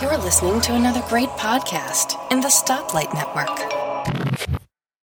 You're 0.00 0.16
listening 0.18 0.60
to 0.62 0.74
another 0.74 1.02
great 1.08 1.28
podcast 1.30 2.16
in 2.32 2.40
the 2.40 2.48
Stoplight 2.48 3.12
Network. 3.12 4.58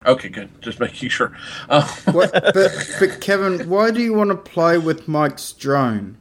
Okay, 0.06 0.28
good. 0.28 0.48
Just 0.62 0.78
making 0.80 1.08
sure. 1.08 1.36
Uh, 1.68 1.82
What, 2.12 2.32
but, 2.32 2.90
but 3.00 3.20
Kevin, 3.20 3.68
why 3.68 3.90
do 3.90 4.00
you 4.02 4.12
want 4.14 4.30
to 4.30 4.36
play 4.36 4.78
with 4.78 5.08
Mike's 5.08 5.52
drone? 5.52 6.16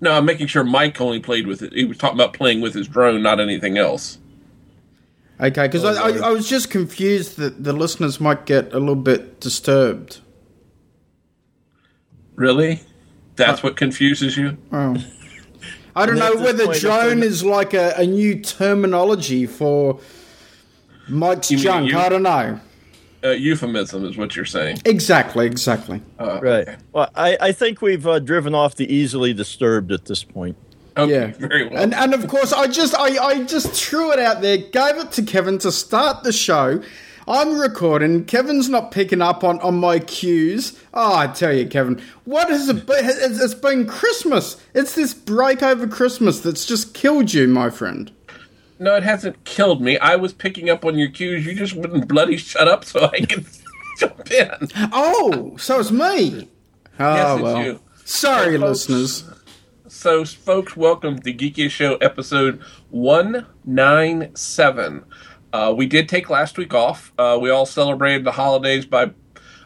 no, 0.00 0.12
I'm 0.12 0.24
making 0.26 0.46
sure 0.46 0.62
Mike 0.62 1.00
only 1.00 1.20
played 1.20 1.46
with 1.46 1.62
it. 1.62 1.72
He 1.72 1.84
was 1.84 1.96
talking 1.98 2.16
about 2.18 2.34
playing 2.34 2.60
with 2.60 2.74
his 2.74 2.86
drone, 2.86 3.22
not 3.22 3.40
anything 3.40 3.78
else. 3.78 4.18
Okay, 5.40 5.66
because 5.66 5.84
Oh, 5.84 5.88
I, 5.94 6.10
I, 6.10 6.28
I 6.28 6.30
was 6.30 6.48
just 6.48 6.70
confused 6.70 7.36
that 7.38 7.64
the 7.64 7.72
listeners 7.72 8.20
might 8.20 8.44
get 8.46 8.72
a 8.72 8.78
little 8.78 8.94
bit 8.94 9.40
disturbed. 9.40 10.20
Really? 12.34 12.80
That's 13.36 13.62
what 13.62 13.76
confuses 13.76 14.36
you? 14.36 14.56
Oh. 14.72 14.96
I 15.96 16.06
don't 16.06 16.18
know 16.18 16.36
whether 16.36 16.72
drone 16.74 17.22
is 17.22 17.42
like 17.42 17.72
a, 17.74 17.94
a 17.96 18.06
new 18.06 18.38
terminology 18.40 19.46
for 19.46 19.98
Mike's 21.08 21.50
You 21.50 21.56
mean 21.56 21.64
junk. 21.64 21.90
you- 21.90 21.98
I 21.98 22.08
don't 22.08 22.22
know. 22.22 22.60
Uh, 23.24 23.30
euphemism 23.30 24.04
is 24.04 24.16
what 24.16 24.36
you're 24.36 24.44
saying. 24.44 24.78
Exactly, 24.84 25.46
exactly. 25.46 26.00
Uh, 26.18 26.38
Right. 26.40 26.68
okay. 26.68 26.76
Well, 26.92 27.10
I, 27.16 27.36
I 27.40 27.52
think 27.52 27.80
we've 27.82 28.06
uh, 28.06 28.18
driven 28.20 28.54
off 28.54 28.76
the 28.76 28.92
easily 28.92 29.32
disturbed 29.32 29.90
at 29.90 30.04
this 30.04 30.22
point. 30.22 30.56
Okay, 30.98 31.12
Yeah, 31.12 31.26
very 31.48 31.66
well. 31.68 31.82
And 31.82 31.92
and 31.94 32.14
of 32.14 32.26
course, 32.28 32.52
I 32.52 32.68
just 32.68 32.94
I, 32.94 33.16
I 33.18 33.42
just 33.44 33.72
threw 33.72 34.12
it 34.12 34.18
out 34.18 34.42
there, 34.42 34.56
gave 34.58 34.96
it 34.98 35.12
to 35.12 35.22
Kevin 35.22 35.58
to 35.58 35.72
start 35.72 36.22
the 36.24 36.32
show. 36.32 36.82
I'm 37.28 37.58
recording. 37.58 38.24
Kevin's 38.24 38.68
not 38.68 38.92
picking 38.92 39.20
up 39.20 39.42
on, 39.42 39.58
on 39.60 39.78
my 39.78 39.98
cues. 39.98 40.80
Oh, 40.94 41.16
I 41.16 41.26
tell 41.26 41.52
you, 41.52 41.66
Kevin, 41.66 42.00
what 42.24 42.48
has 42.50 42.68
it 42.68 42.86
been? 42.86 43.04
It's, 43.04 43.52
been 43.54 43.84
Christmas. 43.86 44.62
It's 44.74 44.94
this 44.94 45.12
break 45.12 45.60
over 45.60 45.88
Christmas 45.88 46.38
that's 46.40 46.64
just 46.64 46.94
killed 46.94 47.34
you, 47.34 47.48
my 47.48 47.68
friend. 47.70 48.12
no, 48.78 48.94
it 48.94 49.02
hasn't 49.02 49.42
killed 49.44 49.82
me. 49.82 49.98
I 49.98 50.14
was 50.14 50.32
picking 50.32 50.70
up 50.70 50.84
on 50.84 50.96
your 50.98 51.10
cues. 51.10 51.44
You 51.44 51.56
just 51.56 51.74
wouldn't 51.74 52.06
bloody 52.06 52.36
shut 52.36 52.68
up 52.68 52.84
so 52.84 53.10
I 53.12 53.18
can 53.20 53.44
jump 53.98 54.30
in. 54.30 54.68
Oh, 54.92 55.56
so 55.56 55.80
it's 55.80 55.90
me. 55.90 56.48
Oh 57.00 57.14
Yes, 57.14 57.38
it's 57.38 57.40
ah, 57.40 57.40
well. 57.42 57.64
you. 57.64 57.80
Sorry, 58.04 58.56
listeners. 58.56 59.24
So, 59.88 60.24
folks, 60.24 60.76
welcome 60.76 61.18
to 61.20 61.32
Geekiest 61.32 61.70
Show 61.70 61.96
episode 61.96 62.60
197. 62.90 65.04
Uh, 65.56 65.72
we 65.72 65.86
did 65.86 66.06
take 66.06 66.28
last 66.28 66.58
week 66.58 66.74
off. 66.74 67.12
Uh, 67.16 67.38
we 67.40 67.48
all 67.48 67.64
celebrated 67.64 68.24
the 68.24 68.32
holidays 68.32 68.84
by 68.84 69.10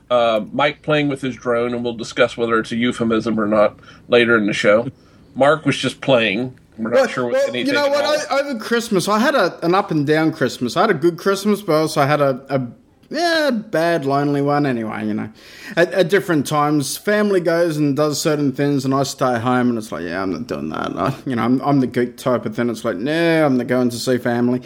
uh, 0.09 0.45
Mike 0.53 0.83
playing 0.83 1.09
with 1.09 1.21
his 1.21 1.35
drone, 1.35 1.75
and 1.75 1.83
we'll 1.83 1.97
discuss 1.97 2.37
whether 2.37 2.61
it's 2.61 2.71
a 2.71 2.77
euphemism 2.77 3.41
or 3.41 3.47
not 3.47 3.81
later 4.09 4.37
in 4.37 4.47
the 4.47 4.53
show. 4.53 4.89
Mark 5.35 5.67
was 5.67 5.77
just 5.77 6.01
playing. 6.01 6.57
We're 6.79 6.91
not 6.91 6.95
Well, 6.95 7.09
sure 7.09 7.25
what 7.25 7.33
well, 7.33 7.49
anything 7.49 7.67
you 7.67 7.73
know 7.73 7.89
what? 7.89 8.05
I, 8.05 8.39
over 8.41 8.59
Christmas, 8.61 9.09
I 9.09 9.19
had 9.19 9.35
a, 9.35 9.65
an 9.65 9.75
up 9.75 9.91
and 9.91 10.07
down 10.07 10.33
Christmas. 10.33 10.77
I 10.77 10.83
had 10.83 10.91
a 10.91 10.95
good 10.95 11.19
Christmas, 11.19 11.61
but 11.61 11.73
also 11.73 12.01
I 12.01 12.07
had 12.07 12.21
a, 12.21 12.47
a 12.49 12.69
yeah, 13.11 13.51
bad, 13.51 14.05
lonely 14.05 14.43
one. 14.43 14.67
Anyway, 14.67 15.07
you 15.07 15.15
know, 15.15 15.29
at, 15.77 15.93
at 15.93 16.09
different 16.09 16.47
times, 16.47 16.97
family 16.97 17.41
goes 17.41 17.77
and 17.77 17.97
does 17.97 18.23
certain 18.23 18.53
things, 18.53 18.85
and 18.85 18.95
I 18.95 19.03
stay 19.03 19.41
home, 19.41 19.71
and 19.71 19.79
it's 19.79 19.91
like, 19.91 20.05
yeah, 20.05 20.23
I'm 20.23 20.31
not 20.31 20.47
doing 20.47 20.69
that. 20.69 20.97
I, 20.97 21.17
you 21.27 21.35
know, 21.35 21.43
I'm, 21.43 21.61
I'm 21.63 21.81
the 21.81 21.89
geek 21.89 22.17
type 22.17 22.47
of 22.47 22.55
thing. 22.55 22.71
It's 22.71 22.85
like, 22.85 22.97
no, 22.97 23.45
I'm 23.45 23.57
not 23.57 23.67
going 23.67 23.91
to 23.91 23.99
see 23.99 24.19
family. 24.19 24.63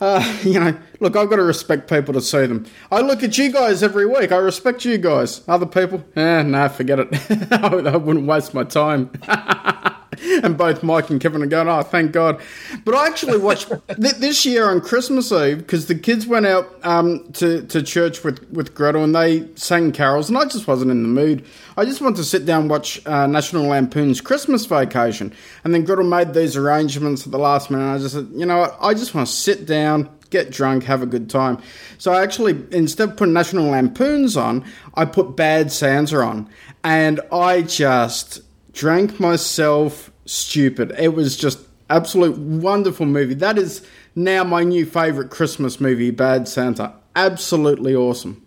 Uh, 0.00 0.38
you 0.44 0.60
know, 0.60 0.76
look, 1.00 1.16
I've 1.16 1.28
got 1.28 1.36
to 1.36 1.42
respect 1.42 1.88
people 1.88 2.14
to 2.14 2.20
see 2.20 2.46
them. 2.46 2.66
I 2.90 3.00
look 3.00 3.22
at 3.22 3.36
you 3.38 3.52
guys 3.52 3.82
every 3.82 4.06
week. 4.06 4.32
I 4.32 4.36
respect 4.36 4.84
you 4.84 4.98
guys. 4.98 5.42
Other 5.48 5.66
people, 5.66 6.04
eh, 6.16 6.42
no, 6.42 6.68
forget 6.68 6.98
it. 7.00 7.52
I 7.52 7.96
wouldn't 7.96 8.26
waste 8.26 8.54
my 8.54 8.64
time. 8.64 9.10
and 10.42 10.56
both 10.56 10.82
Mike 10.82 11.10
and 11.10 11.20
Kevin 11.20 11.42
are 11.42 11.46
going, 11.46 11.68
oh, 11.68 11.82
thank 11.82 12.12
God. 12.12 12.40
But 12.84 12.94
I 12.94 13.06
actually 13.06 13.38
watched 13.38 13.68
th- 13.88 14.16
this 14.16 14.44
year 14.44 14.70
on 14.70 14.80
Christmas 14.80 15.30
Eve 15.32 15.58
because 15.58 15.86
the 15.86 15.94
kids 15.94 16.26
went 16.26 16.46
out 16.46 16.68
um, 16.84 17.30
to, 17.34 17.62
to 17.66 17.82
church 17.82 18.24
with, 18.24 18.48
with 18.50 18.74
Gretel 18.74 19.04
and 19.04 19.14
they 19.14 19.48
sang 19.54 19.92
carols, 19.92 20.28
and 20.28 20.38
I 20.38 20.44
just 20.44 20.66
wasn't 20.66 20.90
in 20.90 21.02
the 21.02 21.08
mood. 21.08 21.44
I 21.76 21.84
just 21.84 22.00
wanted 22.00 22.16
to 22.16 22.24
sit 22.24 22.46
down 22.46 22.62
and 22.62 22.70
watch 22.70 23.04
uh, 23.06 23.26
National 23.26 23.66
Lampoon's 23.66 24.20
Christmas 24.20 24.66
Vacation. 24.66 25.32
And 25.64 25.74
then 25.74 25.84
Gretel 25.84 26.04
made 26.04 26.34
these 26.34 26.56
arrangements 26.56 27.26
at 27.26 27.32
the 27.32 27.38
last 27.38 27.70
minute, 27.70 27.84
and 27.84 27.92
I 27.92 27.98
just 27.98 28.14
said, 28.14 28.28
you 28.32 28.46
know 28.46 28.58
what, 28.58 28.76
I 28.80 28.94
just 28.94 29.14
want 29.14 29.26
to 29.26 29.32
sit 29.32 29.66
down. 29.66 30.10
Get 30.30 30.50
drunk, 30.50 30.84
have 30.84 31.00
a 31.00 31.06
good 31.06 31.30
time. 31.30 31.58
So 31.96 32.12
I 32.12 32.22
actually, 32.22 32.62
instead 32.70 33.08
of 33.08 33.16
putting 33.16 33.32
National 33.32 33.64
Lampoons 33.70 34.36
on, 34.36 34.62
I 34.92 35.06
put 35.06 35.36
Bad 35.36 35.72
Santa 35.72 36.18
on. 36.18 36.50
And 36.84 37.20
I 37.32 37.62
just 37.62 38.42
drank 38.78 39.18
myself 39.18 40.12
stupid. 40.24 40.94
It 40.96 41.08
was 41.08 41.36
just 41.36 41.58
absolute 41.90 42.38
wonderful 42.38 43.06
movie. 43.06 43.34
That 43.34 43.58
is 43.58 43.84
now 44.14 44.44
my 44.44 44.62
new 44.62 44.86
favorite 44.86 45.30
Christmas 45.30 45.80
movie, 45.80 46.12
Bad 46.12 46.46
Santa. 46.46 46.92
Absolutely 47.16 47.94
awesome. 47.94 48.46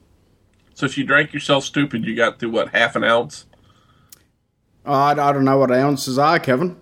So, 0.73 0.85
if 0.85 0.97
you 0.97 1.03
drank 1.03 1.33
yourself 1.33 1.65
stupid, 1.65 2.05
you 2.05 2.15
got 2.15 2.39
through 2.39 2.51
what, 2.51 2.69
half 2.69 2.95
an 2.95 3.03
ounce? 3.03 3.45
I, 4.85 5.11
I 5.11 5.13
don't 5.13 5.43
know 5.43 5.57
what 5.57 5.69
ounces 5.69 6.17
are, 6.17 6.39
Kevin. 6.39 6.81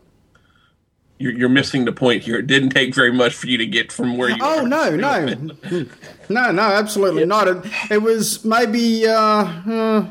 You're, 1.17 1.33
you're 1.33 1.49
missing 1.49 1.85
the 1.85 1.91
point 1.91 2.23
here. 2.23 2.37
It 2.37 2.47
didn't 2.47 2.69
take 2.69 2.93
very 2.93 3.11
much 3.11 3.33
for 3.33 3.47
you 3.47 3.57
to 3.57 3.65
get 3.65 3.91
from 3.91 4.15
where 4.15 4.29
you 4.29 4.37
Oh 4.39 4.63
no, 4.63 4.95
no, 4.95 5.25
no, 6.29 6.51
no, 6.51 6.61
absolutely 6.61 7.25
not. 7.25 7.47
It, 7.47 7.57
it 7.89 8.01
was 8.01 8.45
maybe, 8.45 9.07
uh, 9.07 9.15
uh, 9.15 10.09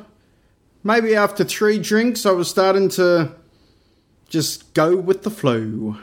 maybe 0.82 1.14
after 1.14 1.44
three 1.44 1.78
drinks, 1.78 2.26
I 2.26 2.32
was 2.32 2.48
starting 2.48 2.88
to 2.90 3.32
just 4.28 4.72
go 4.74 4.96
with 4.96 5.22
the 5.22 5.30
flow. 5.30 5.96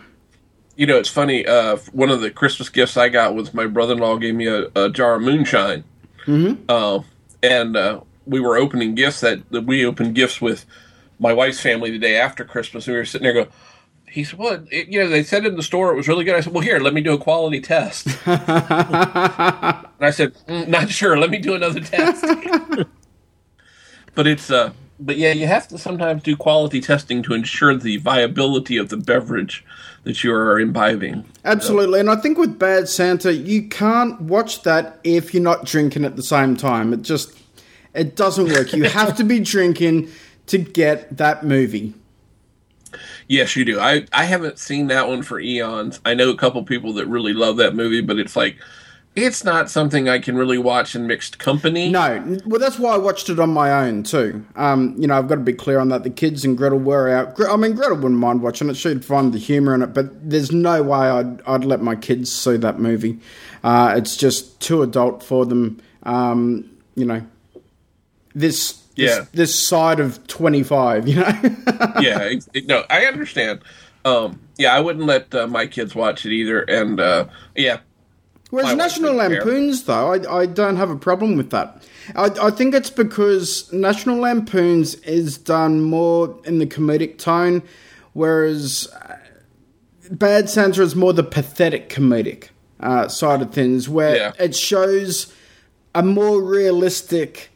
You 0.76 0.86
know, 0.86 0.98
it's 0.98 1.10
funny. 1.10 1.46
Uh, 1.46 1.78
one 1.94 2.10
of 2.10 2.22
the 2.22 2.32
Christmas 2.32 2.70
gifts 2.70 2.98
I 2.98 3.10
got 3.10 3.34
was 3.34 3.54
my 3.54 3.66
brother-in-law 3.66 4.18
gave 4.18 4.36
me 4.36 4.48
a, 4.48 4.68
a 4.76 4.90
jar 4.90 5.16
of 5.16 5.22
moonshine, 5.22 5.84
mm-hmm. 6.26 6.64
uh, 6.68 7.00
and 7.42 7.78
uh, 7.78 8.02
we 8.26 8.40
were 8.40 8.58
opening 8.58 8.96
gifts 8.96 9.22
that, 9.22 9.50
that 9.52 9.66
we 9.66 9.86
opened 9.86 10.16
gifts 10.16 10.42
with 10.42 10.66
my 11.18 11.32
wife's 11.32 11.62
family 11.62 11.92
the 11.92 12.00
day 12.00 12.18
after 12.18 12.44
Christmas. 12.44 12.88
And 12.88 12.94
we 12.94 13.00
were 13.00 13.06
sitting 13.06 13.24
there 13.24 13.34
going. 13.34 13.48
He 14.10 14.24
said, 14.24 14.40
"Well, 14.40 14.66
it, 14.70 14.88
you 14.88 15.00
know, 15.00 15.08
they 15.08 15.24
said 15.24 15.46
in 15.46 15.56
the 15.56 15.64
store 15.64 15.94
it 15.94 15.96
was 15.96 16.10
really 16.10 16.26
good." 16.26 16.36
I 16.36 16.42
said, 16.42 16.54
"Well, 16.54 16.64
here, 16.64 16.80
let 16.80 16.94
me 16.94 17.02
do 17.02 17.14
a 17.14 17.18
quality 17.18 17.62
test." 17.62 18.08
and 18.26 18.42
I 18.42 20.12
said, 20.12 20.34
mm, 20.48 20.68
"Not 20.68 20.90
sure. 20.90 21.18
Let 21.18 21.30
me 21.30 21.38
do 21.38 21.54
another 21.56 21.80
test." 21.80 22.26
but 24.16 24.28
it's 24.28 24.50
uh, 24.50 24.72
but 25.00 25.18
yeah, 25.18 25.32
you 25.32 25.46
have 25.48 25.68
to 25.70 25.78
sometimes 25.78 26.24
do 26.24 26.36
quality 26.36 26.82
testing 26.82 27.22
to 27.24 27.34
ensure 27.34 27.76
the 27.76 27.98
viability 27.98 28.78
of 28.78 28.90
the 28.90 28.98
beverage 28.98 29.66
that 30.04 30.24
you 30.24 30.34
are 30.34 30.60
imbibing. 30.60 31.26
Absolutely, 31.44 32.00
and 32.00 32.10
I 32.10 32.16
think 32.16 32.38
with 32.38 32.58
Bad 32.58 32.88
Santa, 32.88 33.34
you 33.34 33.68
can't 33.68 34.20
watch 34.22 34.64
that 34.64 35.00
if 35.04 35.34
you're 35.34 35.44
not 35.44 35.66
drinking 35.66 36.06
at 36.06 36.16
the 36.16 36.24
same 36.24 36.56
time. 36.56 36.94
It 36.94 37.02
just 37.02 37.38
it 37.94 38.16
doesn't 38.16 38.48
work. 38.48 38.74
You 38.74 38.84
have 38.84 39.16
to 39.18 39.24
be 39.24 39.40
drinking 39.40 40.10
to 40.48 40.58
get 40.58 41.18
that 41.18 41.44
movie. 41.44 41.94
Yes, 43.28 43.56
you 43.56 43.66
do. 43.66 43.80
I, 43.80 44.06
I 44.14 44.26
haven't 44.26 44.60
seen 44.60 44.88
that 44.88 45.08
one 45.08 45.24
for 45.24 45.40
eons. 45.40 46.00
I 46.06 46.14
know 46.14 46.30
a 46.30 46.38
couple 46.38 46.64
people 46.64 46.94
that 46.94 47.08
really 47.08 47.34
love 47.34 47.58
that 47.58 47.76
movie, 47.76 48.02
but 48.02 48.20
it's 48.20 48.36
like 48.36 48.58
it's 49.16 49.44
not 49.44 49.70
something 49.70 50.10
I 50.10 50.20
can 50.20 50.36
really 50.36 50.58
watch 50.58 50.94
in 50.96 51.08
mixed 51.08 51.40
company. 51.40 51.90
No, 51.90 52.38
well, 52.46 52.60
that's 52.60 52.78
why 52.78 52.96
I 52.96 52.98
watched 52.98 53.30
it 53.30 53.40
on 53.40 53.50
my 53.52 53.72
own 53.88 54.04
too. 54.04 54.46
Um, 54.56 54.94
you 54.98 55.08
know, 55.08 55.18
I've 55.18 55.28
got 55.28 55.36
to 55.36 55.42
be 55.42 55.54
clear 55.54 55.80
on 55.80 55.90
that. 55.90 56.04
The 56.04 56.10
kids 56.10 56.44
and 56.44 56.58
Gretel 56.58 56.80
were 56.80 57.10
out. 57.10 57.40
I 57.50 57.56
mean, 57.56 57.74
Gretel 57.74 57.96
wouldn't 57.96 58.20
mind 58.20 58.42
watching 58.42 58.70
it; 58.70 58.76
she'd 58.76 59.06
find 59.06 59.34
the 59.34 59.40
humour 59.40 59.74
in 59.74 59.82
it. 59.82 59.94
But 59.94 60.30
there's 60.30 60.52
no 60.52 60.84
way 60.84 61.00
I'd 61.00 61.42
I'd 61.48 61.64
let 61.66 61.82
my 61.82 61.96
kids 61.96 62.32
see 62.32 62.58
that 62.58 62.80
movie. 62.80 63.20
Uh, 63.64 63.94
it's 63.98 64.16
just 64.18 64.60
too 64.60 64.82
adult 64.82 65.24
for 65.24 65.46
them. 65.46 65.80
Um, 66.04 66.70
you 66.96 67.06
know, 67.06 67.26
this 68.34 68.84
Yeah. 68.96 69.08
this, 69.20 69.28
this 69.32 69.56
side 69.68 70.00
of 70.00 70.26
twenty 70.28 70.64
five. 70.64 71.08
You 71.08 71.16
know. 71.22 71.28
yeah, 72.02 72.20
it, 72.24 72.48
it- 72.54 72.68
no, 72.68 72.84
I 72.90 73.06
understand. 73.06 73.62
Um, 74.04 74.40
yeah, 74.58 74.76
I 74.76 74.80
wouldn't 74.82 75.06
let 75.06 75.34
uh, 75.34 75.48
my 75.48 75.66
kids 75.66 75.96
watch 75.96 76.26
it 76.26 76.32
either. 76.32 76.62
And 76.62 77.00
uh, 77.00 77.26
yeah, 77.56 77.80
Whereas 78.56 78.76
National. 78.76 79.14
Lampoons, 79.16 79.84
though, 79.84 80.14
I, 80.14 80.42
I 80.42 80.46
don't 80.46 80.78
have 80.78 80.90
a 80.90 80.96
problem 80.96 81.36
with 81.38 81.50
that. 81.52 81.84
I, 82.16 82.26
I 82.42 82.52
think 82.52 82.74
it's 82.74 82.90
because 82.90 83.72
National 83.74 84.18
Lampoons 84.20 84.96
is 84.96 85.38
done 85.38 85.82
more 85.82 86.40
in 86.46 86.60
the 86.60 86.66
comedic 86.66 87.18
tone, 87.18 87.64
whereas 88.14 88.88
uh, 89.02 89.18
Bad 90.12 90.50
Santa 90.50 90.82
is 90.84 90.96
more 90.96 91.14
the 91.14 91.24
pathetic 91.24 91.90
comedic 91.90 92.50
uh, 92.80 93.08
side 93.08 93.42
of 93.42 93.52
things, 93.52 93.90
where 93.90 94.16
Yeah. 94.16 94.32
it 94.40 94.56
shows 94.56 95.34
a 95.94 96.04
more 96.04 96.42
realistic 96.42 97.50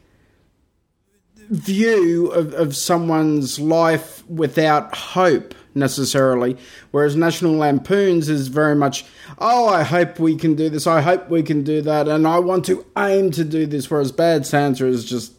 view 1.50 2.28
of, 2.28 2.52
of 2.54 2.76
someone's 2.76 3.58
life 3.58 4.24
without 4.28 4.94
hope 4.94 5.54
necessarily 5.74 6.56
whereas 6.90 7.16
national 7.16 7.52
lampoons 7.52 8.28
is 8.28 8.48
very 8.48 8.74
much 8.74 9.04
oh 9.38 9.68
i 9.68 9.82
hope 9.82 10.18
we 10.18 10.36
can 10.36 10.54
do 10.54 10.68
this 10.68 10.86
i 10.86 11.00
hope 11.00 11.28
we 11.28 11.42
can 11.42 11.62
do 11.62 11.80
that 11.80 12.08
and 12.08 12.26
i 12.26 12.38
want 12.38 12.64
to 12.64 12.84
aim 12.98 13.30
to 13.30 13.44
do 13.44 13.66
this 13.66 13.90
whereas 13.90 14.12
bad 14.12 14.46
santa 14.46 14.86
is 14.86 15.04
just 15.04 15.32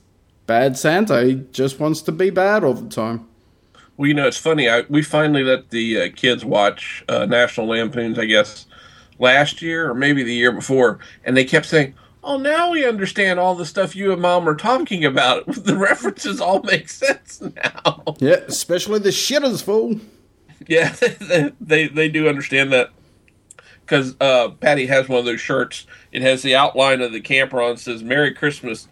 bad 0.48 0.78
santa 0.78 1.24
he 1.24 1.36
just 1.51 1.80
wants 1.80 2.01
to 2.01 2.12
be 2.12 2.30
bad 2.30 2.63
all 2.63 2.74
the 2.74 2.89
time 2.89 3.28
Well, 3.98 4.07
you 4.07 4.13
know, 4.16 4.25
it's 4.28 4.38
funny. 4.38 4.68
I, 4.69 4.81
we 4.89 5.04
finally 5.04 5.44
let 5.44 5.69
the 5.69 6.01
uh, 6.01 6.10
kids 6.16 6.44
watch 6.44 7.04
uh, 7.07 7.25
National 7.25 7.68
Lampoons, 7.68 8.18
I 8.18 8.25
guess, 8.25 8.66
last 9.19 9.62
year 9.62 9.92
or 9.92 9.94
maybe 9.94 10.24
the 10.24 10.33
year 10.33 10.51
before, 10.51 10.98
and 11.24 11.38
they 11.38 11.44
kept 11.45 11.68
saying, 11.68 11.94
"Oh, 12.24 12.38
now 12.38 12.72
we 12.72 12.83
understand 12.88 13.39
all 13.39 13.54
the 13.54 13.66
stuff 13.66 13.95
you 13.95 14.12
and 14.12 14.22
Mom 14.22 14.48
are 14.50 14.56
talking 14.56 15.06
about. 15.06 15.45
The 15.66 15.75
references 15.78 16.42
all 16.42 16.63
make 16.63 16.89
sense 16.89 17.42
now." 17.42 18.16
Yeah, 18.19 18.42
especially 18.48 19.00
the 19.00 19.10
shitters 19.12 19.62
fool. 19.62 20.00
Yeah, 20.67 20.89
they 21.19 21.51
they, 21.59 21.87
they 21.87 22.09
do 22.09 22.27
understand 22.27 22.71
that 22.73 22.89
because 23.85 24.15
uh, 24.21 24.49
Patty 24.49 24.85
has 24.87 25.09
one 25.09 25.19
of 25.19 25.25
those 25.25 25.41
shirts. 25.41 25.85
It 26.11 26.21
has 26.21 26.41
the 26.43 26.55
outline 26.55 27.01
of 27.01 27.11
the 27.11 27.21
camper 27.21 27.61
on. 27.61 27.71
It 27.73 27.79
says 27.79 28.03
"Merry 28.03 28.33
Christmas," 28.33 28.87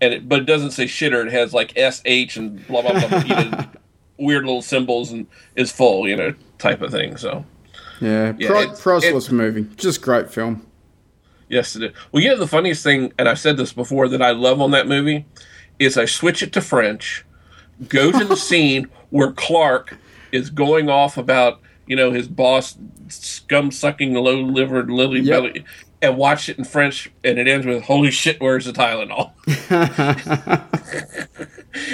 and 0.00 0.14
it, 0.14 0.28
but 0.28 0.40
it 0.40 0.44
doesn't 0.46 0.72
say 0.72 0.84
shitter. 0.84 1.24
It 1.26 1.32
has 1.32 1.52
like 1.54 1.72
S 1.76 2.02
H 2.04 2.36
and 2.36 2.66
blah 2.66 2.82
blah 2.82 3.08
blah. 3.08 3.18
you 3.20 3.34
know, 3.50 3.64
weird 4.18 4.44
little 4.44 4.62
symbols 4.62 5.10
and 5.12 5.26
is 5.56 5.72
full, 5.72 6.06
you 6.08 6.16
know, 6.16 6.34
type 6.58 6.80
of 6.82 6.90
thing. 6.92 7.16
So 7.16 7.44
Yeah, 8.00 8.32
Yeah, 8.38 8.48
pri- 8.48 8.74
priceless 8.78 9.30
movie. 9.30 9.66
Just 9.76 10.02
great 10.02 10.30
film. 10.30 10.64
yes, 11.48 11.74
it 11.74 11.82
is. 11.84 11.92
Well, 12.12 12.22
you 12.22 12.28
know, 12.30 12.38
the 12.38 12.46
funniest 12.46 12.84
thing, 12.84 13.12
and 13.18 13.28
I've 13.28 13.40
said 13.40 13.56
this 13.56 13.72
before, 13.72 14.08
that 14.08 14.22
I 14.22 14.30
love 14.30 14.60
on 14.60 14.70
that 14.70 14.86
movie 14.86 15.26
is 15.80 15.98
I 15.98 16.04
switch 16.04 16.42
it 16.44 16.52
to 16.52 16.60
French, 16.60 17.24
go 17.88 18.12
to 18.12 18.24
the 18.24 18.36
scene 18.48 18.88
where 19.10 19.32
Clark 19.32 19.98
is 20.34 20.50
going 20.50 20.90
off 20.90 21.16
about 21.16 21.60
you 21.86 21.96
know 21.96 22.10
his 22.12 22.28
boss 22.28 22.76
scum 23.08 23.70
sucking 23.70 24.12
low 24.14 24.40
livered 24.40 24.90
lily 24.90 25.20
Yep. 25.20 25.42
belly. 25.42 25.64
And 26.02 26.18
watch 26.18 26.50
it 26.50 26.58
in 26.58 26.64
French, 26.64 27.10
and 27.24 27.38
it 27.38 27.48
ends 27.48 27.64
with 27.64 27.84
"Holy 27.84 28.10
shit, 28.10 28.38
where's 28.38 28.66
the 28.66 28.72
Tylenol?" 28.72 29.30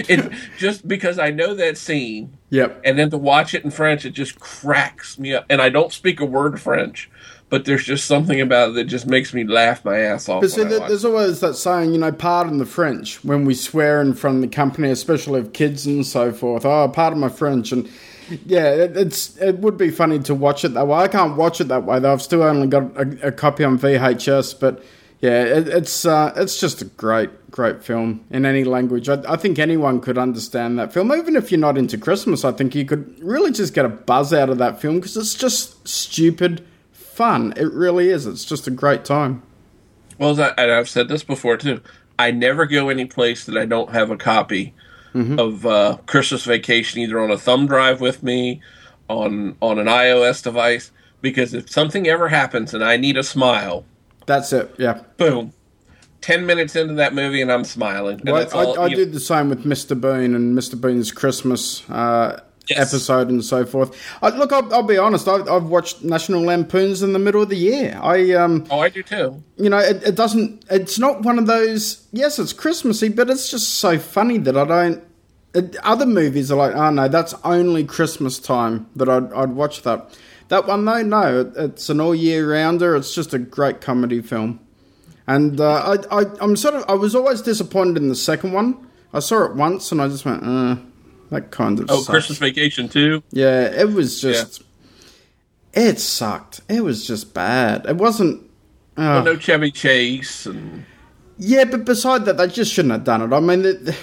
it 0.08 0.32
just 0.58 0.86
because 0.88 1.18
I 1.18 1.30
know 1.30 1.54
that 1.54 1.78
scene, 1.78 2.36
Yep. 2.50 2.80
and 2.84 2.98
then 2.98 3.10
to 3.10 3.18
watch 3.18 3.54
it 3.54 3.64
in 3.64 3.70
French, 3.70 4.04
it 4.04 4.10
just 4.10 4.40
cracks 4.40 5.18
me 5.18 5.34
up. 5.34 5.46
And 5.48 5.60
I 5.62 5.68
don't 5.68 5.92
speak 5.92 6.20
a 6.20 6.24
word 6.24 6.54
of 6.54 6.60
French, 6.62 7.08
but 7.50 7.64
there's 7.64 7.84
just 7.84 8.06
something 8.06 8.40
about 8.40 8.70
it 8.70 8.74
that 8.76 8.84
just 8.84 9.06
makes 9.06 9.32
me 9.32 9.44
laugh 9.44 9.84
my 9.84 9.98
ass 9.98 10.28
off. 10.28 10.40
But 10.42 10.50
see, 10.50 10.64
there- 10.64 10.80
there's 10.80 11.04
always 11.04 11.40
that 11.40 11.54
saying, 11.54 11.92
you 11.92 11.98
know, 11.98 12.12
pardon 12.12 12.58
the 12.58 12.66
French 12.66 13.22
when 13.24 13.44
we 13.44 13.54
swear 13.54 14.00
in 14.00 14.14
front 14.14 14.36
of 14.36 14.42
the 14.42 14.48
company, 14.48 14.90
especially 14.90 15.40
of 15.40 15.52
kids 15.52 15.86
and 15.86 16.04
so 16.04 16.32
forth. 16.32 16.64
Oh, 16.66 16.88
pardon 16.88 17.20
my 17.20 17.28
French. 17.28 17.70
And 17.72 17.88
yeah, 18.46 18.74
it, 18.74 18.96
it's 18.96 19.36
it 19.38 19.58
would 19.58 19.76
be 19.76 19.90
funny 19.90 20.18
to 20.20 20.34
watch 20.34 20.64
it 20.64 20.74
that 20.74 20.86
way. 20.86 20.98
I 20.98 21.08
can't 21.08 21.36
watch 21.36 21.60
it 21.60 21.68
that 21.68 21.84
way 21.84 21.98
though. 21.98 22.12
I've 22.12 22.22
still 22.22 22.42
only 22.42 22.66
got 22.66 22.96
a, 22.96 23.28
a 23.28 23.32
copy 23.32 23.64
on 23.64 23.78
VHS, 23.78 24.58
but 24.58 24.84
yeah, 25.20 25.42
it, 25.42 25.68
it's 25.68 26.04
uh, 26.04 26.32
it's 26.36 26.58
just 26.58 26.82
a 26.82 26.84
great 26.84 27.50
great 27.50 27.82
film 27.82 28.24
in 28.30 28.46
any 28.46 28.64
language. 28.64 29.08
I, 29.08 29.22
I 29.28 29.36
think 29.36 29.58
anyone 29.58 30.00
could 30.00 30.18
understand 30.18 30.78
that 30.78 30.92
film, 30.92 31.12
even 31.12 31.36
if 31.36 31.50
you're 31.50 31.60
not 31.60 31.76
into 31.76 31.98
Christmas. 31.98 32.44
I 32.44 32.52
think 32.52 32.74
you 32.74 32.84
could 32.84 33.22
really 33.22 33.52
just 33.52 33.74
get 33.74 33.84
a 33.84 33.90
buzz 33.90 34.32
out 34.32 34.50
of 34.50 34.58
that 34.58 34.80
film 34.80 34.96
because 34.96 35.16
it's 35.16 35.34
just 35.34 35.86
stupid 35.86 36.64
fun. 36.92 37.52
It 37.56 37.72
really 37.72 38.08
is. 38.08 38.26
It's 38.26 38.44
just 38.44 38.66
a 38.66 38.70
great 38.70 39.04
time. 39.04 39.42
Well, 40.18 40.38
and 40.40 40.72
I've 40.72 40.88
said 40.88 41.08
this 41.08 41.22
before 41.22 41.56
too. 41.56 41.80
I 42.18 42.30
never 42.30 42.66
go 42.66 42.90
any 42.90 43.06
place 43.06 43.44
that 43.46 43.56
I 43.56 43.64
don't 43.64 43.90
have 43.90 44.10
a 44.10 44.16
copy 44.16 44.74
Mm-hmm. 45.14 45.38
of 45.40 45.66
uh, 45.66 45.98
Christmas 46.06 46.44
Vacation, 46.44 47.00
either 47.00 47.20
on 47.20 47.30
a 47.30 47.38
thumb 47.38 47.66
drive 47.66 48.00
with 48.00 48.22
me, 48.22 48.60
on 49.08 49.56
on 49.60 49.78
an 49.78 49.86
iOS 49.86 50.42
device, 50.42 50.92
because 51.20 51.52
if 51.52 51.68
something 51.70 52.06
ever 52.06 52.28
happens 52.28 52.74
and 52.74 52.84
I 52.84 52.96
need 52.96 53.16
a 53.16 53.24
smile, 53.24 53.84
That's 54.26 54.52
it. 54.52 54.72
Yeah. 54.78 55.00
boom, 55.16 55.52
ten 56.20 56.46
minutes 56.46 56.76
into 56.76 56.94
that 56.94 57.12
movie 57.14 57.42
and 57.42 57.50
I'm 57.50 57.64
smiling. 57.64 58.20
And 58.20 58.30
Well, 58.30 58.40
that's 58.40 58.54
all, 58.54 58.78
I, 58.78 58.84
I 58.84 58.88
did 58.88 59.12
the 59.12 59.20
same 59.20 59.48
with 59.48 59.64
Mr. 59.64 60.00
Bean 60.00 60.34
and 60.34 60.56
Mr. 60.56 60.80
Bean's 60.80 61.10
Christmas 61.10 61.88
uh, 61.90 62.40
Yes. 62.70 62.92
episode 62.92 63.28
and 63.28 63.44
so 63.44 63.66
forth. 63.66 63.96
I, 64.22 64.30
look, 64.30 64.52
I'll, 64.52 64.72
I'll 64.72 64.82
be 64.82 64.96
honest. 64.98 65.26
I, 65.28 65.36
I've 65.54 65.64
watched 65.64 66.02
National 66.04 66.42
Lampoons 66.42 67.02
in 67.02 67.12
the 67.12 67.18
middle 67.18 67.42
of 67.42 67.48
the 67.48 67.56
year. 67.56 67.98
I, 68.02 68.32
um, 68.32 68.66
Oh, 68.70 68.80
I 68.80 68.88
do 68.88 69.02
too. 69.02 69.42
you 69.56 69.68
know, 69.68 69.78
it, 69.78 70.02
it 70.02 70.14
doesn't. 70.14 70.64
It's 70.70 70.98
not 70.98 71.22
one 71.22 71.38
of 71.38 71.46
those. 71.46 72.06
Yes, 72.12 72.38
it's 72.38 72.52
Christmassy, 72.52 73.08
but 73.08 73.28
it's 73.30 73.50
just 73.50 73.68
so 73.74 73.98
funny 73.98 74.38
that 74.38 74.56
I 74.56 74.64
don't. 74.64 75.04
It, 75.52 75.76
other 75.82 76.06
movies 76.06 76.52
are 76.52 76.56
like, 76.56 76.74
oh 76.76 76.90
no, 76.90 77.08
that's 77.08 77.34
only 77.44 77.82
Christmas 77.84 78.38
time 78.38 78.88
that 78.96 79.08
I'd, 79.08 79.32
I'd 79.32 79.50
watch 79.50 79.82
that. 79.82 80.16
That 80.46 80.66
one 80.66 80.84
though, 80.84 81.02
no, 81.02 81.40
it, 81.40 81.52
it's 81.56 81.88
an 81.90 82.00
all 82.00 82.14
year 82.14 82.52
rounder. 82.52 82.94
It's 82.94 83.14
just 83.14 83.34
a 83.34 83.38
great 83.38 83.80
comedy 83.80 84.20
film. 84.22 84.60
And 85.26 85.60
uh, 85.60 85.96
I, 86.10 86.20
I, 86.20 86.24
I'm 86.40 86.56
sort 86.56 86.74
of, 86.74 86.84
I 86.88 86.94
was 86.94 87.14
always 87.14 87.40
disappointed 87.42 87.96
in 87.98 88.08
the 88.08 88.14
second 88.16 88.52
one. 88.52 88.88
I 89.12 89.18
saw 89.20 89.44
it 89.44 89.54
once 89.54 89.90
and 89.92 90.00
I 90.02 90.08
just 90.08 90.24
went, 90.24 90.42
uh, 90.44 90.76
that 91.30 91.50
kind 91.50 91.78
of. 91.80 91.86
Oh, 91.90 91.96
sucks. 91.98 92.08
Christmas 92.08 92.38
Vacation 92.38 92.88
too. 92.88 93.22
Yeah, 93.30 93.62
it 93.62 93.90
was 93.92 94.20
just. 94.20 94.62
It 95.72 96.00
sucked. 96.00 96.60
It 96.68 96.82
was 96.82 97.06
just 97.06 97.32
bad. 97.32 97.86
It 97.86 97.96
wasn't. 97.96 98.42
Uh, 98.96 99.22
well, 99.22 99.24
no 99.24 99.36
Chevy 99.36 99.70
Chase 99.70 100.46
and 100.46 100.84
Yeah, 101.38 101.64
but 101.64 101.84
beside 101.84 102.24
that, 102.24 102.36
they 102.36 102.48
just 102.48 102.72
shouldn't 102.72 102.92
have 102.92 103.04
done 103.04 103.22
it. 103.22 103.32
I 103.34 103.40
mean, 103.40 103.62
they, 103.62 103.94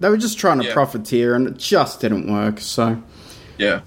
they 0.00 0.08
were 0.08 0.16
just 0.16 0.38
trying 0.38 0.60
to 0.60 0.66
Yeah. 0.66 0.72
profiteer, 0.72 1.34
and 1.34 1.48
it 1.48 1.56
just 1.58 2.00
didn't 2.00 2.32
work. 2.32 2.60
So, 2.60 3.02
yeah. 3.58 3.80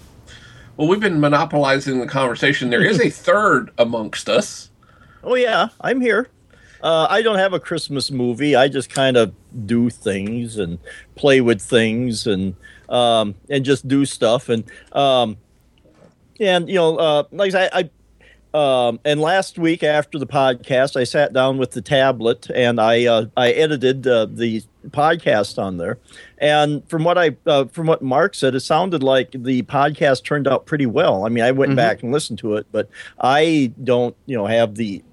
Well, 0.78 0.90
we've 0.90 1.00
been 1.00 1.22
monopolizing 1.22 2.00
the 2.00 2.08
conversation. 2.08 2.70
There 2.70 2.84
is 2.84 3.00
a 3.00 3.10
third 3.10 3.72
amongst 3.78 4.28
us. 4.28 4.70
Oh 5.24 5.36
yeah, 5.36 5.70
I'm 5.82 6.02
here. 6.02 6.28
Uh, 6.82 7.08
I 7.10 7.22
don't 7.22 7.38
have 7.38 7.54
a 7.54 7.60
Christmas 7.60 8.12
movie. 8.12 8.56
I 8.56 8.68
just 8.68 8.90
kind 8.90 9.18
of 9.18 9.34
do 9.66 9.90
things 9.90 10.58
and 10.58 10.80
play 11.16 11.42
with 11.42 11.62
things 11.62 12.28
and 12.28 12.56
um, 12.90 13.36
and 13.50 13.66
just 13.66 13.88
do 13.88 14.06
stuff 14.06 14.50
and 14.50 14.64
um, 14.92 15.38
and 16.40 16.68
you 16.68 16.76
know, 16.76 16.98
uh, 16.98 17.24
like 17.32 17.54
I, 17.56 17.70
I 17.74 17.90
um, 18.56 19.02
and 19.04 19.20
last 19.20 19.60
week 19.60 19.84
after 19.84 20.18
the 20.18 20.28
podcast, 20.28 20.96
I 20.96 21.04
sat 21.04 21.34
down 21.34 21.58
with 21.58 21.72
the 21.72 21.82
tablet 21.82 22.50
and 22.56 22.80
I 22.80 23.06
uh, 23.06 23.26
I 23.36 23.52
edited 23.52 24.08
uh, 24.08 24.28
the 24.30 24.64
podcast 24.88 25.62
on 25.62 25.76
there. 25.76 25.98
And 26.38 26.88
from 26.88 27.04
what 27.04 27.18
I 27.18 27.36
uh, 27.46 27.66
from 27.66 27.88
what 27.88 28.02
Mark 28.02 28.34
said, 28.34 28.56
it 28.56 28.62
sounded 28.62 29.04
like 29.04 29.32
the 29.32 29.64
podcast 29.64 30.24
turned 30.24 30.48
out 30.48 30.66
pretty 30.66 30.86
well. 30.86 31.26
I 31.26 31.30
mean, 31.30 31.44
I 31.44 31.52
went 31.52 31.76
back 31.76 32.02
and 32.02 32.14
listened 32.14 32.40
to 32.40 32.56
it, 32.56 32.66
but 32.72 32.90
I 33.20 33.74
don't 33.84 34.16
you 34.26 34.38
know 34.38 34.46
have 34.46 34.76
the 34.76 35.04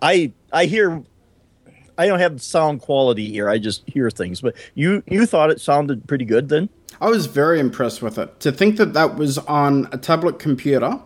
I 0.00 0.32
I 0.56 0.64
hear 0.64 1.02
I 1.98 2.06
don't 2.06 2.18
have 2.18 2.40
sound 2.42 2.80
quality 2.80 3.30
here. 3.30 3.48
I 3.48 3.58
just 3.58 3.82
hear 3.86 4.10
things. 4.10 4.40
But 4.40 4.56
you 4.74 5.02
you 5.06 5.26
thought 5.26 5.50
it 5.50 5.60
sounded 5.60 6.06
pretty 6.08 6.24
good 6.24 6.48
then? 6.48 6.70
I 7.00 7.08
was 7.10 7.26
very 7.26 7.60
impressed 7.60 8.00
with 8.00 8.16
it. 8.18 8.40
To 8.40 8.50
think 8.50 8.78
that 8.78 8.94
that 8.94 9.16
was 9.16 9.36
on 9.38 9.86
a 9.92 9.98
tablet 9.98 10.38
computer, 10.38 10.98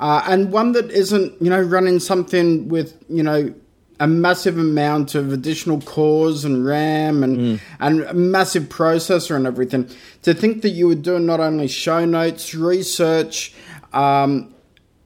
uh, 0.00 0.22
and 0.26 0.50
one 0.50 0.72
that 0.72 0.90
isn't, 0.90 1.40
you 1.40 1.48
know, 1.48 1.60
running 1.60 2.00
something 2.00 2.68
with, 2.68 3.00
you 3.08 3.22
know, 3.22 3.54
a 4.00 4.08
massive 4.08 4.58
amount 4.58 5.14
of 5.14 5.32
additional 5.32 5.80
cores 5.80 6.44
and 6.44 6.66
RAM 6.66 7.22
and 7.22 7.60
and 7.78 8.02
a 8.02 8.14
massive 8.14 8.64
processor 8.64 9.36
and 9.36 9.46
everything. 9.46 9.88
To 10.22 10.34
think 10.34 10.62
that 10.62 10.70
you 10.70 10.88
were 10.88 10.96
doing 10.96 11.24
not 11.24 11.38
only 11.38 11.68
show 11.68 12.04
notes, 12.04 12.52
research, 12.52 13.54
um, 13.92 14.52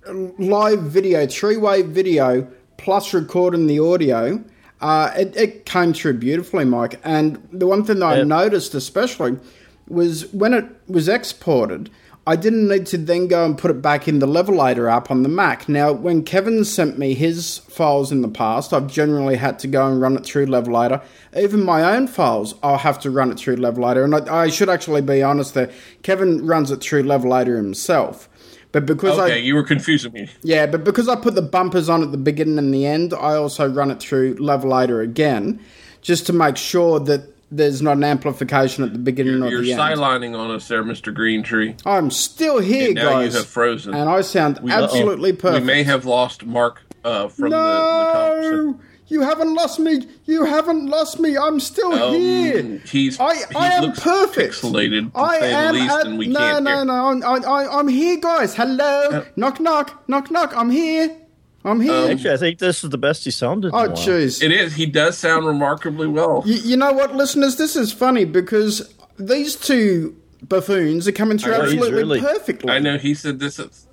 live 0.07 0.81
video, 0.81 1.27
three 1.27 1.59
way 1.59 1.83
video, 1.83 2.51
plus 2.77 3.15
recording 3.15 3.67
the 3.67 3.79
audio. 3.79 4.43
Uh, 4.81 5.13
it, 5.17 5.37
it 5.37 5.67
came 5.67 5.93
through 5.93 6.15
beautifully, 6.15 6.65
Mike. 6.65 7.01
And 7.05 7.47
the 7.53 7.67
one 7.67 7.85
thing 7.85 8.01
that 8.01 8.19
I 8.19 8.23
noticed, 8.23 8.75
especially, 8.75 9.39
was 9.87 10.33
when 10.33 10.55
it 10.55 10.67
was 10.89 11.09
exported, 11.09 11.91
I 12.25 12.37
didn't 12.37 12.69
need 12.69 12.87
to 12.87 12.99
then 12.99 13.27
go 13.27 13.45
and 13.45 13.59
put 13.59 13.73
it 13.73 13.83
back 13.83 14.07
in 14.07 14.21
the 14.21 14.29
Levelator 14.29 14.91
app 14.91 15.11
on 15.11 15.25
the 15.25 15.29
Mac. 15.29 15.69
Now, 15.69 15.93
when 15.93 16.23
Kevin 16.23 16.65
sent 16.65 16.97
me 16.97 17.15
his 17.15 17.59
files 17.59 18.13
in 18.13 18.23
the 18.23 18.29
past, 18.29 18.73
I've 18.73 18.87
generally 18.87 19.37
had 19.37 19.59
to 19.61 19.67
go 19.67 19.89
and 19.89 20.01
run 20.01 20.17
it 20.17 20.25
through 20.25 20.47
Levelator. 20.47 21.03
Even 21.37 21.65
my 21.65 21.83
own 21.97 22.07
files, 22.07 22.55
I'll 22.63 22.79
have 22.79 23.01
to 23.01 23.11
run 23.11 23.33
it 23.33 23.41
through 23.41 23.57
Levelator. 23.57 24.05
And 24.05 24.15
I, 24.15 24.43
I 24.43 24.49
should 24.51 24.69
actually 24.69 25.03
be 25.03 25.21
honest 25.21 25.55
there, 25.55 25.73
Kevin 26.03 26.47
runs 26.47 26.71
it 26.71 26.81
through 26.81 27.03
Levelator 27.03 27.57
himself. 27.57 28.29
But 28.73 28.87
because 28.87 29.19
I 29.19 29.25
Okay, 29.27 29.41
you 29.41 29.55
were 29.55 29.63
confusing 29.63 30.13
me. 30.13 30.29
yeah, 30.43 30.67
but 30.67 30.83
because 30.83 31.09
I 31.09 31.15
put 31.17 31.35
the 31.35 31.43
bumpers 31.43 31.89
on 31.91 32.03
at 32.03 32.11
the 32.11 32.19
beginning 32.19 32.59
and 32.59 32.73
the 32.73 32.87
end, 32.87 33.13
I 33.13 33.35
also 33.35 33.69
run 33.69 33.91
it 33.91 34.01
through 34.01 34.37
Levelator 34.37 35.03
again, 35.05 35.61
just 36.01 36.27
to 36.27 36.33
make 36.33 36.57
sure 36.57 36.99
that 37.01 37.29
there's 37.51 37.83
not 37.83 37.99
an 37.99 38.05
amplification 38.05 38.83
at 38.83 38.95
the 38.95 38.99
beginning 38.99 39.35
or 39.35 39.39
the 39.41 39.45
end. 39.45 39.53
You're 39.53 39.63
the 39.63 39.73
end. 39.75 39.81
sidelining 40.01 40.39
on 40.39 40.51
us 40.51 40.69
there, 40.69 40.83
Mr. 40.83 41.13
Green 41.13 41.43
Tree. 41.43 41.77
I'm 41.85 42.11
still 42.11 42.61
here, 42.61 42.87
And 42.87 42.95
now 42.95 43.11
guys, 43.11 43.33
you 43.35 43.39
have 43.41 43.47
frozen. 43.47 43.93
and 43.95 44.09
I 44.09 44.23
sound 44.23 44.59
absolutely 44.71 45.35
perfect. 45.35 45.61
We 45.61 45.67
may 45.67 45.83
have 45.83 46.07
lost 46.07 46.47
Mark 46.47 46.81
uh, 47.05 47.29
from 47.29 47.51
the, 47.51 47.57
the 47.57 48.13
conversation. 48.15 48.81
No, 49.13 49.21
you 49.21 49.23
haven't 49.23 49.55
lost 49.55 49.79
me. 49.79 50.07
You 50.27 50.45
haven't 50.45 50.87
lost 50.87 51.21
me. 51.21 51.37
I'm 51.37 51.61
still 51.61 51.93
Um, 51.93 52.15
here. 52.15 52.81
he's- 52.87 53.19
I, 53.21 53.35
he 53.37 53.43
I 53.55 53.67
am 53.75 53.83
looks 53.85 54.01
perfect. 54.01 54.55
pixelated, 54.55 55.11
I 55.15 55.41
say 55.41 55.51
the 55.51 55.57
am. 55.57 55.75
least, 55.75 55.91
at- 55.95 56.07
and 56.07 56.19
we 56.19 56.27
no, 56.29 56.39
can't 56.39 56.65
no, 56.65 56.75
hear. 56.77 56.85
no. 56.85 56.93
I'm, 56.95 57.23
I, 57.25 57.37
I, 57.49 57.79
I'm 57.79 57.89
here, 57.89 58.17
guys. 58.21 58.55
Hello. 58.55 59.25
knock, 59.37 59.61
knock, 59.61 60.03
knock, 60.09 60.31
knock. 60.31 60.53
I'm 60.57 60.71
here. 60.71 61.17
I'm 61.65 61.81
here. 61.81 62.11
Actually, 62.11 62.33
I 62.33 62.37
think 62.39 62.59
this 62.59 62.83
is 62.83 62.91
the 62.91 62.99
best 62.99 63.25
he 63.25 63.31
sounded. 63.31 63.69
in 63.69 63.75
a 63.75 63.79
oh, 63.79 63.89
jeez. 63.91 64.43
It 64.43 64.51
is. 64.51 64.75
He 64.75 64.87
does 64.87 65.17
sound 65.17 65.47
remarkably 65.47 66.09
well. 66.09 66.43
You, 66.45 66.55
you 66.57 66.77
know 66.77 66.93
what, 66.93 67.15
listeners? 67.15 67.55
This 67.57 67.77
is 67.77 67.93
funny 67.93 68.25
because 68.25 68.93
these 69.19 69.55
two 69.55 70.17
buffoons 70.49 71.07
are 71.07 71.13
coming 71.13 71.39
through 71.39 71.55
I 71.55 71.59
know 71.59 71.65
he's 71.65 71.75
absolutely 71.75 71.99
really- 71.99 72.21
perfectly. 72.21 72.71
I 72.73 72.81
know 72.81 72.99
he 72.99 73.15
said 73.15 73.39
this 73.39 73.59
is. 73.61 73.87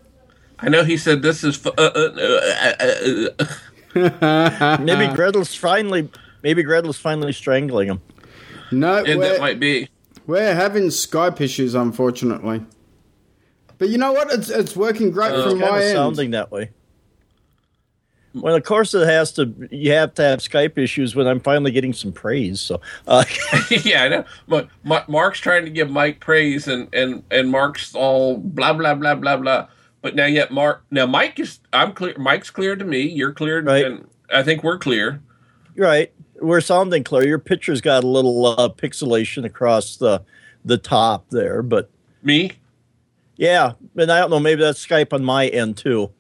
I 0.62 0.68
know 0.68 0.84
he 0.84 0.98
said 0.98 1.22
this 1.22 1.44
is. 1.44 1.56
fu- 1.58 1.70
Uh, 1.78 1.92
uh, 1.96 2.10
uh, 2.18 2.74
uh, 2.82 3.30
uh, 3.40 3.46
Maybe 4.84 5.08
Gretel's 5.16 5.56
finally. 5.56 6.10
Maybe 6.44 6.64
Gretel's 6.64 6.98
finally 6.98 7.34
strangling 7.34 7.88
him. 7.90 8.02
No, 8.72 9.04
and 9.04 9.20
we're, 9.20 9.30
that 9.34 9.40
might 9.40 9.60
be. 9.60 9.90
we're 10.28 10.54
having 10.56 10.84
Skype 10.86 11.42
issues, 11.42 11.76
unfortunately. 11.76 12.64
But 13.78 13.90
you 13.90 13.98
know 13.98 14.12
what? 14.14 14.32
It's 14.32 14.50
it's 14.50 14.76
working 14.76 15.12
great 15.12 15.32
Uh, 15.32 15.44
from 15.50 15.60
kind 15.60 15.72
my 15.72 15.78
of 15.78 15.84
end. 15.84 15.96
sounding 15.96 16.32
that 16.32 16.52
way. 16.52 16.70
Well, 18.36 18.56
of 18.56 18.64
course, 18.64 18.94
it 18.94 19.08
has 19.08 19.32
to. 19.34 19.52
You 19.72 19.92
have 19.94 20.14
to 20.16 20.22
have 20.22 20.40
Skype 20.40 20.78
issues 20.78 21.16
when 21.16 21.26
I'm 21.28 21.40
finally 21.40 21.72
getting 21.72 21.94
some 21.94 22.12
praise. 22.12 22.62
So, 22.62 22.80
uh, 23.08 23.24
yeah, 23.84 24.04
I 24.04 24.08
know. 24.10 24.26
But 24.48 24.70
Mark's 25.08 25.40
trying 25.40 25.66
to 25.66 25.72
give 25.72 25.90
Mike 25.90 26.20
praise, 26.20 26.68
and 26.68 26.94
and 26.94 27.24
and 27.32 27.50
Mark's 27.50 27.96
all 27.96 28.38
blah 28.38 28.74
blah 28.74 28.94
blah 28.94 29.16
blah 29.16 29.38
blah. 29.38 29.68
But 30.02 30.16
now, 30.16 30.26
yet 30.28 30.52
Mark, 30.52 30.84
now 30.92 31.06
Mike 31.06 31.40
is. 31.40 31.60
I'm 31.74 31.92
clear. 31.94 32.18
Mike's 32.18 32.50
clear 32.50 32.76
to 32.76 32.86
me. 32.86 33.02
You're 33.02 33.34
clear, 33.34 33.62
Right. 33.62 33.86
and 33.86 34.08
I 34.34 34.44
think 34.44 34.64
we're 34.64 34.78
clear. 34.78 35.22
right, 35.76 36.12
we're 36.40 36.62
sounding 36.62 37.04
clear. 37.04 37.28
Your 37.28 37.40
picture's 37.40 37.82
got 37.82 38.04
a 38.04 38.08
little 38.08 38.46
uh, 38.46 38.70
pixelation 38.70 39.44
across 39.46 39.98
the 39.98 40.22
the 40.64 40.78
top 40.78 41.30
there, 41.32 41.62
but 41.62 41.90
Me, 42.24 42.52
yeah, 43.36 43.74
and 43.98 44.12
I 44.12 44.20
don't 44.20 44.30
know. 44.30 44.40
Maybe 44.40 44.62
that's 44.62 44.86
Skype 44.86 45.12
on 45.14 45.24
my 45.26 45.48
end 45.48 45.76
too. 45.78 46.12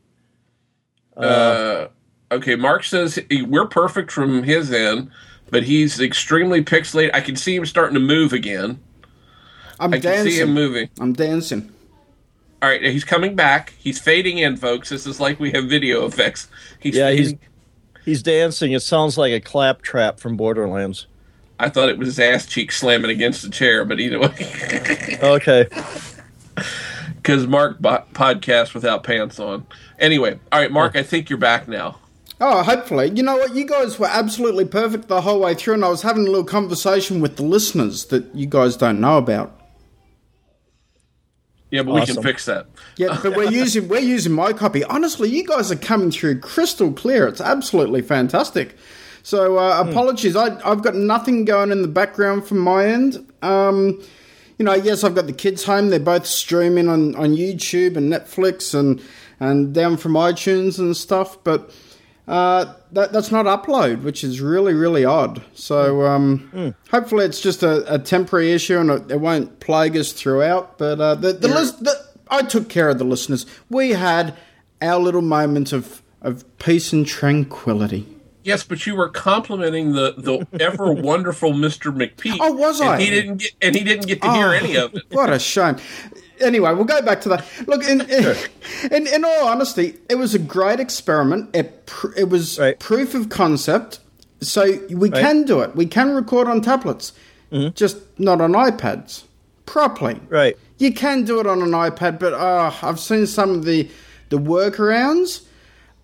uh, 1.17 1.87
okay. 2.31 2.55
Mark 2.55 2.83
says 2.83 3.19
he- 3.29 3.41
we're 3.43 3.67
perfect 3.67 4.11
from 4.11 4.43
his 4.43 4.71
end, 4.71 5.09
but 5.51 5.63
he's 5.63 5.99
extremely 5.99 6.63
pixelated. 6.63 7.11
I 7.13 7.21
can 7.21 7.35
see 7.35 7.55
him 7.55 7.65
starting 7.65 7.93
to 7.95 7.99
move 7.99 8.33
again. 8.33 8.79
I'm 9.79 9.93
I 9.93 9.99
can 9.99 10.25
see 10.25 10.39
him 10.39 10.53
moving. 10.53 10.89
I'm 10.99 11.13
dancing. 11.13 11.71
All 12.61 12.69
right, 12.69 12.81
he's 12.83 13.03
coming 13.05 13.35
back. 13.35 13.73
He's 13.77 13.99
fading 13.99 14.37
in, 14.39 14.57
folks. 14.57 14.89
This 14.89 15.07
is 15.07 15.19
like 15.19 15.39
we 15.39 15.51
have 15.51 15.65
video 15.65 16.05
effects. 16.05 16.47
He's 16.79 16.95
Yeah, 16.95 17.11
he's 17.11 17.27
fading- 17.31 17.39
he's 18.05 18.21
dancing. 18.23 18.73
It 18.73 18.81
sounds 18.81 19.17
like 19.17 19.31
a 19.31 19.39
claptrap 19.39 20.19
from 20.19 20.35
Borderlands. 20.35 21.07
I 21.57 21.69
thought 21.69 21.89
it 21.89 21.97
was 21.97 22.07
his 22.09 22.19
ass 22.19 22.45
cheek 22.45 22.71
slamming 22.71 23.11
against 23.11 23.41
the 23.43 23.49
chair, 23.49 23.83
but 23.85 23.99
either 23.99 24.19
way, 24.19 25.17
Okay, 25.21 25.67
because 27.17 27.47
Mark 27.47 27.79
bo- 27.79 28.03
podcast 28.13 28.73
without 28.73 29.03
pants 29.03 29.39
on. 29.39 29.65
Anyway, 29.99 30.39
all 30.51 30.59
right, 30.61 30.71
Mark, 30.71 30.93
oh. 30.95 30.99
I 30.99 31.03
think 31.03 31.29
you're 31.29 31.37
back 31.39 31.67
now. 31.67 31.97
Oh, 32.41 32.63
hopefully. 32.63 33.11
You 33.13 33.23
know 33.23 33.35
what? 33.35 33.53
You 33.53 33.65
guys 33.65 33.99
were 33.99 34.07
absolutely 34.07 34.63
perfect 34.63 35.09
the 35.09 35.19
whole 35.21 35.41
way 35.41 35.53
through, 35.53 35.73
and 35.73 35.83
I 35.83 35.89
was 35.89 36.01
having 36.01 36.23
a 36.23 36.29
little 36.29 36.45
conversation 36.45 37.19
with 37.19 37.35
the 37.35 37.43
listeners 37.43 38.05
that 38.05 38.33
you 38.33 38.45
guys 38.45 38.77
don't 38.77 39.01
know 39.01 39.17
about. 39.17 39.58
Yeah, 41.71 41.83
but 41.83 41.93
we 41.95 42.05
can 42.05 42.21
fix 42.21 42.45
that. 42.45 42.67
Yeah, 42.97 43.19
but 43.21 43.35
we're 43.35 43.51
using 43.51 43.87
we're 43.87 43.99
using 43.99 44.33
my 44.33 44.53
copy. 44.53 44.83
Honestly, 44.83 45.29
you 45.29 45.45
guys 45.45 45.71
are 45.71 45.75
coming 45.75 46.11
through 46.11 46.39
crystal 46.39 46.91
clear. 46.91 47.27
It's 47.27 47.41
absolutely 47.41 48.01
fantastic. 48.01 48.75
So 49.21 49.59
uh, 49.59 49.83
apologies, 49.87 50.35
I, 50.35 50.59
I've 50.67 50.81
got 50.81 50.95
nothing 50.95 51.45
going 51.45 51.71
in 51.71 51.81
the 51.81 51.87
background 51.87 52.45
from 52.45 52.59
my 52.59 52.85
end. 52.85 53.31
Um, 53.41 54.01
you 54.57 54.65
know, 54.65 54.73
yes, 54.73 55.03
I've 55.03 55.15
got 55.15 55.27
the 55.27 55.33
kids 55.33 55.63
home. 55.63 55.89
They're 55.89 55.99
both 55.99 56.25
streaming 56.25 56.89
on, 56.89 57.15
on 57.15 57.31
YouTube 57.35 57.95
and 57.95 58.11
Netflix 58.11 58.77
and 58.77 59.01
and 59.39 59.73
down 59.73 59.97
from 59.97 60.13
iTunes 60.13 60.79
and 60.79 60.95
stuff. 60.97 61.41
But 61.43 61.71
uh, 62.29 62.73
that 62.91 63.11
that's 63.11 63.31
not 63.31 63.45
upload, 63.47 64.03
which 64.03 64.23
is 64.23 64.39
really 64.39 64.73
really 64.73 65.03
odd. 65.03 65.41
So 65.53 66.05
um, 66.05 66.75
hopefully 66.91 67.25
it's 67.25 67.41
just 67.41 67.63
a, 67.63 67.93
a 67.93 67.97
temporary 67.99 68.51
issue 68.51 68.77
and 68.77 68.91
it, 68.91 69.11
it 69.11 69.19
won't 69.19 69.59
plague 69.59 69.97
us 69.97 70.11
throughout. 70.13 70.77
But 70.77 71.01
uh, 71.01 71.15
the 71.15 71.33
the, 71.33 71.47
lis- 71.47 71.71
the 71.71 71.93
I 72.29 72.43
took 72.43 72.69
care 72.69 72.89
of 72.89 72.99
the 72.99 73.03
listeners. 73.03 73.45
We 73.69 73.91
had 73.91 74.37
our 74.81 74.99
little 74.99 75.23
moment 75.23 75.73
of 75.73 76.01
of 76.21 76.45
peace 76.59 76.93
and 76.93 77.05
tranquility. 77.05 78.05
Yes, 78.43 78.63
but 78.63 78.85
you 78.85 78.95
were 78.95 79.09
complimenting 79.09 79.93
the 79.93 80.13
the 80.17 80.47
ever 80.63 80.93
wonderful 80.93 81.53
Mister 81.53 81.91
McPeak. 81.91 82.37
Oh, 82.39 82.53
was 82.53 82.79
and 82.79 82.91
I? 82.91 83.01
He 83.01 83.09
didn't 83.09 83.37
get, 83.37 83.51
and 83.61 83.75
he 83.75 83.83
didn't 83.83 84.05
get 84.07 84.21
to 84.21 84.31
hear 84.31 84.47
Oh, 84.47 84.51
any 84.51 84.75
of 84.75 84.95
it. 84.95 85.03
What 85.11 85.31
a 85.33 85.39
shame. 85.39 85.77
Anyway, 86.41 86.73
we'll 86.73 86.85
go 86.85 87.01
back 87.01 87.21
to 87.21 87.29
that. 87.29 87.45
Look, 87.67 87.83
in, 87.83 88.01
in, 88.91 89.07
in 89.07 89.25
all 89.25 89.47
honesty, 89.47 89.95
it 90.09 90.15
was 90.15 90.33
a 90.35 90.39
great 90.39 90.79
experiment. 90.79 91.49
It 91.55 91.85
pr- 91.85 92.13
it 92.17 92.29
was 92.29 92.57
Right. 92.59 92.79
proof 92.79 93.13
of 93.15 93.29
concept. 93.29 93.99
So 94.41 94.79
we 94.89 95.09
can 95.09 95.43
do 95.43 95.59
it. 95.59 95.75
We 95.75 95.85
can 95.85 96.15
record 96.15 96.47
on 96.47 96.61
tablets, 96.61 97.11
Mm-hmm. 97.51 97.73
just 97.73 97.97
not 98.19 98.39
on 98.41 98.53
iPads 98.53 99.23
properly. 99.65 100.19
right. 100.29 100.55
You 100.77 100.93
can 100.93 101.25
do 101.25 101.39
it 101.41 101.47
on 101.47 101.61
an 101.61 101.71
iPad, 101.71 102.19
but 102.19 102.31
uh, 102.33 102.71
I've 102.81 102.99
seen 103.01 103.25
some 103.27 103.49
of 103.49 103.65
the 103.65 103.89
the 104.29 104.37
workarounds, 104.37 105.43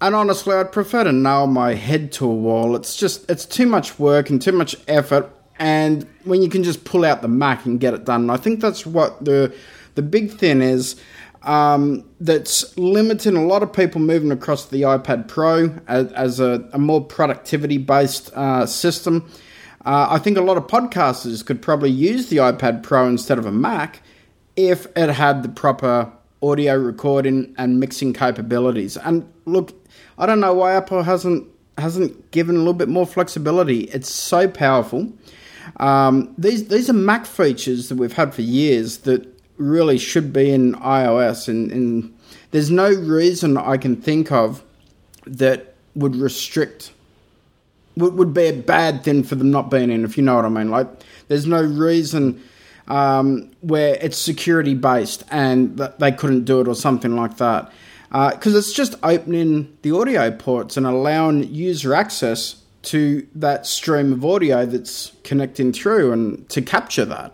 and 0.01 0.13
honestly, 0.15 0.53
I'd 0.55 0.71
prefer 0.73 1.03
to 1.05 1.11
nail 1.13 1.47
my 1.47 1.75
head 1.75 2.11
to 2.13 2.25
a 2.25 2.33
wall. 2.33 2.75
It's 2.75 2.97
just 2.97 3.29
it's 3.29 3.45
too 3.45 3.67
much 3.67 3.97
work 3.99 4.29
and 4.29 4.41
too 4.41 4.51
much 4.51 4.75
effort, 4.89 5.29
and 5.59 6.05
when 6.25 6.41
you 6.41 6.49
can 6.49 6.63
just 6.63 6.83
pull 6.83 7.05
out 7.05 7.21
the 7.21 7.27
Mac 7.29 7.65
and 7.65 7.79
get 7.79 7.93
it 7.93 8.03
done, 8.03 8.29
I 8.29 8.35
think 8.37 8.59
that's 8.59 8.85
what 8.85 9.23
the 9.23 9.53
the 9.95 10.01
big 10.01 10.31
thing 10.31 10.61
is. 10.61 10.95
Um, 11.43 12.09
that's 12.19 12.75
limiting 12.75 13.35
a 13.35 13.45
lot 13.45 13.61
of 13.61 13.71
people 13.71 14.01
moving 14.01 14.31
across 14.31 14.65
the 14.65 14.81
iPad 14.81 15.27
Pro 15.27 15.79
as, 15.87 16.11
as 16.13 16.39
a, 16.39 16.67
a 16.73 16.79
more 16.79 17.05
productivity 17.05 17.77
based 17.77 18.33
uh, 18.33 18.65
system. 18.65 19.29
Uh, 19.85 20.07
I 20.09 20.17
think 20.17 20.37
a 20.37 20.41
lot 20.41 20.57
of 20.57 20.65
podcasters 20.65 21.45
could 21.45 21.61
probably 21.61 21.91
use 21.91 22.29
the 22.29 22.37
iPad 22.37 22.81
Pro 22.81 23.07
instead 23.07 23.37
of 23.37 23.45
a 23.45 23.51
Mac 23.51 24.01
if 24.55 24.87
it 24.95 25.09
had 25.09 25.43
the 25.43 25.49
proper 25.49 26.11
audio 26.41 26.75
recording 26.75 27.53
and 27.57 27.79
mixing 27.79 28.13
capabilities. 28.13 28.97
And 28.97 29.31
look, 29.45 29.73
I 30.17 30.25
don't 30.25 30.39
know 30.39 30.53
why 30.53 30.73
Apple 30.73 31.03
hasn't 31.03 31.47
hasn't 31.77 32.31
given 32.31 32.55
a 32.55 32.59
little 32.59 32.73
bit 32.73 32.87
more 32.87 33.05
flexibility. 33.05 33.81
It's 33.85 34.09
so 34.09 34.47
powerful. 34.47 35.11
Um, 35.77 36.33
these 36.37 36.67
these 36.67 36.89
are 36.89 36.93
Mac 36.93 37.25
features 37.25 37.89
that 37.89 37.97
we've 37.97 38.13
had 38.13 38.33
for 38.33 38.41
years 38.41 38.99
that 38.99 39.27
really 39.57 39.97
should 39.97 40.33
be 40.33 40.51
in 40.51 40.73
iOS, 40.75 41.47
and, 41.47 41.71
and 41.71 42.17
there's 42.51 42.71
no 42.71 42.89
reason 42.89 43.57
I 43.57 43.77
can 43.77 43.95
think 43.95 44.31
of 44.31 44.63
that 45.25 45.75
would 45.95 46.15
restrict 46.15 46.91
would, 47.97 48.15
would 48.15 48.33
be 48.33 48.47
a 48.47 48.53
bad 48.53 49.03
thing 49.03 49.23
for 49.23 49.35
them 49.35 49.51
not 49.51 49.71
being 49.71 49.89
in, 49.89 50.03
if 50.03 50.17
you 50.17 50.23
know 50.23 50.35
what 50.35 50.45
I 50.45 50.49
mean. 50.49 50.69
Like, 50.69 50.87
there's 51.27 51.45
no 51.45 51.61
reason 51.61 52.41
um, 52.87 53.51
where 53.61 53.97
it's 54.01 54.17
security 54.17 54.75
based 54.75 55.23
and 55.31 55.77
that 55.77 55.99
they 55.99 56.11
couldn't 56.11 56.45
do 56.45 56.61
it 56.61 56.67
or 56.67 56.75
something 56.75 57.15
like 57.15 57.37
that. 57.37 57.71
Because 58.11 58.55
it's 58.55 58.71
just 58.71 58.95
opening 59.03 59.75
the 59.81 59.91
audio 59.91 60.31
ports 60.31 60.77
and 60.77 60.85
allowing 60.85 61.53
user 61.53 61.93
access 61.93 62.61
to 62.83 63.27
that 63.35 63.65
stream 63.65 64.13
of 64.13 64.23
audio 64.23 64.65
that's 64.65 65.11
connecting 65.23 65.73
through 65.73 66.13
and 66.13 66.47
to 66.49 66.61
capture 66.61 67.03
that. 67.05 67.33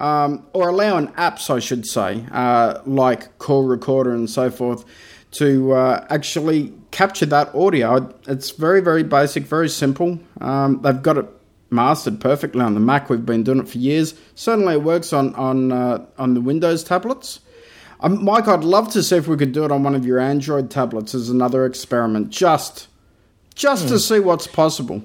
Um, 0.00 0.46
or 0.54 0.70
allowing 0.70 1.08
apps, 1.08 1.54
I 1.54 1.58
should 1.58 1.86
say, 1.86 2.24
uh, 2.32 2.80
like 2.86 3.38
Call 3.38 3.64
Recorder 3.64 4.14
and 4.14 4.30
so 4.30 4.50
forth, 4.50 4.84
to 5.32 5.72
uh, 5.72 6.06
actually 6.08 6.72
capture 6.90 7.26
that 7.26 7.54
audio. 7.54 8.12
It's 8.26 8.50
very, 8.50 8.80
very 8.80 9.02
basic, 9.02 9.44
very 9.44 9.68
simple. 9.68 10.18
Um, 10.40 10.80
they've 10.82 11.02
got 11.02 11.18
it 11.18 11.26
mastered 11.70 12.20
perfectly 12.20 12.62
on 12.62 12.74
the 12.74 12.80
Mac. 12.80 13.10
We've 13.10 13.24
been 13.24 13.44
doing 13.44 13.58
it 13.60 13.68
for 13.68 13.78
years. 13.78 14.14
Certainly, 14.34 14.74
it 14.74 14.82
works 14.82 15.12
on 15.12 15.34
on 15.34 15.70
uh, 15.70 16.06
on 16.18 16.34
the 16.34 16.40
Windows 16.40 16.82
tablets. 16.82 17.40
Um, 18.00 18.24
Mike, 18.24 18.48
I'd 18.48 18.64
love 18.64 18.90
to 18.92 19.02
see 19.02 19.16
if 19.16 19.28
we 19.28 19.36
could 19.36 19.52
do 19.52 19.64
it 19.64 19.70
on 19.70 19.82
one 19.82 19.94
of 19.94 20.06
your 20.06 20.18
Android 20.18 20.70
tablets 20.70 21.14
as 21.14 21.28
another 21.28 21.66
experiment, 21.66 22.30
just 22.30 22.88
just 23.54 23.88
to 23.88 23.98
see 23.98 24.20
what's 24.20 24.46
possible. 24.46 25.02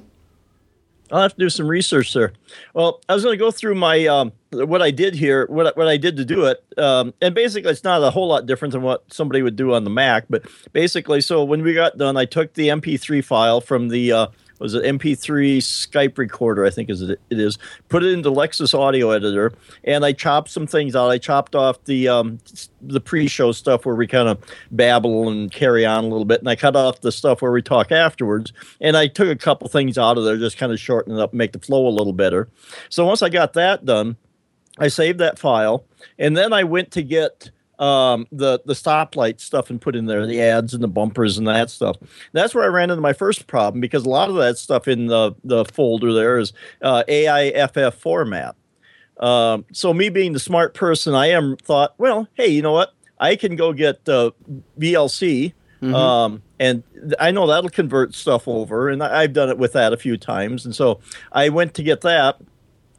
I'll 1.16 1.22
have 1.22 1.34
to 1.36 1.40
do 1.40 1.50
some 1.50 1.70
research 1.70 2.14
there. 2.14 2.34
Well, 2.74 3.00
I 3.08 3.14
was 3.14 3.24
going 3.24 3.34
to 3.34 3.44
go 3.44 3.50
through 3.50 3.76
my 3.76 4.06
um, 4.06 4.34
what 4.52 4.82
I 4.82 4.92
did 4.92 5.16
here, 5.16 5.46
what 5.48 5.78
what 5.78 5.88
I 5.88 5.96
did 5.96 6.18
to 6.18 6.26
do 6.26 6.44
it, 6.46 6.62
um, 6.78 7.14
and 7.22 7.34
basically 7.34 7.72
it's 7.72 7.86
not 7.86 8.04
a 8.04 8.12
whole 8.12 8.28
lot 8.28 8.46
different 8.46 8.74
than 8.74 8.82
what 8.82 9.14
somebody 9.14 9.42
would 9.42 9.56
do 9.56 9.74
on 9.74 9.86
the 9.86 9.90
Mac. 9.90 10.26
But 10.30 10.44
basically, 10.74 11.22
so 11.22 11.42
when 11.46 11.62
we 11.62 11.74
got 11.74 11.98
done, 11.98 12.18
I 12.18 12.26
took 12.26 12.56
the 12.56 12.68
MP3 12.68 13.24
file 13.24 13.62
from 13.62 13.88
the 13.88 14.12
uh, 14.12 14.28
was 14.60 14.74
it 14.74 14.84
MP3 14.84 15.58
Skype 15.58 16.18
recorder, 16.18 16.66
I 16.66 16.70
think 16.70 16.90
is 16.90 17.02
it, 17.02 17.20
it 17.30 17.40
is, 17.40 17.58
put 17.90 18.04
it 18.04 18.14
into 18.14 18.32
Lexis 18.32 18.78
Audio 18.78 19.12
Editor, 19.12 19.54
and 19.84 20.06
I 20.06 20.14
chopped 20.14 20.50
some 20.50 20.68
things 20.68 20.96
out. 20.96 21.10
I 21.10 21.18
chopped 21.18 21.56
off 21.56 21.84
the 21.86 22.08
um, 22.08 22.40
the 22.82 23.02
pre-show 23.02 23.52
stuff 23.52 23.86
where 23.86 23.96
we 23.96 24.08
kind 24.08 24.30
of 24.30 24.38
babble 24.72 25.30
and 25.30 25.52
carry 25.52 25.86
on 25.86 26.04
a 26.04 26.08
little 26.08 26.26
bit, 26.26 26.40
and 26.40 26.50
I 26.50 26.56
cut 26.56 26.76
off 26.76 27.02
the 27.02 27.12
stuff 27.12 27.42
where 27.42 27.52
we 27.52 27.62
talk 27.62 27.92
afterwards. 27.92 28.54
And 28.80 28.96
I 28.96 29.08
took 29.08 29.28
a 29.28 29.36
couple 29.36 29.68
things 29.68 29.98
out 29.98 30.18
of 30.18 30.24
there, 30.24 30.38
just 30.38 30.58
kind 30.58 30.72
of 30.72 30.80
shorten 30.80 31.14
it 31.16 31.20
up, 31.20 31.34
make 31.34 31.52
the 31.52 31.60
flow 31.60 31.88
a 31.88 31.90
little 31.90 32.14
better. 32.14 32.48
So 32.90 33.06
once 33.06 33.22
I 33.22 33.30
got 33.30 33.54
that 33.54 33.86
done, 33.86 34.16
I 34.78 34.88
saved 34.88 35.20
that 35.20 35.40
file, 35.40 35.86
and 36.18 36.36
then 36.36 36.54
I 36.54 36.64
went 36.64 36.92
to 36.92 37.04
get 37.04 37.52
um, 37.79 38.27
the 38.32 38.62
the 38.65 38.74
stoplight 38.74 39.39
stuff 39.39 39.70
and 39.70 39.82
put 39.82 39.96
in 39.96 40.05
there 40.05 40.25
the 40.25 40.41
ads 40.41 40.74
and 40.74 40.84
the 40.84 40.88
bumpers 40.88 41.38
and 41.38 41.48
that 41.48 41.70
stuff. 41.70 41.98
That's 42.32 42.55
where 42.55 42.63
I 42.63 42.67
ran 42.67 42.89
into 42.89 43.01
my 43.01 43.13
first 43.13 43.48
problem 43.48 43.82
because 43.82 44.05
a 44.05 44.10
lot 44.10 44.29
of 44.29 44.36
that 44.36 44.58
stuff 44.58 44.88
in 44.88 45.08
the 45.08 45.34
the 45.44 45.65
folder 45.65 46.13
there 46.13 46.38
is 46.38 46.53
uh, 46.82 47.03
AIFF 47.08 47.96
format. 47.96 48.55
Um, 49.20 49.65
so 49.72 49.94
me 49.94 50.10
being 50.10 50.34
the 50.34 50.39
smart 50.39 50.74
person 50.74 51.13
I 51.15 51.27
am, 51.27 51.55
thought, 51.58 51.94
well, 51.98 52.27
hey, 52.34 52.48
you 52.48 52.62
know 52.62 52.74
what? 52.74 52.94
I 53.17 53.38
can 53.38 53.55
go 53.55 53.72
get 53.74 54.08
uh, 54.10 54.32
VLC, 54.79 55.53
Mm-hmm. 55.82 55.94
um, 55.94 56.41
and 56.60 56.84
I 57.20 57.32
know 57.32 57.46
that'll 57.48 57.70
convert 57.70 58.15
stuff 58.15 58.48
over, 58.48 58.89
and 58.89 59.03
I've 59.03 59.34
done 59.34 59.50
it 59.50 59.58
with 59.58 59.74
that 59.74 59.94
a 59.94 59.98
few 59.98 60.17
times. 60.17 60.65
And 60.65 60.74
so 60.75 61.00
I 61.32 61.50
went 61.50 61.74
to 61.75 61.84
get 61.84 62.01
that. 62.01 62.38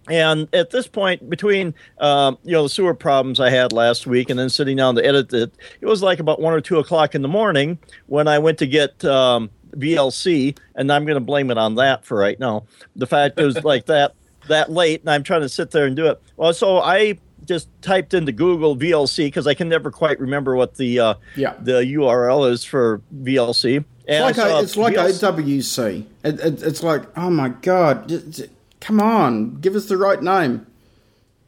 And 0.08 0.48
at 0.54 0.70
this 0.70 0.86
point, 0.86 1.28
between 1.28 1.74
um, 1.98 2.38
you 2.44 2.52
know 2.52 2.62
the 2.64 2.68
sewer 2.68 2.94
problems 2.94 3.40
I 3.40 3.50
had 3.50 3.72
last 3.72 4.06
week, 4.06 4.30
and 4.30 4.38
then 4.38 4.48
sitting 4.48 4.76
down 4.76 4.94
to 4.96 5.04
edit 5.04 5.32
it, 5.32 5.52
it 5.80 5.86
was 5.86 6.02
like 6.02 6.20
about 6.20 6.40
one 6.40 6.52
or 6.54 6.60
two 6.60 6.78
o'clock 6.78 7.14
in 7.14 7.22
the 7.22 7.28
morning 7.28 7.78
when 8.06 8.28
I 8.28 8.38
went 8.38 8.58
to 8.58 8.66
get 8.66 9.04
um, 9.04 9.50
VLC, 9.76 10.56
and 10.74 10.92
I'm 10.92 11.04
going 11.04 11.16
to 11.16 11.24
blame 11.24 11.50
it 11.50 11.58
on 11.58 11.74
that 11.76 12.04
for 12.04 12.16
right 12.16 12.38
now. 12.38 12.64
The 12.94 13.06
fact 13.06 13.38
it 13.40 13.44
was 13.44 13.62
like 13.64 13.86
that 13.86 14.14
that 14.48 14.70
late, 14.70 15.00
and 15.00 15.10
I'm 15.10 15.22
trying 15.24 15.40
to 15.42 15.48
sit 15.48 15.70
there 15.72 15.86
and 15.86 15.96
do 15.96 16.06
it. 16.06 16.22
Well, 16.36 16.52
so 16.54 16.78
I 16.78 17.18
just 17.44 17.68
typed 17.82 18.14
into 18.14 18.32
Google 18.32 18.76
VLC 18.76 19.26
because 19.26 19.46
I 19.46 19.54
can 19.54 19.68
never 19.68 19.90
quite 19.90 20.18
remember 20.20 20.56
what 20.56 20.76
the 20.76 21.00
uh, 21.00 21.14
Yeah. 21.36 21.54
the 21.60 21.80
URL 21.82 22.50
is 22.50 22.64
for 22.64 23.00
VLC. 23.22 23.84
It's 24.08 24.38
like, 24.38 24.38
I 24.38 24.50
a, 24.50 24.62
it's 24.62 24.76
like 24.76 24.94
VLC 24.94 25.32
OWC. 25.32 26.06
It, 26.24 26.40
it, 26.40 26.62
it's 26.62 26.82
like, 26.84 27.02
oh 27.18 27.28
my 27.30 27.48
god, 27.48 28.08
come 28.80 29.00
on, 29.00 29.60
give 29.60 29.74
us 29.74 29.86
the 29.86 29.96
right 29.96 30.22
name. 30.22 30.66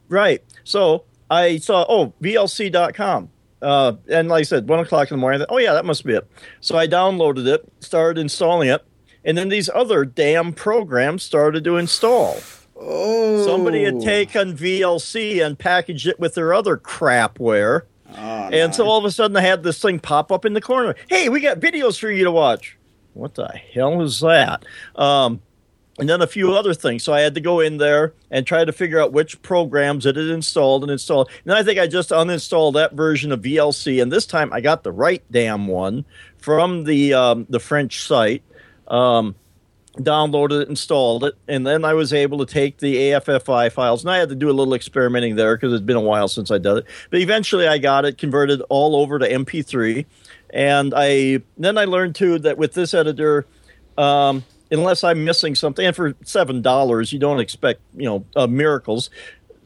Right. 0.09 0.43
So 0.65 1.05
I 1.31 1.59
saw, 1.59 1.85
oh, 1.89 2.13
VLC.com. 2.23 3.31
Uh, 3.61 3.93
and 4.09 4.29
like 4.29 4.41
I 4.41 4.43
said, 4.45 4.69
one 4.69 4.79
o'clock 4.79 5.11
in 5.11 5.17
the 5.17 5.21
morning, 5.21 5.41
thought, 5.41 5.49
oh, 5.51 5.59
yeah, 5.59 5.73
that 5.73 5.85
must 5.85 6.05
be 6.05 6.15
it. 6.15 6.27
So 6.61 6.79
I 6.79 6.87
downloaded 6.87 7.47
it, 7.47 7.71
started 7.81 8.21
installing 8.21 8.69
it, 8.69 8.85
and 9.25 9.37
then 9.37 9.49
these 9.49 9.69
other 9.75 10.05
damn 10.05 10.53
programs 10.53 11.23
started 11.25 11.65
to 11.65 11.77
install. 11.77 12.39
Oh, 12.81 13.45
Somebody 13.45 13.83
had 13.83 14.01
taken 14.01 14.57
VLC 14.57 15.45
and 15.45 15.59
packaged 15.59 16.07
it 16.07 16.21
with 16.21 16.35
their 16.35 16.55
other 16.55 16.77
crapware. 16.77 17.83
and 18.15 18.73
so 18.75 18.87
all 18.87 18.99
of 18.99 19.05
a 19.05 19.11
sudden, 19.11 19.37
I 19.37 19.41
had 19.41 19.65
this 19.65 19.83
thing 19.83 19.99
pop 19.99 20.31
up 20.31 20.45
in 20.45 20.53
the 20.53 20.61
corner. 20.61 20.95
Hey, 21.09 21.29
we 21.29 21.41
got 21.41 21.59
videos 21.59 21.99
for 21.99 22.11
you 22.11 22.23
to 22.25 22.31
watch. 22.31 22.77
What 23.15 23.35
the 23.35 23.49
hell 23.49 24.01
is 24.01 24.21
that? 24.21 24.65
Um, 24.95 25.41
and 25.99 26.09
then 26.09 26.23
a 26.23 26.27
few 26.27 26.55
other 26.55 26.75
things. 26.75 27.03
So 27.03 27.13
I 27.13 27.21
had 27.21 27.35
to 27.35 27.41
go 27.41 27.61
in 27.61 27.79
there 27.79 28.15
and 28.31 28.47
try 28.47 28.65
to 28.65 28.73
figure 28.73 29.01
out 29.01 29.13
which 29.13 29.41
programs 29.43 30.07
it 30.07 30.17
had 30.17 30.27
installed 30.27 30.83
and 30.83 30.91
installed. 30.91 31.31
And 31.45 31.55
I 31.55 31.63
think 31.63 31.79
I 31.79 31.87
just 31.87 32.11
uninstalled 32.11 32.75
that 32.75 32.93
version 32.95 33.33
of 33.33 33.43
VLC, 33.43 34.01
and 34.01 34.13
this 34.13 34.27
time 34.27 34.53
I 34.53 34.61
got 34.61 34.85
the 34.85 34.93
right 34.93 35.23
damn 35.31 35.67
one 35.67 36.05
from 36.39 36.85
the 36.85 37.15
um, 37.15 37.47
the 37.49 37.61
French 37.61 38.03
site. 38.03 38.43
Um, 38.87 39.35
downloaded 39.99 40.63
it, 40.63 40.69
installed 40.69 41.25
it, 41.25 41.35
and 41.49 41.67
then 41.67 41.85
I 41.85 41.93
was 41.95 42.13
able 42.13 42.39
to 42.39 42.47
take 42.47 42.79
the 42.79 42.95
AFFI 42.97 43.73
files. 43.73 44.05
And 44.05 44.11
I 44.11 44.19
had 44.19 44.29
to 44.29 44.35
do 44.35 44.49
a 44.49 44.53
little 44.53 44.75
experimenting 44.75 45.37
there 45.37 45.57
because 45.57 45.73
it's 45.73 45.83
been 45.83 45.97
a 45.97 46.01
while 46.01 46.29
since 46.29 46.51
I 46.51 46.59
did 46.59 46.79
it. 46.79 46.87
But 47.11 47.21
eventually, 47.21 47.67
I 47.67 47.79
got 47.79 48.05
it 48.05 48.17
converted 48.17 48.63
all 48.69 48.97
over 48.97 49.19
to 49.19 49.29
MP3, 49.29 50.07
and 50.51 50.95
I 50.97 51.43
then 51.57 51.77
I 51.77 51.85
learned 51.85 52.15
too 52.15 52.39
that 52.41 52.59
with 52.59 52.75
this 52.75 52.95
editor. 52.95 53.47
Um, 53.97 54.45
unless 54.71 55.05
I'm 55.05 55.25
missing 55.25 55.55
something, 55.55 55.85
and 55.85 55.95
for 55.95 56.15
seven 56.25 56.63
dollars, 56.63 57.13
you 57.13 57.19
don't 57.19 57.41
expect 57.41 57.81
you 57.97 58.05
know 58.05 58.25
uh, 58.37 58.47
miracles. 58.47 59.11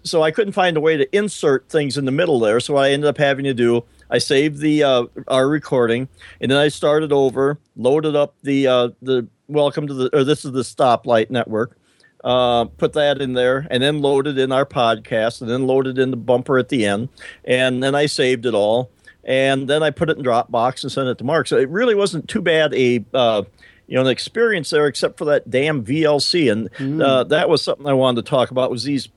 So 0.04 0.22
I 0.22 0.32
couldn't 0.32 0.52
find 0.52 0.76
a 0.76 0.80
way 0.80 0.96
to 0.96 1.16
insert 1.16 1.68
things 1.68 1.96
in 1.96 2.04
the 2.06 2.10
middle 2.10 2.40
there. 2.40 2.58
So 2.58 2.76
I 2.76 2.90
ended 2.90 3.08
up 3.08 3.18
having 3.18 3.44
to 3.44 3.54
do, 3.54 3.84
I 4.10 4.18
saved 4.18 4.58
the 4.58 4.82
uh, 4.82 5.04
our 5.28 5.48
recording, 5.48 6.08
and 6.40 6.50
then 6.50 6.58
I 6.58 6.68
started 6.68 7.12
over, 7.12 7.58
loaded 7.76 8.16
up 8.16 8.34
the 8.42 8.66
uh, 8.66 8.88
the 9.00 9.26
welcome 9.48 9.86
to 9.86 9.94
the 9.94 10.16
or 10.16 10.24
this 10.24 10.44
is 10.44 10.52
the 10.52 10.62
stoplight 10.62 11.30
network. 11.30 11.78
Uh, 12.24 12.66
put 12.66 12.92
that 12.92 13.20
in 13.20 13.32
there, 13.32 13.66
and 13.70 13.82
then 13.82 14.00
loaded 14.00 14.38
in 14.38 14.52
our 14.52 14.66
podcast, 14.66 15.40
and 15.40 15.50
then 15.50 15.66
loaded 15.66 15.98
in 15.98 16.10
the 16.10 16.16
bumper 16.16 16.58
at 16.58 16.68
the 16.68 16.84
end, 16.84 17.08
and 17.44 17.82
then 17.82 17.94
I 17.94 18.06
saved 18.06 18.46
it 18.46 18.54
all, 18.54 18.90
and 19.24 19.68
then 19.68 19.82
I 19.82 19.90
put 19.90 20.10
it 20.10 20.18
in 20.18 20.24
Dropbox 20.24 20.82
and 20.82 20.92
sent 20.92 21.08
it 21.08 21.18
to 21.18 21.24
Mark. 21.24 21.48
So 21.48 21.56
it 21.56 21.68
really 21.68 21.94
wasn't 21.94 22.28
too 22.28 22.42
bad 22.42 22.74
a 22.74 23.04
uh, 23.14 23.42
you 23.86 23.96
know, 23.96 24.02
an 24.02 24.08
experience 24.08 24.70
there, 24.70 24.86
except 24.86 25.18
for 25.18 25.24
that 25.26 25.50
damn 25.50 25.84
VLC, 25.84 26.50
and 26.50 27.02
uh, 27.02 27.24
that 27.24 27.48
was 27.48 27.62
something 27.62 27.86
I 27.86 27.92
wanted 27.92 28.24
to 28.24 28.30
talk 28.30 28.50
about. 28.50 28.70
Was 28.70 28.84
these? 28.84 29.08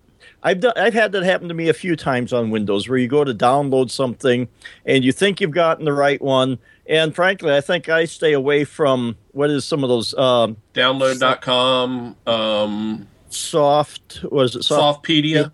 I've 0.44 0.60
done, 0.60 0.74
I've 0.76 0.94
had 0.94 1.12
that 1.14 1.24
happen 1.24 1.48
to 1.48 1.54
me 1.54 1.70
a 1.70 1.74
few 1.74 1.96
times 1.96 2.32
on 2.32 2.52
Windows, 2.52 2.88
where 2.88 2.98
you 2.98 3.08
go 3.08 3.24
to 3.24 3.34
download 3.34 3.90
something 3.90 4.48
and 4.86 5.04
you 5.04 5.12
think 5.12 5.42
you've 5.42 5.52
gotten 5.52 5.86
the 5.86 5.94
right 5.94 6.22
one, 6.22 6.60
and 6.88 7.16
frankly, 7.16 7.54
I 7.54 7.62
think 7.62 7.90
I 7.90 8.06
stay 8.06 8.34
away 8.34 8.64
from 8.64 9.18
what 9.32 9.50
is 9.50 9.66
some 9.66 9.84
of 9.84 9.90
those 9.90 10.14
um, 10.16 10.58
Download.com, 10.74 12.16
um, 12.28 13.08
soft. 13.30 14.24
Was 14.32 14.56
it 14.56 14.64
soft? 14.64 15.08
Softpedia. 15.08 15.52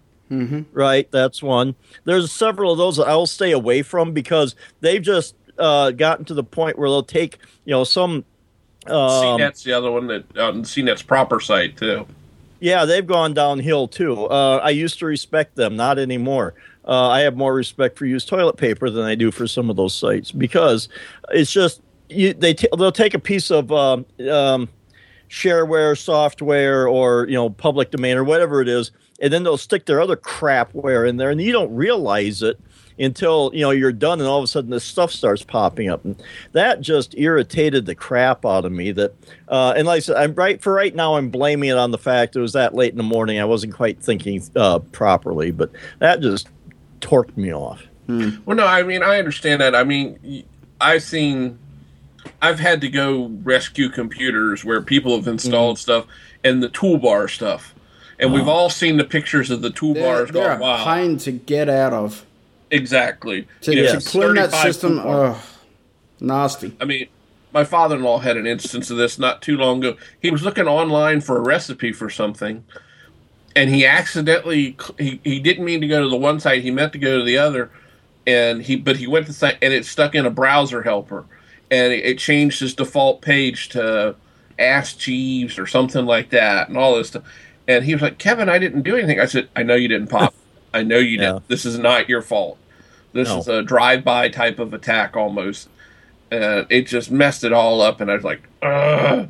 Right, 0.72 1.12
that's 1.12 1.44
one. 1.44 1.76
There's 2.06 2.32
several 2.32 2.72
of 2.72 2.78
those 2.78 2.98
that 2.98 3.08
I'll 3.08 3.26
stay 3.26 3.52
away 3.52 3.82
from 3.82 4.14
because 4.14 4.56
they've 4.80 5.02
just 5.02 5.36
uh, 5.58 5.92
gotten 5.92 6.24
to 6.26 6.34
the 6.34 6.44
point 6.44 6.80
where 6.80 6.90
they'll 6.90 7.04
take 7.04 7.38
you 7.66 7.72
know 7.72 7.84
some 7.84 8.24
um, 8.88 9.40
CNET's 9.40 9.64
the 9.64 9.74
other 9.74 9.92
one 9.92 10.08
that 10.08 10.38
on 10.38 10.64
CNET's 10.64 11.04
proper 11.04 11.40
site 11.40 11.78
too. 11.78 12.06
Yeah, 12.60 12.86
they've 12.86 13.06
gone 13.06 13.34
downhill 13.34 13.88
too. 13.88 14.26
Uh, 14.26 14.62
I 14.64 14.70
used 14.70 15.00
to 15.00 15.06
respect 15.06 15.56
them, 15.56 15.76
not 15.76 15.98
anymore. 15.98 16.54
Uh, 16.88 17.10
I 17.10 17.22
have 17.22 17.36
more 17.36 17.54
respect 17.54 17.98
for 17.98 18.06
used 18.06 18.28
toilet 18.28 18.58
paper 18.58 18.90
than 18.90 19.04
I 19.04 19.16
do 19.16 19.32
for 19.32 19.48
some 19.48 19.70
of 19.70 19.76
those 19.76 19.94
sites 19.94 20.32
because 20.32 20.90
it's 21.30 21.52
just 21.52 21.82
you, 22.10 22.34
they 22.34 22.54
t- 22.54 22.68
they'll 22.78 22.92
take 22.92 23.14
a 23.14 23.20
piece 23.20 23.52
of 23.52 23.72
um, 23.72 24.06
um, 24.30 24.70
shareware, 25.30 25.98
software, 25.98 26.88
or 26.88 27.28
you 27.28 27.36
know 27.36 27.50
public 27.50 27.92
domain 27.92 28.18
or 28.18 28.24
whatever 28.24 28.62
it 28.62 28.68
is, 28.68 28.92
and 29.20 29.32
then 29.32 29.44
they'll 29.44 29.58
stick 29.58 29.86
their 29.86 30.02
other 30.02 30.16
crapware 30.16 31.08
in 31.08 31.18
there, 31.18 31.30
and 31.30 31.42
you 31.42 31.52
don't 31.52 31.74
realize 31.74 32.42
it 32.42 32.60
until 33.00 33.52
you 33.54 33.62
know 33.62 33.72
you're 33.72 33.92
done, 33.92 34.20
and 34.20 34.28
all 34.28 34.38
of 34.38 34.44
a 34.44 34.48
sudden 34.48 34.70
this 34.70 34.84
stuff 34.84 35.12
starts 35.12 35.44
popping 35.44 35.90
up, 35.90 36.04
and 36.06 36.22
that 36.54 36.82
just 36.82 37.18
irritated 37.18 37.86
the 37.86 37.96
crap 37.96 38.46
out 38.46 38.66
of 38.66 38.72
me. 38.72 38.92
That 38.92 39.14
uh, 39.48 39.74
and 39.76 39.88
like 39.88 39.98
I 39.98 40.00
said, 40.00 40.18
I'm 40.18 40.34
right 40.36 40.62
for 40.62 40.74
right 40.74 40.94
now. 40.96 41.16
I'm 41.16 41.30
blaming 41.30 41.70
it 41.70 41.78
on 41.78 41.92
the 41.92 41.98
fact 41.98 42.36
it 42.36 42.40
was 42.42 42.54
that 42.54 42.74
late 42.74 42.92
in 42.92 42.98
the 42.98 43.04
morning. 43.04 43.40
I 43.40 43.46
wasn't 43.46 43.74
quite 43.74 44.00
thinking 44.00 44.42
uh, 44.56 44.80
properly, 44.80 45.52
but 45.52 45.72
that 46.00 46.22
just 46.22 46.48
torqued 47.00 47.38
me 47.38 47.54
off. 47.54 47.84
Well, 48.08 48.58
no, 48.58 48.66
I 48.66 48.84
mean 48.84 49.04
I 49.04 49.20
understand 49.20 49.62
that. 49.62 49.74
I 49.74 49.84
mean 49.86 50.44
i've 50.82 51.02
seen, 51.04 51.58
I've 52.42 52.60
had 52.60 52.82
to 52.82 52.90
go 52.90 53.32
rescue 53.44 53.88
computers 53.88 54.66
where 54.66 54.82
people 54.82 55.16
have 55.16 55.28
installed 55.28 55.78
Mm-hmm. 55.78 55.82
stuff 55.82 56.06
and 56.44 56.62
the 56.62 56.68
toolbar 56.70 57.30
stuff, 57.30 57.74
and 58.20 58.34
we've 58.34 58.48
all 58.48 58.70
seen 58.70 58.98
the 58.98 59.04
pictures 59.06 59.50
of 59.50 59.62
the 59.62 59.70
They're, 59.70 59.78
toolbars. 60.26 60.32
they're 60.34 60.44
Going, 60.50 60.58
a 60.58 60.62
wow, 60.62 60.84
pain 60.84 61.18
to 61.20 61.32
get 61.32 61.70
out 61.70 61.94
of. 61.94 62.26
Exactly. 62.72 63.48
To, 63.62 63.76
You 63.76 63.84
know, 63.84 64.00
to 64.00 64.10
clean 64.10 64.36
that 64.36 64.52
system, 64.52 65.00
oh, 65.04 65.42
nasty. 66.20 66.76
I 66.82 66.86
mean, 66.86 67.08
my 67.54 67.64
father-in-law 67.64 68.20
had 68.20 68.38
an 68.38 68.48
instance 68.48 68.90
of 68.90 68.98
this 68.98 69.20
not 69.20 69.42
too 69.42 69.58
long 69.58 69.84
ago. 69.84 69.98
He 70.22 70.32
was 70.32 70.44
looking 70.44 70.68
online 70.68 71.22
for 71.22 71.38
a 71.38 71.42
recipe 71.42 71.92
for 71.92 72.10
something, 72.10 72.64
and 73.56 73.70
he 73.70 73.86
accidentally 73.86 74.78
he, 74.98 75.20
he 75.24 75.40
didn't 75.40 75.66
mean 75.66 75.82
to 75.82 75.88
go 75.88 76.02
to 76.02 76.10
the 76.10 76.16
one 76.18 76.40
site. 76.40 76.64
He 76.64 76.72
meant 76.72 76.94
to 76.94 77.00
go 77.00 77.20
to 77.20 77.24
the 77.24 77.38
other, 77.38 77.70
and 78.26 78.62
he 78.62 78.76
but 78.76 78.98
he 78.98 79.08
went 79.08 79.26
to 79.26 79.32
the 79.32 79.38
site 79.38 79.58
and 79.62 79.74
it 79.74 79.86
stuck 79.86 80.16
in 80.16 80.26
a 80.26 80.30
browser 80.32 80.84
helper, 80.84 81.26
and 81.70 81.92
it, 81.94 82.06
it 82.06 82.18
changed 82.20 82.60
his 82.62 82.74
default 82.74 83.22
page 83.22 83.70
to 83.70 84.16
Ask 84.58 84.98
Jeeves 85.00 85.58
or 85.60 85.68
something 85.68 86.06
like 86.06 86.30
that, 86.30 86.70
and 86.70 86.78
all 86.78 86.96
this 86.96 87.10
stuff. 87.10 87.24
And 87.68 87.84
he 87.84 87.94
was 87.94 88.02
like, 88.02 88.18
"Kevin, 88.18 88.48
I 88.48 88.60
didn't 88.60 88.84
do 88.84 88.96
anything." 88.96 89.20
I 89.20 89.26
said, 89.26 89.50
"I 89.56 89.64
know 89.64 89.76
you 89.76 89.88
didn't 89.88 90.08
pop. 90.08 90.34
I 90.74 90.84
know 90.84 90.98
you 91.00 91.18
Yeah. 91.18 91.34
didn't. 91.34 91.48
This 91.50 91.66
is 91.66 91.78
not 91.78 92.08
your 92.08 92.22
fault. 92.22 92.58
This 93.14 93.28
No. 93.28 93.40
is 93.40 93.48
a 93.48 93.62
drive-by 93.62 94.30
type 94.30 94.60
of 94.60 94.74
attack 94.74 95.16
almost." 95.16 95.70
and 96.32 96.66
it 96.70 96.88
just 96.88 97.12
messed 97.12 97.44
it 97.44 97.54
all 97.54 97.82
up. 97.82 98.02
And 98.02 98.10
I 98.10 98.16
was 98.16 98.24
like, 98.24 98.42
Ugh. 98.62 99.30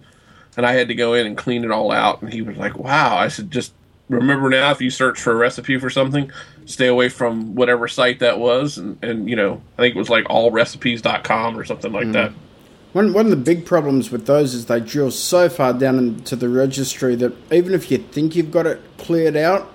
and 0.56 0.66
I 0.66 0.74
had 0.74 0.88
to 0.90 0.96
go 0.96 1.14
in 1.14 1.26
and 1.26 1.36
clean 1.36 1.64
it 1.64 1.72
all 1.72 1.92
out. 1.92 2.22
And 2.22 2.32
he 2.32 2.42
was 2.42 2.58
like, 2.58 2.78
wow. 2.78 3.18
I 3.18 3.28
said, 3.28 3.52
just 3.52 3.74
remember 4.08 4.50
now, 4.50 4.72
if 4.72 4.82
you 4.82 4.92
search 4.92 5.20
for 5.20 5.34
a 5.34 5.36
recipe 5.36 5.78
for 5.78 5.90
something, 5.90 6.32
stay 6.66 6.88
away 6.88 7.10
from 7.10 7.56
whatever 7.56 7.88
site 7.88 8.20
that 8.20 8.40
was. 8.40 8.78
And, 8.78 9.04
and 9.04 9.28
you 9.28 9.36
know, 9.36 9.62
I 9.78 9.82
think 9.82 9.96
it 9.96 10.00
was 10.00 10.10
like 10.10 10.26
allrecipes.com 10.26 11.58
or 11.58 11.66
something 11.66 11.92
like 11.92 12.08
mm. 12.08 12.14
that. 12.14 12.32
One, 12.94 13.14
one 13.14 13.26
of 13.26 13.32
the 13.32 13.38
big 13.38 13.66
problems 13.66 14.12
with 14.12 14.26
those 14.26 14.54
is 14.54 14.66
they 14.66 14.82
drill 14.82 15.12
so 15.12 15.48
far 15.48 15.74
down 15.74 15.98
into 15.98 16.36
the 16.36 16.50
registry 16.50 17.16
that 17.16 17.34
even 17.52 17.74
if 17.74 17.90
you 17.90 17.98
think 17.98 18.36
you've 18.36 18.52
got 18.52 18.68
it 18.68 18.82
cleared 18.98 19.38
out, 19.38 19.74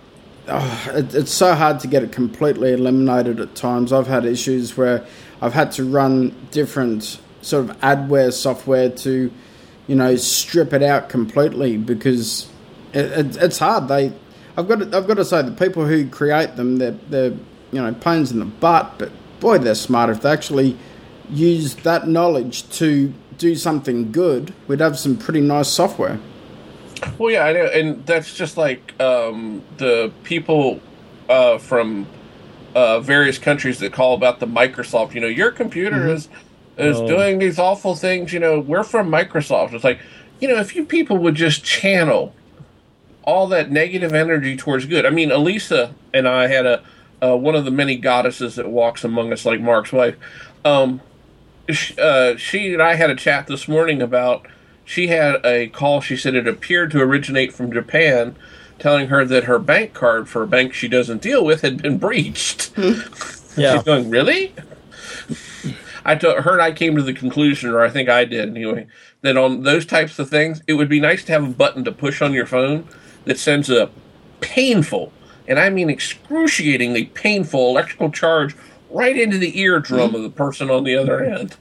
oh, 0.49 0.91
it, 0.95 1.15
it's 1.15 1.33
so 1.33 1.55
hard 1.55 1.81
to 1.81 1.89
get 1.89 2.03
it 2.03 2.13
completely 2.13 2.73
eliminated 2.73 3.41
at 3.41 3.55
times. 3.55 3.93
I've 3.93 4.07
had 4.07 4.25
issues 4.25 4.77
where 4.77 5.05
I've 5.41 5.53
had 5.53 5.73
to 5.73 5.85
run 5.85 6.35
different 6.51 7.21
sort 7.43 7.69
of 7.69 7.77
adware 7.81 8.33
software 8.33 8.91
to, 8.91 9.31
you 9.87 9.95
know, 9.95 10.17
strip 10.17 10.73
it 10.73 10.83
out 10.83 11.09
completely 11.09 11.77
because 11.77 12.49
it, 12.93 13.07
it, 13.13 13.37
it's 13.37 13.59
hard. 13.59 13.89
They, 13.89 14.13
I've 14.57 14.69
got 14.69 14.81
to, 14.81 14.97
I've 14.97 15.07
got 15.07 15.19
to 15.19 15.25
say 15.25 15.43
the 15.43 15.53
people 15.53 15.87
who 15.87 16.09
create 16.09 16.57
them, 16.57 16.77
they're, 16.79 16.99
they're 17.09 17.37
you 17.73 17.83
know 17.83 17.93
pains 17.93 18.33
in 18.33 18.39
the 18.39 18.45
butt, 18.45 18.99
but 18.99 19.11
boy, 19.41 19.59
they're 19.59 19.75
smart 19.75 20.11
if 20.11 20.23
they 20.23 20.31
actually 20.31 20.79
use 21.29 21.75
that 21.77 22.09
knowledge 22.09 22.69
to 22.71 23.13
do 23.39 23.55
something 23.55 24.13
good, 24.13 24.55
we'd 24.67 24.81
have 24.81 24.99
some 24.99 25.17
pretty 25.17 25.41
nice 25.41 25.69
software. 25.69 26.19
Well, 27.19 27.31
yeah, 27.31 27.45
I 27.45 27.53
know, 27.53 27.67
and 27.67 28.05
that's 28.07 28.35
just 28.35 28.57
like 28.57 28.99
um, 29.01 29.63
the 29.77 30.13
people 30.25 30.81
uh, 31.29 31.59
from 31.59 32.07
uh, 32.75 33.01
various 33.01 33.39
countries 33.39 33.79
that 33.81 33.93
call 33.93 34.15
about 34.15 34.41
the 34.41 34.47
Microsoft. 34.47 35.15
You 35.15 35.21
know, 35.21 35.27
your 35.27 35.51
computer 35.51 35.97
mm-hmm. 35.97 36.11
is 36.11 36.29
is 36.77 36.99
oh. 36.99 37.07
doing 37.07 37.39
these 37.39 37.59
awful 37.59 37.95
things. 37.95 38.33
You 38.33 38.41
know, 38.41 38.61
we're 38.61 38.85
from 38.85 39.11
Microsoft. 39.11 39.73
It's 39.73 39.85
like, 39.85 40.01
you 40.41 40.49
know, 40.49 40.57
if 40.57 40.75
you 40.77 40.85
people 40.85 41.19
would 41.19 41.35
just 41.35 41.65
channel 41.65 42.35
all 43.23 43.47
that 43.49 43.71
negative 43.71 44.15
energy 44.15 44.57
towards 44.57 44.87
good. 44.87 45.05
I 45.05 45.11
mean, 45.11 45.33
Elisa 45.33 45.95
and 46.15 46.29
I 46.29 46.47
had 46.47 46.65
a 46.65 46.83
uh, 47.23 47.37
one 47.37 47.55
of 47.55 47.65
the 47.65 47.71
many 47.71 47.97
goddesses 47.97 48.57
that 48.57 48.69
walks 48.69 49.05
among 49.05 49.33
us, 49.33 49.45
like 49.45 49.61
Mark's 49.61 49.93
wife. 49.93 50.17
Um, 50.65 51.01
she, 51.71 51.95
uh, 51.99 52.37
she 52.37 52.73
and 52.73 52.83
I 52.83 52.95
had 52.95 53.11
a 53.11 53.17
chat 53.17 53.47
this 53.47 53.69
morning 53.69 54.01
about. 54.01 54.47
She 54.87 55.09
had 55.09 55.45
a 55.45 55.69
call. 55.69 56.01
She 56.01 56.17
said 56.17 56.35
it 56.35 56.49
appeared 56.49 56.91
to 56.93 57.03
originate 57.03 57.53
from 57.53 57.73
Japan, 57.73 58.37
telling 58.79 59.09
her 59.09 59.25
that 59.27 59.45
her 59.45 59.59
bank 59.59 59.93
card 59.93 60.29
for 60.29 60.43
a 60.43 60.47
bank 60.47 60.73
she 60.73 60.89
doesn't 60.89 61.21
deal 61.21 61.45
with 61.45 61.61
had 61.61 61.83
been 61.83 61.99
breached. 61.99 62.73
yeah. 63.57 63.75
She's 63.75 63.83
going, 63.83 64.09
really? 64.09 64.55
I 66.05 66.15
told 66.15 66.39
her 66.39 66.53
and 66.53 66.63
I 66.63 66.71
came 66.71 66.95
to 66.95 67.03
the 67.03 67.13
conclusion, 67.13 67.71
or 67.71 67.85
I 67.85 67.91
think 67.91 68.09
I 68.09 68.25
did 68.25 68.49
anyway, 68.49 68.87
that 69.23 69.37
on 69.37 69.65
those 69.65 69.85
types 69.85 70.21
of 70.21 70.31
things, 70.31 70.63
it 70.69 70.75
would 70.75 70.89
be 70.89 71.01
nice 71.01 71.25
to 71.25 71.33
have 71.33 71.45
a 71.45 71.53
button 71.53 71.85
to 71.85 71.93
push 71.93 72.23
on 72.23 72.33
your 72.33 72.47
phone 72.47 72.87
that 73.25 73.41
sends 73.41 73.69
a 73.69 73.91
painful, 74.41 75.13
and 75.49 75.59
I 75.59 75.69
mean 75.69 75.91
excruciatingly 75.91 77.07
painful 77.07 77.71
electrical 77.71 78.13
charge 78.13 78.55
right 78.89 79.19
into 79.19 79.37
the 79.37 79.59
eardrum 79.59 80.09
mm-hmm. 80.09 80.15
of 80.15 80.23
the 80.23 80.31
person 80.31 80.71
on 80.71 80.85
the 80.85 80.95
other 80.95 81.25
end. 81.25 81.57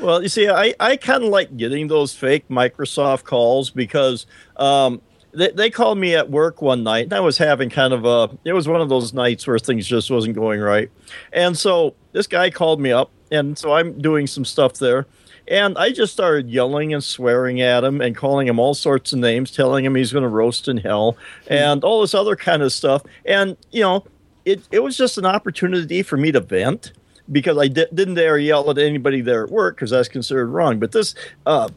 Well, 0.00 0.22
you 0.22 0.28
see, 0.28 0.48
I, 0.48 0.74
I 0.78 0.96
kind 0.96 1.24
of 1.24 1.30
like 1.30 1.56
getting 1.56 1.88
those 1.88 2.14
fake 2.14 2.48
Microsoft 2.48 3.24
calls 3.24 3.70
because 3.70 4.26
um, 4.56 5.00
they, 5.32 5.50
they 5.50 5.70
called 5.70 5.98
me 5.98 6.14
at 6.14 6.30
work 6.30 6.60
one 6.60 6.82
night 6.82 7.04
and 7.04 7.12
I 7.12 7.20
was 7.20 7.38
having 7.38 7.70
kind 7.70 7.92
of 7.92 8.04
a, 8.04 8.30
it 8.44 8.52
was 8.52 8.68
one 8.68 8.80
of 8.80 8.88
those 8.88 9.12
nights 9.12 9.46
where 9.46 9.58
things 9.58 9.86
just 9.86 10.10
wasn't 10.10 10.34
going 10.34 10.60
right. 10.60 10.90
And 11.32 11.56
so 11.56 11.94
this 12.12 12.26
guy 12.26 12.50
called 12.50 12.80
me 12.80 12.92
up 12.92 13.10
and 13.30 13.58
so 13.58 13.72
I'm 13.72 14.00
doing 14.00 14.26
some 14.26 14.44
stuff 14.44 14.74
there. 14.74 15.06
And 15.48 15.78
I 15.78 15.92
just 15.92 16.12
started 16.12 16.50
yelling 16.50 16.92
and 16.92 17.04
swearing 17.04 17.60
at 17.60 17.84
him 17.84 18.00
and 18.00 18.16
calling 18.16 18.48
him 18.48 18.58
all 18.58 18.74
sorts 18.74 19.12
of 19.12 19.20
names, 19.20 19.52
telling 19.52 19.84
him 19.84 19.94
he's 19.94 20.12
going 20.12 20.22
to 20.24 20.28
roast 20.28 20.66
in 20.66 20.78
hell 20.78 21.16
and 21.46 21.84
all 21.84 22.00
this 22.00 22.14
other 22.14 22.34
kind 22.34 22.62
of 22.62 22.72
stuff. 22.72 23.02
And, 23.24 23.56
you 23.70 23.82
know, 23.82 24.04
it, 24.44 24.66
it 24.72 24.80
was 24.80 24.96
just 24.96 25.18
an 25.18 25.26
opportunity 25.26 26.02
for 26.02 26.16
me 26.16 26.32
to 26.32 26.40
vent 26.40 26.92
because 27.30 27.58
I 27.58 27.68
di- 27.68 27.86
didn't 27.92 28.14
dare 28.14 28.38
yell 28.38 28.70
at 28.70 28.78
anybody 28.78 29.20
there 29.20 29.44
at 29.44 29.50
work 29.50 29.76
because 29.76 29.90
that's 29.90 30.08
considered 30.08 30.48
wrong. 30.48 30.78
But 30.78 30.92
this 30.92 31.14
uh, 31.44 31.68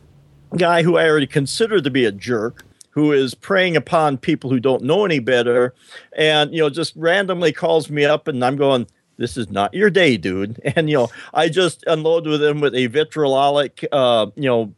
guy 0.57 0.83
who 0.83 0.97
I 0.97 1.07
already 1.07 1.27
considered 1.27 1.83
to 1.83 1.91
be 1.91 2.05
a 2.05 2.11
jerk 2.11 2.65
who 2.91 3.11
is 3.11 3.35
preying 3.35 3.75
upon 3.75 4.17
people 4.17 4.49
who 4.49 4.59
don't 4.59 4.83
know 4.83 5.05
any 5.05 5.19
better 5.19 5.73
and 6.17 6.53
you 6.53 6.59
know 6.59 6.69
just 6.69 6.93
randomly 6.95 7.51
calls 7.51 7.89
me 7.89 8.03
up 8.03 8.27
and 8.27 8.43
i'm 8.43 8.55
going 8.57 8.85
this 9.17 9.37
is 9.37 9.49
not 9.49 9.73
your 9.73 9.89
day 9.89 10.17
dude 10.17 10.59
and 10.75 10.89
you 10.89 10.97
know 10.97 11.09
i 11.33 11.47
just 11.47 11.83
unloaded 11.87 12.29
with 12.29 12.43
him 12.43 12.59
with 12.59 12.75
a 12.75 12.87
vitriolic 12.87 13.85
uh, 13.91 14.27
you 14.35 14.49
know 14.49 14.73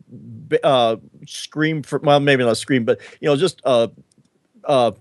uh, 0.64 0.98
scream 1.26 1.82
for 1.82 2.00
well 2.00 2.20
maybe 2.20 2.44
not 2.44 2.58
scream 2.58 2.84
but 2.84 3.00
you 3.22 3.28
know 3.28 3.36
just 3.36 3.62
uh, 3.66 3.88
uh, 4.66 4.92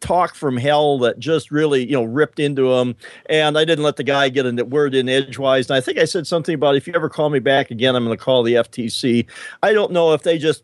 talk 0.00 0.34
from 0.34 0.56
hell 0.56 0.98
that 0.98 1.18
just 1.18 1.50
really 1.50 1.86
you 1.86 1.92
know 1.92 2.04
ripped 2.04 2.40
into 2.40 2.72
him 2.72 2.96
and 3.26 3.58
i 3.58 3.64
didn't 3.66 3.84
let 3.84 3.96
the 3.96 4.02
guy 4.02 4.30
get 4.30 4.46
a 4.46 4.64
word 4.64 4.94
in 4.94 5.08
edgewise 5.10 5.68
and 5.68 5.76
i 5.76 5.80
think 5.80 5.98
i 5.98 6.06
said 6.06 6.26
something 6.26 6.54
about 6.54 6.74
if 6.74 6.86
you 6.86 6.94
ever 6.94 7.10
call 7.10 7.28
me 7.28 7.38
back 7.38 7.70
again 7.70 7.94
i'm 7.94 8.04
going 8.04 8.16
to 8.16 8.24
call 8.24 8.42
the 8.42 8.54
ftc 8.54 9.26
i 9.62 9.74
don't 9.74 9.92
know 9.92 10.14
if 10.14 10.22
they 10.22 10.38
just 10.38 10.62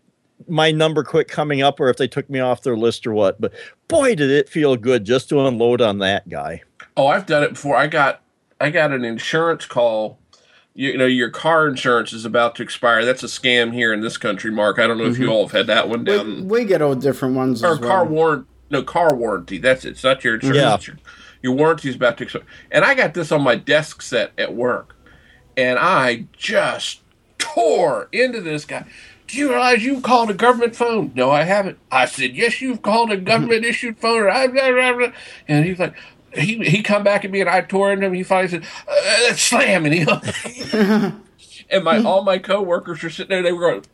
my 0.49 0.71
number 0.71 1.03
quit 1.03 1.29
coming 1.29 1.63
up 1.63 1.81
or 1.81 1.89
if 1.89 1.97
they 1.97 2.09
took 2.09 2.29
me 2.29 2.41
off 2.41 2.63
their 2.63 2.77
list 2.77 3.07
or 3.07 3.13
what. 3.13 3.41
But 3.41 3.53
boy, 3.89 4.15
did 4.15 4.31
it 4.31 4.49
feel 4.49 4.77
good 4.77 5.05
just 5.05 5.29
to 5.31 5.41
unload 5.41 5.81
on 5.81 5.99
that 5.99 6.29
guy. 6.29 6.63
Oh, 6.97 7.07
I've 7.07 7.27
done 7.27 7.43
it 7.43 7.51
before. 7.51 7.77
I 7.77 7.87
got 7.87 8.23
I 8.61 8.71
got 8.71 8.93
an 8.93 9.05
insurance 9.05 9.67
call. 9.67 10.19
You, 10.75 10.91
you 10.93 10.99
know, 10.99 11.07
your 11.07 11.31
car 11.31 11.67
insurance 11.67 12.13
is 12.13 12.25
about 12.25 12.55
to 12.57 12.63
expire. 12.63 13.05
That's 13.05 13.23
a 13.23 13.27
scam 13.27 13.73
here 13.73 13.93
in 13.93 14.03
this 14.03 14.19
country, 14.19 14.51
Mark. 14.51 14.79
I 14.79 14.87
don't 14.87 14.99
know 14.99 15.05
mm-hmm. 15.05 15.13
if 15.13 15.19
you 15.19 15.27
mm-hmm. 15.27 15.33
all 15.33 15.43
have 15.49 15.53
had 15.53 15.67
that 15.69 15.89
one 15.89 16.05
down. 16.05 16.49
We, 16.49 16.61
we 16.61 16.65
get 16.65 16.83
all 16.83 16.95
different 16.95 17.35
ones. 17.35 17.65
Or 17.65 17.79
car 17.79 18.05
well. 18.05 18.15
warrant. 18.15 18.47
No, 18.71 18.83
car 18.83 19.15
warranty. 19.15 19.59
That's 19.59 19.85
it. 19.85 19.91
It's 19.91 20.05
not 20.05 20.25
your 20.25 20.35
insurance. 20.37 20.57
Yeah. 20.89 20.95
Your, 20.95 20.97
your 21.43 21.53
warranty 21.53 21.89
is 21.89 21.97
about 21.97 22.19
to 22.19 22.25
expire. 22.25 22.43
And 22.71 22.85
I 22.85 22.95
got 22.95 23.15
this 23.15 23.31
on 23.31 23.43
my 23.43 23.57
desk 23.57 24.03
set 24.03 24.33
at 24.37 24.55
work, 24.55 24.97
and 25.57 25.79
I 25.79 26.27
just 26.37 27.03
tore 27.39 28.09
into 28.13 28.41
this 28.41 28.65
guy 28.65 28.87
do 29.27 29.39
you 29.39 29.51
realize 29.51 29.85
you've 29.85 30.03
called 30.03 30.31
a 30.31 30.35
government 30.35 30.77
phone? 30.77 31.13
No, 31.15 31.31
I 31.31 31.43
haven't. 31.43 31.79
I 31.91 32.07
said, 32.07 32.37
yes, 32.37 32.61
you've 32.61 32.83
called 32.83 33.11
a 33.11 33.17
government 33.17 33.65
issued 33.65 33.99
phone. 33.99 34.29
And 35.49 35.65
he's 35.65 35.79
like, 35.79 35.95
he 36.35 36.59
he 36.65 36.83
come 36.83 37.03
back 37.03 37.25
at 37.25 37.31
me 37.31 37.41
and 37.41 37.49
I 37.49 37.63
tore 37.63 37.93
into 37.93 38.07
him. 38.07 38.13
He 38.13 38.23
finally 38.23 38.49
said, 38.49 38.65
uh, 38.89 39.35
slam, 39.35 39.87
and 39.87 39.95
he 39.95 40.03
and 41.71 41.85
my 41.85 41.99
all 42.05 42.23
my 42.23 42.39
coworkers 42.39 43.03
were 43.03 43.11
sitting 43.11 43.31
there. 43.31 43.43
They 43.43 43.53
were 43.53 43.71
going, 43.71 43.85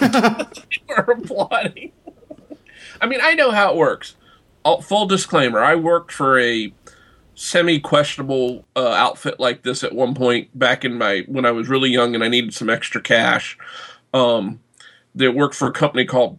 they 0.00 0.82
were 0.88 1.12
applauding. 1.12 1.92
I 3.04 3.06
mean, 3.06 3.20
I 3.22 3.34
know 3.34 3.50
how 3.50 3.70
it 3.70 3.76
works. 3.76 4.16
full 4.82 5.04
disclaimer: 5.04 5.58
I 5.58 5.74
worked 5.74 6.10
for 6.10 6.38
a 6.38 6.72
semi 7.34 7.78
questionable 7.78 8.64
uh, 8.74 8.92
outfit 8.92 9.38
like 9.38 9.62
this 9.62 9.84
at 9.84 9.94
one 9.94 10.14
point 10.14 10.58
back 10.58 10.86
in 10.86 10.96
my 10.96 11.22
when 11.26 11.44
I 11.44 11.50
was 11.50 11.68
really 11.68 11.90
young 11.90 12.14
and 12.14 12.24
I 12.24 12.28
needed 12.28 12.54
some 12.54 12.70
extra 12.70 13.02
cash 13.02 13.58
um, 14.14 14.60
that 15.14 15.34
worked 15.34 15.54
for 15.54 15.68
a 15.68 15.72
company 15.72 16.06
called 16.06 16.38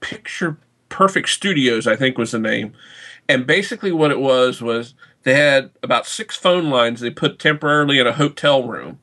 Picture 0.00 0.58
Perfect 0.90 1.30
Studios, 1.30 1.86
I 1.86 1.96
think 1.96 2.18
was 2.18 2.32
the 2.32 2.38
name. 2.38 2.74
And 3.26 3.46
basically, 3.46 3.90
what 3.90 4.10
it 4.10 4.20
was 4.20 4.60
was 4.60 4.92
they 5.22 5.36
had 5.36 5.70
about 5.82 6.06
six 6.06 6.36
phone 6.36 6.68
lines 6.68 7.00
they 7.00 7.08
put 7.08 7.38
temporarily 7.38 7.98
in 7.98 8.06
a 8.06 8.12
hotel 8.12 8.62
room, 8.62 8.98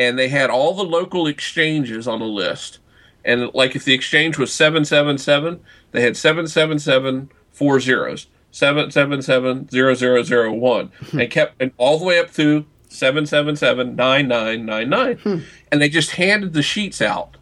and 0.00 0.18
they 0.18 0.30
had 0.30 0.50
all 0.50 0.74
the 0.74 0.82
local 0.82 1.28
exchanges 1.28 2.08
on 2.08 2.20
a 2.20 2.26
list. 2.26 2.80
And 3.28 3.52
like 3.54 3.76
if 3.76 3.84
the 3.84 3.94
exchange 3.94 4.38
was 4.38 4.52
seven 4.52 4.84
seven 4.84 5.18
seven, 5.18 5.60
they 5.92 6.02
had 6.02 6.16
seven 6.16 6.48
seven 6.48 6.78
seven 6.78 7.30
four 7.52 7.78
zeros. 7.78 8.26
Seven 8.50 8.90
seven 8.90 9.20
seven 9.20 9.68
zero 9.68 9.92
zero 9.92 10.22
zero 10.22 10.52
one, 10.52 10.90
and 11.12 11.30
kept 11.30 11.60
and 11.60 11.70
all 11.76 11.98
the 11.98 12.04
way 12.06 12.18
up 12.18 12.30
through 12.30 12.64
seven 12.88 13.26
seven 13.26 13.56
seven 13.56 13.94
nine 13.94 14.26
nine 14.26 14.64
nine 14.64 14.88
nine, 14.88 15.18
hmm. 15.18 15.38
and 15.70 15.82
they 15.82 15.90
just 15.90 16.12
handed 16.12 16.54
the 16.54 16.62
sheets 16.62 17.02
out 17.02 17.36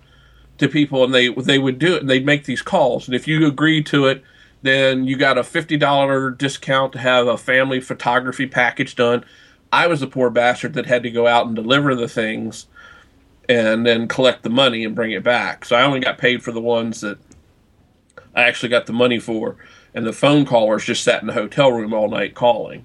to 0.58 0.68
people, 0.68 1.04
and 1.04 1.14
they 1.14 1.28
they 1.28 1.58
would 1.58 1.78
do 1.78 1.94
it, 1.94 2.00
and 2.00 2.10
they'd 2.10 2.26
make 2.26 2.44
these 2.44 2.60
calls, 2.60 3.06
and 3.06 3.14
if 3.14 3.28
you 3.28 3.46
agreed 3.46 3.86
to 3.86 4.06
it, 4.06 4.22
then 4.62 5.04
you 5.04 5.16
got 5.16 5.38
a 5.38 5.44
fifty 5.44 5.76
dollar 5.76 6.30
discount 6.30 6.92
to 6.92 6.98
have 6.98 7.28
a 7.28 7.38
family 7.38 7.80
photography 7.80 8.46
package 8.46 8.96
done. 8.96 9.24
I 9.72 9.86
was 9.86 10.00
the 10.00 10.06
poor 10.06 10.30
bastard 10.30 10.74
that 10.74 10.86
had 10.86 11.04
to 11.04 11.10
go 11.10 11.26
out 11.26 11.46
and 11.46 11.54
deliver 11.54 11.94
the 11.94 12.08
things, 12.08 12.66
and 13.48 13.86
then 13.86 14.08
collect 14.08 14.42
the 14.42 14.50
money 14.50 14.84
and 14.84 14.94
bring 14.94 15.12
it 15.12 15.22
back. 15.22 15.64
So 15.64 15.76
I 15.76 15.84
only 15.84 16.00
got 16.00 16.18
paid 16.18 16.42
for 16.42 16.52
the 16.52 16.60
ones 16.60 17.00
that 17.00 17.18
I 18.34 18.42
actually 18.42 18.68
got 18.68 18.86
the 18.86 18.92
money 18.92 19.18
for, 19.18 19.56
and 19.94 20.06
the 20.06 20.12
phone 20.12 20.44
callers 20.44 20.84
just 20.84 21.04
sat 21.04 21.20
in 21.20 21.26
the 21.26 21.32
hotel 21.32 21.72
room 21.72 21.94
all 21.94 22.08
night 22.08 22.34
calling. 22.34 22.84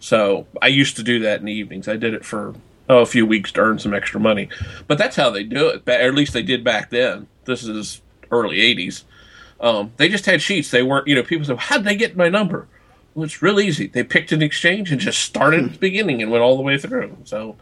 So 0.00 0.46
I 0.62 0.68
used 0.68 0.96
to 0.96 1.02
do 1.02 1.20
that 1.20 1.40
in 1.40 1.46
the 1.46 1.52
evenings. 1.52 1.88
I 1.88 1.96
did 1.96 2.14
it 2.14 2.24
for 2.24 2.54
oh, 2.88 2.98
a 2.98 3.06
few 3.06 3.26
weeks 3.26 3.52
to 3.52 3.60
earn 3.60 3.78
some 3.78 3.94
extra 3.94 4.20
money. 4.20 4.48
But 4.86 4.98
that's 4.98 5.16
how 5.16 5.30
they 5.30 5.44
do 5.44 5.68
it, 5.68 5.82
or 5.86 5.92
at 5.92 6.14
least 6.14 6.32
they 6.32 6.42
did 6.42 6.64
back 6.64 6.90
then. 6.90 7.26
This 7.44 7.64
is 7.64 8.02
early 8.30 8.58
80s. 8.58 9.04
Um, 9.60 9.92
they 9.96 10.08
just 10.08 10.26
had 10.26 10.40
sheets. 10.40 10.70
They 10.70 10.82
weren't, 10.82 11.08
you 11.08 11.14
know, 11.14 11.22
people 11.22 11.44
said, 11.44 11.58
how'd 11.58 11.84
they 11.84 11.96
get 11.96 12.16
my 12.16 12.28
number? 12.28 12.68
Well, 13.14 13.24
it's 13.24 13.42
real 13.42 13.58
easy. 13.58 13.88
They 13.88 14.04
picked 14.04 14.32
an 14.32 14.42
exchange 14.42 14.92
and 14.92 15.00
just 15.00 15.18
started 15.18 15.64
at 15.64 15.72
the 15.72 15.78
beginning 15.78 16.22
and 16.22 16.30
went 16.30 16.42
all 16.42 16.56
the 16.56 16.62
way 16.62 16.78
through. 16.78 17.16
So 17.24 17.56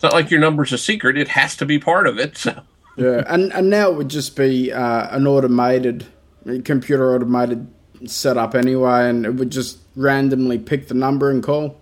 it's 0.00 0.02
not 0.02 0.14
like 0.14 0.30
your 0.30 0.40
number's 0.40 0.72
a 0.72 0.78
secret. 0.78 1.18
It 1.18 1.28
has 1.28 1.56
to 1.56 1.66
be 1.66 1.78
part 1.78 2.06
of 2.06 2.18
it. 2.18 2.38
So. 2.38 2.62
Yeah, 2.96 3.22
and, 3.26 3.52
and 3.52 3.68
now 3.68 3.90
it 3.90 3.96
would 3.96 4.08
just 4.08 4.34
be 4.34 4.72
uh, 4.72 5.14
an 5.14 5.26
automated, 5.26 6.06
computer 6.64 7.14
automated 7.14 7.68
setup 8.06 8.54
anyway, 8.54 9.10
and 9.10 9.26
it 9.26 9.34
would 9.34 9.50
just 9.50 9.78
randomly 9.94 10.58
pick 10.58 10.88
the 10.88 10.94
number 10.94 11.30
and 11.30 11.42
call. 11.42 11.78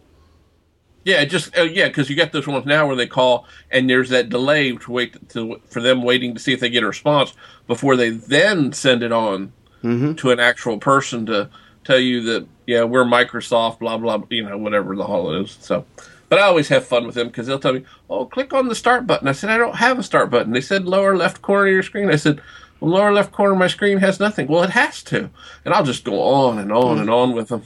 Yeah, 1.04 1.24
just 1.26 1.56
uh, 1.56 1.62
yeah, 1.62 1.86
because 1.86 2.10
you 2.10 2.16
get 2.16 2.32
those 2.32 2.48
ones 2.48 2.66
now 2.66 2.88
where 2.88 2.96
they 2.96 3.06
call 3.06 3.46
and 3.70 3.88
there's 3.88 4.08
that 4.08 4.30
delay 4.30 4.72
to 4.72 4.90
wait 4.90 5.28
to, 5.30 5.60
for 5.68 5.80
them 5.80 6.02
waiting 6.02 6.34
to 6.34 6.40
see 6.40 6.52
if 6.52 6.58
they 6.58 6.70
get 6.70 6.82
a 6.82 6.88
response 6.88 7.34
before 7.68 7.96
they 7.96 8.10
then 8.10 8.72
send 8.72 9.04
it 9.04 9.12
on 9.12 9.52
mm-hmm. 9.84 10.14
to 10.14 10.32
an 10.32 10.40
actual 10.40 10.78
person 10.78 11.24
to 11.26 11.48
tell 11.84 12.00
you 12.00 12.22
that 12.22 12.48
yeah 12.66 12.82
we're 12.82 13.04
Microsoft 13.04 13.78
blah 13.78 13.96
blah 13.96 14.20
you 14.28 14.42
know 14.42 14.58
whatever 14.58 14.96
the 14.96 15.06
hell 15.06 15.30
it 15.30 15.42
is. 15.42 15.56
So, 15.60 15.86
but 16.28 16.38
I 16.38 16.42
always 16.42 16.68
have 16.68 16.86
fun 16.86 17.06
with 17.06 17.14
them 17.14 17.28
because 17.28 17.46
they'll 17.46 17.58
tell 17.58 17.72
me 17.72 17.84
oh 18.08 18.26
click 18.26 18.52
on 18.52 18.68
the 18.68 18.74
start 18.74 19.06
button. 19.06 19.28
I 19.28 19.32
said 19.32 19.50
I 19.50 19.58
don't 19.58 19.76
have 19.76 19.98
a 19.98 20.02
start 20.02 20.30
button. 20.30 20.52
They 20.52 20.60
said 20.60 20.84
lower 20.84 21.16
left 21.16 21.42
corner 21.42 21.68
of 21.68 21.74
your 21.74 21.82
screen. 21.82 22.10
I 22.10 22.16
said 22.16 22.40
well, 22.80 22.92
lower 22.92 23.12
left 23.12 23.32
corner 23.32 23.52
of 23.52 23.58
my 23.58 23.66
screen 23.66 23.98
has 23.98 24.20
nothing. 24.20 24.46
Well, 24.46 24.62
it 24.62 24.70
has 24.70 25.02
to, 25.04 25.30
and 25.64 25.74
I'll 25.74 25.84
just 25.84 26.04
go 26.04 26.20
on 26.20 26.58
and 26.58 26.72
on 26.72 26.82
mm-hmm. 26.82 27.00
and 27.00 27.10
on 27.10 27.32
with 27.34 27.48
them, 27.48 27.62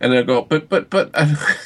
and 0.00 0.12
they'll 0.12 0.24
go 0.24 0.42
but 0.42 0.68
but 0.68 0.90
but. 0.90 1.10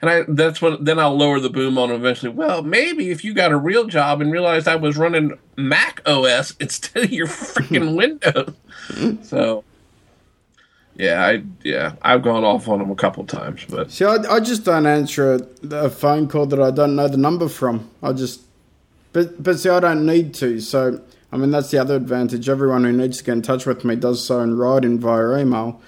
And 0.00 0.10
I 0.10 0.24
that's 0.28 0.60
what 0.60 0.84
then 0.84 0.98
I'll 0.98 1.16
lower 1.16 1.40
the 1.40 1.50
boom 1.50 1.78
on 1.78 1.88
them 1.88 2.00
eventually. 2.00 2.30
Well, 2.30 2.62
maybe 2.62 3.10
if 3.10 3.24
you 3.24 3.32
got 3.32 3.52
a 3.52 3.56
real 3.56 3.86
job 3.86 4.20
and 4.20 4.30
realized 4.30 4.68
I 4.68 4.76
was 4.76 4.96
running 4.96 5.38
Mac 5.56 6.02
OS 6.06 6.54
instead 6.60 7.04
of 7.04 7.12
your 7.12 7.26
freaking 7.26 7.96
Windows. 7.96 8.54
so 9.26 9.64
Yeah, 10.98 11.24
I 11.26 11.42
yeah, 11.62 11.94
I've 12.02 12.22
gone 12.22 12.42
off 12.44 12.68
on 12.68 12.78
them 12.78 12.90
a 12.90 12.94
couple 12.94 13.24
times, 13.26 13.64
but 13.68 13.90
See, 13.90 14.04
I, 14.04 14.14
I 14.30 14.40
just 14.40 14.64
don't 14.64 14.86
answer 14.86 15.34
a, 15.34 15.76
a 15.76 15.90
phone 15.90 16.26
call 16.26 16.46
that 16.46 16.60
I 16.60 16.70
don't 16.70 16.96
know 16.96 17.06
the 17.06 17.18
number 17.18 17.48
from. 17.48 17.90
I 18.02 18.12
just, 18.12 18.40
but 19.12 19.42
but 19.42 19.58
see, 19.58 19.68
I 19.68 19.80
don't 19.80 20.06
need 20.06 20.32
to. 20.34 20.58
So 20.60 21.02
I 21.32 21.36
mean, 21.36 21.50
that's 21.50 21.70
the 21.70 21.78
other 21.78 21.96
advantage. 21.96 22.48
Everyone 22.48 22.84
who 22.84 22.92
needs 22.92 23.18
to 23.18 23.24
get 23.24 23.32
in 23.32 23.42
touch 23.42 23.66
with 23.66 23.84
me 23.84 23.96
does 23.96 24.24
so 24.24 24.40
in 24.40 24.56
writing 24.56 24.98
via 24.98 25.38
email. 25.38 25.82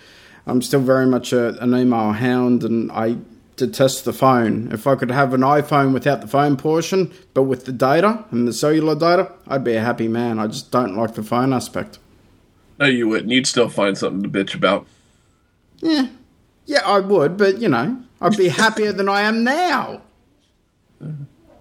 I'm 0.47 0.61
still 0.62 0.81
very 0.81 1.07
much 1.07 1.33
a, 1.33 1.59
an 1.62 1.75
email 1.75 2.12
hound, 2.12 2.64
and 2.64 2.90
I 2.92 3.16
detest 3.57 4.05
the 4.05 4.12
phone. 4.12 4.71
If 4.73 4.87
I 4.87 4.94
could 4.94 5.11
have 5.11 5.33
an 5.35 5.40
iPhone 5.40 5.92
without 5.92 6.21
the 6.21 6.27
phone 6.29 6.57
portion, 6.57 7.12
but 7.35 7.44
with 7.44 7.64
the 7.64 7.73
data 7.73 8.25
and 8.31 8.47
the 8.47 8.53
cellular 8.53 8.94
data, 8.94 9.33
I'd 9.47 9.64
be 9.64 9.75
a 9.75 9.81
happy 9.81 10.09
man. 10.09 10.38
I 10.38 10.47
just 10.49 10.71
don't 10.71 10.97
like 10.97 11.14
the 11.14 11.23
phone 11.23 11.53
aspect. 11.53 11.99
no, 12.79 12.87
you 12.87 13.09
wouldn't. 13.09 13.31
You'd 13.31 13.47
still 13.47 13.68
find 13.68 13.97
something 13.97 14.23
to 14.23 14.29
bitch 14.29 14.55
about. 14.55 14.87
Yeah, 15.81 16.09
yeah, 16.67 16.81
I 16.85 16.99
would, 17.01 17.37
but 17.37 17.59
you 17.59 17.69
know, 17.69 18.03
I'd 18.21 18.37
be 18.37 18.49
happier 18.49 18.93
than 18.93 19.09
I 19.09 19.23
am 19.23 19.45
now. 19.45 20.03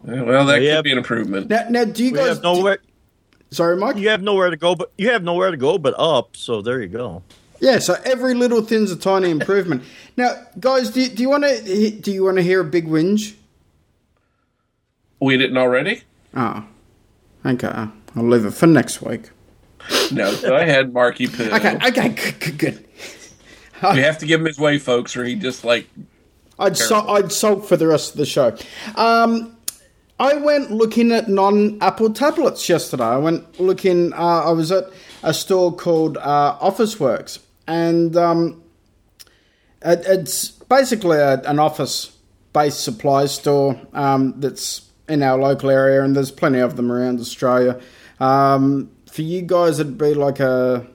Well, 0.04 0.46
that 0.46 0.62
Yeah. 0.62 0.76
could 0.78 0.84
be 0.86 0.92
an 0.94 0.98
improvement. 0.98 1.50
Now, 1.50 1.66
now, 1.70 1.84
do 1.86 2.04
you 2.04 2.12
We 2.12 2.18
guys? 2.20 2.28
have 2.30 2.44
nowhere. 2.44 2.78
sorry, 3.52 3.78
Mike. 3.78 3.98
You 3.98 4.10
have 4.10 4.22
nowhere 4.22 4.50
to 4.50 4.58
go, 4.58 4.74
but 4.76 4.92
you 4.98 5.10
have 5.12 5.24
nowhere 5.24 5.52
to 5.52 5.58
go 5.58 5.78
but 5.78 5.94
up. 5.98 6.36
So 6.38 6.62
there 6.62 6.82
you 6.82 6.88
go. 6.88 7.24
Yeah, 7.60 7.80
so 7.80 7.96
every 8.06 8.34
little 8.34 8.62
thing's 8.62 8.92
a 8.92 8.96
tiny 8.96 9.30
improvement. 9.32 9.84
now, 10.18 10.36
guys, 10.60 10.92
do, 10.92 11.08
do 11.10 11.22
you 11.22 11.30
want 11.30 11.44
to 11.44 11.92
do 12.02 12.12
you 12.12 12.24
want 12.24 12.38
to 12.38 12.44
hear 12.44 12.62
a 12.62 12.66
big 12.66 12.88
whinge? 12.88 13.36
We 15.20 15.38
didn't 15.38 15.58
already. 15.58 16.04
Oh, 16.36 16.64
okay. 17.46 17.70
Ah, 17.72 17.92
I'll 18.16 18.28
leave 18.28 18.46
it 18.46 18.52
for 18.54 18.68
next 18.68 19.02
week. 19.02 19.30
No, 20.12 20.36
go 20.42 20.56
ahead, 20.56 20.94
Marky 20.94 21.28
Poo. 21.28 21.50
Okay, 21.52 21.76
okay, 21.88 22.10
good, 22.10 22.40
good, 22.40 22.58
good. 22.58 22.86
We 23.94 24.00
have 24.00 24.18
to 24.20 24.26
give 24.26 24.40
him 24.40 24.48
his 24.48 24.58
way, 24.58 24.80
folks, 24.80 25.16
or 25.16 25.24
he 25.24 25.36
just 25.36 25.64
like 25.64 25.88
I'd 26.60 26.78
so, 26.78 27.08
I'd 27.08 27.32
sulk 27.32 27.66
for 27.66 27.78
the 27.78 27.88
rest 27.88 28.12
of 28.12 28.18
the 28.18 28.26
show. 28.26 28.58
Um, 28.96 29.56
I 30.20 30.36
went 30.36 30.72
looking 30.72 31.12
at 31.12 31.30
non-Apple 31.30 32.14
tablets 32.14 32.68
yesterday. 32.68 33.04
I 33.04 33.18
went 33.18 33.60
looking. 33.60 34.14
Uh, 34.14 34.46
I 34.46 34.52
was 34.52 34.72
at 34.72 34.86
a 35.22 35.34
store 35.34 35.76
called 35.76 36.18
uh, 36.18 36.58
Officeworks, 36.60 37.40
and 37.68 38.18
um, 38.18 38.64
it, 39.84 40.04
it's 40.08 40.50
basically 40.50 41.18
a, 41.18 41.40
an 41.42 41.60
office-based 41.60 42.84
supply 42.84 43.28
store 43.28 43.80
um, 43.94 44.34
that's 44.40 44.90
in 45.08 45.22
our 45.22 45.38
local 45.38 45.70
area, 45.70 46.04
and 46.04 46.16
there's 46.16 46.32
plenty 46.32 46.60
of 46.60 46.76
them 46.76 46.92
around 46.92 47.20
Australia. 47.20 47.80
Um, 48.20 48.90
for 49.12 49.22
you 49.22 49.44
guys, 49.44 49.80
it'd 49.80 50.00
be 50.00 50.16
like 50.16 50.40
a 50.40 50.88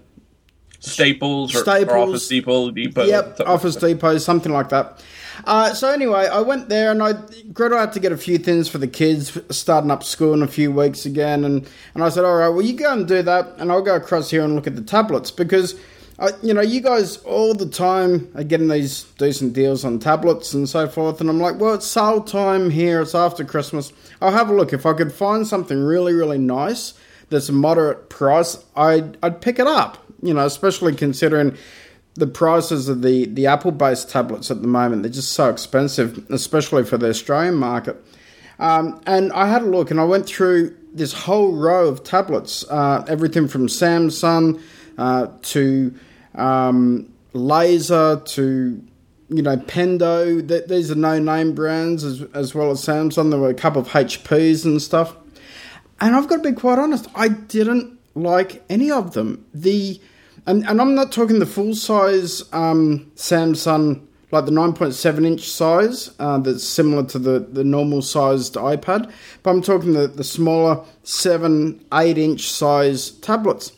Staples 0.82 1.54
or, 1.54 1.58
Staples. 1.58 1.88
or 1.88 1.96
Office 1.98 2.26
Depot, 2.28 2.70
Depot. 2.72 3.04
Yep, 3.04 3.24
something 3.24 3.46
Office 3.46 3.74
like 3.76 3.80
that. 3.80 3.88
Depot, 3.88 4.18
something 4.18 4.52
like 4.52 4.68
that. 4.70 5.04
Uh, 5.44 5.72
so 5.74 5.90
anyway, 5.90 6.26
I 6.26 6.40
went 6.40 6.68
there 6.68 6.90
and 6.90 7.02
I 7.02 7.14
Greta 7.52 7.78
had 7.78 7.92
to 7.92 8.00
get 8.00 8.10
a 8.10 8.16
few 8.16 8.36
things 8.36 8.68
for 8.68 8.78
the 8.78 8.88
kids 8.88 9.38
starting 9.50 9.90
up 9.90 10.02
school 10.02 10.34
in 10.34 10.42
a 10.42 10.48
few 10.48 10.72
weeks 10.72 11.06
again, 11.06 11.44
and 11.44 11.68
and 11.94 12.02
I 12.02 12.08
said, 12.08 12.24
all 12.24 12.36
right, 12.36 12.48
well 12.48 12.62
you 12.62 12.74
go 12.74 12.92
and 12.92 13.06
do 13.06 13.22
that, 13.22 13.54
and 13.58 13.70
I'll 13.70 13.82
go 13.82 13.94
across 13.94 14.30
here 14.30 14.44
and 14.44 14.56
look 14.56 14.66
at 14.66 14.76
the 14.76 14.82
tablets 14.82 15.30
because. 15.30 15.78
I, 16.18 16.30
you 16.42 16.52
know, 16.52 16.60
you 16.60 16.82
guys 16.82 17.16
all 17.18 17.54
the 17.54 17.66
time 17.66 18.30
are 18.36 18.44
getting 18.44 18.68
these 18.68 19.04
decent 19.16 19.54
deals 19.54 19.82
on 19.82 19.98
tablets 19.98 20.52
and 20.52 20.68
so 20.68 20.86
forth, 20.86 21.22
and 21.22 21.28
I'm 21.28 21.40
like, 21.40 21.58
well, 21.58 21.74
it's 21.74 21.86
sale 21.86 22.20
time 22.20 22.70
here. 22.70 23.00
It's 23.00 23.14
after 23.14 23.44
Christmas. 23.44 23.92
I'll 24.20 24.30
have 24.30 24.50
a 24.50 24.54
look 24.54 24.74
if 24.74 24.84
I 24.84 24.92
could 24.92 25.12
find 25.12 25.46
something 25.46 25.82
really, 25.82 26.12
really 26.12 26.38
nice 26.38 26.92
that's 27.32 27.48
a 27.48 27.52
moderate 27.52 28.08
price. 28.08 28.56
I'd 28.76 29.16
I'd 29.22 29.40
pick 29.40 29.58
it 29.58 29.66
up. 29.66 30.01
You 30.22 30.34
know, 30.34 30.46
especially 30.46 30.94
considering 30.94 31.56
the 32.14 32.26
prices 32.26 32.88
of 32.88 33.02
the, 33.02 33.26
the 33.26 33.46
Apple 33.46 33.72
based 33.72 34.10
tablets 34.10 34.50
at 34.50 34.62
the 34.62 34.68
moment, 34.68 35.02
they're 35.02 35.12
just 35.12 35.32
so 35.32 35.50
expensive, 35.50 36.24
especially 36.30 36.84
for 36.84 36.98
the 36.98 37.08
Australian 37.08 37.54
market. 37.54 38.02
Um, 38.58 39.00
and 39.06 39.32
I 39.32 39.46
had 39.46 39.62
a 39.62 39.66
look 39.66 39.90
and 39.90 39.98
I 39.98 40.04
went 40.04 40.26
through 40.26 40.76
this 40.92 41.12
whole 41.12 41.52
row 41.52 41.88
of 41.88 42.04
tablets, 42.04 42.64
uh, 42.70 43.04
everything 43.08 43.48
from 43.48 43.66
Samsung 43.66 44.60
uh, 44.98 45.28
to 45.42 45.94
um, 46.34 47.12
Laser 47.32 48.20
to 48.24 48.82
you 49.30 49.42
know 49.42 49.56
Pendo. 49.56 50.46
Th- 50.46 50.66
these 50.66 50.90
are 50.90 50.96
no 50.96 51.18
name 51.18 51.54
brands 51.54 52.04
as, 52.04 52.22
as 52.34 52.54
well 52.54 52.70
as 52.70 52.84
Samsung. 52.84 53.30
There 53.30 53.40
were 53.40 53.48
a 53.48 53.54
couple 53.54 53.80
of 53.80 53.88
HPs 53.88 54.64
and 54.64 54.80
stuff. 54.82 55.16
And 56.00 56.14
I've 56.14 56.28
got 56.28 56.42
to 56.42 56.50
be 56.50 56.52
quite 56.52 56.78
honest, 56.78 57.06
I 57.14 57.28
didn't 57.28 57.98
like 58.14 58.64
any 58.68 58.90
of 58.90 59.14
them. 59.14 59.46
The 59.54 60.00
and, 60.46 60.66
and 60.66 60.80
I'm 60.80 60.94
not 60.94 61.12
talking 61.12 61.38
the 61.38 61.46
full 61.46 61.74
size 61.74 62.42
um, 62.52 63.10
Samsung, 63.14 64.06
like 64.30 64.46
the 64.46 64.50
9.7 64.50 65.26
inch 65.26 65.48
size 65.48 66.10
uh, 66.18 66.38
that's 66.38 66.64
similar 66.64 67.04
to 67.04 67.18
the, 67.18 67.38
the 67.40 67.64
normal 67.64 68.02
sized 68.02 68.54
iPad, 68.54 69.12
but 69.42 69.50
I'm 69.50 69.62
talking 69.62 69.92
the, 69.92 70.08
the 70.08 70.24
smaller 70.24 70.84
7, 71.04 71.84
8 71.92 72.18
inch 72.18 72.48
size 72.50 73.10
tablets. 73.10 73.72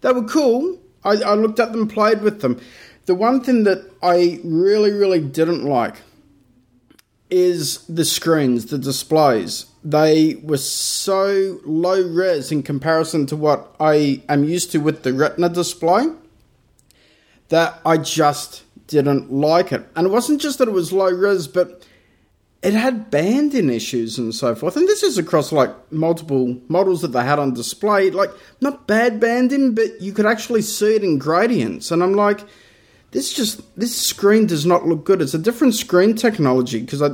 They 0.00 0.12
were 0.12 0.24
cool. 0.24 0.78
I, 1.04 1.14
I 1.22 1.34
looked 1.34 1.58
at 1.58 1.72
them, 1.72 1.88
played 1.88 2.22
with 2.22 2.40
them. 2.40 2.60
The 3.06 3.14
one 3.14 3.40
thing 3.40 3.64
that 3.64 3.90
I 4.02 4.38
really, 4.44 4.92
really 4.92 5.20
didn't 5.20 5.64
like 5.64 5.96
is 7.30 7.84
the 7.86 8.04
screens, 8.04 8.66
the 8.66 8.78
displays. 8.78 9.66
They 9.84 10.34
were 10.42 10.58
so 10.58 11.60
low 11.64 12.02
res 12.02 12.50
in 12.50 12.62
comparison 12.62 13.26
to 13.26 13.36
what 13.36 13.74
I 13.78 14.22
am 14.28 14.44
used 14.44 14.72
to 14.72 14.78
with 14.78 15.02
the 15.02 15.12
Retina 15.12 15.48
display 15.48 16.06
that 17.48 17.80
I 17.84 17.96
just 17.96 18.64
didn't 18.86 19.32
like 19.32 19.72
it. 19.72 19.86
And 19.94 20.06
it 20.06 20.10
wasn't 20.10 20.40
just 20.40 20.58
that 20.58 20.68
it 20.68 20.72
was 20.72 20.92
low 20.92 21.10
res, 21.10 21.46
but 21.46 21.86
it 22.62 22.74
had 22.74 23.10
banding 23.10 23.70
issues 23.70 24.18
and 24.18 24.34
so 24.34 24.54
forth. 24.54 24.76
And 24.76 24.88
this 24.88 25.02
is 25.02 25.16
across 25.16 25.52
like 25.52 25.70
multiple 25.92 26.58
models 26.68 27.02
that 27.02 27.08
they 27.08 27.22
had 27.22 27.38
on 27.38 27.54
display. 27.54 28.10
Like, 28.10 28.30
not 28.60 28.88
bad 28.88 29.20
banding, 29.20 29.74
but 29.74 30.00
you 30.00 30.12
could 30.12 30.26
actually 30.26 30.62
see 30.62 30.96
it 30.96 31.04
in 31.04 31.18
gradients. 31.18 31.92
And 31.92 32.02
I'm 32.02 32.14
like, 32.14 32.40
this 33.12 33.32
just 33.32 33.62
this 33.76 33.96
screen 33.96 34.46
does 34.46 34.66
not 34.66 34.86
look 34.86 35.04
good. 35.04 35.22
It's 35.22 35.34
a 35.34 35.38
different 35.38 35.74
screen 35.74 36.14
technology 36.14 36.80
because 36.80 37.00
I 37.00 37.10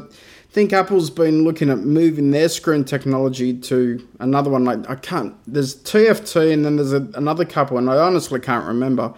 think 0.54 0.72
Apple's 0.72 1.10
been 1.10 1.42
looking 1.42 1.68
at 1.68 1.78
moving 1.78 2.30
their 2.30 2.48
screen 2.48 2.84
technology 2.84 3.52
to 3.58 4.06
another 4.20 4.50
one. 4.50 4.64
Like 4.64 4.88
I 4.88 4.94
can't. 4.94 5.34
There's 5.52 5.74
TFT 5.74 6.52
and 6.52 6.64
then 6.64 6.76
there's 6.76 6.92
a, 6.92 7.08
another 7.14 7.44
couple, 7.44 7.76
and 7.76 7.90
I 7.90 7.96
honestly 7.96 8.38
can't 8.38 8.64
remember. 8.64 9.12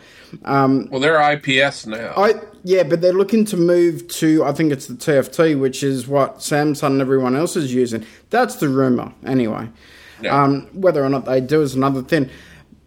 Um, 0.46 0.88
Well, 0.90 0.98
they're 0.98 1.20
IPS 1.32 1.86
now. 1.86 2.14
I 2.16 2.40
yeah, 2.64 2.84
but 2.84 3.02
they're 3.02 3.12
looking 3.12 3.44
to 3.46 3.56
move 3.58 4.08
to 4.08 4.44
I 4.44 4.52
think 4.52 4.72
it's 4.72 4.86
the 4.86 4.94
TFT, 4.94 5.60
which 5.60 5.82
is 5.82 6.08
what 6.08 6.38
Samsung 6.38 6.92
and 6.92 7.00
everyone 7.02 7.36
else 7.36 7.54
is 7.54 7.72
using. 7.72 8.06
That's 8.30 8.56
the 8.56 8.70
rumor, 8.70 9.12
anyway. 9.26 9.68
Yeah. 10.22 10.42
Um, 10.42 10.68
whether 10.72 11.04
or 11.04 11.10
not 11.10 11.26
they 11.26 11.42
do 11.42 11.60
is 11.60 11.74
another 11.74 12.00
thing. 12.00 12.30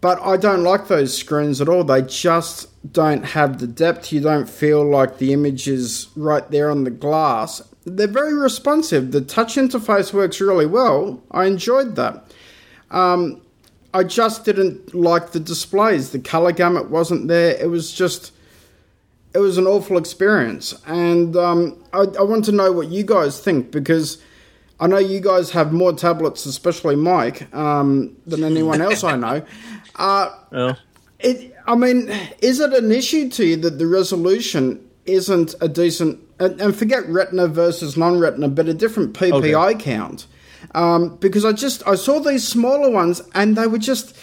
But 0.00 0.20
I 0.22 0.36
don't 0.36 0.64
like 0.64 0.88
those 0.88 1.16
screens 1.16 1.60
at 1.60 1.68
all. 1.68 1.84
They 1.84 2.02
just 2.02 2.66
don't 2.92 3.22
have 3.22 3.60
the 3.60 3.66
depth. 3.66 4.12
You 4.12 4.20
don't 4.20 4.48
feel 4.48 4.82
like 4.82 5.18
the 5.18 5.32
image 5.32 5.68
is 5.68 6.08
right 6.16 6.50
there 6.50 6.70
on 6.70 6.84
the 6.84 6.90
glass. 6.90 7.62
They're 7.96 8.06
very 8.06 8.34
responsive. 8.34 9.12
The 9.12 9.20
touch 9.20 9.56
interface 9.56 10.12
works 10.12 10.40
really 10.40 10.66
well. 10.66 11.22
I 11.30 11.44
enjoyed 11.46 11.96
that. 11.96 12.24
Um, 12.90 13.40
I 13.92 14.04
just 14.04 14.44
didn't 14.44 14.94
like 14.94 15.32
the 15.32 15.40
displays. 15.40 16.10
The 16.10 16.18
color 16.20 16.52
gamut 16.52 16.90
wasn't 16.90 17.28
there. 17.28 17.56
It 17.60 17.68
was 17.70 17.92
just, 17.92 18.32
it 19.34 19.38
was 19.38 19.58
an 19.58 19.66
awful 19.66 19.96
experience. 19.98 20.80
And 20.86 21.36
um, 21.36 21.82
I, 21.92 22.00
I 22.18 22.22
want 22.22 22.44
to 22.46 22.52
know 22.52 22.70
what 22.72 22.88
you 22.88 23.02
guys 23.04 23.40
think 23.40 23.70
because 23.70 24.22
I 24.78 24.86
know 24.86 24.98
you 24.98 25.20
guys 25.20 25.50
have 25.50 25.72
more 25.72 25.92
tablets, 25.92 26.46
especially 26.46 26.96
Mike, 26.96 27.52
um, 27.54 28.16
than 28.26 28.44
anyone 28.44 28.80
else 28.80 29.04
I 29.04 29.16
know. 29.16 29.42
Uh, 29.96 30.30
Well, 30.50 30.78
it, 31.18 31.54
I 31.66 31.74
mean, 31.74 32.08
is 32.40 32.58
it 32.60 32.72
an 32.72 32.90
issue 32.90 33.28
to 33.30 33.44
you 33.44 33.56
that 33.56 33.78
the 33.78 33.86
resolution 33.86 34.88
isn't 35.04 35.54
a 35.60 35.68
decent, 35.68 36.18
and, 36.40 36.60
and 36.60 36.76
forget 36.76 37.06
retina 37.08 37.46
versus 37.46 37.96
non-retina, 37.96 38.48
but 38.48 38.68
a 38.68 38.74
different 38.74 39.12
PPI 39.12 39.78
count? 39.78 40.26
Um, 40.74 41.16
because 41.16 41.44
I 41.44 41.52
just 41.52 41.86
I 41.86 41.94
saw 41.94 42.18
these 42.18 42.46
smaller 42.46 42.90
ones 42.90 43.22
and 43.34 43.56
they 43.56 43.66
were 43.66 43.78
just, 43.78 44.16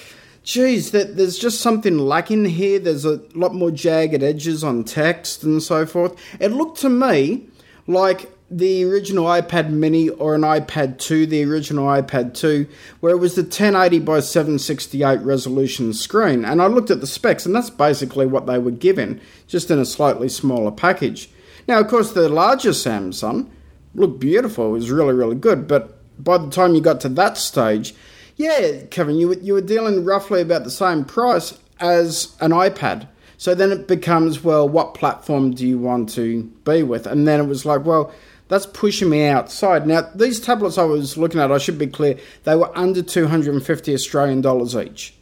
geez, 0.44 0.92
that 0.92 1.16
there's 1.16 1.38
just 1.38 1.62
something 1.62 1.98
lacking 1.98 2.46
here. 2.46 2.80
There's 2.80 3.06
a 3.06 3.22
lot 3.34 3.54
more 3.54 3.72
jagged 3.72 4.24
edges 4.24 4.64
on 4.64 4.84
text 4.84 5.44
and 5.44 5.62
so 5.64 5.86
forth. 5.86 6.16
It 6.40 6.52
looked 6.52 6.80
to 6.82 6.90
me 6.90 7.48
like 7.88 8.32
the 8.50 8.86
original 8.86 9.26
iPad 9.26 9.70
Mini 9.70 10.10
or 10.10 10.36
an 10.36 10.42
iPad 10.42 11.00
2, 11.00 11.26
the 11.26 11.44
original 11.44 11.88
iPad 11.88 12.34
2, 12.34 12.66
where 13.02 13.14
it 13.14 13.18
was 13.18 13.36
the 13.36 13.42
1080 13.42 14.00
by 14.00 14.22
768 14.22 15.20
resolution 15.20 15.94
screen. 15.94 16.46
And 16.46 16.62
I 16.62 16.68
looked 16.68 16.90
at 16.90 17.02
the 17.02 17.08
specs, 17.08 17.46
and 17.46 17.54
that's 17.54 17.70
basically 17.70 18.26
what 18.26 18.46
they 18.46 18.58
were 18.58 18.72
given, 18.72 19.20
just 19.48 19.70
in 19.70 19.80
a 19.80 19.86
slightly 19.86 20.30
smaller 20.30 20.72
package. 20.72 21.30
Now, 21.68 21.80
of 21.80 21.88
course, 21.88 22.14
the 22.14 22.30
larger 22.30 22.70
Samsung 22.72 23.50
looked 23.94 24.20
beautiful, 24.20 24.68
it 24.68 24.72
was 24.72 24.92
really, 24.92 25.14
really 25.14 25.36
good, 25.36 25.68
but 25.68 25.98
by 26.24 26.38
the 26.38 26.50
time 26.50 26.76
you 26.76 26.82
got 26.82 27.02
to 27.02 27.10
that 27.10 27.38
stage, 27.38 27.94
yeah, 28.36 28.84
Kevin, 28.92 29.16
you 29.18 29.30
were, 29.30 29.38
you 29.40 29.54
were 29.54 29.62
dealing 29.62 30.06
roughly 30.06 30.42
about 30.42 30.64
the 30.64 30.72
same 30.72 31.04
price 31.04 31.58
as 31.80 32.36
an 32.40 32.52
iPad. 32.52 33.08
So 33.38 33.54
then 33.54 33.72
it 33.72 33.88
becomes, 33.88 34.44
well, 34.44 34.68
what 34.68 34.94
platform 34.94 35.54
do 35.54 35.68
you 35.68 35.78
want 35.78 36.10
to 36.10 36.44
be 36.64 36.84
with? 36.84 37.06
And 37.06 37.28
then 37.28 37.40
it 37.40 37.48
was 37.48 37.66
like, 37.66 37.86
well, 37.86 38.12
that's 38.48 38.66
pushing 38.66 39.10
me 39.10 39.26
outside. 39.26 39.86
Now, 39.86 40.10
these 40.16 40.40
tablets 40.40 40.78
I 40.78 40.84
was 40.84 41.18
looking 41.18 41.40
at, 41.40 41.52
I 41.52 41.58
should 41.58 41.78
be 41.78 41.88
clear, 41.88 42.18
they 42.46 42.56
were 42.56 42.76
under 42.78 43.02
250 43.02 43.94
Australian 43.94 44.42
dollars 44.42 44.76
each. 44.76 45.14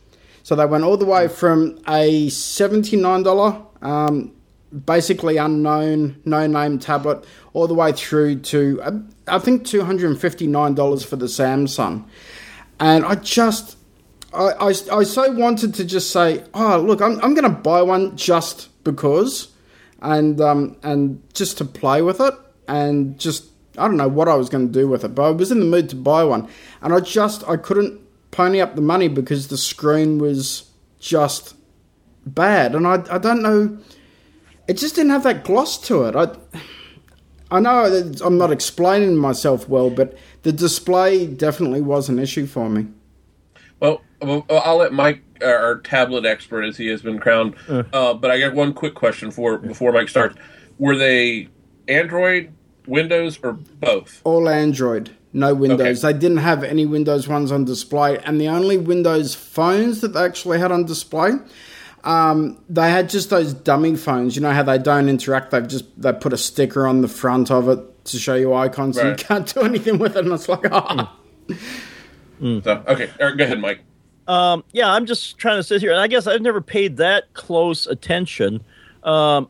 So 0.43 0.55
they 0.55 0.65
went 0.65 0.83
all 0.83 0.97
the 0.97 1.05
way 1.05 1.27
from 1.27 1.79
a 1.87 2.27
$79, 2.27 3.65
um, 3.81 4.34
basically 4.85 5.37
unknown, 5.37 6.21
no 6.25 6.47
name 6.47 6.79
tablet, 6.79 7.23
all 7.53 7.67
the 7.67 7.73
way 7.73 7.91
through 7.91 8.39
to, 8.39 8.81
uh, 8.81 8.91
I 9.27 9.39
think, 9.39 9.63
$259 9.63 11.05
for 11.05 11.15
the 11.15 11.25
Samsung. 11.25 12.05
And 12.79 13.05
I 13.05 13.15
just, 13.15 13.77
I, 14.33 14.51
I, 14.59 14.67
I 14.67 15.03
so 15.03 15.31
wanted 15.31 15.73
to 15.75 15.85
just 15.85 16.11
say, 16.11 16.43
oh, 16.53 16.79
look, 16.79 17.01
I'm, 17.01 17.19
I'm 17.21 17.33
going 17.33 17.43
to 17.43 17.49
buy 17.49 17.81
one 17.81 18.17
just 18.17 18.69
because, 18.83 19.49
and, 20.01 20.39
um, 20.41 20.77
and 20.83 21.21
just 21.33 21.57
to 21.59 21.65
play 21.65 22.01
with 22.01 22.19
it 22.19 22.33
and 22.67 23.19
just 23.19 23.45
I 23.77 23.87
don't 23.87 23.97
know 23.97 24.07
what 24.07 24.27
I 24.27 24.35
was 24.35 24.49
going 24.49 24.67
to 24.67 24.73
do 24.73 24.87
with 24.87 25.03
it, 25.03 25.15
but 25.15 25.23
I 25.23 25.29
was 25.31 25.51
in 25.51 25.59
the 25.59 25.65
mood 25.65 25.89
to 25.89 25.95
buy 25.95 26.23
one, 26.23 26.47
and 26.81 26.93
I 26.93 26.99
just 26.99 27.47
I 27.47 27.57
couldn't 27.57 27.99
pony 28.31 28.61
up 28.61 28.75
the 28.75 28.81
money 28.81 29.07
because 29.07 29.47
the 29.47 29.57
screen 29.57 30.17
was 30.17 30.69
just 30.99 31.55
bad, 32.25 32.75
and 32.75 32.87
I 32.87 33.03
I 33.09 33.17
don't 33.17 33.41
know, 33.41 33.77
it 34.67 34.77
just 34.77 34.95
didn't 34.95 35.11
have 35.11 35.23
that 35.23 35.43
gloss 35.43 35.77
to 35.87 36.03
it. 36.03 36.15
I 36.15 36.35
I 37.51 37.59
know 37.59 37.85
I'm 38.23 38.37
not 38.37 38.51
explaining 38.51 39.17
myself 39.17 39.69
well, 39.69 39.89
but 39.89 40.17
the 40.43 40.51
display 40.51 41.27
definitely 41.27 41.81
was 41.81 42.09
an 42.09 42.19
issue 42.19 42.47
for 42.47 42.69
me. 42.69 42.87
Well, 43.79 44.01
I'll 44.21 44.77
let 44.77 44.93
Mike, 44.93 45.21
our 45.43 45.79
tablet 45.79 46.25
expert, 46.25 46.63
as 46.63 46.77
he 46.77 46.87
has 46.87 47.01
been 47.01 47.19
crowned. 47.19 47.55
Uh, 47.69 47.83
uh, 47.93 48.13
but 48.13 48.31
I 48.31 48.39
got 48.39 48.53
one 48.53 48.73
quick 48.73 48.95
question 48.95 49.31
for 49.31 49.57
before 49.57 49.91
Mike 49.91 50.09
starts. 50.09 50.35
Were 50.79 50.97
they 50.97 51.49
Android, 51.87 52.53
Windows, 52.87 53.39
or 53.43 53.53
both? 53.53 54.21
All 54.23 54.49
Android, 54.49 55.15
no 55.33 55.53
Windows. 55.53 56.03
Okay. 56.03 56.13
They 56.13 56.19
didn't 56.19 56.37
have 56.37 56.63
any 56.63 56.85
Windows 56.85 57.27
ones 57.27 57.51
on 57.51 57.65
display, 57.65 58.17
and 58.19 58.41
the 58.41 58.47
only 58.47 58.77
Windows 58.77 59.35
phones 59.35 60.01
that 60.01 60.13
they 60.13 60.23
actually 60.23 60.59
had 60.59 60.71
on 60.71 60.85
display. 60.85 61.33
Um, 62.05 62.61
they 62.69 62.91
had 62.91 63.09
just 63.09 63.31
those 63.31 63.53
dummy 63.53 63.95
phones. 63.95 64.35
You 64.35 64.41
know 64.41 64.51
how 64.51 64.63
they 64.63 64.77
don't 64.77 65.09
interact. 65.09 65.51
They've 65.51 65.67
just 65.67 65.85
they 65.99 66.13
put 66.13 66.33
a 66.33 66.37
sticker 66.37 66.87
on 66.87 67.01
the 67.01 67.07
front 67.07 67.49
of 67.51 67.67
it 67.67 68.05
to 68.05 68.19
show 68.19 68.35
you 68.35 68.53
icons. 68.53 68.97
Right. 68.97 69.03
So 69.03 69.09
you 69.09 69.15
can't 69.15 69.53
do 69.53 69.61
anything 69.61 69.97
with 69.97 70.15
it, 70.15 70.23
and 70.23 70.33
it's 70.33 70.47
like, 70.47 70.71
ah. 70.71 71.17
Oh. 71.49 71.55
Mm. 72.41 72.63
So, 72.63 72.83
okay, 72.87 73.09
Eric, 73.19 73.37
go 73.37 73.45
ahead, 73.45 73.59
Mike. 73.59 73.79
Um, 74.27 74.63
yeah, 74.71 74.91
I'm 74.91 75.05
just 75.05 75.37
trying 75.37 75.57
to 75.57 75.63
sit 75.63 75.81
here, 75.81 75.91
and 75.91 75.99
I 75.99 76.07
guess 76.07 76.27
I've 76.27 76.41
never 76.41 76.61
paid 76.61 76.97
that 76.97 77.33
close 77.33 77.87
attention. 77.87 78.63
Um, 79.03 79.49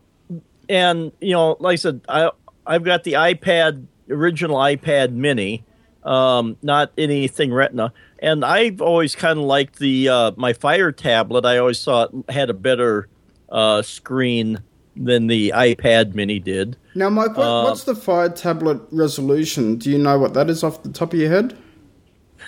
and 0.69 1.11
you 1.21 1.33
know, 1.33 1.57
like 1.59 1.73
I 1.73 1.75
said, 1.75 2.01
I 2.09 2.31
I've 2.65 2.83
got 2.83 3.03
the 3.03 3.13
iPad 3.13 3.85
original 4.09 4.57
iPad 4.57 5.11
Mini, 5.11 5.63
um, 6.05 6.57
not 6.61 6.91
anything 6.97 7.51
Retina, 7.51 7.91
and 8.19 8.45
I've 8.45 8.81
always 8.81 9.15
kind 9.15 9.39
of 9.39 9.45
liked 9.45 9.79
the 9.79 10.09
uh, 10.09 10.31
my 10.37 10.53
Fire 10.53 10.91
tablet. 10.91 11.45
I 11.45 11.57
always 11.57 11.83
thought 11.83 12.11
had 12.29 12.49
a 12.49 12.53
better 12.53 13.09
uh, 13.49 13.81
screen 13.81 14.61
than 14.95 15.27
the 15.27 15.51
iPad 15.55 16.15
Mini 16.15 16.39
did. 16.39 16.77
Now, 16.93 17.09
Mike, 17.09 17.35
what, 17.35 17.43
uh, 17.43 17.63
what's 17.63 17.83
the 17.83 17.95
Fire 17.95 18.29
tablet 18.29 18.81
resolution? 18.91 19.77
Do 19.77 19.89
you 19.89 19.97
know 19.97 20.17
what 20.17 20.33
that 20.35 20.49
is 20.49 20.63
off 20.63 20.83
the 20.83 20.89
top 20.89 21.13
of 21.13 21.19
your 21.19 21.29
head? 21.29 21.57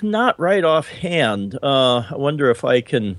Not 0.02 0.39
right 0.39 0.63
offhand. 0.63 1.58
Uh, 1.62 2.04
I 2.10 2.15
wonder 2.15 2.50
if 2.50 2.63
I 2.63 2.82
can 2.82 3.17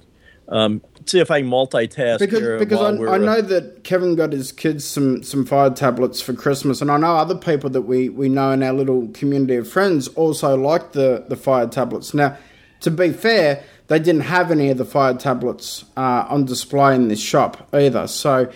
um, 0.49 0.81
see 1.09 1.21
if 1.21 1.31
I 1.31 1.41
can 1.41 1.51
multitask 1.51 2.19
because 2.19 2.59
because 2.59 2.81
I, 2.81 3.15
I, 3.15 3.19
know 3.19 3.41
that 3.41 3.85
Kevin 3.85 4.15
got 4.15 4.33
his 4.33 4.53
kids 4.53 4.85
some 4.85 5.23
some 5.23 5.45
fire 5.45 5.71
tablets 5.71 6.21
for 6.21 6.33
Christmas, 6.33 6.81
and 6.81 6.91
I 6.91 6.97
know 6.97 7.17
other 7.17 7.35
people 7.35 7.71
that 7.71 7.83
we 7.83 8.09
we 8.09 8.29
know 8.29 8.53
in 8.53 8.63
our 8.63 8.73
little 8.73 9.09
community 9.09 9.57
of 9.57 9.69
friends 9.69 10.09
also 10.09 10.57
like 10.57 10.93
the 10.93 11.25
the 11.29 11.37
fire 11.37 11.67
tablets. 11.67 12.15
Now, 12.15 12.37
to 12.81 12.91
be 12.91 13.13
fair, 13.13 13.63
they 13.89 13.99
didn't 13.99 14.23
have 14.23 14.51
any 14.51 14.71
of 14.71 14.79
the 14.79 14.85
fire 14.85 15.15
tablets 15.15 15.85
uh, 15.97 16.27
on 16.29 16.45
display 16.45 16.95
in 16.95 17.09
this 17.09 17.21
shop 17.21 17.69
either. 17.73 18.07
So, 18.07 18.51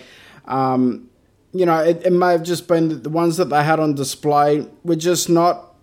um, 0.45 1.09
you 1.53 1.65
know, 1.65 1.79
it, 1.79 2.05
it 2.05 2.11
may 2.13 2.31
have 2.31 2.43
just 2.43 2.67
been 2.67 2.89
that 2.89 3.03
the 3.03 3.09
ones 3.09 3.37
that 3.37 3.45
they 3.45 3.63
had 3.63 3.79
on 3.79 3.95
display 3.95 4.67
were 4.83 4.95
just 4.95 5.29
not 5.29 5.73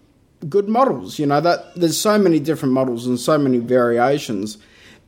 good 0.48 0.68
models. 0.68 1.18
You 1.18 1.26
know 1.26 1.40
that 1.40 1.74
there's 1.74 1.98
so 1.98 2.18
many 2.18 2.40
different 2.40 2.74
models 2.74 3.06
and 3.06 3.18
so 3.18 3.38
many 3.38 3.58
variations. 3.58 4.58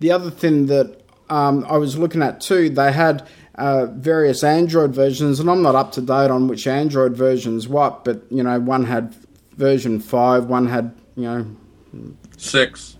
The 0.00 0.10
other 0.10 0.30
thing 0.30 0.66
that 0.66 1.01
um, 1.32 1.64
I 1.66 1.78
was 1.78 1.96
looking 1.96 2.22
at 2.22 2.42
too, 2.42 2.68
they 2.68 2.92
had 2.92 3.26
uh, 3.54 3.86
various 3.86 4.44
Android 4.44 4.94
versions, 4.94 5.40
and 5.40 5.48
I'm 5.48 5.62
not 5.62 5.74
up 5.74 5.92
to 5.92 6.02
date 6.02 6.30
on 6.30 6.46
which 6.46 6.66
Android 6.66 7.16
versions 7.16 7.66
what, 7.66 8.04
but 8.04 8.22
you 8.30 8.42
know, 8.42 8.60
one 8.60 8.84
had 8.84 9.14
version 9.56 9.98
five, 9.98 10.44
one 10.44 10.66
had 10.66 10.94
you 11.16 11.22
know 11.22 12.16
six, 12.36 12.98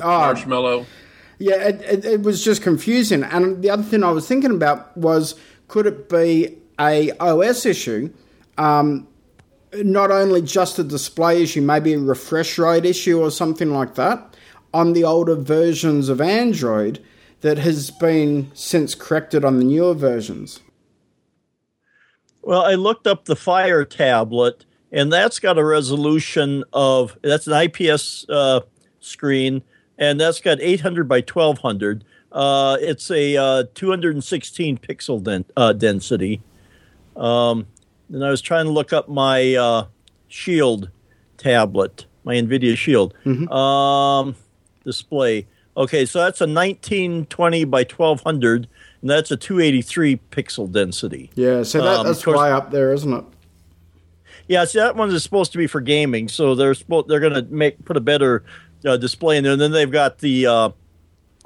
oh, 0.00 0.06
marshmallow. 0.06 0.86
Yeah, 1.38 1.56
it, 1.56 1.82
it, 1.82 2.04
it 2.06 2.22
was 2.22 2.42
just 2.42 2.62
confusing. 2.62 3.22
And 3.22 3.62
the 3.62 3.68
other 3.68 3.82
thing 3.82 4.02
I 4.02 4.12
was 4.12 4.26
thinking 4.26 4.52
about 4.52 4.96
was, 4.96 5.34
could 5.68 5.86
it 5.86 6.08
be 6.08 6.56
a 6.80 7.10
OS 7.18 7.66
issue? 7.66 8.10
Um, 8.56 9.06
not 9.74 10.10
only 10.10 10.40
just 10.40 10.78
a 10.78 10.84
display 10.84 11.42
issue, 11.42 11.60
maybe 11.60 11.92
a 11.92 11.98
refresh 11.98 12.56
rate 12.56 12.86
issue 12.86 13.20
or 13.20 13.30
something 13.30 13.74
like 13.74 13.96
that 13.96 14.36
on 14.72 14.94
the 14.94 15.04
older 15.04 15.34
versions 15.34 16.08
of 16.08 16.22
Android 16.22 17.04
that 17.44 17.58
has 17.58 17.90
been 17.90 18.50
since 18.54 18.94
corrected 18.94 19.44
on 19.44 19.58
the 19.58 19.64
newer 19.64 19.92
versions? 19.92 20.60
Well, 22.40 22.62
I 22.62 22.74
looked 22.74 23.06
up 23.06 23.26
the 23.26 23.36
Fire 23.36 23.84
tablet, 23.84 24.64
and 24.90 25.12
that's 25.12 25.38
got 25.38 25.58
a 25.58 25.64
resolution 25.64 26.64
of 26.72 27.18
that's 27.20 27.46
an 27.46 27.52
IPS 27.52 28.24
uh, 28.30 28.60
screen, 28.98 29.62
and 29.98 30.18
that's 30.18 30.40
got 30.40 30.58
800 30.58 31.06
by 31.06 31.16
1200. 31.16 32.02
Uh, 32.32 32.78
it's 32.80 33.10
a 33.10 33.36
uh, 33.36 33.64
216 33.74 34.78
pixel 34.78 35.22
den- 35.22 35.44
uh, 35.54 35.74
density. 35.74 36.40
Um, 37.14 37.66
and 38.10 38.24
I 38.24 38.30
was 38.30 38.40
trying 38.40 38.64
to 38.64 38.72
look 38.72 38.94
up 38.94 39.10
my 39.10 39.54
uh, 39.54 39.86
Shield 40.28 40.88
tablet, 41.36 42.06
my 42.24 42.36
NVIDIA 42.36 42.74
Shield 42.74 43.12
mm-hmm. 43.26 43.52
um, 43.52 44.34
display. 44.82 45.46
Okay, 45.76 46.06
so 46.06 46.20
that's 46.20 46.40
a 46.40 46.44
1920 46.44 47.64
by 47.64 47.80
1200, 47.80 48.68
and 49.00 49.10
that's 49.10 49.30
a 49.30 49.36
283 49.36 50.20
pixel 50.30 50.70
density. 50.70 51.30
Yeah, 51.34 51.64
so 51.64 51.82
that, 51.82 52.00
um, 52.00 52.06
that's 52.06 52.24
course, 52.24 52.38
way 52.38 52.52
up 52.52 52.70
there, 52.70 52.92
isn't 52.92 53.12
it? 53.12 53.24
Yeah, 54.46 54.64
see 54.66 54.78
that 54.78 54.94
one 54.94 55.10
is 55.10 55.22
supposed 55.22 55.52
to 55.52 55.58
be 55.58 55.66
for 55.66 55.80
gaming, 55.80 56.28
so 56.28 56.54
they're 56.54 56.74
supposed 56.74 57.08
they're 57.08 57.20
going 57.20 57.34
to 57.34 57.42
make 57.42 57.84
put 57.84 57.96
a 57.96 58.00
better 58.00 58.44
uh, 58.84 58.96
display 58.96 59.36
in 59.36 59.44
there, 59.44 59.54
and 59.54 59.60
then 59.60 59.72
they've 59.72 59.90
got 59.90 60.18
the 60.18 60.46
uh, 60.46 60.70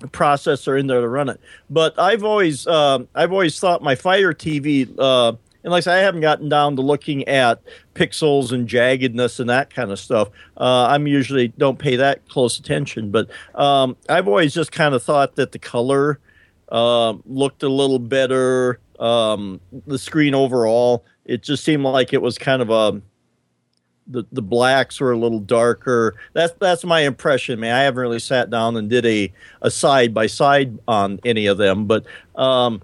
processor 0.06 0.78
in 0.78 0.88
there 0.88 1.00
to 1.00 1.08
run 1.08 1.28
it. 1.28 1.40
But 1.70 1.98
I've 1.98 2.24
always 2.24 2.66
uh, 2.66 3.00
I've 3.14 3.32
always 3.32 3.58
thought 3.58 3.82
my 3.82 3.94
Fire 3.94 4.32
TV 4.32 4.92
uh, 4.98 5.34
and 5.68 5.72
like 5.72 5.82
I, 5.82 5.84
said, 5.84 5.98
I 5.98 6.00
haven't 6.00 6.22
gotten 6.22 6.48
down 6.48 6.76
to 6.76 6.82
looking 6.82 7.28
at 7.28 7.60
pixels 7.92 8.52
and 8.52 8.66
jaggedness 8.66 9.38
and 9.38 9.50
that 9.50 9.68
kind 9.68 9.90
of 9.90 10.00
stuff. 10.00 10.28
Uh, 10.56 10.86
I'm 10.86 11.06
usually 11.06 11.48
don't 11.48 11.78
pay 11.78 11.96
that 11.96 12.26
close 12.26 12.58
attention, 12.58 13.10
but 13.10 13.28
um, 13.54 13.94
I've 14.08 14.26
always 14.26 14.54
just 14.54 14.72
kind 14.72 14.94
of 14.94 15.02
thought 15.02 15.36
that 15.36 15.52
the 15.52 15.58
color 15.58 16.20
uh, 16.70 17.12
looked 17.26 17.62
a 17.62 17.68
little 17.68 17.98
better. 17.98 18.80
Um, 18.98 19.60
the 19.86 19.98
screen 19.98 20.34
overall, 20.34 21.04
it 21.26 21.42
just 21.42 21.64
seemed 21.64 21.82
like 21.82 22.14
it 22.14 22.22
was 22.22 22.38
kind 22.38 22.62
of 22.62 22.70
a 22.70 23.02
the, 24.06 24.24
the 24.32 24.40
blacks 24.40 25.00
were 25.00 25.12
a 25.12 25.18
little 25.18 25.38
darker. 25.38 26.16
That's 26.32 26.54
that's 26.58 26.82
my 26.82 27.00
impression, 27.00 27.60
man. 27.60 27.74
I 27.74 27.82
haven't 27.82 28.00
really 28.00 28.20
sat 28.20 28.48
down 28.48 28.74
and 28.78 28.88
did 28.88 29.04
a, 29.04 29.30
a 29.60 29.70
side 29.70 30.14
by 30.14 30.28
side 30.28 30.78
on 30.88 31.20
any 31.26 31.44
of 31.44 31.58
them, 31.58 31.84
but 31.84 32.06
um, 32.36 32.80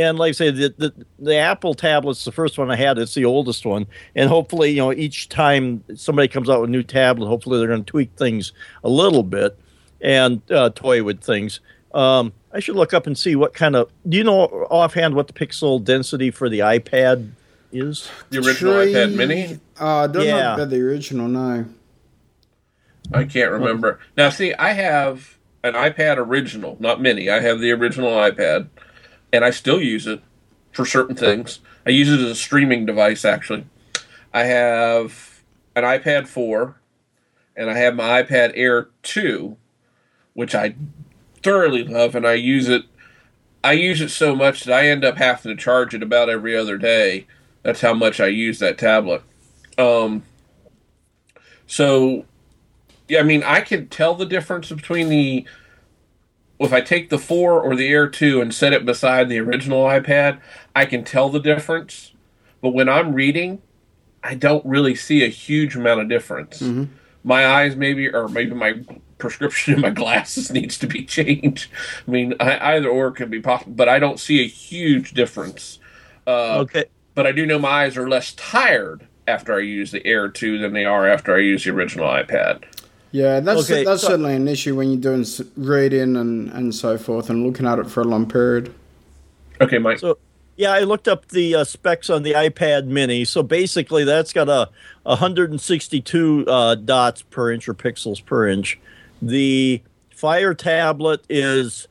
and 0.00 0.18
like 0.18 0.30
I 0.30 0.32
say, 0.32 0.50
the, 0.50 0.74
the, 0.76 0.94
the 1.18 1.36
Apple 1.36 1.74
tablet's 1.74 2.24
the 2.24 2.32
first 2.32 2.58
one 2.58 2.70
I 2.70 2.76
had. 2.76 2.98
It's 2.98 3.14
the 3.14 3.24
oldest 3.24 3.66
one, 3.66 3.86
and 4.14 4.28
hopefully, 4.28 4.70
you 4.70 4.78
know, 4.78 4.92
each 4.92 5.28
time 5.28 5.84
somebody 5.94 6.28
comes 6.28 6.48
out 6.48 6.60
with 6.60 6.70
a 6.70 6.72
new 6.72 6.82
tablet, 6.82 7.26
hopefully 7.26 7.58
they're 7.58 7.68
going 7.68 7.84
to 7.84 7.90
tweak 7.90 8.10
things 8.16 8.52
a 8.82 8.88
little 8.88 9.22
bit 9.22 9.58
and 10.00 10.40
uh, 10.50 10.70
toy 10.70 11.02
with 11.02 11.20
things. 11.20 11.60
Um, 11.92 12.32
I 12.52 12.60
should 12.60 12.76
look 12.76 12.94
up 12.94 13.06
and 13.06 13.16
see 13.16 13.36
what 13.36 13.54
kind 13.54 13.76
of. 13.76 13.90
Do 14.08 14.16
you 14.16 14.24
know 14.24 14.44
offhand 14.70 15.14
what 15.14 15.26
the 15.26 15.32
pixel 15.32 15.82
density 15.82 16.30
for 16.30 16.48
the 16.48 16.60
iPad 16.60 17.30
is? 17.72 18.10
The 18.30 18.38
original 18.38 18.74
Tree, 18.74 18.92
iPad 18.92 19.14
Mini. 19.14 19.60
Uh, 19.78 20.06
don't 20.06 20.24
yeah. 20.24 20.56
know 20.56 20.64
the 20.64 20.80
original. 20.80 21.28
No, 21.28 21.66
I 23.12 23.24
can't 23.24 23.50
remember. 23.50 24.00
Now, 24.16 24.30
see, 24.30 24.54
I 24.54 24.72
have 24.72 25.38
an 25.62 25.74
iPad 25.74 26.16
original, 26.16 26.76
not 26.80 27.00
Mini. 27.00 27.28
I 27.28 27.40
have 27.40 27.60
the 27.60 27.72
original 27.72 28.10
iPad 28.10 28.68
and 29.32 29.44
I 29.44 29.50
still 29.50 29.80
use 29.80 30.06
it 30.06 30.22
for 30.72 30.84
certain 30.86 31.16
things. 31.16 31.60
I 31.86 31.90
use 31.90 32.10
it 32.10 32.20
as 32.20 32.30
a 32.30 32.34
streaming 32.34 32.86
device, 32.86 33.24
actually. 33.24 33.66
I 34.32 34.44
have 34.44 35.42
an 35.74 35.84
iPad 35.84 36.26
4, 36.26 36.76
and 37.56 37.70
I 37.70 37.76
have 37.78 37.94
my 37.94 38.22
iPad 38.22 38.52
Air 38.54 38.88
2, 39.02 39.56
which 40.34 40.54
I 40.54 40.74
thoroughly 41.42 41.84
love, 41.84 42.14
and 42.14 42.26
I 42.26 42.34
use 42.34 42.68
it 42.68 42.84
I 43.62 43.72
use 43.72 44.00
it 44.00 44.08
so 44.08 44.34
much 44.34 44.64
that 44.64 44.74
I 44.74 44.88
end 44.88 45.04
up 45.04 45.18
having 45.18 45.54
to 45.54 45.62
charge 45.62 45.94
it 45.94 46.02
about 46.02 46.30
every 46.30 46.56
other 46.56 46.78
day. 46.78 47.26
That's 47.62 47.82
how 47.82 47.92
much 47.92 48.18
I 48.18 48.28
use 48.28 48.58
that 48.60 48.78
tablet. 48.78 49.22
Um, 49.76 50.22
so, 51.66 52.24
yeah, 53.06 53.20
I 53.20 53.22
mean, 53.22 53.42
I 53.42 53.60
can 53.60 53.88
tell 53.88 54.14
the 54.14 54.24
difference 54.24 54.70
between 54.70 55.10
the 55.10 55.44
if 56.60 56.72
I 56.72 56.80
take 56.80 57.08
the 57.08 57.18
four 57.18 57.60
or 57.60 57.74
the 57.74 57.88
Air 57.88 58.08
two 58.08 58.40
and 58.40 58.54
set 58.54 58.72
it 58.72 58.84
beside 58.84 59.28
the 59.28 59.38
original 59.38 59.84
iPad, 59.84 60.40
I 60.76 60.84
can 60.84 61.04
tell 61.04 61.28
the 61.28 61.40
difference. 61.40 62.12
But 62.60 62.70
when 62.70 62.88
I'm 62.88 63.14
reading, 63.14 63.62
I 64.22 64.34
don't 64.34 64.64
really 64.66 64.94
see 64.94 65.24
a 65.24 65.28
huge 65.28 65.74
amount 65.74 66.02
of 66.02 66.08
difference. 66.08 66.60
Mm-hmm. 66.60 66.84
My 67.24 67.46
eyes, 67.46 67.76
maybe, 67.76 68.08
or 68.08 68.28
maybe 68.28 68.54
my 68.54 68.84
prescription 69.18 69.74
in 69.76 69.80
my 69.80 69.90
glasses 69.90 70.50
needs 70.52 70.76
to 70.78 70.86
be 70.86 71.04
changed. 71.04 71.70
I 72.06 72.10
mean, 72.10 72.34
I, 72.38 72.76
either 72.76 72.88
or 72.88 73.10
can 73.10 73.30
be 73.30 73.40
possible, 73.40 73.72
but 73.72 73.88
I 73.88 73.98
don't 73.98 74.20
see 74.20 74.42
a 74.42 74.46
huge 74.46 75.12
difference. 75.12 75.78
Uh, 76.26 76.58
Okay. 76.60 76.84
But 77.14 77.26
I 77.26 77.32
do 77.32 77.44
know 77.44 77.58
my 77.58 77.84
eyes 77.84 77.96
are 77.96 78.08
less 78.08 78.32
tired 78.34 79.06
after 79.26 79.54
I 79.54 79.60
use 79.60 79.90
the 79.90 80.06
Air 80.06 80.28
2 80.28 80.58
than 80.58 80.72
they 80.72 80.84
are 80.84 81.08
after 81.08 81.34
I 81.34 81.40
use 81.40 81.64
the 81.64 81.70
original 81.70 82.06
iPad. 82.06 82.64
Yeah, 83.12 83.40
that's 83.40 83.68
Okay, 83.70 83.84
that's 83.84 84.02
so- 84.02 84.08
certainly 84.08 84.34
an 84.34 84.46
issue 84.48 84.76
when 84.76 84.90
you're 84.90 85.00
doing 85.00 85.24
reading 85.56 86.16
and, 86.16 86.50
and 86.52 86.74
so 86.74 86.96
forth 86.96 87.28
and 87.30 87.44
looking 87.44 87.66
at 87.66 87.78
it 87.78 87.90
for 87.90 88.02
a 88.02 88.04
long 88.04 88.28
period. 88.28 88.72
Okay, 89.60 89.78
Mike. 89.78 89.98
So, 89.98 90.18
yeah, 90.56 90.72
I 90.72 90.80
looked 90.80 91.08
up 91.08 91.28
the 91.28 91.54
uh, 91.56 91.64
specs 91.64 92.08
on 92.08 92.22
the 92.22 92.32
iPad 92.32 92.86
Mini. 92.86 93.24
So 93.24 93.42
basically, 93.42 94.04
that's 94.04 94.32
got 94.32 94.48
a 94.48 94.68
162 95.02 96.44
uh, 96.46 96.74
dots 96.76 97.22
per 97.22 97.50
inch 97.50 97.68
or 97.68 97.74
pixels 97.74 98.24
per 98.24 98.46
inch. 98.48 98.78
The 99.20 99.82
Fire 100.14 100.54
tablet 100.54 101.24
is 101.28 101.88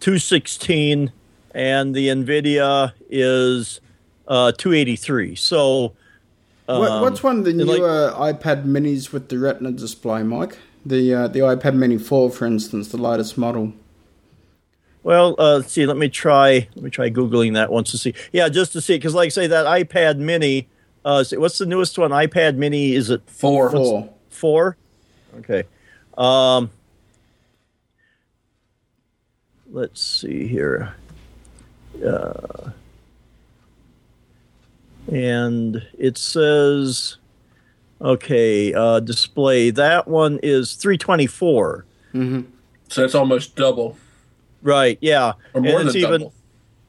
216, 0.00 1.12
and 1.54 1.94
the 1.94 2.08
NVIDIA 2.08 2.92
is 3.08 3.80
uh, 4.26 4.52
283. 4.52 5.36
So, 5.36 5.82
What, 5.82 5.92
um, 6.70 7.02
what's 7.02 7.22
one 7.22 7.38
of 7.38 7.44
the 7.44 7.50
and, 7.50 7.66
like- 7.66 7.78
newer 7.78 8.12
iPad 8.16 8.64
Minis 8.64 9.12
with 9.12 9.28
the 9.28 9.38
Retina 9.38 9.72
display, 9.72 10.22
Mike? 10.22 10.58
The 10.84 11.14
uh, 11.14 11.28
the 11.28 11.40
iPad 11.40 11.74
Mini 11.74 11.98
4, 11.98 12.30
for 12.30 12.46
instance, 12.46 12.88
the 12.88 12.96
latest 12.96 13.36
model. 13.36 13.74
Well, 15.02 15.34
uh, 15.38 15.56
let's 15.56 15.72
see. 15.72 15.86
Let 15.86 15.96
me 15.96 16.08
try. 16.08 16.68
Let 16.74 16.82
me 16.82 16.90
try 16.90 17.10
googling 17.10 17.54
that 17.54 17.70
once 17.70 17.90
to 17.92 17.98
see. 17.98 18.14
Yeah, 18.32 18.48
just 18.48 18.72
to 18.72 18.80
see, 18.80 18.96
because 18.96 19.14
like 19.14 19.26
I 19.26 19.28
say, 19.30 19.46
that 19.46 19.66
iPad 19.66 20.18
Mini. 20.18 20.68
Uh, 21.04 21.24
see, 21.24 21.36
what's 21.36 21.58
the 21.58 21.66
newest 21.66 21.98
one? 21.98 22.10
iPad 22.10 22.56
Mini. 22.56 22.94
Is 22.94 23.10
it 23.10 23.22
Four. 23.26 23.70
Four. 23.70 24.10
four? 24.28 24.76
Okay. 25.38 25.64
Um, 26.16 26.70
let's 29.70 30.02
see 30.02 30.46
here. 30.46 30.94
Uh, 32.04 32.70
and 35.08 35.82
it 35.98 36.18
says, 36.18 37.16
okay, 38.00 38.72
uh, 38.74 39.00
display. 39.00 39.70
That 39.70 40.08
one 40.08 40.38
is 40.42 40.74
324. 40.74 41.84
So 42.88 43.04
it's 43.04 43.14
almost 43.14 43.56
double. 43.56 43.96
Right. 44.62 44.98
Yeah. 45.00 45.34
Or 45.54 45.60
more 45.60 45.80
and 45.80 45.88
it's 45.88 45.94
than 45.94 46.02
even 46.02 46.20
double. 46.22 46.34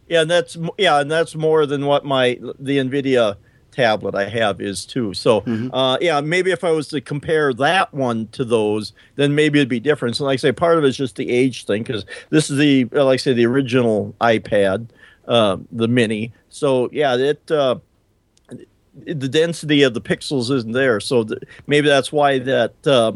yeah, 0.07 0.21
and 0.21 0.31
that's 0.31 0.57
yeah, 0.77 0.99
and 0.99 1.09
that's 1.11 1.35
more 1.35 1.65
than 1.65 1.85
what 1.85 2.03
my 2.03 2.39
the 2.59 2.77
Nvidia 2.79 3.35
tablet 3.71 4.15
I 4.15 4.27
have 4.27 4.59
is 4.59 4.85
too. 4.85 5.13
So 5.13 5.43
uh, 5.71 5.97
yeah, 6.01 6.19
maybe 6.19 6.51
if 6.51 6.63
I 6.63 6.71
was 6.71 6.89
to 6.89 6.99
compare 6.99 7.53
that 7.53 7.93
one 7.93 8.27
to 8.33 8.43
those, 8.43 8.91
then 9.15 9.35
maybe 9.35 9.59
it'd 9.59 9.69
be 9.69 9.79
different. 9.79 10.17
So 10.17 10.25
like 10.25 10.33
I 10.33 10.37
say, 10.37 10.51
part 10.51 10.77
of 10.77 10.83
it's 10.83 10.97
just 10.97 11.15
the 11.15 11.29
age 11.29 11.65
thing 11.65 11.83
because 11.83 12.05
this 12.29 12.49
is 12.49 12.57
the 12.57 12.89
uh, 12.93 13.05
like 13.05 13.13
I 13.13 13.17
say 13.17 13.33
the 13.33 13.45
original 13.45 14.13
iPad, 14.19 14.87
uh, 15.27 15.57
the 15.71 15.87
Mini. 15.87 16.33
So 16.49 16.89
yeah, 16.91 17.15
it. 17.15 17.51
The 18.93 19.29
density 19.29 19.83
of 19.83 19.93
the 19.93 20.01
pixels 20.01 20.51
isn't 20.51 20.73
there, 20.73 20.99
so 20.99 21.23
th- 21.23 21.41
maybe 21.65 21.87
that's 21.87 22.11
why 22.11 22.39
that 22.39 22.73
uh, 22.85 23.13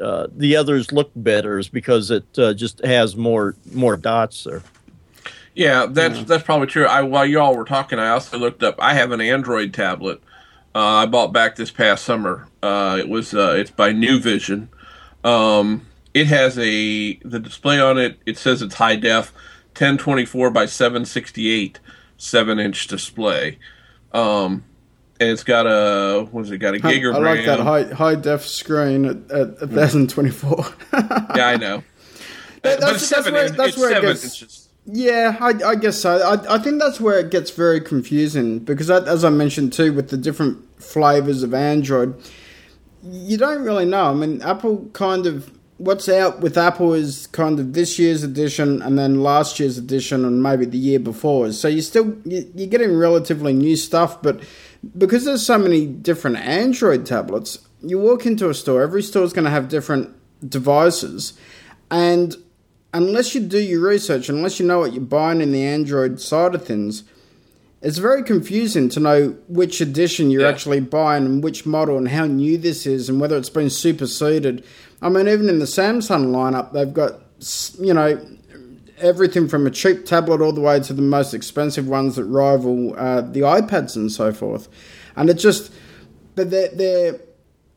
uh, 0.00 0.26
the 0.34 0.56
others 0.56 0.90
look 0.90 1.10
better 1.14 1.58
is 1.58 1.68
because 1.68 2.10
it 2.10 2.24
uh, 2.38 2.54
just 2.54 2.82
has 2.84 3.14
more 3.14 3.54
more 3.72 3.96
dots 3.96 4.44
there. 4.44 4.62
Yeah, 5.54 5.86
that's 5.86 6.24
that's 6.24 6.44
probably 6.44 6.66
true. 6.68 6.86
I 6.86 7.02
while 7.02 7.26
you 7.26 7.40
all 7.40 7.54
were 7.54 7.64
talking, 7.64 7.98
I 7.98 8.08
also 8.08 8.38
looked 8.38 8.62
up. 8.62 8.76
I 8.78 8.94
have 8.94 9.12
an 9.12 9.20
Android 9.20 9.74
tablet. 9.74 10.22
Uh, 10.74 10.78
I 10.78 11.06
bought 11.06 11.32
back 11.32 11.56
this 11.56 11.70
past 11.70 12.04
summer. 12.04 12.48
Uh, 12.62 12.96
it 12.98 13.08
was 13.08 13.34
uh, 13.34 13.54
it's 13.58 13.70
by 13.70 13.92
NuVision. 13.92 14.68
Um, 15.22 15.86
it 16.14 16.26
has 16.28 16.58
a 16.58 17.16
the 17.16 17.38
display 17.38 17.78
on 17.78 17.98
it. 17.98 18.18
It 18.24 18.38
says 18.38 18.62
it's 18.62 18.76
high 18.76 18.96
def, 18.96 19.32
ten 19.74 19.98
twenty 19.98 20.24
four 20.24 20.50
by 20.50 20.64
seven 20.64 21.04
sixty 21.04 21.50
eight, 21.50 21.80
seven 22.16 22.58
inch 22.58 22.86
display. 22.86 23.58
Um, 24.12 24.64
it's 25.30 25.44
got 25.44 25.66
a 25.66 26.24
what 26.30 26.44
is 26.44 26.50
it? 26.50 26.58
Got 26.58 26.74
a 26.74 26.78
gigagram. 26.78 27.14
I 27.14 27.18
like 27.18 27.44
that 27.46 27.60
high 27.60 27.84
high 27.94 28.14
def 28.14 28.46
screen 28.46 29.04
at, 29.04 29.16
at 29.30 29.56
mm-hmm. 29.58 29.76
1024. 29.76 30.66
Yeah, 31.36 31.46
I 31.46 31.56
know. 31.56 31.82
That- 32.62 32.62
but 32.62 32.80
that's- 32.80 33.08
that's 33.10 33.30
where- 33.30 33.50
that's 33.50 33.76
where 33.76 33.90
it 33.90 33.94
seven 33.94 34.10
gets- 34.10 34.24
inches. 34.24 34.68
Yeah, 34.84 35.36
I, 35.40 35.50
I 35.64 35.74
guess 35.76 35.96
so. 36.00 36.18
I, 36.18 36.56
I 36.56 36.58
think 36.58 36.80
that's 36.80 37.00
where 37.00 37.16
it 37.20 37.30
gets 37.30 37.52
very 37.52 37.80
confusing 37.80 38.58
because, 38.58 38.88
that, 38.88 39.06
as 39.06 39.24
I 39.24 39.30
mentioned 39.30 39.72
too, 39.72 39.92
with 39.92 40.10
the 40.10 40.16
different 40.16 40.58
flavors 40.82 41.44
of 41.44 41.54
Android, 41.54 42.20
you 43.04 43.36
don't 43.36 43.62
really 43.62 43.84
know. 43.84 44.06
I 44.10 44.14
mean, 44.14 44.42
Apple 44.42 44.90
kind 44.92 45.26
of 45.26 45.52
what's 45.78 46.08
out 46.08 46.40
with 46.40 46.58
Apple 46.58 46.94
is 46.94 47.28
kind 47.28 47.58
of 47.60 47.74
this 47.74 47.98
year's 47.98 48.22
edition 48.24 48.82
and 48.82 48.98
then 48.98 49.22
last 49.22 49.58
year's 49.60 49.78
edition 49.78 50.24
and 50.24 50.42
maybe 50.42 50.64
the 50.64 50.78
year 50.78 50.98
before. 51.00 51.52
So 51.52 51.68
you're 51.68 51.82
still 51.82 52.16
you're 52.24 52.66
getting 52.66 52.96
relatively 52.96 53.52
new 53.52 53.76
stuff, 53.76 54.20
but 54.20 54.40
because 54.96 55.24
there's 55.24 55.44
so 55.46 55.58
many 55.58 55.86
different 55.86 56.36
Android 56.38 57.06
tablets, 57.06 57.58
you 57.82 57.98
walk 57.98 58.26
into 58.26 58.48
a 58.48 58.54
store. 58.54 58.82
Every 58.82 59.02
store 59.02 59.24
is 59.24 59.32
going 59.32 59.44
to 59.44 59.50
have 59.50 59.68
different 59.68 60.10
devices, 60.48 61.34
and 61.90 62.36
unless 62.94 63.34
you 63.34 63.40
do 63.40 63.58
your 63.58 63.80
research, 63.86 64.28
unless 64.28 64.60
you 64.60 64.66
know 64.66 64.80
what 64.80 64.92
you're 64.92 65.02
buying 65.02 65.40
in 65.40 65.52
the 65.52 65.62
Android 65.64 66.20
side 66.20 66.54
of 66.54 66.64
things, 66.64 67.04
it's 67.80 67.98
very 67.98 68.22
confusing 68.22 68.88
to 68.90 69.00
know 69.00 69.36
which 69.48 69.80
edition 69.80 70.30
you're 70.30 70.42
Yeah. 70.42 70.48
actually 70.50 70.80
buying 70.80 71.24
and 71.24 71.42
which 71.42 71.66
model 71.66 71.96
and 71.98 72.08
how 72.08 72.26
new 72.26 72.56
this 72.58 72.86
is 72.86 73.08
and 73.08 73.20
whether 73.20 73.36
it's 73.36 73.50
been 73.50 73.70
superseded. 73.70 74.62
I 75.00 75.08
mean, 75.08 75.26
even 75.26 75.48
in 75.48 75.58
the 75.58 75.64
Samsung 75.64 76.26
lineup, 76.26 76.72
they've 76.72 76.92
got, 76.92 77.20
you 77.80 77.92
know, 77.92 78.20
everything 79.02 79.48
from 79.48 79.66
a 79.66 79.70
cheap 79.70 80.06
tablet 80.06 80.40
all 80.40 80.52
the 80.52 80.60
way 80.60 80.80
to 80.80 80.92
the 80.92 81.02
most 81.02 81.34
expensive 81.34 81.88
ones 81.88 82.16
that 82.16 82.24
rival 82.24 82.94
uh, 82.98 83.20
the 83.20 83.40
iPads 83.40 83.96
and 83.96 84.10
so 84.10 84.32
forth. 84.32 84.68
And 85.16 85.28
it 85.28 85.34
just, 85.34 85.72
but 86.34 86.50
their, 86.50 86.68
their 86.68 87.20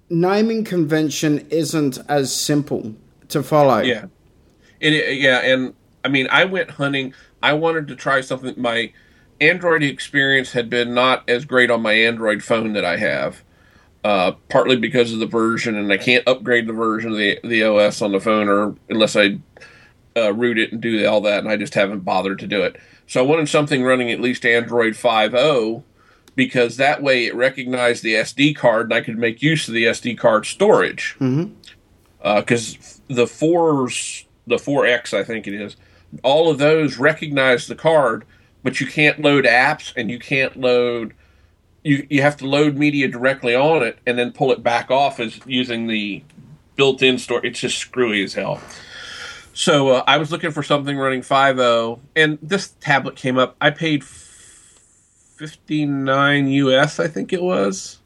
naming 0.09 0.63
convention 0.63 1.45
isn't 1.49 1.97
as 2.07 2.33
simple 2.33 2.95
to 3.29 3.43
follow. 3.43 3.79
Yeah, 3.79 4.05
it, 4.79 5.17
yeah, 5.17 5.39
and 5.39 5.73
I 6.03 6.09
mean, 6.09 6.27
I 6.31 6.45
went 6.45 6.71
hunting. 6.71 7.13
I 7.41 7.53
wanted 7.53 7.87
to 7.89 7.95
try 7.95 8.21
something. 8.21 8.53
My 8.57 8.93
Android 9.41 9.83
experience 9.83 10.51
had 10.51 10.69
been 10.69 10.93
not 10.93 11.29
as 11.29 11.45
great 11.45 11.71
on 11.71 11.81
my 11.81 11.93
Android 11.93 12.43
phone 12.43 12.73
that 12.73 12.85
I 12.85 12.97
have, 12.97 13.43
uh, 14.03 14.33
partly 14.49 14.77
because 14.77 15.11
of 15.11 15.19
the 15.19 15.25
version, 15.25 15.75
and 15.75 15.91
I 15.91 15.97
can't 15.97 16.27
upgrade 16.27 16.67
the 16.67 16.73
version 16.73 17.11
of 17.11 17.17
the 17.17 17.39
the 17.43 17.63
OS 17.63 18.01
on 18.01 18.11
the 18.11 18.19
phone, 18.19 18.47
or 18.47 18.75
unless 18.89 19.15
I 19.15 19.39
uh, 20.15 20.33
root 20.33 20.57
it 20.57 20.71
and 20.71 20.81
do 20.81 21.05
all 21.07 21.21
that, 21.21 21.39
and 21.39 21.49
I 21.49 21.57
just 21.57 21.73
haven't 21.73 21.99
bothered 21.99 22.39
to 22.39 22.47
do 22.47 22.61
it. 22.61 22.77
So 23.07 23.23
I 23.23 23.27
wanted 23.27 23.49
something 23.49 23.83
running 23.83 24.11
at 24.11 24.19
least 24.21 24.45
Android 24.45 24.93
5.0 24.93 25.83
because 26.35 26.77
that 26.77 27.01
way 27.01 27.25
it 27.25 27.35
recognized 27.35 28.03
the 28.03 28.15
SD 28.15 28.55
card 28.55 28.87
and 28.87 28.93
I 28.93 29.01
could 29.01 29.17
make 29.17 29.41
use 29.41 29.67
of 29.67 29.73
the 29.73 29.85
SD 29.85 30.17
card 30.17 30.45
storage. 30.45 31.15
Because 32.21 33.01
the 33.07 33.27
fours, 33.27 34.25
the 34.47 34.55
4X, 34.55 35.13
I 35.13 35.23
think 35.23 35.47
it 35.47 35.53
is, 35.53 35.75
all 36.23 36.49
of 36.49 36.57
those 36.57 36.97
recognize 36.97 37.67
the 37.67 37.75
card, 37.75 38.25
but 38.63 38.81
you 38.81 38.87
can't 38.87 39.21
load 39.21 39.45
apps 39.45 39.93
and 39.95 40.09
you 40.09 40.17
can't 40.19 40.57
load. 40.57 41.13
You, 41.83 42.07
you 42.09 42.21
have 42.23 42.35
to 42.37 42.47
load 42.47 42.75
media 42.75 43.07
directly 43.07 43.53
on 43.53 43.83
it 43.83 43.99
and 44.07 44.17
then 44.17 44.31
pull 44.31 44.51
it 44.51 44.63
back 44.63 44.89
off 44.89 45.19
as 45.19 45.39
using 45.45 45.87
the 45.87 46.23
built-in 46.75 47.19
store. 47.19 47.45
It's 47.45 47.59
just 47.59 47.77
screwy 47.77 48.23
as 48.23 48.33
hell. 48.33 48.59
So 49.55 49.87
uh, 49.87 50.03
I 50.05 50.17
was 50.17 50.31
looking 50.33 50.51
for 50.51 50.63
something 50.63 50.97
running 50.97 51.21
5.0, 51.21 52.01
and 52.13 52.37
this 52.41 52.71
tablet 52.81 53.15
came 53.15 53.37
up. 53.37 53.55
I 53.61 53.69
paid 53.69 54.03
59 54.03 56.47
US, 56.47 56.99
I 56.99 57.07
think 57.07 57.31
it 57.31 57.41
was. 57.41 57.99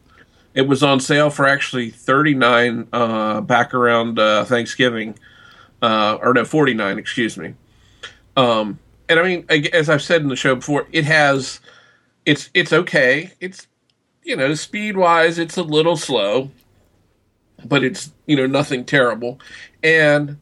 It 0.53 0.67
was 0.67 0.83
on 0.83 0.99
sale 0.99 1.31
for 1.31 1.47
actually 1.47 1.89
39 1.89 2.89
uh, 2.93 3.41
back 3.41 3.73
around 3.73 4.19
uh, 4.19 4.45
Thanksgiving, 4.45 5.17
uh, 5.81 6.19
or 6.21 6.35
no, 6.35 6.45
49, 6.45 6.99
excuse 6.99 7.35
me. 7.35 7.55
Um, 8.37 8.77
and 9.09 9.19
I 9.19 9.23
mean, 9.23 9.43
as 9.73 9.89
I've 9.89 10.03
said 10.03 10.21
in 10.21 10.27
the 10.27 10.35
show 10.35 10.53
before, 10.53 10.85
it 10.91 11.05
has, 11.05 11.61
it's 12.27 12.51
it's 12.53 12.71
okay. 12.71 13.33
It's 13.39 13.65
you 14.21 14.35
know, 14.35 14.53
speed 14.53 14.97
wise, 14.97 15.39
it's 15.39 15.57
a 15.57 15.63
little 15.63 15.97
slow, 15.97 16.51
but 17.65 17.83
it's 17.83 18.11
you 18.27 18.35
know 18.35 18.45
nothing 18.45 18.85
terrible, 18.85 19.39
and 19.81 20.37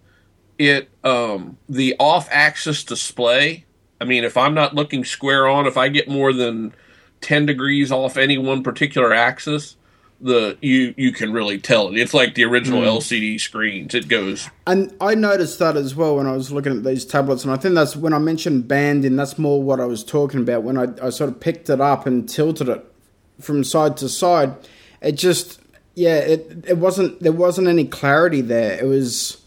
it 0.57 0.89
um 1.03 1.57
the 1.69 1.95
off 1.99 2.27
axis 2.31 2.83
display 2.83 3.65
I 3.99 4.05
mean, 4.05 4.23
if 4.23 4.37
I'm 4.37 4.53
not 4.53 4.75
looking 4.75 5.03
square 5.03 5.47
on, 5.47 5.65
if 5.65 5.75
I 5.75 5.89
get 5.89 6.07
more 6.07 6.31
than 6.31 6.73
10 7.21 7.47
degrees 7.47 7.91
off 7.91 8.15
any 8.15 8.37
one 8.37 8.61
particular 8.61 9.11
axis, 9.11 9.75
the 10.21 10.57
you 10.61 10.93
you 10.97 11.11
can 11.11 11.31
really 11.31 11.59
tell 11.59 11.89
it. 11.89 11.97
It's 11.99 12.13
like 12.13 12.35
the 12.35 12.43
original 12.43 12.81
Hmm. 12.81 12.87
LCD 12.87 13.39
screens. 13.39 13.93
It 13.93 14.07
goes 14.07 14.49
And 14.65 14.95
I 15.01 15.13
noticed 15.15 15.59
that 15.59 15.75
as 15.77 15.95
well 15.95 16.17
when 16.17 16.25
I 16.25 16.31
was 16.33 16.51
looking 16.51 16.75
at 16.75 16.83
these 16.83 17.05
tablets, 17.05 17.43
and 17.43 17.53
I 17.53 17.57
think 17.57 17.75
that's 17.75 17.95
when 17.95 18.13
I 18.13 18.19
mentioned 18.19 18.67
banding. 18.67 19.15
That's 19.15 19.37
more 19.37 19.61
what 19.61 19.79
I 19.79 19.85
was 19.85 20.03
talking 20.03 20.41
about 20.41 20.63
when 20.63 20.77
I, 20.77 20.87
I 21.03 21.09
sort 21.09 21.29
of 21.29 21.39
picked 21.39 21.69
it 21.69 21.81
up 21.81 22.05
and 22.07 22.27
tilted 22.27 22.67
it 22.69 22.83
from 23.39 23.63
side 23.63 23.97
to 23.97 24.09
side. 24.09 24.55
It 25.01 25.13
just, 25.13 25.59
yeah, 25.95 26.17
it 26.17 26.65
it 26.67 26.77
wasn't 26.77 27.19
there 27.19 27.31
wasn't 27.31 27.67
any 27.67 27.85
clarity 27.85 28.41
there. 28.41 28.79
It 28.79 28.85
was 28.87 29.41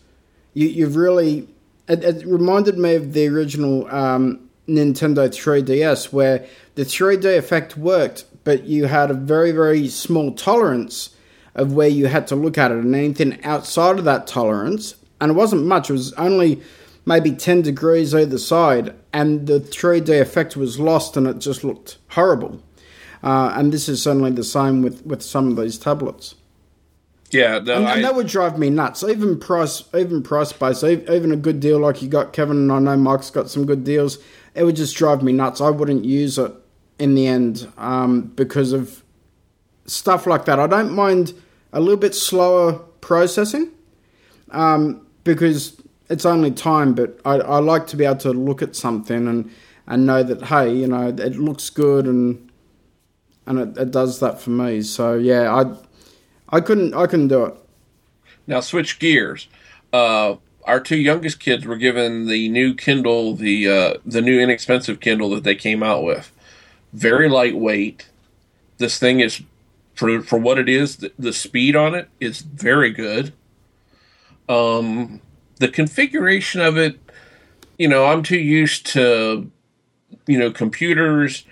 you 0.54 0.68
you've 0.68 0.96
really 0.96 1.48
it, 1.88 2.04
it 2.04 2.26
reminded 2.26 2.78
me 2.78 2.94
of 2.94 3.12
the 3.12 3.26
original 3.28 3.86
um, 3.94 4.48
Nintendo 4.68 5.28
3DS 5.28 6.12
where 6.12 6.46
the 6.76 6.82
3D 6.82 7.36
effect 7.36 7.76
worked, 7.76 8.24
but 8.44 8.64
you 8.64 8.86
had 8.86 9.10
a 9.10 9.14
very 9.14 9.52
very 9.52 9.88
small 9.88 10.32
tolerance 10.32 11.10
of 11.54 11.72
where 11.72 11.88
you 11.88 12.06
had 12.06 12.26
to 12.28 12.36
look 12.36 12.56
at 12.56 12.70
it, 12.70 12.78
and 12.78 12.94
anything 12.94 13.42
outside 13.44 13.98
of 13.98 14.04
that 14.04 14.26
tolerance, 14.26 14.94
and 15.20 15.32
it 15.32 15.34
wasn't 15.34 15.66
much. 15.66 15.90
It 15.90 15.94
was 15.94 16.12
only 16.14 16.62
maybe 17.04 17.32
10 17.32 17.62
degrees 17.62 18.14
either 18.14 18.38
side, 18.38 18.94
and 19.12 19.46
the 19.46 19.60
3D 19.60 20.20
effect 20.20 20.56
was 20.56 20.78
lost, 20.78 21.16
and 21.16 21.26
it 21.26 21.38
just 21.38 21.64
looked 21.64 21.98
horrible. 22.10 22.62
Uh, 23.22 23.52
and 23.56 23.72
this 23.72 23.88
is 23.88 24.02
certainly 24.02 24.30
the 24.30 24.44
same 24.44 24.82
with, 24.82 25.04
with 25.04 25.22
some 25.22 25.48
of 25.48 25.56
these 25.56 25.76
tablets. 25.76 26.34
Yeah. 27.30 27.58
No, 27.58 27.76
And, 27.76 27.86
I, 27.86 27.94
and 27.94 28.04
that 28.04 28.14
would 28.14 28.26
drive 28.26 28.58
me 28.58 28.70
nuts. 28.70 29.02
Even 29.02 29.38
price, 29.38 29.82
even 29.94 30.22
price 30.22 30.52
base, 30.52 30.82
even 30.82 31.32
a 31.32 31.36
good 31.36 31.60
deal 31.60 31.78
like 31.78 32.02
you 32.02 32.08
got, 32.08 32.32
Kevin, 32.32 32.56
and 32.56 32.72
I 32.72 32.78
know 32.78 32.96
Mike's 32.96 33.30
got 33.30 33.50
some 33.50 33.66
good 33.66 33.84
deals. 33.84 34.18
It 34.54 34.64
would 34.64 34.76
just 34.76 34.96
drive 34.96 35.22
me 35.22 35.32
nuts. 35.32 35.60
I 35.60 35.70
wouldn't 35.70 36.04
use 36.04 36.38
it 36.38 36.52
in 36.98 37.14
the 37.14 37.26
end 37.26 37.70
um, 37.78 38.22
because 38.22 38.72
of 38.72 39.02
stuff 39.86 40.26
like 40.26 40.44
that. 40.44 40.58
I 40.58 40.66
don't 40.66 40.92
mind 40.92 41.32
a 41.72 41.80
little 41.80 41.96
bit 41.96 42.14
slower 42.14 42.74
processing 43.00 43.70
um, 44.50 45.06
because 45.24 45.80
it's 46.08 46.26
only 46.26 46.50
time, 46.50 46.94
but 46.94 47.18
I, 47.24 47.36
I 47.36 47.58
like 47.60 47.86
to 47.88 47.96
be 47.96 48.04
able 48.04 48.16
to 48.18 48.32
look 48.32 48.62
at 48.62 48.76
something 48.76 49.28
and, 49.28 49.50
and 49.86 50.06
know 50.06 50.22
that 50.22 50.42
hey, 50.44 50.74
you 50.74 50.86
know, 50.86 51.08
it 51.08 51.36
looks 51.36 51.70
good 51.70 52.06
and 52.06 52.50
and 53.46 53.58
it, 53.58 53.78
it 53.78 53.90
does 53.90 54.20
that 54.20 54.40
for 54.40 54.50
me. 54.50 54.82
So 54.82 55.14
yeah, 55.14 55.52
I 55.52 55.64
I 56.52 56.60
couldn't 56.60 56.94
I 56.94 57.06
couldn't 57.06 57.28
do 57.28 57.44
it. 57.44 57.54
Now 58.46 58.60
switch 58.60 58.98
gears. 58.98 59.48
Uh, 59.92 60.36
our 60.64 60.80
two 60.80 60.96
youngest 60.96 61.40
kids 61.40 61.64
were 61.64 61.76
given 61.76 62.26
the 62.26 62.48
new 62.48 62.74
Kindle, 62.74 63.34
the 63.34 63.68
uh, 63.68 63.94
the 64.04 64.20
new 64.20 64.40
inexpensive 64.40 65.00
Kindle 65.00 65.30
that 65.30 65.44
they 65.44 65.54
came 65.54 65.82
out 65.82 66.02
with. 66.02 66.32
Very 66.92 67.28
lightweight. 67.28 68.08
This 68.78 68.98
thing 68.98 69.20
is 69.20 69.42
for 69.94 70.20
for 70.22 70.38
what 70.38 70.58
it 70.58 70.68
is. 70.68 70.96
The, 70.96 71.12
the 71.18 71.32
speed 71.32 71.76
on 71.76 71.94
it 71.94 72.08
is 72.20 72.40
very 72.40 72.90
good. 72.90 73.32
Um, 74.48 75.20
the 75.60 75.68
configuration 75.68 76.60
of 76.60 76.76
it, 76.76 76.98
you 77.78 77.86
know, 77.86 78.06
I'm 78.06 78.22
too 78.22 78.38
used 78.38 78.86
to, 78.88 79.50
you 80.26 80.38
know, 80.38 80.50
computers 80.50 81.44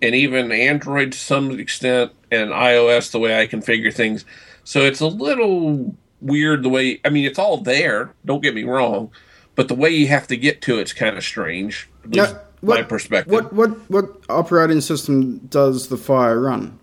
and 0.00 0.14
even 0.14 0.52
Android 0.52 1.12
to 1.12 1.18
some 1.18 1.58
extent 1.58 2.12
and 2.30 2.50
iOS 2.50 3.10
the 3.10 3.18
way 3.18 3.40
I 3.40 3.46
configure 3.46 3.92
things. 3.92 4.24
So 4.66 4.80
it's 4.80 5.00
a 5.00 5.06
little 5.06 5.94
weird 6.20 6.64
the 6.64 6.68
way 6.68 7.00
I 7.04 7.08
mean 7.08 7.24
it's 7.24 7.38
all 7.38 7.58
there, 7.58 8.12
don't 8.24 8.42
get 8.42 8.52
me 8.54 8.64
wrong, 8.64 9.10
but 9.54 9.68
the 9.68 9.74
way 9.76 9.90
you 9.90 10.08
have 10.08 10.26
to 10.26 10.36
get 10.36 10.60
to 10.62 10.78
it's 10.80 10.92
kind 10.92 11.16
of 11.16 11.22
strange. 11.24 11.88
At 12.04 12.10
least 12.10 12.34
Now, 12.34 12.40
my 12.62 12.82
perspective. 12.82 13.32
What 13.32 13.52
what 13.52 13.70
what 13.88 14.24
operating 14.28 14.80
system 14.80 15.38
does 15.48 15.86
the 15.88 15.96
Fire 15.96 16.40
run? 16.40 16.78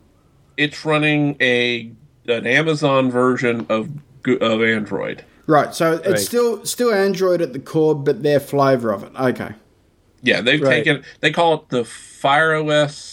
It's 0.56 0.86
running 0.86 1.36
a 1.42 1.92
an 2.28 2.48
Amazon 2.48 3.12
version 3.12 3.66
of 3.70 3.90
of 4.40 4.64
Android. 4.64 5.26
Right, 5.46 5.76
so 5.76 5.96
it's 5.96 6.08
Right. 6.08 6.20
still 6.20 6.66
still 6.66 6.94
Android 6.94 7.42
at 7.42 7.52
the 7.52 7.60
core, 7.60 7.96
but 7.96 8.24
their 8.24 8.40
flavor 8.40 8.94
of 8.94 9.04
it. 9.04 9.12
Okay. 9.20 9.50
Yeah, 10.22 10.40
they've 10.40 10.62
Right. 10.62 10.86
taken 10.86 11.04
they 11.20 11.32
call 11.32 11.56
it 11.56 11.68
the 11.68 11.84
Fire 11.84 12.54
OS 12.56 13.12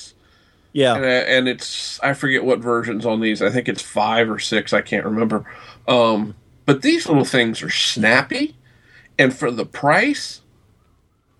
Yeah. 0.72 0.94
and, 0.94 1.04
uh, 1.04 1.08
and 1.08 1.48
it's 1.48 1.98
I 2.00 2.14
forget 2.14 2.44
what 2.44 2.60
versions 2.60 3.04
on 3.04 3.20
these. 3.20 3.42
I 3.42 3.50
think 3.50 3.68
it's 3.68 3.82
five 3.82 4.30
or 4.30 4.38
six. 4.38 4.72
I 4.72 4.82
can't 4.82 5.04
remember. 5.04 5.44
Um, 5.88 6.34
but 6.66 6.82
these 6.82 7.08
little 7.08 7.24
things 7.24 7.62
are 7.62 7.70
snappy, 7.70 8.56
and 9.18 9.34
for 9.34 9.50
the 9.50 9.66
price, 9.66 10.40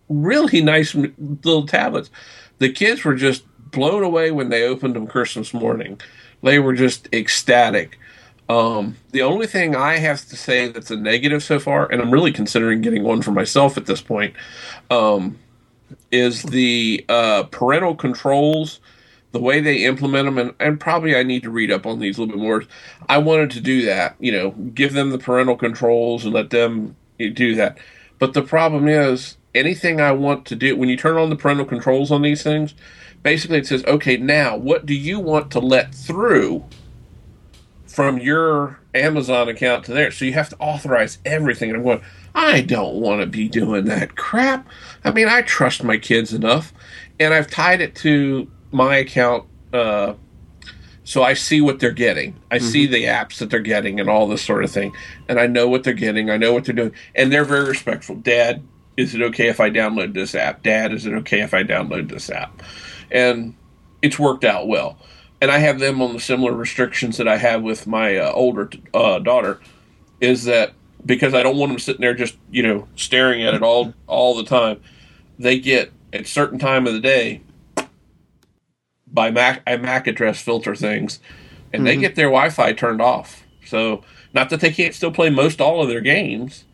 really 0.08 0.60
nice 0.62 0.94
little 0.94 1.66
tablets. 1.66 2.10
The 2.58 2.72
kids 2.72 3.04
were 3.04 3.14
just 3.14 3.44
blown 3.70 4.02
away 4.02 4.30
when 4.30 4.48
they 4.48 4.64
opened 4.64 4.96
them 4.96 5.06
Christmas 5.06 5.54
morning. 5.54 6.00
They 6.42 6.58
were 6.58 6.74
just 6.74 7.08
ecstatic. 7.12 7.98
Um, 8.48 8.96
the 9.12 9.22
only 9.22 9.46
thing 9.46 9.76
I 9.76 9.98
have 9.98 10.26
to 10.26 10.36
say 10.36 10.66
that's 10.68 10.90
a 10.90 10.96
negative 10.96 11.42
so 11.44 11.60
far, 11.60 11.86
and 11.90 12.02
I'm 12.02 12.10
really 12.10 12.32
considering 12.32 12.80
getting 12.80 13.04
one 13.04 13.22
for 13.22 13.30
myself 13.30 13.76
at 13.76 13.86
this 13.86 14.02
point, 14.02 14.34
um, 14.90 15.38
is 16.10 16.42
the 16.42 17.04
uh, 17.08 17.44
parental 17.44 17.94
controls 17.94 18.80
the 19.32 19.40
way 19.40 19.60
they 19.60 19.84
implement 19.84 20.26
them, 20.26 20.38
and, 20.38 20.54
and 20.58 20.80
probably 20.80 21.14
I 21.14 21.22
need 21.22 21.42
to 21.44 21.50
read 21.50 21.70
up 21.70 21.86
on 21.86 22.00
these 22.00 22.18
a 22.18 22.22
little 22.22 22.36
bit 22.36 22.42
more. 22.42 22.64
I 23.08 23.18
wanted 23.18 23.50
to 23.52 23.60
do 23.60 23.84
that, 23.86 24.16
you 24.18 24.32
know, 24.32 24.50
give 24.50 24.92
them 24.92 25.10
the 25.10 25.18
parental 25.18 25.56
controls 25.56 26.24
and 26.24 26.34
let 26.34 26.50
them 26.50 26.96
eh, 27.18 27.30
do 27.32 27.54
that. 27.54 27.78
But 28.18 28.34
the 28.34 28.42
problem 28.42 28.88
is, 28.88 29.36
anything 29.54 30.00
I 30.00 30.12
want 30.12 30.46
to 30.46 30.56
do, 30.56 30.76
when 30.76 30.88
you 30.88 30.96
turn 30.96 31.16
on 31.16 31.30
the 31.30 31.36
parental 31.36 31.66
controls 31.66 32.10
on 32.10 32.22
these 32.22 32.42
things, 32.42 32.74
basically 33.22 33.58
it 33.58 33.66
says, 33.66 33.84
okay, 33.84 34.16
now 34.16 34.56
what 34.56 34.86
do 34.86 34.94
you 34.94 35.20
want 35.20 35.50
to 35.52 35.60
let 35.60 35.94
through 35.94 36.64
from 37.86 38.18
your 38.18 38.80
Amazon 38.94 39.48
account 39.48 39.84
to 39.84 39.92
there? 39.92 40.10
So 40.10 40.24
you 40.24 40.32
have 40.32 40.48
to 40.50 40.58
authorize 40.58 41.18
everything. 41.24 41.70
And 41.70 41.78
I'm 41.78 41.84
going, 41.84 42.02
I 42.34 42.60
don't 42.62 42.96
want 42.96 43.20
to 43.20 43.26
be 43.26 43.48
doing 43.48 43.86
that 43.86 44.16
crap. 44.16 44.66
I 45.04 45.10
mean, 45.10 45.28
I 45.28 45.42
trust 45.42 45.82
my 45.82 45.98
kids 45.98 46.32
enough, 46.32 46.72
and 47.18 47.34
I've 47.34 47.50
tied 47.50 47.80
it 47.80 47.94
to 47.96 48.50
my 48.72 48.96
account 48.96 49.46
uh, 49.72 50.14
so 51.10 51.24
I 51.24 51.34
see 51.34 51.60
what 51.60 51.80
they're 51.80 51.90
getting. 51.90 52.40
I 52.52 52.58
see 52.58 52.86
the 52.86 53.04
apps 53.04 53.38
that 53.38 53.50
they're 53.50 53.58
getting 53.58 53.98
and 53.98 54.08
all 54.08 54.28
this 54.28 54.42
sort 54.42 54.62
of 54.62 54.70
thing, 54.70 54.94
and 55.28 55.40
I 55.40 55.48
know 55.48 55.68
what 55.68 55.82
they're 55.82 55.92
getting. 55.92 56.30
I 56.30 56.36
know 56.36 56.52
what 56.52 56.66
they're 56.66 56.74
doing, 56.74 56.92
and 57.16 57.32
they're 57.32 57.44
very 57.44 57.66
respectful. 57.66 58.14
Dad, 58.14 58.62
is 58.96 59.12
it 59.14 59.22
okay 59.22 59.48
if 59.48 59.58
I 59.58 59.70
download 59.70 60.14
this 60.14 60.36
app? 60.36 60.62
Dad, 60.62 60.92
is 60.92 61.06
it 61.06 61.14
okay 61.14 61.40
if 61.40 61.52
I 61.52 61.64
download 61.64 62.10
this 62.10 62.30
app? 62.30 62.62
And 63.10 63.56
it's 64.02 64.20
worked 64.20 64.44
out 64.44 64.68
well. 64.68 64.98
And 65.40 65.50
I 65.50 65.58
have 65.58 65.80
them 65.80 66.00
on 66.00 66.12
the 66.12 66.20
similar 66.20 66.52
restrictions 66.52 67.16
that 67.16 67.26
I 67.26 67.38
have 67.38 67.62
with 67.62 67.88
my 67.88 68.16
uh, 68.16 68.30
older 68.30 68.70
uh, 68.94 69.18
daughter. 69.18 69.60
Is 70.20 70.44
that 70.44 70.74
because 71.04 71.34
I 71.34 71.42
don't 71.42 71.56
want 71.56 71.72
them 71.72 71.78
sitting 71.78 72.02
there 72.02 72.14
just 72.14 72.36
you 72.52 72.62
know 72.62 72.86
staring 72.94 73.42
at 73.42 73.54
it 73.54 73.64
all 73.64 73.94
all 74.06 74.36
the 74.36 74.44
time? 74.44 74.80
They 75.40 75.58
get 75.58 75.92
at 76.12 76.28
certain 76.28 76.60
time 76.60 76.86
of 76.86 76.92
the 76.92 77.00
day 77.00 77.40
by 79.12 79.30
Mac 79.30 79.62
I 79.66 79.76
MAC 79.76 80.06
address 80.06 80.40
filter 80.40 80.74
things, 80.74 81.20
and 81.72 81.86
they 81.86 81.96
get 81.96 82.14
their 82.14 82.26
Wi-Fi 82.28 82.72
turned 82.74 83.00
off. 83.02 83.44
So 83.64 84.02
not 84.34 84.50
that 84.50 84.60
they 84.60 84.70
can't 84.70 84.94
still 84.94 85.10
play 85.12 85.30
most 85.30 85.60
all 85.60 85.82
of 85.82 85.88
their 85.88 86.00
games, 86.00 86.64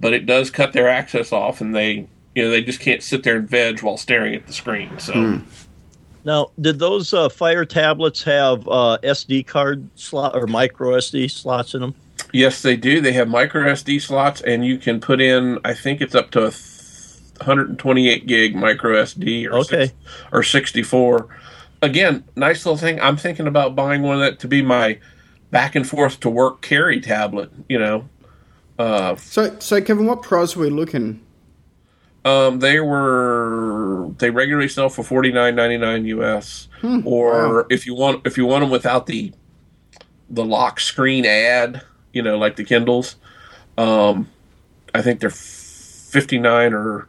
but 0.00 0.12
it 0.12 0.26
does 0.26 0.50
cut 0.50 0.72
their 0.72 0.88
access 0.88 1.32
off, 1.32 1.60
and 1.60 1.74
they 1.74 2.08
you 2.34 2.42
know 2.44 2.50
they 2.50 2.62
just 2.62 2.80
can't 2.80 3.02
sit 3.02 3.22
there 3.22 3.36
and 3.36 3.48
veg 3.48 3.82
while 3.82 3.96
staring 3.96 4.34
at 4.34 4.46
the 4.46 4.52
screen. 4.52 4.98
So 4.98 5.40
Now, 6.24 6.50
did 6.60 6.78
those 6.78 7.12
uh, 7.14 7.28
Fire 7.28 7.64
tablets 7.64 8.22
have 8.24 8.66
uh, 8.68 8.98
SD 9.02 9.46
card 9.46 9.88
slot 9.94 10.34
or 10.34 10.46
micro 10.46 10.96
SD 10.96 11.30
slots 11.30 11.74
in 11.74 11.80
them? 11.80 11.94
yes, 12.32 12.62
they 12.62 12.76
do. 12.76 13.00
They 13.00 13.12
have 13.12 13.28
micro 13.28 13.64
SD 13.64 14.00
slots, 14.02 14.40
and 14.40 14.64
you 14.66 14.78
can 14.78 15.00
put 15.00 15.20
in 15.20 15.58
I 15.64 15.74
think 15.74 16.00
it's 16.00 16.14
up 16.14 16.30
to 16.32 16.46
a 16.46 16.50
128 17.38 18.26
gig 18.26 18.54
micro 18.56 18.94
SD 19.02 19.46
or 19.46 19.58
Okay. 19.58 19.86
six, 19.86 19.94
or 20.32 20.42
64. 20.42 21.28
Again, 21.86 22.24
nice 22.34 22.66
little 22.66 22.76
thing. 22.76 23.00
I'm 23.00 23.16
thinking 23.16 23.46
about 23.46 23.76
buying 23.76 24.02
one 24.02 24.16
of 24.16 24.20
that 24.20 24.40
to 24.40 24.48
be 24.48 24.60
my 24.60 24.98
back 25.52 25.76
and 25.76 25.88
forth 25.88 26.18
to 26.20 26.28
work 26.28 26.60
carry 26.60 27.00
tablet. 27.00 27.50
You 27.68 27.78
know. 27.78 28.08
Uh, 28.78 29.14
So 29.16 29.56
so 29.60 29.80
Kevin, 29.80 30.06
what 30.06 30.22
price 30.22 30.56
are 30.56 30.60
we 30.60 30.70
looking? 30.70 31.20
Um, 32.24 32.58
they 32.58 32.80
were 32.80 34.10
they 34.18 34.30
regularly 34.30 34.68
sell 34.68 34.88
for 34.88 35.04
forty 35.04 35.30
nine 35.30 35.54
ninety 35.54 35.76
nine 35.78 36.04
US, 36.06 36.66
or 37.04 37.58
wow. 37.58 37.64
if 37.70 37.86
you 37.86 37.94
want 37.94 38.26
if 38.26 38.36
you 38.36 38.46
want 38.46 38.62
them 38.62 38.70
without 38.70 39.06
the 39.06 39.32
the 40.28 40.44
lock 40.44 40.80
screen 40.80 41.24
ad, 41.24 41.82
you 42.12 42.22
know, 42.22 42.36
like 42.36 42.56
the 42.56 42.64
Kindles, 42.64 43.14
um, 43.78 44.28
I 44.92 45.02
think 45.02 45.20
they're 45.20 45.30
fifty 45.30 46.36
nine 46.38 46.74
or 46.74 47.06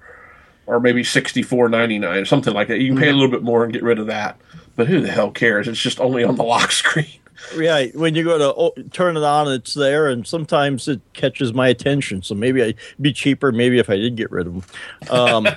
or 0.67 0.79
maybe 0.79 1.03
sixty 1.03 1.41
four 1.41 1.67
ninety 1.67 1.97
nine 1.97 2.19
or 2.19 2.25
something 2.25 2.53
like 2.53 2.67
that. 2.67 2.79
You 2.79 2.89
can 2.89 3.01
pay 3.01 3.09
a 3.09 3.13
little 3.13 3.31
bit 3.31 3.41
more 3.41 3.63
and 3.63 3.73
get 3.73 3.81
rid 3.81 3.97
of 3.97 4.05
that, 4.05 4.39
but 4.77 4.87
who 4.87 5.01
the 5.01 5.11
hell 5.11 5.31
cares? 5.31 5.67
It's 5.67 5.81
just 5.81 5.99
only 5.99 6.23
on 6.23 6.37
the 6.37 6.43
lock 6.43 6.71
screen. 6.71 7.07
Yeah, 7.55 7.85
when 7.93 8.15
you 8.15 8.23
go 8.23 8.37
to 8.37 8.53
oh, 8.55 8.73
turn 8.91 9.15
it 9.15 9.23
on, 9.23 9.51
it's 9.51 9.73
there, 9.73 10.07
and 10.07 10.25
sometimes 10.25 10.87
it 10.87 11.01
catches 11.13 11.53
my 11.53 11.67
attention. 11.67 12.21
So 12.21 12.35
maybe 12.35 12.63
I'd 12.63 12.75
be 12.99 13.13
cheaper. 13.13 13.51
Maybe 13.51 13.79
if 13.79 13.89
I 13.89 13.95
did 13.95 14.15
get 14.15 14.31
rid 14.31 14.47
of 14.47 14.53
them. 14.53 14.63
Um, 15.09 15.47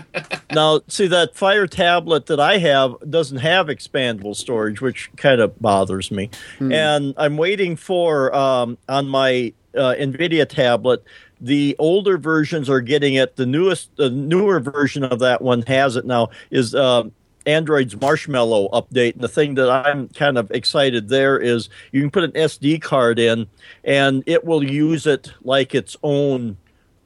now, 0.52 0.80
see 0.88 1.06
that 1.08 1.34
Fire 1.34 1.66
tablet 1.66 2.26
that 2.26 2.40
I 2.40 2.58
have 2.58 2.94
doesn't 3.08 3.38
have 3.38 3.66
expandable 3.66 4.36
storage, 4.36 4.80
which 4.80 5.10
kind 5.16 5.40
of 5.40 5.58
bothers 5.60 6.10
me. 6.10 6.30
And 6.60 7.14
I'm 7.16 7.36
waiting 7.36 7.76
for 7.76 8.34
um, 8.34 8.78
on 8.88 9.08
my 9.08 9.52
uh, 9.76 9.94
NVIDIA 9.98 10.48
tablet. 10.48 11.02
The 11.40 11.74
older 11.78 12.16
versions 12.16 12.70
are 12.70 12.80
getting 12.80 13.14
it. 13.14 13.36
The 13.36 13.46
newest, 13.46 13.94
the 13.96 14.08
newer 14.08 14.60
version 14.60 15.04
of 15.04 15.18
that 15.18 15.42
one 15.42 15.62
has 15.62 15.96
it 15.96 16.06
now. 16.06 16.30
Is 16.50 16.74
uh, 16.74 17.04
Android's 17.46 17.98
Marshmallow 18.00 18.68
update. 18.72 19.14
And 19.14 19.22
the 19.22 19.28
thing 19.28 19.54
that 19.54 19.70
I'm 19.70 20.08
kind 20.08 20.38
of 20.38 20.50
excited 20.50 21.08
there 21.08 21.38
is 21.38 21.68
you 21.92 22.00
can 22.00 22.10
put 22.10 22.24
an 22.24 22.32
SD 22.32 22.80
card 22.82 23.18
in, 23.18 23.46
and 23.84 24.22
it 24.26 24.44
will 24.44 24.64
use 24.64 25.06
it 25.06 25.32
like 25.42 25.74
its 25.74 25.96
own 26.02 26.56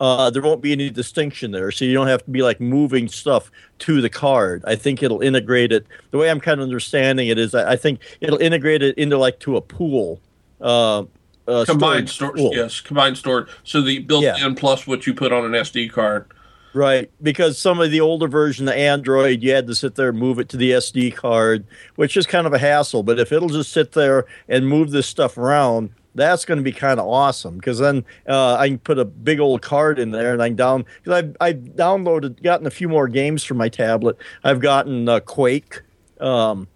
uh, 0.00 0.30
there 0.30 0.42
won't 0.42 0.62
be 0.62 0.70
any 0.70 0.90
distinction 0.90 1.50
there. 1.50 1.72
So 1.72 1.84
you 1.84 1.92
don't 1.92 2.06
have 2.06 2.24
to 2.24 2.30
be 2.30 2.42
like 2.42 2.60
moving 2.60 3.08
stuff 3.08 3.50
to 3.80 4.00
the 4.00 4.08
card. 4.08 4.62
I 4.64 4.76
think 4.76 5.02
it'll 5.02 5.20
integrate 5.22 5.72
it. 5.72 5.86
The 6.12 6.18
way 6.18 6.30
I'm 6.30 6.40
kind 6.40 6.60
of 6.60 6.64
understanding 6.64 7.26
it 7.28 7.36
is 7.38 7.52
I 7.54 7.72
I 7.72 7.76
think 7.76 8.00
it'll 8.20 8.38
integrate 8.38 8.82
it 8.82 8.96
into 8.96 9.18
like 9.18 9.40
to 9.40 9.56
a 9.56 9.60
pool. 9.60 10.20
Uh, 10.60 11.04
uh, 11.48 11.64
Combined 11.64 12.08
storage 12.10 12.38
storage, 12.38 12.56
yes, 12.56 12.80
combined 12.80 13.16
storage. 13.16 13.48
So 13.64 13.80
the 13.80 14.00
built-in 14.00 14.34
Yeah. 14.36 14.54
plus 14.56 14.86
what 14.86 15.06
you 15.06 15.14
put 15.14 15.32
on 15.32 15.44
an 15.46 15.52
SD 15.52 15.90
card. 15.90 16.26
Right, 16.74 17.10
because 17.22 17.58
some 17.58 17.80
of 17.80 17.90
the 17.90 18.00
older 18.00 18.28
version 18.28 18.68
of 18.68 18.74
Android, 18.74 19.42
you 19.42 19.52
had 19.52 19.66
to 19.68 19.74
sit 19.74 19.94
there 19.94 20.10
and 20.10 20.18
move 20.18 20.38
it 20.38 20.48
to 20.50 20.56
the 20.56 20.72
SD 20.72 21.14
card, 21.14 21.64
which 21.96 22.16
is 22.16 22.26
kind 22.26 22.46
of 22.46 22.52
a 22.52 22.58
hassle. 22.58 23.02
But 23.02 23.18
if 23.18 23.32
it'll 23.32 23.48
just 23.48 23.72
sit 23.72 23.92
there 23.92 24.26
and 24.48 24.68
move 24.68 24.90
this 24.90 25.06
stuff 25.06 25.38
around, 25.38 25.90
that's 26.14 26.44
going 26.44 26.58
to 26.58 26.62
be 26.62 26.72
kind 26.72 27.00
of 27.00 27.06
awesome. 27.06 27.56
Because 27.56 27.78
then 27.78 28.04
uh, 28.28 28.56
I 28.56 28.68
can 28.68 28.78
put 28.78 28.98
a 28.98 29.04
big 29.04 29.40
old 29.40 29.62
card 29.62 29.98
in 29.98 30.10
there, 30.10 30.32
and 30.32 30.42
I 30.42 30.48
can 30.48 30.56
down 30.56 30.84
because 31.02 31.24
I've, 31.24 31.36
I've 31.40 31.56
downloaded, 31.74 32.42
gotten 32.42 32.66
a 32.66 32.70
few 32.70 32.88
more 32.88 33.08
games 33.08 33.44
for 33.44 33.54
my 33.54 33.68
tablet. 33.68 34.18
I've 34.44 34.60
gotten 34.60 35.08
uh, 35.08 35.20
Quake, 35.20 35.82
um, 36.20 36.68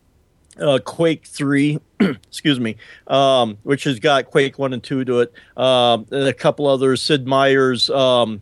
uh, 0.59 0.79
Quake 0.85 1.27
Three, 1.27 1.81
excuse 2.01 2.59
me, 2.59 2.77
um, 3.09 3.59
which 3.63 3.85
has 3.85 3.99
got 4.01 4.31
Quake 4.31 4.59
One 4.59 4.73
and 4.73 4.83
Two 4.83 5.05
to 5.05 5.21
it, 5.21 5.35
um, 5.57 6.07
and 6.11 6.29
a 6.29 6.35
couple 6.35 6.67
others. 6.67 7.03
Sid 7.03 7.27
Meier's. 7.27 7.91
Um, 7.91 8.41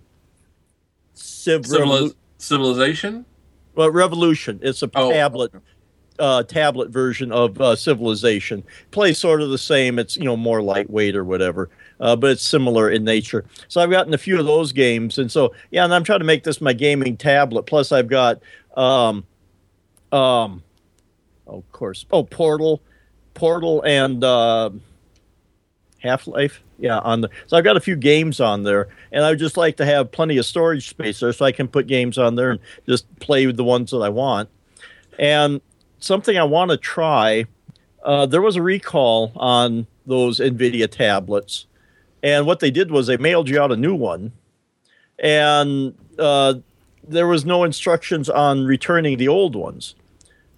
Civ 1.21 1.67
Civili- 1.67 2.15
civilization. 2.39 3.25
well, 3.75 3.91
Revolution. 3.91 4.59
It's 4.63 4.83
a 4.83 4.91
Oh. 4.95 5.11
tablet 5.11 5.53
uh, 6.19 6.43
tablet 6.43 6.91
version 6.91 7.33
of 7.33 7.59
uh, 7.63 7.75
Civilization. 7.75 8.63
Plays 8.91 9.17
sort 9.17 9.41
of 9.41 9.49
the 9.49 9.57
same. 9.57 9.99
It's 9.99 10.17
you 10.19 10.25
know 10.25 10.37
more 10.37 10.61
lightweight 10.63 11.17
or 11.17 11.25
whatever, 11.25 11.71
uh, 11.99 12.15
but 12.15 12.33
it's 12.33 12.43
similar 12.43 12.91
in 12.91 13.05
nature. 13.05 13.47
So 13.69 13.81
I've 13.81 13.91
gotten 13.91 14.13
a 14.13 14.19
few 14.19 14.39
of 14.39 14.45
those 14.45 14.73
games, 14.73 15.17
and 15.19 15.33
so 15.33 15.55
yeah, 15.71 15.83
and 15.85 15.95
I'm 15.95 16.05
trying 16.05 16.19
to 16.19 16.27
make 16.27 16.45
this 16.45 16.61
my 16.61 16.75
gaming 16.75 17.17
tablet. 17.17 17.63
Plus, 17.63 17.91
I've 17.91 18.09
got 18.09 18.43
um, 18.77 19.25
um, 20.13 20.63
oh, 21.47 21.59
of 21.59 21.73
course, 21.73 22.05
oh 22.11 22.25
Portal, 22.25 22.83
Portal, 23.33 23.83
and 23.87 24.23
uh, 24.23 24.69
Half 26.03 26.27
Life. 26.27 26.63
Yeah, 26.79 26.99
on 26.99 27.21
the 27.21 27.31
so 27.47 27.57
I've 27.57 27.65
got 27.65 27.77
a 27.77 27.81
few 27.81 27.97
games 27.97 28.41
on 28.41 28.63
there, 28.63 28.89
and 29.13 29.25
I 29.25 29.31
would 29.31 29.39
just 29.39 29.57
like 29.57 29.77
to 29.77 29.85
have 29.85 30.11
plenty 30.11 30.39
of 30.39 30.47
storage 30.47 30.89
space 30.89 31.21
there, 31.21 31.33
so 31.33 31.45
I 31.45 31.53
can 31.53 31.69
put 31.69 31.87
games 31.87 32.19
on 32.19 32.35
there 32.37 32.51
and 32.53 32.61
just 32.87 33.07
play 33.21 33.47
with 33.47 33.57
the 33.57 33.65
ones 33.65 33.91
that 33.91 33.99
I 33.99 34.09
want. 34.09 34.49
And 35.19 35.61
something 35.99 36.39
I 36.39 36.45
want 36.45 36.71
to 36.71 36.77
try. 36.77 37.45
Uh, 38.03 38.25
there 38.25 38.41
was 38.41 38.57
a 38.57 38.63
recall 38.63 39.31
on 39.37 39.87
those 40.07 40.41
NVIDIA 40.41 40.91
tablets, 40.91 41.67
and 42.23 42.47
what 42.47 42.61
they 42.61 42.71
did 42.71 42.91
was 42.91 43.07
they 43.07 43.19
mailed 43.19 43.49
you 43.49 43.61
out 43.61 43.73
a 43.73 43.77
new 43.77 43.95
one, 43.95 44.33
and 45.19 45.95
uh, 46.19 46.55
there 47.07 47.27
was 47.27 47.45
no 47.45 47.65
instructions 47.65 48.31
on 48.31 48.65
returning 48.65 49.19
the 49.19 49.29
old 49.29 49.55
ones. 49.55 49.95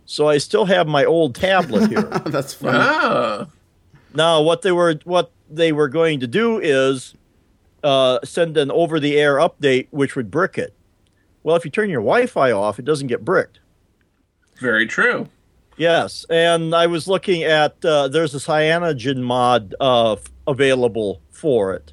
So 0.04 0.28
I 0.28 0.38
still 0.38 0.66
have 0.66 0.86
my 0.86 1.04
old 1.04 1.34
tablet 1.34 1.88
here. 1.88 2.02
That's 2.26 2.54
funny. 2.54 2.78
Ah, 2.80 3.46
Now, 4.14 4.42
what 4.42 4.62
they 4.62 4.72
were 4.72 4.98
what 5.04 5.30
they 5.50 5.72
were 5.72 5.88
going 5.88 6.20
to 6.20 6.26
do 6.26 6.58
is 6.58 7.14
uh, 7.82 8.18
send 8.24 8.56
an 8.56 8.70
over-the-air 8.70 9.36
update, 9.36 9.88
which 9.90 10.16
would 10.16 10.30
brick 10.30 10.56
it. 10.58 10.74
Well, 11.42 11.56
if 11.56 11.64
you 11.64 11.70
turn 11.70 11.90
your 11.90 12.00
Wi-Fi 12.00 12.52
off, 12.52 12.78
it 12.78 12.84
doesn't 12.84 13.08
get 13.08 13.24
bricked. 13.24 13.58
very 14.60 14.86
true. 14.86 15.28
Yes, 15.76 16.24
and 16.30 16.74
I 16.74 16.86
was 16.86 17.08
looking 17.08 17.42
at 17.42 17.82
uh, 17.84 18.06
there's 18.06 18.34
a 18.34 18.38
cyanogen 18.38 19.22
mod 19.22 19.74
uh, 19.80 20.16
available 20.46 21.20
for 21.30 21.72
it. 21.74 21.92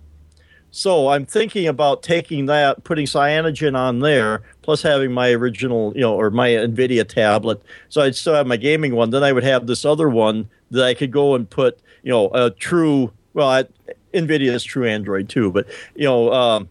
So 0.71 1.07
I'm 1.07 1.25
thinking 1.25 1.65
about 1.67 2.03
taking 2.03 2.45
that, 2.45 2.83
putting 2.83 3.07
cyanogen 3.07 3.75
on 3.75 4.01
there, 4.01 4.43
plus 4.61 4.83
having 4.83 5.11
my 5.11 5.31
original, 5.31 5.93
you 5.95 6.01
know, 6.01 6.13
or 6.13 6.29
my 6.29 6.49
NVIDIA 6.49 7.07
tablet. 7.07 7.63
So 7.87 8.01
I'd 8.01 8.15
still 8.15 8.35
have 8.35 8.45
my 8.45 8.57
gaming 8.57 8.93
one. 8.93 9.09
Then 9.09 9.23
I 9.23 9.31
would 9.31 9.43
have 9.43 9.65
this 9.65 9.83
other 9.85 10.09
one 10.09 10.49
that 10.69 10.85
I 10.85 10.93
could 10.93 11.11
go 11.11 11.33
and 11.33 11.49
put, 11.49 11.79
you 12.03 12.11
know, 12.11 12.29
a 12.33 12.51
true. 12.51 13.11
Well, 13.33 13.49
I, 13.49 13.65
NVIDIA 14.13 14.53
is 14.53 14.63
true 14.63 14.87
Android 14.87 15.29
too, 15.29 15.51
but 15.51 15.67
you 15.95 16.05
know. 16.05 16.31
Um, 16.33 16.69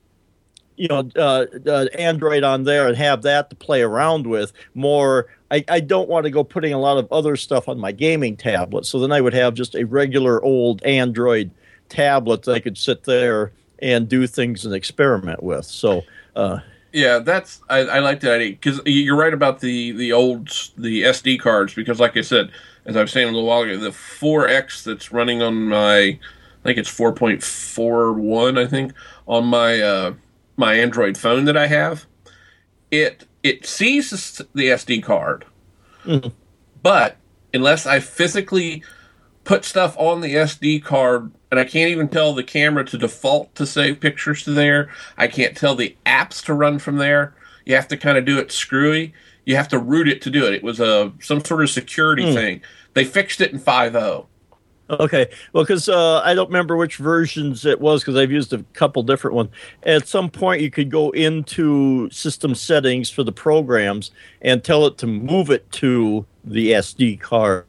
you 0.79 0.87
know, 0.87 1.11
uh, 1.17 1.47
uh, 1.67 1.87
Android 1.99 2.45
on 2.45 2.63
there 2.63 2.87
and 2.87 2.97
have 2.97 3.23
that 3.23 3.51
to 3.51 3.57
play 3.57 3.83
around 3.83 4.29
with 4.29 4.53
more. 4.75 5.27
I, 5.51 5.65
I 5.69 5.81
don't 5.81 6.09
want 6.09 6.25
to 6.25 6.31
go 6.31 6.45
putting 6.45 6.73
a 6.73 6.79
lot 6.79 6.99
of 6.99 7.11
other 7.11 7.35
stuff 7.35 7.69
on 7.69 7.81
my 7.81 7.91
gaming 7.91 8.37
tablet. 8.37 8.87
So 8.87 9.01
then 9.01 9.11
I 9.11 9.21
would 9.21 9.35
have 9.35 9.55
just 9.55 9.75
a 9.75 9.85
regular 9.85 10.41
old 10.41 10.81
Android 10.85 11.51
tablet 11.89 12.45
that 12.45 12.53
I 12.53 12.61
could 12.61 12.79
sit 12.79 13.05
there 13.05 13.51
and 13.81 14.09
do 14.09 14.27
things 14.27 14.65
and 14.65 14.75
experiment 14.75 15.43
with. 15.43 15.65
So, 15.65 16.03
uh, 16.37 16.61
Yeah, 16.93 17.19
that's 17.19 17.61
I, 17.69 17.81
I 17.81 17.99
like 17.99 18.21
that 18.21 18.37
idea 18.37 18.51
because 18.53 18.81
you're 18.87 19.17
right 19.17 19.35
about 19.35 19.61
the 19.61 19.93
the 19.93 20.13
old 20.13 20.49
the 20.77 21.03
SD 21.03 21.41
cards 21.41 21.75
because, 21.75 21.99
like 22.01 22.17
I 22.17 22.23
said, 22.23 22.51
as 22.89 22.97
I 22.97 23.03
was 23.03 23.13
saying 23.13 23.29
a 23.29 23.31
little 23.31 23.47
while 23.47 23.63
ago, 23.63 23.77
the 23.77 23.91
4X 23.91 24.83
that's 24.83 25.13
running 25.13 25.43
on 25.43 25.69
my 25.69 26.19
I 26.61 26.65
think 26.65 26.79
it's 26.79 26.91
4.41 26.91 28.59
I 28.59 28.67
think 28.67 28.93
on 29.29 29.45
my 29.45 29.81
uh, 29.81 30.15
my 30.57 30.75
Android 30.75 31.17
phone 31.17 31.45
that 31.45 31.57
I 31.57 31.69
have, 31.69 32.07
it 32.91 33.27
it 33.43 33.67
sees 33.67 34.11
the 34.55 34.69
SD 34.69 35.03
card, 35.05 35.45
but 36.83 37.17
unless 37.55 37.87
I 37.87 38.01
physically 38.01 38.83
put 39.45 39.65
stuff 39.65 39.97
on 39.99 40.21
the 40.21 40.35
SD 40.35 40.83
card, 40.83 41.31
and 41.51 41.61
I 41.61 41.65
can't 41.65 41.91
even 41.91 42.09
tell 42.09 42.35
the 42.35 42.43
camera 42.43 42.85
to 42.87 42.99
default 42.99 43.55
to 43.55 43.67
save 43.67 44.01
pictures 44.01 44.43
to 44.45 44.51
there. 44.53 44.91
I 45.17 45.29
can't 45.29 45.57
tell 45.57 45.75
the 45.75 45.97
apps 46.05 46.45
to 46.47 46.55
run 46.55 46.79
from 46.79 46.97
there. 46.97 47.35
You 47.69 47.75
have 47.75 47.87
to 47.89 47.99
kind 47.99 48.17
of 48.17 48.25
do 48.25 48.39
it 48.39 48.51
screwy. 48.51 49.13
You 49.45 49.57
have 49.57 49.69
to 49.69 49.79
root 49.79 50.09
it 50.09 50.23
to 50.23 50.31
do 50.31 50.47
it. 50.47 50.55
It 50.55 50.63
was 50.63 50.81
a 50.81 51.13
some 51.21 51.45
sort 51.45 51.63
of 51.63 51.71
security 51.71 52.33
thing. 52.35 52.63
They 52.95 53.05
fixed 53.05 53.41
it 53.41 53.53
in 53.53 53.59
oh. 53.59 53.63
5.0. 53.63 54.27
Okay, 54.91 55.29
well, 55.53 55.65
because 55.65 55.87
uh, 55.91 56.21
I 56.21 56.35
don't 56.35 56.47
remember 56.47 56.75
which 56.75 56.97
versions 56.97 57.67
it 57.67 57.79
was 57.79 58.01
because 58.01 58.17
I've 58.17 58.31
used 58.31 58.55
a 58.55 58.63
couple 58.73 59.03
different 59.03 59.35
ones. 59.37 59.51
At 59.83 60.09
some 60.09 60.31
point, 60.31 60.63
you 60.63 60.71
could 60.71 60.91
go 60.91 61.11
into 61.11 62.09
system 62.11 62.55
settings 62.55 63.11
for 63.11 63.23
the 63.23 63.33
programs 63.33 64.13
and 64.41 64.65
tell 64.65 64.87
it 64.87 64.97
to 64.99 65.07
move 65.07 65.51
it 65.51 65.71
to 65.73 66.25
the 66.43 66.73
SD 66.73 67.21
card 67.21 67.67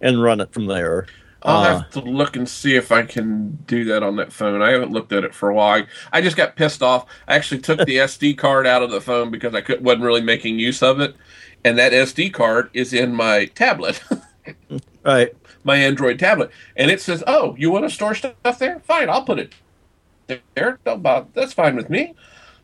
and 0.00 0.22
run 0.22 0.40
it 0.40 0.52
from 0.52 0.66
there. 0.66 1.06
I'll 1.44 1.62
Uh, 1.62 1.64
have 1.64 1.90
to 1.90 2.00
look 2.00 2.36
and 2.36 2.48
see 2.48 2.74
if 2.74 2.90
I 2.90 3.02
can 3.02 3.58
do 3.66 3.84
that 3.86 4.02
on 4.02 4.16
that 4.16 4.32
phone. 4.32 4.62
I 4.62 4.70
haven't 4.70 4.92
looked 4.92 5.12
at 5.12 5.24
it 5.24 5.34
for 5.34 5.50
a 5.50 5.54
while. 5.54 5.84
I 6.12 6.22
just 6.22 6.36
got 6.38 6.56
pissed 6.56 6.82
off. 6.82 7.06
I 7.28 7.36
actually 7.36 7.60
took 7.60 7.84
the 7.84 7.98
SD 7.98 8.34
card 8.34 8.66
out 8.66 8.82
of 8.82 8.90
the 8.90 9.00
phone 9.00 9.30
because 9.30 9.54
I 9.54 9.60
could, 9.60 9.84
wasn't 9.84 10.04
really 10.04 10.22
making 10.22 10.58
use 10.58 10.82
of 10.82 11.00
it, 11.00 11.16
and 11.64 11.78
that 11.78 11.92
SD 11.92 12.30
card 12.30 12.70
is 12.72 12.92
in 12.94 13.14
my 13.14 13.46
tablet, 13.46 14.02
right. 15.04 15.32
my 15.62 15.76
Android 15.76 16.18
tablet, 16.18 16.50
and 16.76 16.90
it 16.90 17.00
says, 17.00 17.22
"Oh, 17.26 17.54
you 17.58 17.70
want 17.70 17.84
to 17.84 17.90
store 17.90 18.14
stuff 18.14 18.58
there? 18.58 18.80
Fine, 18.80 19.10
I'll 19.10 19.24
put 19.24 19.38
it 19.38 19.54
there. 20.54 20.80
Don't 20.84 21.02
bother. 21.02 21.28
That's 21.34 21.52
fine 21.54 21.76
with 21.76 21.90
me." 21.90 22.14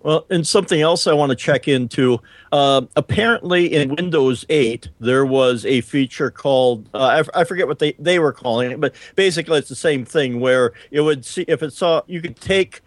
Well, 0.02 0.24
and 0.30 0.46
something 0.46 0.80
else 0.80 1.06
I 1.06 1.12
want 1.12 1.28
to 1.30 1.36
check 1.36 1.68
into. 1.68 2.20
Uh, 2.50 2.82
apparently, 2.96 3.74
in 3.74 3.94
Windows 3.94 4.46
8, 4.48 4.88
there 4.98 5.26
was 5.26 5.66
a 5.66 5.82
feature 5.82 6.30
called 6.30 6.88
uh, 6.94 7.22
I, 7.34 7.44
forget 7.44 7.68
what 7.68 7.78
they, 7.78 7.92
they 7.98 8.18
were 8.18 8.32
calling 8.32 8.70
it, 8.70 8.80
but 8.80 8.94
basically 9.14 9.58
it's 9.58 9.68
the 9.68 9.76
same 9.76 10.06
thing 10.06 10.40
where 10.40 10.72
it 10.90 11.02
would 11.02 11.26
see 11.26 11.44
if 11.46 11.62
it 11.62 11.74
saw 11.74 12.00
you 12.06 12.22
could 12.22 12.36
take 12.40 12.80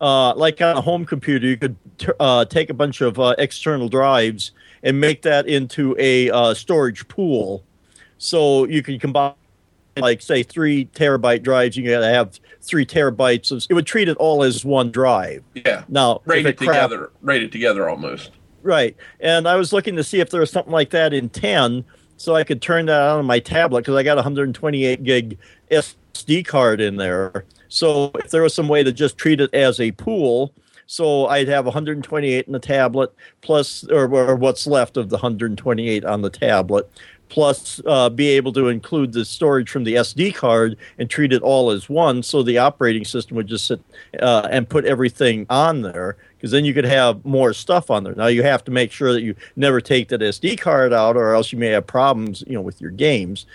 uh, 0.00 0.34
like 0.34 0.60
on 0.60 0.76
a 0.76 0.80
home 0.80 1.04
computer, 1.04 1.46
you 1.46 1.56
could 1.56 1.76
t- 1.98 2.08
uh, 2.18 2.44
take 2.44 2.70
a 2.70 2.74
bunch 2.74 3.00
of 3.00 3.18
uh, 3.18 3.34
external 3.38 3.88
drives 3.88 4.52
and 4.82 5.00
make 5.00 5.22
that 5.22 5.46
into 5.46 5.94
a 5.98 6.30
uh, 6.30 6.54
storage 6.54 7.06
pool. 7.08 7.62
So 8.18 8.66
you 8.66 8.82
can 8.82 8.98
combine, 8.98 9.34
like, 9.96 10.22
say, 10.22 10.42
three 10.42 10.86
terabyte 10.86 11.42
drives. 11.42 11.76
You 11.76 11.88
got 11.88 12.00
to 12.00 12.06
have 12.06 12.38
three 12.62 12.86
terabytes. 12.86 13.50
Of, 13.50 13.66
it 13.68 13.74
would 13.74 13.86
treat 13.86 14.08
it 14.08 14.16
all 14.18 14.42
as 14.42 14.64
one 14.64 14.90
drive. 14.90 15.42
Yeah, 15.54 15.84
Now, 15.88 16.16
if 16.16 16.26
RAID 16.26 16.46
it 16.46 16.48
it 16.50 16.56
crap- 16.58 16.90
together. 16.90 17.10
RAID 17.22 17.42
it 17.44 17.52
together 17.52 17.88
almost. 17.88 18.30
Right. 18.62 18.96
And 19.20 19.46
I 19.46 19.56
was 19.56 19.72
looking 19.72 19.96
to 19.96 20.04
see 20.04 20.20
if 20.20 20.30
there 20.30 20.40
was 20.40 20.50
something 20.50 20.72
like 20.72 20.90
that 20.90 21.12
in 21.12 21.28
10 21.28 21.84
so 22.16 22.34
I 22.34 22.44
could 22.44 22.62
turn 22.62 22.86
that 22.86 23.00
on 23.00 23.26
my 23.26 23.38
tablet 23.40 23.80
because 23.82 23.96
I 23.96 24.02
got 24.02 24.14
a 24.14 24.22
128 24.22 25.02
gig 25.04 25.36
SD 25.70 26.46
card 26.46 26.80
in 26.80 26.96
there. 26.96 27.44
So 27.68 28.10
if 28.14 28.30
there 28.30 28.42
was 28.42 28.54
some 28.54 28.68
way 28.68 28.82
to 28.82 28.92
just 28.92 29.18
treat 29.18 29.40
it 29.40 29.52
as 29.52 29.80
a 29.80 29.90
pool, 29.92 30.54
So 30.86 31.26
I'd 31.28 31.48
have 31.48 31.64
128 31.64 32.46
in 32.46 32.52
the 32.52 32.58
tablet 32.58 33.10
plus, 33.40 33.84
or, 33.88 34.04
or 34.14 34.36
what's 34.36 34.66
left 34.66 34.96
of 34.96 35.08
the 35.08 35.16
128 35.16 36.04
on 36.04 36.20
the 36.22 36.30
tablet, 36.30 36.88
plus 37.28 37.80
uh, 37.86 38.08
be 38.08 38.28
able 38.28 38.52
to 38.52 38.68
include 38.68 39.12
the 39.12 39.24
storage 39.24 39.70
from 39.70 39.84
the 39.84 39.94
SD 39.94 40.34
card 40.34 40.76
and 40.98 41.10
treat 41.10 41.32
it 41.32 41.42
all 41.42 41.70
as 41.70 41.88
one. 41.88 42.22
So 42.22 42.42
the 42.42 42.58
operating 42.58 43.04
system 43.04 43.36
would 43.36 43.46
just 43.46 43.66
sit 43.66 43.80
uh, 44.20 44.48
and 44.50 44.68
put 44.68 44.84
everything 44.84 45.46
on 45.50 45.82
there 45.82 46.16
because 46.36 46.50
then 46.52 46.64
you 46.64 46.74
could 46.74 46.84
have 46.84 47.24
more 47.24 47.54
stuff 47.54 47.90
on 47.90 48.04
there. 48.04 48.14
Now 48.14 48.26
you 48.26 48.42
have 48.42 48.62
to 48.64 48.70
make 48.70 48.92
sure 48.92 49.12
that 49.12 49.22
you 49.22 49.34
never 49.56 49.80
take 49.80 50.08
that 50.08 50.20
SD 50.20 50.60
card 50.60 50.92
out, 50.92 51.16
or 51.16 51.34
else 51.34 51.52
you 51.52 51.58
may 51.58 51.68
have 51.68 51.86
problems, 51.86 52.44
you 52.46 52.52
know, 52.52 52.60
with 52.60 52.80
your 52.80 52.90
games. 52.90 53.46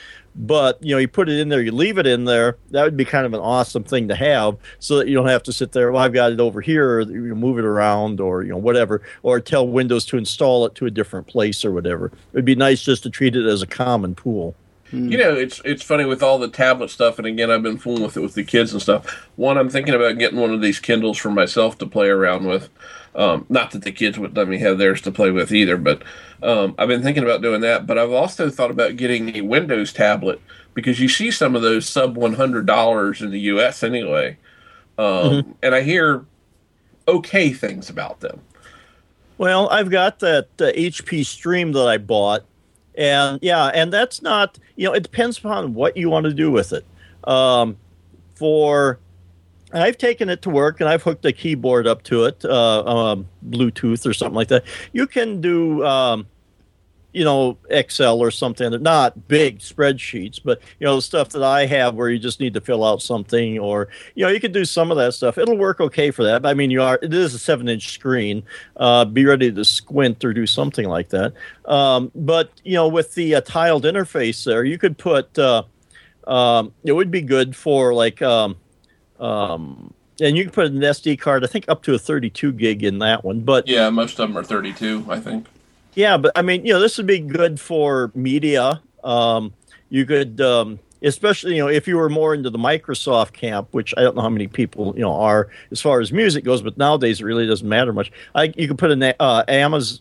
But 0.41 0.81
you 0.81 0.95
know, 0.95 0.99
you 0.99 1.09
put 1.09 1.27
it 1.27 1.37
in 1.37 1.49
there, 1.49 1.61
you 1.61 1.73
leave 1.73 1.97
it 1.97 2.07
in 2.07 2.23
there. 2.23 2.57
That 2.71 2.83
would 2.83 2.95
be 2.95 3.03
kind 3.03 3.25
of 3.25 3.33
an 3.33 3.41
awesome 3.41 3.83
thing 3.83 4.07
to 4.07 4.15
have, 4.15 4.55
so 4.79 4.97
that 4.97 5.09
you 5.09 5.13
don't 5.13 5.27
have 5.27 5.43
to 5.43 5.53
sit 5.53 5.73
there. 5.73 5.91
Well, 5.91 6.01
I've 6.01 6.13
got 6.13 6.31
it 6.31 6.39
over 6.39 6.61
here, 6.61 6.99
or 6.99 7.01
you 7.01 7.35
move 7.35 7.59
it 7.59 7.65
around, 7.65 8.21
or 8.21 8.43
you 8.43 8.49
know, 8.49 8.57
whatever, 8.57 9.01
or 9.21 9.41
tell 9.41 9.67
Windows 9.67 10.05
to 10.05 10.17
install 10.17 10.65
it 10.65 10.75
to 10.75 10.85
a 10.85 10.91
different 10.91 11.27
place 11.27 11.65
or 11.65 11.71
whatever. 11.71 12.13
It'd 12.31 12.45
be 12.45 12.55
nice 12.55 12.81
just 12.81 13.03
to 13.03 13.09
treat 13.09 13.35
it 13.35 13.45
as 13.45 13.61
a 13.61 13.67
common 13.67 14.15
pool. 14.15 14.55
You 14.91 15.17
know, 15.19 15.35
it's 15.35 15.61
it's 15.65 15.83
funny 15.83 16.05
with 16.05 16.23
all 16.23 16.39
the 16.39 16.47
tablet 16.47 16.89
stuff, 16.89 17.19
and 17.19 17.27
again, 17.27 17.51
I've 17.51 17.61
been 17.61 17.77
fooling 17.77 18.01
with 18.01 18.17
it 18.17 18.21
with 18.21 18.33
the 18.33 18.43
kids 18.43 18.71
and 18.71 18.81
stuff. 18.81 19.29
One, 19.35 19.57
I'm 19.57 19.69
thinking 19.69 19.93
about 19.93 20.17
getting 20.17 20.39
one 20.39 20.51
of 20.51 20.61
these 20.61 20.79
Kindles 20.79 21.17
for 21.17 21.29
myself 21.29 21.77
to 21.79 21.85
play 21.85 22.07
around 22.07 22.47
with. 22.47 22.69
Um, 23.16 23.45
not 23.49 23.72
that 23.72 23.82
the 23.82 23.91
kids 23.91 24.20
would 24.20 24.38
let 24.38 24.47
me 24.47 24.60
have 24.60 24.78
theirs 24.78 25.01
to 25.01 25.12
play 25.12 25.32
with 25.32 25.51
either, 25.51 25.78
but 25.78 26.03
um, 26.43 26.76
I've 26.78 26.88
been 26.88 27.01
thinking 27.01 27.24
about 27.24 27.41
doing 27.41 27.62
that. 27.62 27.88
But 27.88 27.97
I've 27.97 28.12
also 28.12 28.49
thought 28.49 28.72
about 28.72 28.97
getting 28.97 29.36
a 29.36 29.41
Windows 29.41 29.91
tablet 29.91 30.39
because 30.74 30.99
you 30.99 31.10
see 31.10 31.32
some 31.32 31.55
of 31.55 31.62
those 31.62 31.89
sub 31.89 32.16
one 32.16 32.34
hundred 32.34 32.66
dollars 32.66 33.22
in 33.22 33.32
the 33.32 33.39
U.S. 33.41 33.84
anyway, 33.84 34.38
um, 34.97 35.05
mm-hmm. 35.05 35.51
and 35.64 35.76
I 35.76 35.82
hear 35.82 36.26
okay 37.07 37.51
things 37.51 37.89
about 37.89 38.20
them. 38.20 38.41
Well, 39.38 39.70
I've 39.70 39.89
got 39.89 40.20
that 40.20 40.47
uh, 40.60 40.72
HP 40.72 41.26
Stream 41.26 41.72
that 41.72 41.88
I 41.88 41.97
bought 41.97 42.43
and 42.99 43.39
yeah, 43.41 43.68
and 43.68 43.93
that's 43.93 44.22
not 44.22 44.60
you 44.76 44.86
know 44.86 44.93
it 44.93 45.03
depends 45.03 45.38
upon 45.38 45.74
what 45.74 45.95
you 45.95 46.10
want 46.10 46.26
to 46.26 46.34
do 46.34 46.51
with 46.51 46.74
it. 46.74 46.86
Um, 47.24 47.78
for 48.36 48.99
I've 49.74 49.97
taken 49.97 50.30
it 50.30 50.41
to 50.43 50.49
work 50.49 50.80
and 50.80 50.89
I've 50.89 51.03
hooked 51.03 51.26
a 51.26 51.32
keyboard 51.32 51.88
up 51.88 52.03
to 52.03 52.26
it, 52.26 52.43
uh, 52.43 52.84
um, 52.84 53.28
Bluetooth 53.49 54.05
or 54.05 54.13
something 54.13 54.36
like 54.36 54.47
that. 54.49 54.63
You 54.93 55.05
can 55.05 55.41
do 55.41 55.86
um, 55.86 56.28
you 57.13 57.24
know 57.24 57.57
excel 57.70 58.20
or 58.20 58.32
something, 58.32 58.70
not 58.84 59.28
big 59.28 59.59
spreadsheets 59.59 60.39
but 60.43 60.61
you 60.80 60.86
know 60.86 60.95
the 60.95 61.01
stuff 61.01 61.30
that 61.30 61.43
i 61.43 61.65
have 61.65 61.95
where 61.95 62.09
you 62.09 62.20
just 62.20 62.39
need 62.39 62.53
to 62.53 62.61
fill 62.61 62.84
out 62.84 63.01
something 63.01 63.57
or 63.57 63.88
you 64.15 64.24
know 64.24 64.32
you 64.32 64.39
can 64.39 64.51
do 64.51 64.63
some 64.63 64.91
of 64.91 64.97
that 64.97 65.13
stuff 65.13 65.38
it'll 65.38 65.57
work 65.57 65.80
okay 65.80 66.11
for 66.11 66.24
that 66.24 66.45
i 66.45 66.53
mean 66.53 66.70
you 66.70 66.82
are 66.82 66.99
it 67.01 67.13
is 67.13 67.34
a 67.34 67.39
seven 67.39 67.67
inch 67.67 67.93
screen 67.93 68.43
uh, 68.78 69.05
be 69.05 69.26
ready 69.26 69.51
to 69.51 69.65
squint 69.65 70.24
or 70.24 70.34
do 70.34 70.45
something 70.45 70.88
like 70.88 71.09
that 71.09 71.34
um, 71.65 72.11
but 72.13 72.51
you 72.63 72.74
know 72.74 72.88
with 72.88 73.15
the 73.15 73.36
uh, 73.36 73.41
tiled 73.41 73.84
interface 73.84 74.43
there 74.43 74.63
you 74.63 74.78
could 74.78 74.97
put 74.97 75.38
uh, 75.39 75.63
um, 76.28 76.72
it 76.84 76.91
would 76.91 77.09
be 77.09 77.22
good 77.22 77.55
for 77.55 77.93
like 77.93 78.22
um, 79.20 79.93
and 80.22 80.38
you 80.38 80.43
can 80.43 80.51
put 80.51 80.67
an 80.67 80.80
sd 80.80 81.20
card 81.20 81.43
i 81.43 81.47
think 81.47 81.65
up 81.67 81.84
to 81.84 81.93
a 81.93 81.99
32 81.99 82.51
gig 82.53 82.84
in 82.84 82.99
that 82.99 83.24
one 83.24 83.41
but 83.41 83.67
yeah 83.67 83.89
most 83.89 84.20
of 84.20 84.28
them 84.28 84.38
are 84.38 84.43
32 84.43 85.05
i 85.09 85.20
think 85.20 85.47
yeah, 85.99 86.17
but 86.17 86.32
I 86.36 86.41
mean, 86.41 86.65
you 86.65 86.74
know, 86.74 86.80
this 86.80 86.97
would 86.97 87.07
be 87.07 87.20
good 87.20 87.59
for 87.59 88.11
media. 88.15 88.82
Um, 89.03 89.53
you 89.89 90.05
could, 90.05 90.39
um, 90.39 90.80
especially, 91.01 91.55
you 91.55 91.61
know, 91.61 91.67
if 91.67 91.88
you 91.88 91.97
were 91.97 92.09
more 92.09 92.34
into 92.34 92.49
the 92.49 92.57
Microsoft 92.57 93.34
camp, 93.34 93.70
which 93.72 93.93
I 93.97 94.01
don't 94.01 94.15
know 94.15 94.22
how 94.22 94.30
many 94.30 94.47
people, 94.47 94.93
you 94.95 95.01
know, 95.01 95.13
are 95.13 95.49
as 95.72 95.82
far 95.82 95.99
as 95.99 96.13
music 96.13 96.43
goes, 96.43 96.61
but 96.61 96.78
nowadays 96.78 97.22
it 97.22 97.26
really 97.26 97.47
doesn't 97.47 97.67
matter 97.67 97.91
much. 97.91 98.11
I, 98.36 98.53
you 98.55 98.67
could 98.67 98.78
put 98.78 98.91
an 98.91 99.03
uh, 99.03 99.43
Amazon, 99.47 99.99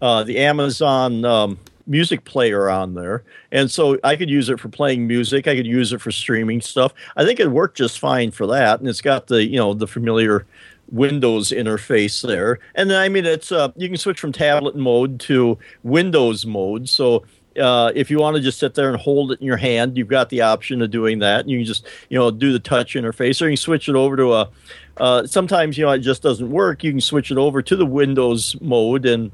uh, 0.00 0.24
the 0.24 0.38
Amazon 0.38 1.24
um, 1.24 1.58
music 1.86 2.24
player 2.24 2.68
on 2.68 2.94
there, 2.94 3.24
and 3.52 3.70
so 3.70 3.98
I 4.04 4.16
could 4.16 4.30
use 4.30 4.48
it 4.48 4.60
for 4.60 4.68
playing 4.68 5.06
music. 5.06 5.46
I 5.46 5.56
could 5.56 5.66
use 5.66 5.92
it 5.92 6.00
for 6.00 6.10
streaming 6.10 6.60
stuff. 6.60 6.92
I 7.16 7.24
think 7.24 7.40
it 7.40 7.50
worked 7.50 7.76
just 7.76 7.98
fine 7.98 8.30
for 8.30 8.46
that, 8.48 8.80
and 8.80 8.88
it's 8.88 9.00
got 9.00 9.26
the, 9.26 9.44
you 9.44 9.56
know, 9.56 9.74
the 9.74 9.86
familiar 9.86 10.46
Windows 10.90 11.50
interface 11.50 12.26
there. 12.26 12.58
And 12.74 12.90
then, 12.90 13.00
I 13.00 13.08
mean, 13.08 13.26
it's 13.26 13.50
uh, 13.52 13.72
you 13.76 13.88
can 13.88 13.96
switch 13.96 14.20
from 14.20 14.32
tablet 14.32 14.76
mode 14.76 15.20
to 15.20 15.58
Windows 15.82 16.46
mode. 16.46 16.88
So 16.88 17.24
uh, 17.58 17.92
if 17.94 18.10
you 18.10 18.18
want 18.18 18.36
to 18.36 18.42
just 18.42 18.58
sit 18.58 18.74
there 18.74 18.88
and 18.88 19.00
hold 19.00 19.32
it 19.32 19.40
in 19.40 19.46
your 19.46 19.56
hand, 19.56 19.96
you've 19.96 20.08
got 20.08 20.28
the 20.28 20.42
option 20.42 20.82
of 20.82 20.90
doing 20.90 21.18
that. 21.20 21.48
You 21.48 21.58
can 21.58 21.66
just 21.66 21.86
you 22.08 22.18
know 22.18 22.30
do 22.30 22.52
the 22.52 22.58
touch 22.58 22.94
interface, 22.94 23.40
or 23.40 23.46
you 23.46 23.52
can 23.52 23.56
switch 23.56 23.88
it 23.88 23.94
over 23.94 24.16
to 24.16 24.34
a. 24.34 24.50
Uh, 24.98 25.26
sometimes 25.26 25.76
you 25.76 25.84
know 25.84 25.92
it 25.92 25.98
just 26.00 26.22
doesn't 26.22 26.50
work. 26.50 26.84
You 26.84 26.92
can 26.92 27.00
switch 27.00 27.30
it 27.30 27.38
over 27.38 27.62
to 27.62 27.76
the 27.76 27.86
Windows 27.86 28.56
mode 28.60 29.06
and 29.06 29.30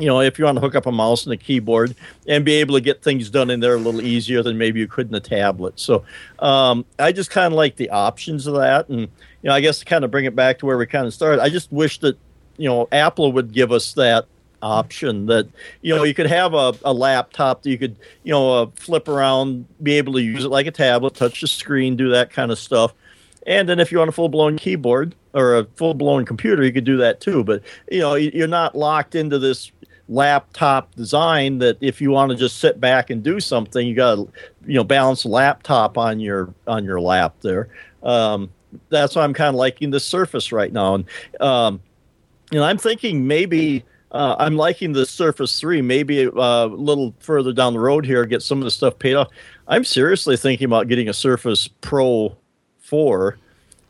you 0.00 0.06
know, 0.06 0.20
if 0.20 0.38
you 0.38 0.44
want 0.44 0.56
to 0.56 0.60
hook 0.60 0.74
up 0.74 0.86
a 0.86 0.92
mouse 0.92 1.24
and 1.24 1.32
a 1.32 1.36
keyboard 1.36 1.94
and 2.26 2.44
be 2.44 2.54
able 2.54 2.74
to 2.74 2.80
get 2.80 3.02
things 3.02 3.30
done 3.30 3.50
in 3.50 3.60
there 3.60 3.74
a 3.74 3.78
little 3.78 4.00
easier 4.00 4.42
than 4.42 4.56
maybe 4.56 4.80
you 4.80 4.88
could 4.88 5.08
in 5.08 5.14
a 5.14 5.20
tablet. 5.20 5.78
So 5.78 6.04
um, 6.38 6.84
I 6.98 7.12
just 7.12 7.30
kind 7.30 7.52
of 7.52 7.56
like 7.56 7.76
the 7.76 7.90
options 7.90 8.46
of 8.46 8.54
that. 8.54 8.88
And, 8.88 9.00
you 9.00 9.08
know, 9.42 9.52
I 9.52 9.60
guess 9.60 9.80
to 9.80 9.84
kind 9.84 10.04
of 10.04 10.10
bring 10.10 10.24
it 10.24 10.34
back 10.34 10.58
to 10.60 10.66
where 10.66 10.78
we 10.78 10.86
kind 10.86 11.06
of 11.06 11.14
started, 11.14 11.40
I 11.40 11.48
just 11.48 11.70
wish 11.70 11.98
that, 12.00 12.18
you 12.56 12.68
know, 12.68 12.88
Apple 12.92 13.32
would 13.32 13.52
give 13.52 13.72
us 13.72 13.92
that 13.94 14.26
option 14.62 15.26
that, 15.26 15.48
you 15.80 15.94
know, 15.94 16.04
you 16.04 16.14
could 16.14 16.26
have 16.26 16.54
a, 16.54 16.74
a 16.84 16.92
laptop 16.92 17.62
that 17.62 17.70
you 17.70 17.78
could, 17.78 17.96
you 18.22 18.32
know, 18.32 18.62
uh, 18.62 18.66
flip 18.76 19.08
around, 19.08 19.66
be 19.82 19.94
able 19.94 20.12
to 20.14 20.22
use 20.22 20.44
it 20.44 20.50
like 20.50 20.66
a 20.66 20.70
tablet, 20.70 21.14
touch 21.14 21.40
the 21.40 21.46
screen, 21.46 21.96
do 21.96 22.10
that 22.10 22.30
kind 22.30 22.50
of 22.50 22.58
stuff. 22.58 22.94
And 23.46 23.68
then 23.68 23.80
if 23.80 23.90
you 23.90 23.98
want 23.98 24.10
a 24.10 24.12
full 24.12 24.28
blown 24.28 24.58
keyboard 24.58 25.14
or 25.32 25.56
a 25.56 25.64
full 25.76 25.94
blown 25.94 26.26
computer, 26.26 26.62
you 26.62 26.72
could 26.72 26.84
do 26.84 26.98
that 26.98 27.20
too. 27.20 27.42
But, 27.42 27.62
you 27.90 28.00
know, 28.00 28.14
you're 28.14 28.46
not 28.46 28.76
locked 28.76 29.14
into 29.14 29.38
this 29.38 29.72
laptop 30.10 30.92
design 30.96 31.58
that 31.58 31.78
if 31.80 32.00
you 32.00 32.10
want 32.10 32.30
to 32.30 32.36
just 32.36 32.58
sit 32.58 32.80
back 32.80 33.08
and 33.08 33.22
do 33.22 33.38
something, 33.40 33.86
you 33.86 33.94
got 33.94 34.16
to 34.16 34.28
you 34.66 34.74
know 34.74 34.84
balance 34.84 35.24
laptop 35.24 35.96
on 35.96 36.20
your 36.20 36.52
on 36.66 36.84
your 36.84 37.00
lap 37.00 37.36
there. 37.40 37.68
Um, 38.02 38.50
that's 38.88 39.16
why 39.16 39.22
I'm 39.22 39.32
kind 39.34 39.48
of 39.48 39.54
liking 39.54 39.90
the 39.90 40.00
Surface 40.00 40.52
right 40.52 40.72
now, 40.72 40.96
and 40.96 41.04
um, 41.40 41.80
you 42.50 42.58
know 42.58 42.64
I'm 42.64 42.78
thinking 42.78 43.26
maybe. 43.26 43.84
Uh, 44.12 44.34
I'm 44.40 44.56
liking 44.56 44.92
the 44.92 45.06
Surface 45.06 45.60
3. 45.60 45.82
Maybe 45.82 46.26
uh, 46.26 46.32
a 46.32 46.66
little 46.66 47.14
further 47.20 47.52
down 47.52 47.74
the 47.74 47.78
road 47.78 48.04
here, 48.04 48.26
get 48.26 48.42
some 48.42 48.58
of 48.58 48.64
the 48.64 48.72
stuff 48.72 48.98
paid 48.98 49.14
off. 49.14 49.28
I'm 49.68 49.84
seriously 49.84 50.36
thinking 50.36 50.64
about 50.64 50.88
getting 50.88 51.08
a 51.08 51.12
Surface 51.12 51.68
Pro 51.68 52.36
4 52.80 53.38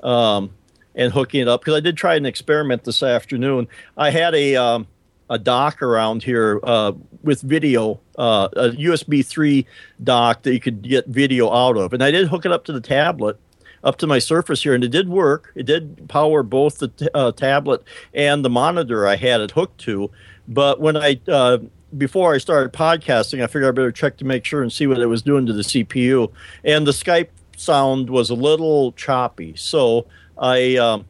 um, 0.02 0.50
and 0.94 1.10
hooking 1.10 1.40
it 1.40 1.48
up 1.48 1.62
because 1.62 1.72
I 1.72 1.80
did 1.80 1.96
try 1.96 2.16
an 2.16 2.26
experiment 2.26 2.84
this 2.84 3.02
afternoon. 3.02 3.66
I 3.96 4.10
had 4.10 4.34
a 4.34 4.56
um, 4.56 4.86
a 5.30 5.38
dock 5.38 5.80
around 5.80 6.24
here 6.24 6.60
uh, 6.64 6.92
with 7.22 7.40
video, 7.40 8.00
uh, 8.18 8.48
a 8.54 8.70
USB 8.70 9.24
3 9.24 9.64
dock 10.02 10.42
that 10.42 10.52
you 10.52 10.60
could 10.60 10.82
get 10.82 11.06
video 11.06 11.50
out 11.50 11.76
of. 11.76 11.92
And 11.92 12.02
I 12.02 12.10
did 12.10 12.28
hook 12.28 12.44
it 12.44 12.52
up 12.52 12.64
to 12.64 12.72
the 12.72 12.80
tablet, 12.80 13.38
up 13.84 13.96
to 13.98 14.08
my 14.08 14.18
Surface 14.18 14.64
here, 14.64 14.74
and 14.74 14.82
it 14.82 14.90
did 14.90 15.08
work. 15.08 15.52
It 15.54 15.66
did 15.66 16.08
power 16.08 16.42
both 16.42 16.78
the 16.78 16.88
t- 16.88 17.08
uh, 17.14 17.30
tablet 17.32 17.84
and 18.12 18.44
the 18.44 18.50
monitor 18.50 19.06
I 19.06 19.16
had 19.16 19.40
it 19.40 19.52
hooked 19.52 19.78
to. 19.82 20.10
But 20.48 20.80
when 20.80 20.96
I, 20.96 21.20
uh, 21.28 21.58
before 21.96 22.34
I 22.34 22.38
started 22.38 22.72
podcasting, 22.72 23.40
I 23.42 23.46
figured 23.46 23.66
I 23.66 23.70
better 23.70 23.92
check 23.92 24.16
to 24.18 24.24
make 24.24 24.44
sure 24.44 24.62
and 24.62 24.72
see 24.72 24.88
what 24.88 24.98
it 24.98 25.06
was 25.06 25.22
doing 25.22 25.46
to 25.46 25.52
the 25.52 25.62
CPU. 25.62 26.32
And 26.64 26.88
the 26.88 26.92
Skype 26.92 27.28
sound 27.56 28.10
was 28.10 28.30
a 28.30 28.34
little 28.34 28.92
choppy. 28.92 29.54
So 29.56 30.06
I. 30.36 30.76
Um, 30.76 31.06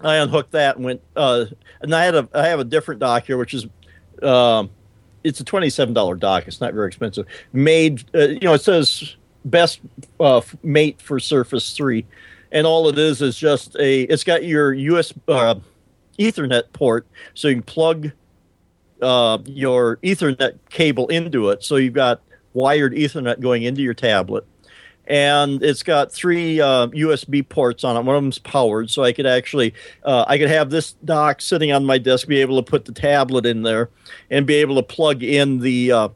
I 0.00 0.16
unhooked 0.16 0.52
that 0.52 0.76
and 0.76 0.84
went. 0.84 1.00
Uh, 1.14 1.46
and 1.80 1.94
I 1.94 2.04
had 2.04 2.14
a 2.14 2.28
I 2.34 2.46
have 2.48 2.60
a 2.60 2.64
different 2.64 3.00
dock 3.00 3.26
here, 3.26 3.36
which 3.36 3.54
is, 3.54 3.66
um, 4.22 4.70
it's 5.24 5.40
a 5.40 5.44
twenty 5.44 5.70
seven 5.70 5.94
dollar 5.94 6.16
dock. 6.16 6.46
It's 6.46 6.60
not 6.60 6.74
very 6.74 6.88
expensive. 6.88 7.26
Made, 7.52 8.04
uh, 8.14 8.28
you 8.28 8.40
know, 8.40 8.54
it 8.54 8.62
says 8.62 9.16
best 9.44 9.80
uh, 10.20 10.40
mate 10.62 11.00
for 11.00 11.18
Surface 11.18 11.74
Three, 11.74 12.06
and 12.52 12.66
all 12.66 12.88
it 12.88 12.98
is 12.98 13.22
is 13.22 13.36
just 13.36 13.76
a. 13.76 14.02
It's 14.02 14.24
got 14.24 14.44
your 14.44 14.72
US 14.72 15.12
uh, 15.28 15.56
Ethernet 16.18 16.72
port, 16.72 17.06
so 17.34 17.48
you 17.48 17.54
can 17.54 17.62
plug 17.62 18.12
uh, 19.00 19.38
your 19.46 19.96
Ethernet 19.98 20.58
cable 20.68 21.08
into 21.08 21.50
it. 21.50 21.64
So 21.64 21.76
you've 21.76 21.94
got 21.94 22.20
wired 22.52 22.92
Ethernet 22.92 23.40
going 23.40 23.62
into 23.62 23.82
your 23.82 23.94
tablet 23.94 24.46
and 25.06 25.62
it's 25.62 25.82
got 25.82 26.12
three 26.12 26.60
uh, 26.60 26.88
USB 26.88 27.46
ports 27.48 27.84
on 27.84 27.96
it. 27.96 28.02
One 28.02 28.16
of 28.16 28.22
them's 28.22 28.38
powered, 28.38 28.90
so 28.90 29.04
I 29.04 29.12
could 29.12 29.26
actually 29.26 29.74
uh, 30.04 30.24
I 30.26 30.38
could 30.38 30.48
have 30.48 30.70
this 30.70 30.92
dock 31.04 31.40
sitting 31.40 31.72
on 31.72 31.84
my 31.84 31.98
desk, 31.98 32.26
be 32.26 32.40
able 32.40 32.62
to 32.62 32.68
put 32.68 32.84
the 32.84 32.92
tablet 32.92 33.46
in 33.46 33.62
there, 33.62 33.90
and 34.30 34.46
be 34.46 34.54
able 34.56 34.76
to 34.76 34.82
plug 34.82 35.22
in 35.22 35.60
the 35.60 35.92
uh, 35.92 36.08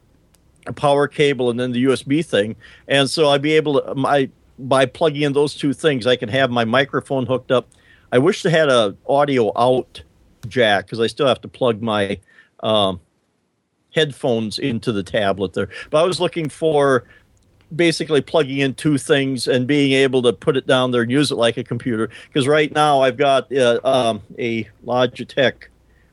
power 0.75 1.07
cable 1.07 1.49
and 1.49 1.59
then 1.59 1.71
the 1.71 1.85
USB 1.85 2.25
thing. 2.25 2.55
And 2.87 3.09
so 3.09 3.29
I'd 3.29 3.41
be 3.41 3.53
able 3.53 3.81
to 3.81 3.95
my 3.95 4.29
by 4.59 4.85
plugging 4.85 5.23
in 5.23 5.33
those 5.33 5.55
two 5.55 5.73
things, 5.73 6.05
I 6.05 6.15
can 6.15 6.29
have 6.29 6.51
my 6.51 6.65
microphone 6.65 7.25
hooked 7.25 7.51
up. 7.51 7.67
I 8.11 8.19
wish 8.19 8.43
they 8.43 8.51
had 8.51 8.69
a 8.69 8.95
audio 9.07 9.51
out 9.57 10.03
jack 10.47 10.85
because 10.85 10.99
I 10.99 11.07
still 11.07 11.27
have 11.27 11.41
to 11.41 11.47
plug 11.47 11.81
my 11.81 12.19
um, 12.61 12.99
headphones 13.93 14.59
into 14.59 14.91
the 14.91 15.03
tablet 15.03 15.53
there. 15.53 15.69
But 15.89 16.03
I 16.03 16.05
was 16.05 16.19
looking 16.19 16.49
for 16.49 17.05
basically 17.75 18.21
plugging 18.21 18.59
in 18.59 18.73
two 18.73 18.97
things 18.97 19.47
and 19.47 19.67
being 19.67 19.93
able 19.93 20.21
to 20.21 20.33
put 20.33 20.57
it 20.57 20.67
down 20.67 20.91
there 20.91 21.01
and 21.01 21.11
use 21.11 21.31
it 21.31 21.35
like 21.35 21.57
a 21.57 21.63
computer. 21.63 22.09
Because 22.27 22.47
right 22.47 22.71
now 22.71 23.01
I've 23.01 23.17
got 23.17 23.51
uh, 23.55 23.79
um, 23.83 24.21
a 24.37 24.63
Logitech 24.85 25.65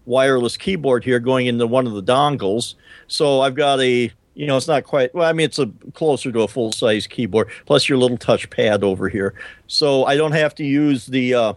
wireless 0.06 0.56
keyboard 0.56 1.04
here 1.04 1.20
going 1.20 1.46
into 1.46 1.66
one 1.66 1.86
of 1.86 1.92
the 1.92 2.02
dongles. 2.02 2.74
So 3.06 3.40
I've 3.40 3.54
got 3.54 3.80
a 3.80 4.12
you 4.38 4.46
know, 4.46 4.56
it's 4.56 4.68
not 4.68 4.84
quite. 4.84 5.12
Well, 5.16 5.28
I 5.28 5.32
mean, 5.32 5.46
it's 5.46 5.58
a 5.58 5.66
closer 5.94 6.30
to 6.30 6.42
a 6.42 6.48
full 6.48 6.70
size 6.70 7.08
keyboard. 7.08 7.48
Plus 7.66 7.88
your 7.88 7.98
little 7.98 8.16
touch 8.16 8.48
pad 8.50 8.84
over 8.84 9.08
here, 9.08 9.34
so 9.66 10.04
I 10.04 10.16
don't 10.16 10.30
have 10.30 10.54
to 10.56 10.64
use 10.64 11.06
the 11.06 11.34
uh, 11.34 11.52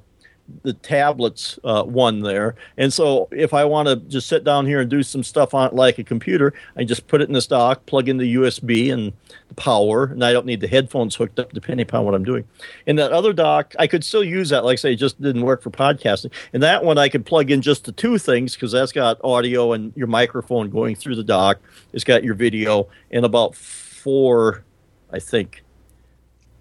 the 0.64 0.74
tablets 0.74 1.60
uh, 1.64 1.84
one 1.84 2.22
there. 2.22 2.56
And 2.78 2.91
so 2.91 3.28
if 3.32 3.54
I 3.54 3.66
want 3.66 3.88
to 3.88 3.95
just 3.95 4.28
sit 4.28 4.43
down 4.43 4.66
here 4.66 4.80
and 4.80 4.89
do 4.89 5.04
some 5.04 5.24
stuff 5.24 5.54
on 5.54 5.68
it 5.68 5.74
like 5.74 5.97
a 5.99 6.04
computer, 6.04 6.54
I 6.76 6.84
just 6.84 7.08
put 7.08 7.22
it 7.22 7.28
in 7.28 7.34
this 7.34 7.47
dock, 7.47 7.86
plug 7.86 8.10
in 8.10 8.18
the 8.18 8.36
USB 8.36 8.91
and 8.91 9.14
the 9.47 9.56
power, 9.56 10.06
and 10.06 10.24
I 10.24 10.34
don't 10.34 10.45
need 10.45 10.62
the 10.62 10.68
headphones 10.68 11.16
hooked 11.16 11.39
up 11.39 11.54
depending 11.54 11.86
upon 11.88 12.06
what 12.06 12.16
I'm 12.16 12.24
doing. 12.24 12.45
And 12.88 12.97
that 12.99 13.12
other 13.12 13.34
dock, 13.34 13.74
I 13.80 13.88
could 13.88 14.04
still 14.04 14.24
use 14.24 14.49
that. 14.49 14.64
Like 14.64 14.74
I 14.74 14.76
say, 14.78 14.93
it 14.93 14.97
just 14.97 15.22
didn't 15.22 15.43
work 15.43 15.62
for 15.62 15.72
podcasting. 15.72 16.32
And 16.54 16.62
that 16.64 16.84
one 16.84 16.97
I 16.97 17.10
could 17.10 17.26
plug 17.26 17.52
in 17.52 17.62
just 17.62 17.86
the 17.86 17.91
two 17.91 18.18
things 18.18 18.56
because 18.56 18.72
that's 18.72 18.91
got 18.91 19.20
audio 19.24 19.74
and 19.74 19.93
your 19.95 20.08
microphone 20.08 20.70
going 20.70 20.95
through 20.95 21.16
the 21.16 21.24
dock. 21.24 21.60
It's 21.93 22.04
got 22.04 22.24
your 22.24 22.36
video 22.36 22.88
and 23.12 23.26
about 23.26 23.56
four, 23.56 24.64
I 25.12 25.20
think, 25.20 25.64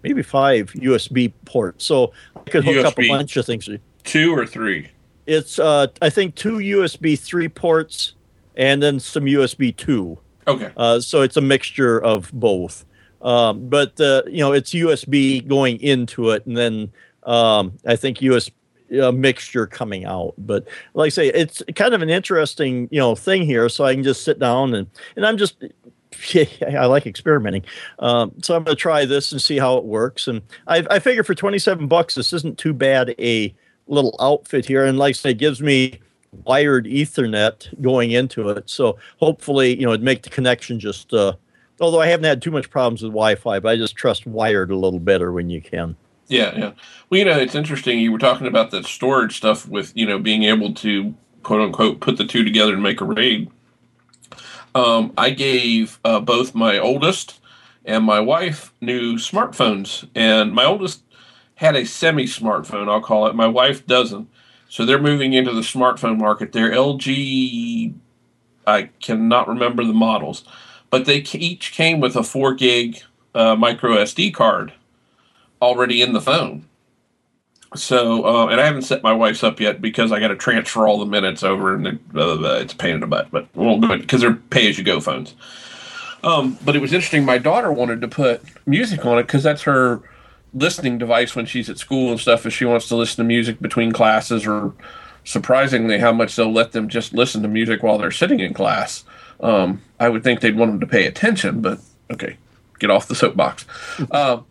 maybe 0.03 0.21
five 0.21 0.71
USB 0.73 1.31
ports. 1.45 1.85
So 1.85 2.13
could 2.49 2.63
hook 2.63 2.75
USB 2.75 2.85
up 2.85 2.99
a 2.99 3.07
bunch 3.07 3.37
of 3.37 3.45
things. 3.45 3.69
Two 4.03 4.35
or 4.35 4.45
three? 4.45 4.89
It's 5.25 5.59
uh, 5.59 5.87
I 6.01 6.09
think 6.09 6.35
two 6.35 6.57
USB 6.57 7.17
three 7.17 7.47
ports 7.47 8.13
and 8.55 8.81
then 8.81 8.99
some 8.99 9.25
USB 9.25 9.75
two. 9.75 10.17
Okay. 10.47 10.71
Uh, 10.75 10.99
so 10.99 11.21
it's 11.21 11.37
a 11.37 11.41
mixture 11.41 12.01
of 12.01 12.31
both. 12.33 12.85
Um, 13.21 13.69
but 13.69 13.99
uh, 14.01 14.23
you 14.27 14.39
know, 14.39 14.51
it's 14.51 14.71
USB 14.71 15.47
going 15.47 15.79
into 15.79 16.31
it, 16.31 16.45
and 16.45 16.57
then 16.57 16.91
um, 17.23 17.77
I 17.85 17.95
think 17.95 18.17
USB 18.17 18.51
a 18.99 19.11
mixture 19.11 19.67
coming 19.67 20.05
out. 20.05 20.33
But 20.37 20.67
like 20.93 21.07
I 21.07 21.09
say, 21.09 21.27
it's 21.27 21.63
kind 21.75 21.93
of 21.93 22.01
an 22.01 22.09
interesting 22.09 22.87
you 22.91 22.99
know 22.99 23.15
thing 23.15 23.43
here. 23.43 23.69
So 23.69 23.85
I 23.85 23.93
can 23.93 24.03
just 24.03 24.23
sit 24.23 24.39
down 24.39 24.73
and 24.73 24.87
and 25.15 25.25
I'm 25.25 25.37
just 25.37 25.63
I 26.35 26.85
like 26.85 27.05
experimenting. 27.05 27.65
Um, 27.99 28.33
so 28.41 28.55
I'm 28.55 28.63
going 28.63 28.75
to 28.75 28.81
try 28.81 29.05
this 29.05 29.31
and 29.31 29.41
see 29.41 29.57
how 29.57 29.77
it 29.77 29.85
works. 29.85 30.27
And 30.27 30.41
I, 30.67 30.85
I 30.89 30.99
figure 30.99 31.23
for 31.23 31.35
27 31.35 31.87
bucks, 31.87 32.15
this 32.15 32.33
isn't 32.33 32.57
too 32.57 32.73
bad 32.73 33.15
a 33.19 33.53
little 33.87 34.15
outfit 34.19 34.65
here. 34.65 34.85
And 34.85 34.97
like 34.97 35.11
I 35.11 35.13
say, 35.13 35.31
it 35.31 35.37
gives 35.37 35.61
me 35.61 35.99
wired 36.45 36.85
Ethernet 36.85 37.81
going 37.81 38.11
into 38.11 38.49
it. 38.49 38.69
So 38.69 38.97
hopefully, 39.17 39.77
you 39.77 39.85
know, 39.85 39.91
it'd 39.91 40.03
make 40.03 40.23
the 40.23 40.29
connection 40.29 40.79
just. 40.79 41.13
Uh, 41.13 41.33
although 41.79 42.01
I 42.01 42.07
haven't 42.07 42.25
had 42.25 42.41
too 42.41 42.51
much 42.51 42.69
problems 42.69 43.01
with 43.01 43.11
Wi-Fi, 43.11 43.59
but 43.59 43.69
I 43.69 43.75
just 43.75 43.95
trust 43.95 44.25
wired 44.25 44.71
a 44.71 44.75
little 44.75 44.99
better 44.99 45.31
when 45.31 45.49
you 45.49 45.61
can. 45.61 45.95
Yeah, 46.27 46.57
yeah. 46.57 46.71
Well, 47.09 47.19
you 47.19 47.25
know, 47.25 47.37
it's 47.37 47.55
interesting. 47.55 47.99
You 47.99 48.11
were 48.11 48.17
talking 48.17 48.47
about 48.47 48.71
the 48.71 48.83
storage 48.83 49.35
stuff 49.35 49.67
with 49.67 49.91
you 49.97 50.05
know 50.05 50.17
being 50.17 50.43
able 50.43 50.73
to 50.75 51.13
quote 51.43 51.61
unquote 51.61 51.99
put 51.99 52.17
the 52.17 52.25
two 52.25 52.43
together 52.43 52.73
and 52.73 52.83
make 52.83 53.01
a 53.01 53.05
RAID 53.05 53.49
um, 54.75 55.13
I 55.17 55.31
gave 55.31 55.99
uh, 56.03 56.19
both 56.19 56.55
my 56.55 56.77
oldest 56.77 57.39
and 57.85 58.03
my 58.03 58.19
wife 58.19 58.73
new 58.79 59.15
smartphones, 59.15 60.07
and 60.15 60.53
my 60.53 60.65
oldest 60.65 61.03
had 61.55 61.75
a 61.75 61.85
semi 61.85 62.25
smartphone, 62.25 62.89
I'll 62.89 63.01
call 63.01 63.27
it. 63.27 63.35
My 63.35 63.47
wife 63.47 63.85
doesn't. 63.85 64.29
So 64.69 64.85
they're 64.85 65.01
moving 65.01 65.33
into 65.33 65.51
the 65.51 65.61
smartphone 65.61 66.17
market. 66.17 66.53
They're 66.53 66.71
LG, 66.71 67.93
I 68.65 68.83
cannot 69.01 69.47
remember 69.47 69.83
the 69.83 69.93
models, 69.93 70.45
but 70.89 71.05
they 71.05 71.17
each 71.17 71.73
came 71.73 71.99
with 71.99 72.15
a 72.15 72.23
4 72.23 72.53
gig 72.53 73.01
uh, 73.35 73.55
micro 73.55 73.97
SD 73.97 74.33
card 74.33 74.73
already 75.61 76.01
in 76.01 76.13
the 76.13 76.21
phone. 76.21 76.65
So, 77.73 78.25
uh, 78.25 78.47
and 78.47 78.59
I 78.59 78.65
haven't 78.65 78.81
set 78.81 79.01
my 79.01 79.13
wife's 79.13 79.43
up 79.43 79.61
yet 79.61 79.81
because 79.81 80.11
I 80.11 80.19
got 80.19 80.27
to 80.27 80.35
transfer 80.35 80.87
all 80.87 80.99
the 80.99 81.05
minutes 81.05 81.41
over, 81.41 81.73
and 81.73 81.87
uh, 81.87 82.59
it's 82.59 82.73
a 82.73 82.75
pain 82.75 82.95
in 82.95 82.99
the 82.99 83.07
butt. 83.07 83.31
But 83.31 83.47
we 83.55 83.65
won't 83.65 83.81
do 83.81 83.93
it 83.93 83.99
because 83.99 84.19
they're 84.19 84.35
pay-as-you-go 84.35 84.99
phones. 84.99 85.35
Um, 86.23 86.57
but 86.65 86.75
it 86.75 86.81
was 86.81 86.91
interesting. 86.91 87.23
My 87.23 87.37
daughter 87.37 87.71
wanted 87.71 88.01
to 88.01 88.07
put 88.09 88.43
music 88.65 89.05
on 89.05 89.17
it 89.19 89.23
because 89.23 89.43
that's 89.43 89.61
her 89.63 90.01
listening 90.53 90.97
device 90.97 91.33
when 91.33 91.45
she's 91.45 91.69
at 91.69 91.77
school 91.77 92.11
and 92.11 92.19
stuff. 92.19 92.45
If 92.45 92.53
she 92.53 92.65
wants 92.65 92.89
to 92.89 92.97
listen 92.97 93.23
to 93.23 93.27
music 93.27 93.61
between 93.61 93.93
classes, 93.93 94.45
or 94.45 94.73
surprisingly, 95.23 95.97
how 95.97 96.11
much 96.11 96.35
they'll 96.35 96.51
let 96.51 96.73
them 96.73 96.89
just 96.89 97.13
listen 97.13 97.41
to 97.41 97.47
music 97.47 97.83
while 97.83 97.97
they're 97.97 98.11
sitting 98.11 98.41
in 98.41 98.53
class. 98.53 99.05
Um, 99.39 99.81
I 99.97 100.09
would 100.09 100.23
think 100.23 100.41
they'd 100.41 100.57
want 100.57 100.71
them 100.71 100.79
to 100.81 100.87
pay 100.87 101.05
attention, 101.07 101.61
but 101.61 101.79
okay, 102.11 102.35
get 102.79 102.91
off 102.91 103.07
the 103.07 103.15
soapbox. 103.15 103.65
Uh, 104.11 104.41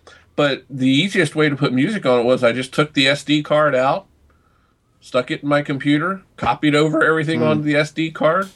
but 0.40 0.64
the 0.70 0.88
easiest 0.88 1.36
way 1.36 1.50
to 1.50 1.54
put 1.54 1.70
music 1.70 2.06
on 2.06 2.20
it 2.20 2.22
was 2.22 2.42
I 2.42 2.52
just 2.52 2.72
took 2.72 2.94
the 2.94 3.04
SD 3.04 3.44
card 3.44 3.74
out, 3.74 4.06
stuck 4.98 5.30
it 5.30 5.42
in 5.42 5.48
my 5.50 5.60
computer, 5.60 6.22
copied 6.38 6.74
over 6.74 7.04
everything 7.04 7.40
mm. 7.40 7.50
on 7.50 7.62
the 7.62 7.74
SD 7.74 8.14
card. 8.14 8.48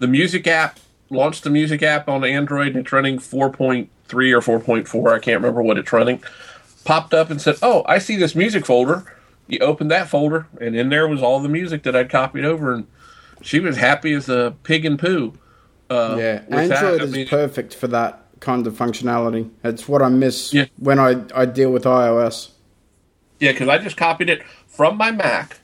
The 0.00 0.08
music 0.08 0.48
app 0.48 0.80
launched 1.10 1.44
the 1.44 1.50
music 1.50 1.80
app 1.80 2.08
on 2.08 2.24
Android 2.24 2.74
and 2.74 2.78
it's 2.78 2.90
running 2.90 3.20
4.3 3.20 3.88
or 4.10 4.58
4.4. 4.58 5.12
I 5.12 5.20
can't 5.20 5.36
remember 5.36 5.62
what 5.62 5.78
it's 5.78 5.92
running. 5.92 6.24
Popped 6.84 7.14
up 7.14 7.30
and 7.30 7.40
said, 7.40 7.54
Oh, 7.62 7.84
I 7.86 7.98
see 7.98 8.16
this 8.16 8.34
music 8.34 8.66
folder. 8.66 9.04
You 9.46 9.60
opened 9.60 9.92
that 9.92 10.08
folder, 10.08 10.48
and 10.60 10.74
in 10.74 10.88
there 10.88 11.06
was 11.06 11.22
all 11.22 11.38
the 11.38 11.48
music 11.48 11.84
that 11.84 11.94
I'd 11.94 12.10
copied 12.10 12.46
over. 12.46 12.74
And 12.74 12.88
she 13.42 13.60
was 13.60 13.76
happy 13.76 14.12
as 14.12 14.28
a 14.28 14.56
pig 14.64 14.84
in 14.84 14.98
poo. 14.98 15.34
Uh, 15.88 16.16
yeah, 16.18 16.42
Android 16.50 17.00
is 17.00 17.12
mean, 17.12 17.28
perfect 17.28 17.76
for 17.76 17.86
that 17.86 18.24
kind 18.40 18.66
of 18.66 18.74
functionality. 18.74 19.50
It's 19.64 19.88
what 19.88 20.02
I 20.02 20.08
miss 20.08 20.52
yeah. 20.52 20.66
when 20.78 20.98
I, 20.98 21.24
I 21.34 21.46
deal 21.46 21.70
with 21.70 21.84
iOS. 21.84 22.50
Yeah, 23.40 23.52
because 23.52 23.68
I 23.68 23.78
just 23.78 23.96
copied 23.96 24.30
it 24.30 24.42
from 24.66 24.96
my 24.96 25.10
Mac 25.10 25.58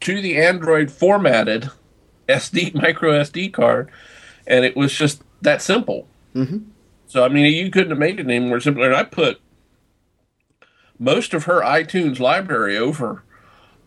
to 0.00 0.20
the 0.20 0.40
Android 0.40 0.90
formatted 0.90 1.70
SD 2.28 2.74
micro 2.82 3.12
SD 3.12 3.52
card, 3.52 3.90
and 4.46 4.64
it 4.64 4.76
was 4.76 4.92
just 4.92 5.22
that 5.42 5.62
simple. 5.62 6.08
Mm-hmm. 6.34 6.58
So 7.06 7.24
I 7.24 7.28
mean, 7.28 7.52
you 7.52 7.70
couldn't 7.70 7.90
have 7.90 7.98
made 7.98 8.18
it 8.18 8.26
any 8.28 8.40
more 8.40 8.60
simpler. 8.60 8.86
And 8.86 8.96
I 8.96 9.04
put 9.04 9.40
most 10.98 11.34
of 11.34 11.44
her 11.44 11.60
iTunes 11.60 12.18
library 12.18 12.76
over 12.76 13.22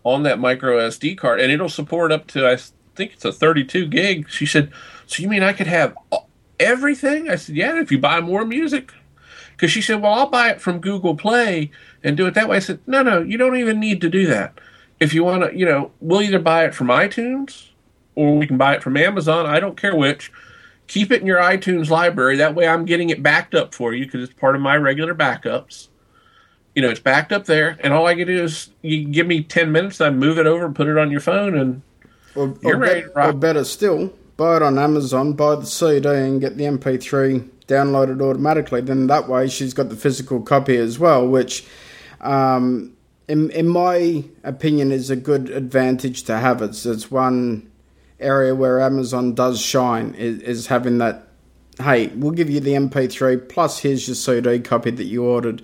on 0.03 0.23
that 0.23 0.39
micro 0.39 0.77
SD 0.77 1.17
card, 1.17 1.39
and 1.39 1.51
it'll 1.51 1.69
support 1.69 2.11
up 2.11 2.27
to 2.27 2.47
I 2.47 2.57
think 2.95 3.13
it's 3.13 3.25
a 3.25 3.31
32 3.31 3.87
gig. 3.87 4.29
She 4.29 4.45
said, 4.45 4.71
"So 5.05 5.21
you 5.21 5.29
mean 5.29 5.43
I 5.43 5.53
could 5.53 5.67
have 5.67 5.95
everything? 6.59 7.29
I 7.29 7.35
said, 7.35 7.55
yeah, 7.55 7.79
if 7.79 7.91
you 7.91 7.99
buy 7.99 8.21
more 8.21 8.45
music. 8.45 8.93
Because 9.51 9.71
she 9.71 9.81
said, 9.81 10.01
well, 10.01 10.13
I'll 10.13 10.29
buy 10.29 10.49
it 10.51 10.61
from 10.61 10.79
Google 10.79 11.15
Play 11.15 11.71
and 12.03 12.15
do 12.15 12.27
it 12.27 12.35
that 12.35 12.47
way. 12.47 12.57
I 12.57 12.59
said, 12.59 12.79
no, 12.85 13.01
no, 13.01 13.21
you 13.21 13.37
don't 13.37 13.57
even 13.57 13.79
need 13.79 14.01
to 14.01 14.09
do 14.09 14.27
that. 14.27 14.59
If 14.99 15.13
you 15.13 15.23
want 15.23 15.43
to, 15.43 15.57
you 15.57 15.65
know, 15.65 15.91
we'll 15.99 16.21
either 16.21 16.39
buy 16.39 16.65
it 16.65 16.75
from 16.75 16.87
iTunes 16.87 17.69
or 18.13 18.37
we 18.37 18.45
can 18.45 18.57
buy 18.57 18.75
it 18.75 18.83
from 18.83 18.97
Amazon. 18.97 19.45
I 19.45 19.59
don't 19.59 19.79
care 19.79 19.95
which. 19.95 20.31
Keep 20.87 21.11
it 21.11 21.21
in 21.21 21.27
your 21.27 21.39
iTunes 21.39 21.89
library. 21.89 22.37
That 22.37 22.55
way 22.55 22.67
I'm 22.67 22.85
getting 22.85 23.09
it 23.09 23.21
backed 23.21 23.55
up 23.55 23.73
for 23.73 23.93
you 23.93 24.05
because 24.05 24.23
it's 24.23 24.39
part 24.39 24.55
of 24.55 24.61
my 24.61 24.77
regular 24.77 25.13
backups. 25.13 25.87
You 26.75 26.83
know, 26.83 26.89
it's 26.89 26.99
backed 26.99 27.31
up 27.31 27.45
there. 27.45 27.77
And 27.81 27.93
all 27.93 28.05
I 28.05 28.15
can 28.15 28.27
do 28.27 28.43
is 28.43 28.69
you 28.81 29.05
give 29.05 29.25
me 29.27 29.43
10 29.43 29.71
minutes, 29.71 29.99
I 30.01 30.11
move 30.11 30.37
it 30.37 30.45
over 30.45 30.65
and 30.65 30.75
put 30.75 30.87
it 30.87 30.97
on 30.97 31.11
your 31.11 31.19
phone 31.19 31.57
and 31.57 31.81
or, 32.35 32.55
you're 32.61 32.75
or 32.75 32.79
ready 32.79 33.05
Or 33.15 33.33
better 33.33 33.63
still, 33.63 34.13
buy 34.37 34.57
it 34.57 34.61
on 34.61 34.77
Amazon, 34.77 35.33
buy 35.33 35.55
the 35.55 35.65
CD 35.65 36.07
and 36.07 36.39
get 36.39 36.57
the 36.57 36.65
MP3 36.65 37.49
downloaded 37.67 38.21
automatically. 38.21 38.81
Then 38.81 39.07
that 39.07 39.27
way 39.27 39.49
she's 39.49 39.73
got 39.73 39.89
the 39.89 39.95
physical 39.95 40.41
copy 40.41 40.77
as 40.77 40.97
well, 40.97 41.27
which, 41.27 41.65
um, 42.21 42.95
in 43.27 43.49
in 43.51 43.67
my 43.67 44.23
opinion, 44.43 44.91
is 44.91 45.09
a 45.09 45.15
good 45.15 45.49
advantage 45.49 46.23
to 46.23 46.37
have. 46.37 46.61
It's 46.61 46.85
it's 46.85 47.11
one 47.11 47.69
area 48.19 48.55
where 48.55 48.79
Amazon 48.79 49.33
does 49.33 49.59
shine 49.59 50.13
is, 50.13 50.41
is 50.41 50.67
having 50.67 50.99
that. 50.99 51.23
Hey, 51.79 52.07
we'll 52.07 52.31
give 52.31 52.49
you 52.49 52.59
the 52.59 52.73
MP3 52.73 53.49
plus 53.49 53.79
here's 53.79 54.07
your 54.07 54.15
CD 54.15 54.59
copy 54.59 54.89
that 54.91 55.03
you 55.03 55.23
ordered. 55.25 55.61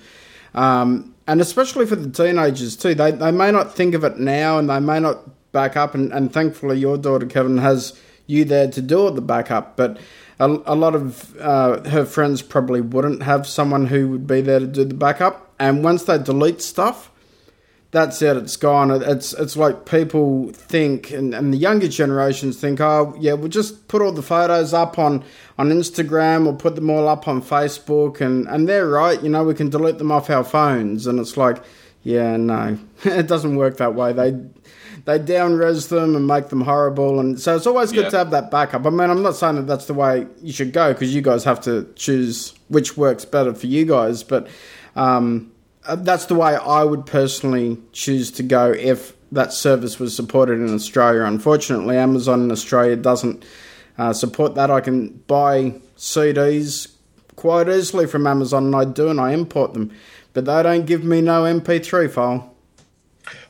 Um, 0.53 1.15
and 1.25 1.41
especially 1.41 1.87
for 1.87 1.95
the 1.95 2.09
teenagers 2.09 2.75
too, 2.75 2.93
they 2.95 3.11
they 3.11 3.31
may 3.31 3.51
not 3.51 3.75
think 3.75 3.95
of 3.95 4.03
it 4.03 4.17
now 4.17 4.57
and 4.59 4.69
they 4.69 4.79
may 4.79 4.99
not 4.99 5.51
back 5.51 5.77
up. 5.77 5.95
And, 5.95 6.11
and 6.11 6.33
thankfully, 6.33 6.77
your 6.79 6.97
daughter 6.97 7.25
Kevin 7.25 7.59
has 7.59 7.97
you 8.27 8.45
there 8.45 8.69
to 8.69 8.81
do 8.81 9.11
the 9.11 9.21
backup. 9.21 9.75
But 9.75 9.97
a, 10.39 10.47
a 10.65 10.75
lot 10.75 10.95
of 10.95 11.37
uh, 11.39 11.87
her 11.89 12.05
friends 12.05 12.41
probably 12.41 12.81
wouldn't 12.81 13.23
have 13.23 13.47
someone 13.47 13.87
who 13.87 14.09
would 14.09 14.27
be 14.27 14.41
there 14.41 14.59
to 14.59 14.67
do 14.67 14.85
the 14.85 14.95
backup. 14.95 15.53
And 15.59 15.83
once 15.83 16.03
they 16.03 16.17
delete 16.17 16.61
stuff, 16.61 17.11
that's 17.93 18.23
it. 18.23 18.35
It's 18.37 18.57
gone. 18.57 18.89
It's 18.89 19.33
it's 19.33 19.55
like 19.55 19.85
people 19.85 20.51
think, 20.51 21.11
and, 21.11 21.33
and 21.33 21.53
the 21.53 21.57
younger 21.57 21.87
generations 21.87 22.59
think, 22.59 22.81
oh 22.81 23.15
yeah, 23.19 23.33
we'll 23.33 23.49
just 23.49 23.87
put 23.87 24.01
all 24.01 24.11
the 24.11 24.23
photos 24.23 24.73
up 24.73 24.97
on 24.97 25.23
on 25.59 25.69
Instagram 25.69 26.47
or 26.47 26.53
put 26.53 26.73
them 26.73 26.89
all 26.89 27.07
up 27.07 27.27
on 27.27 27.41
Facebook, 27.41 28.19
and 28.19 28.47
and 28.47 28.67
they're 28.67 28.89
right. 28.89 29.21
You 29.21 29.29
know, 29.29 29.43
we 29.43 29.53
can 29.53 29.69
delete 29.69 29.99
them 29.99 30.11
off 30.11 30.31
our 30.31 30.43
phones, 30.43 31.05
and 31.05 31.19
it's 31.19 31.37
like, 31.37 31.63
yeah, 32.01 32.35
no, 32.35 32.79
it 33.03 33.27
doesn't 33.27 33.55
work 33.55 33.77
that 33.77 33.93
way. 33.93 34.11
They 34.11 34.39
they 35.05 35.19
down 35.19 35.55
res 35.55 35.87
them 35.89 36.15
and 36.15 36.25
make 36.27 36.47
them 36.49 36.61
horrible. 36.61 37.19
And 37.19 37.39
so 37.39 37.55
it's 37.55 37.67
always 37.67 37.91
good 37.91 38.05
Yeah. 38.05 38.09
to 38.11 38.17
have 38.19 38.31
that 38.31 38.49
backup. 38.51 38.85
I 38.85 38.89
mean, 38.89 39.09
I'm 39.09 39.21
not 39.21 39.35
saying 39.35 39.55
that 39.55 39.67
that's 39.67 39.85
the 39.85 39.93
way 39.93 40.27
you 40.41 40.53
should 40.53 40.71
go 40.71 40.93
because 40.93 41.13
you 41.13 41.21
guys 41.21 41.43
have 41.43 41.59
to 41.61 41.87
choose 41.95 42.53
which 42.69 42.95
works 42.97 43.25
better 43.25 43.53
for 43.53 43.67
you 43.67 43.85
guys, 43.85 44.23
but 44.23 44.47
um, 44.95 45.51
uh, 45.85 45.95
that's 45.95 46.25
the 46.27 46.35
way 46.35 46.55
I 46.55 46.83
would 46.83 47.05
personally 47.05 47.77
choose 47.91 48.31
to 48.31 48.43
go 48.43 48.71
if 48.71 49.13
that 49.33 49.51
service 49.51 49.99
was 49.99 50.15
supported 50.15 50.59
in 50.59 50.73
Australia. 50.73 51.23
Unfortunately, 51.23 51.97
Amazon 51.97 52.43
in 52.43 52.51
Australia 52.51 52.95
doesn't 52.95 53.43
uh, 53.97 54.13
support 54.13 54.55
that. 54.55 54.71
I 54.71 54.79
can 54.79 55.09
buy 55.27 55.73
CDs 55.97 56.93
quite 57.35 57.67
easily 57.67 58.05
from 58.05 58.25
Amazon, 58.27 58.65
and 58.67 58.75
I 58.75 58.85
do, 58.85 59.09
and 59.09 59.19
I 59.19 59.33
import 59.33 59.73
them, 59.73 59.91
but 60.33 60.45
they 60.45 60.63
don't 60.63 60.85
give 60.85 61.03
me 61.03 61.19
no 61.21 61.43
MP3 61.43 62.09
file. 62.09 62.52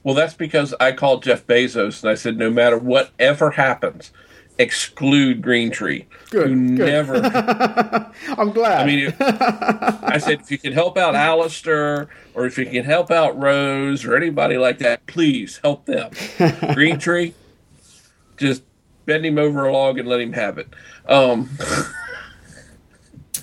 Well, 0.03 0.15
that's 0.15 0.33
because 0.33 0.73
I 0.79 0.91
called 0.91 1.23
Jeff 1.23 1.47
Bezos 1.47 2.03
and 2.03 2.11
I 2.11 2.15
said, 2.15 2.37
no 2.37 2.49
matter 2.49 2.77
whatever 2.77 3.51
happens, 3.51 4.11
exclude 4.57 5.41
Green 5.41 5.71
Tree. 5.71 6.05
Good, 6.29 6.49
you 6.49 6.77
good. 6.77 6.85
never. 6.85 7.15
I'm 8.37 8.51
glad. 8.51 8.81
I 8.81 8.85
mean, 8.85 8.99
if, 9.07 9.15
I 9.21 10.17
said 10.17 10.41
if 10.41 10.51
you 10.51 10.57
can 10.57 10.73
help 10.73 10.97
out 10.97 11.15
Alistair 11.15 12.09
or 12.33 12.45
if 12.45 12.57
you 12.57 12.65
can 12.65 12.83
help 12.83 13.11
out 13.11 13.37
Rose 13.39 14.05
or 14.05 14.15
anybody 14.15 14.57
like 14.57 14.79
that, 14.79 15.05
please 15.05 15.59
help 15.63 15.85
them. 15.85 16.11
Green 16.73 16.99
Tree, 16.99 17.33
just 18.37 18.63
bend 19.05 19.25
him 19.25 19.37
over 19.37 19.65
a 19.65 19.73
log 19.73 19.99
and 19.99 20.07
let 20.07 20.21
him 20.21 20.33
have 20.33 20.57
it. 20.57 20.67
Um, 21.07 21.49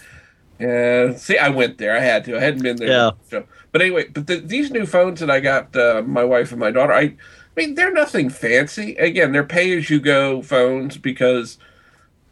yeah, 0.59 1.15
see, 1.17 1.39
I 1.39 1.49
went 1.49 1.79
there. 1.79 1.97
I 1.97 2.01
had 2.01 2.25
to. 2.27 2.37
I 2.37 2.41
hadn't 2.41 2.63
been 2.63 2.77
there. 2.77 2.89
Yeah. 2.89 3.11
So, 3.29 3.45
but 3.73 3.83
anyway, 3.83 4.09
but 4.09 4.27
the, 4.27 4.37
these 4.37 4.71
new 4.71 4.87
phones 4.87 5.21
that 5.21 5.31
I 5.31 5.41
got, 5.41 5.75
uh, 5.77 6.03
my 6.07 6.25
wife 6.25 6.51
and 6.51 6.61
my 6.61 6.71
daughter, 6.71 6.93
I, 6.93 7.03
I 7.03 7.17
mean, 7.57 7.75
they're 7.75 7.93
nothing 7.93 8.31
fancy. 8.31 8.97
Again, 8.97 9.33
they're 9.33 9.45
pay 9.45 9.77
as 9.77 9.91
you 9.91 10.01
go 10.01 10.43
phones 10.43 10.97
because 10.97 11.59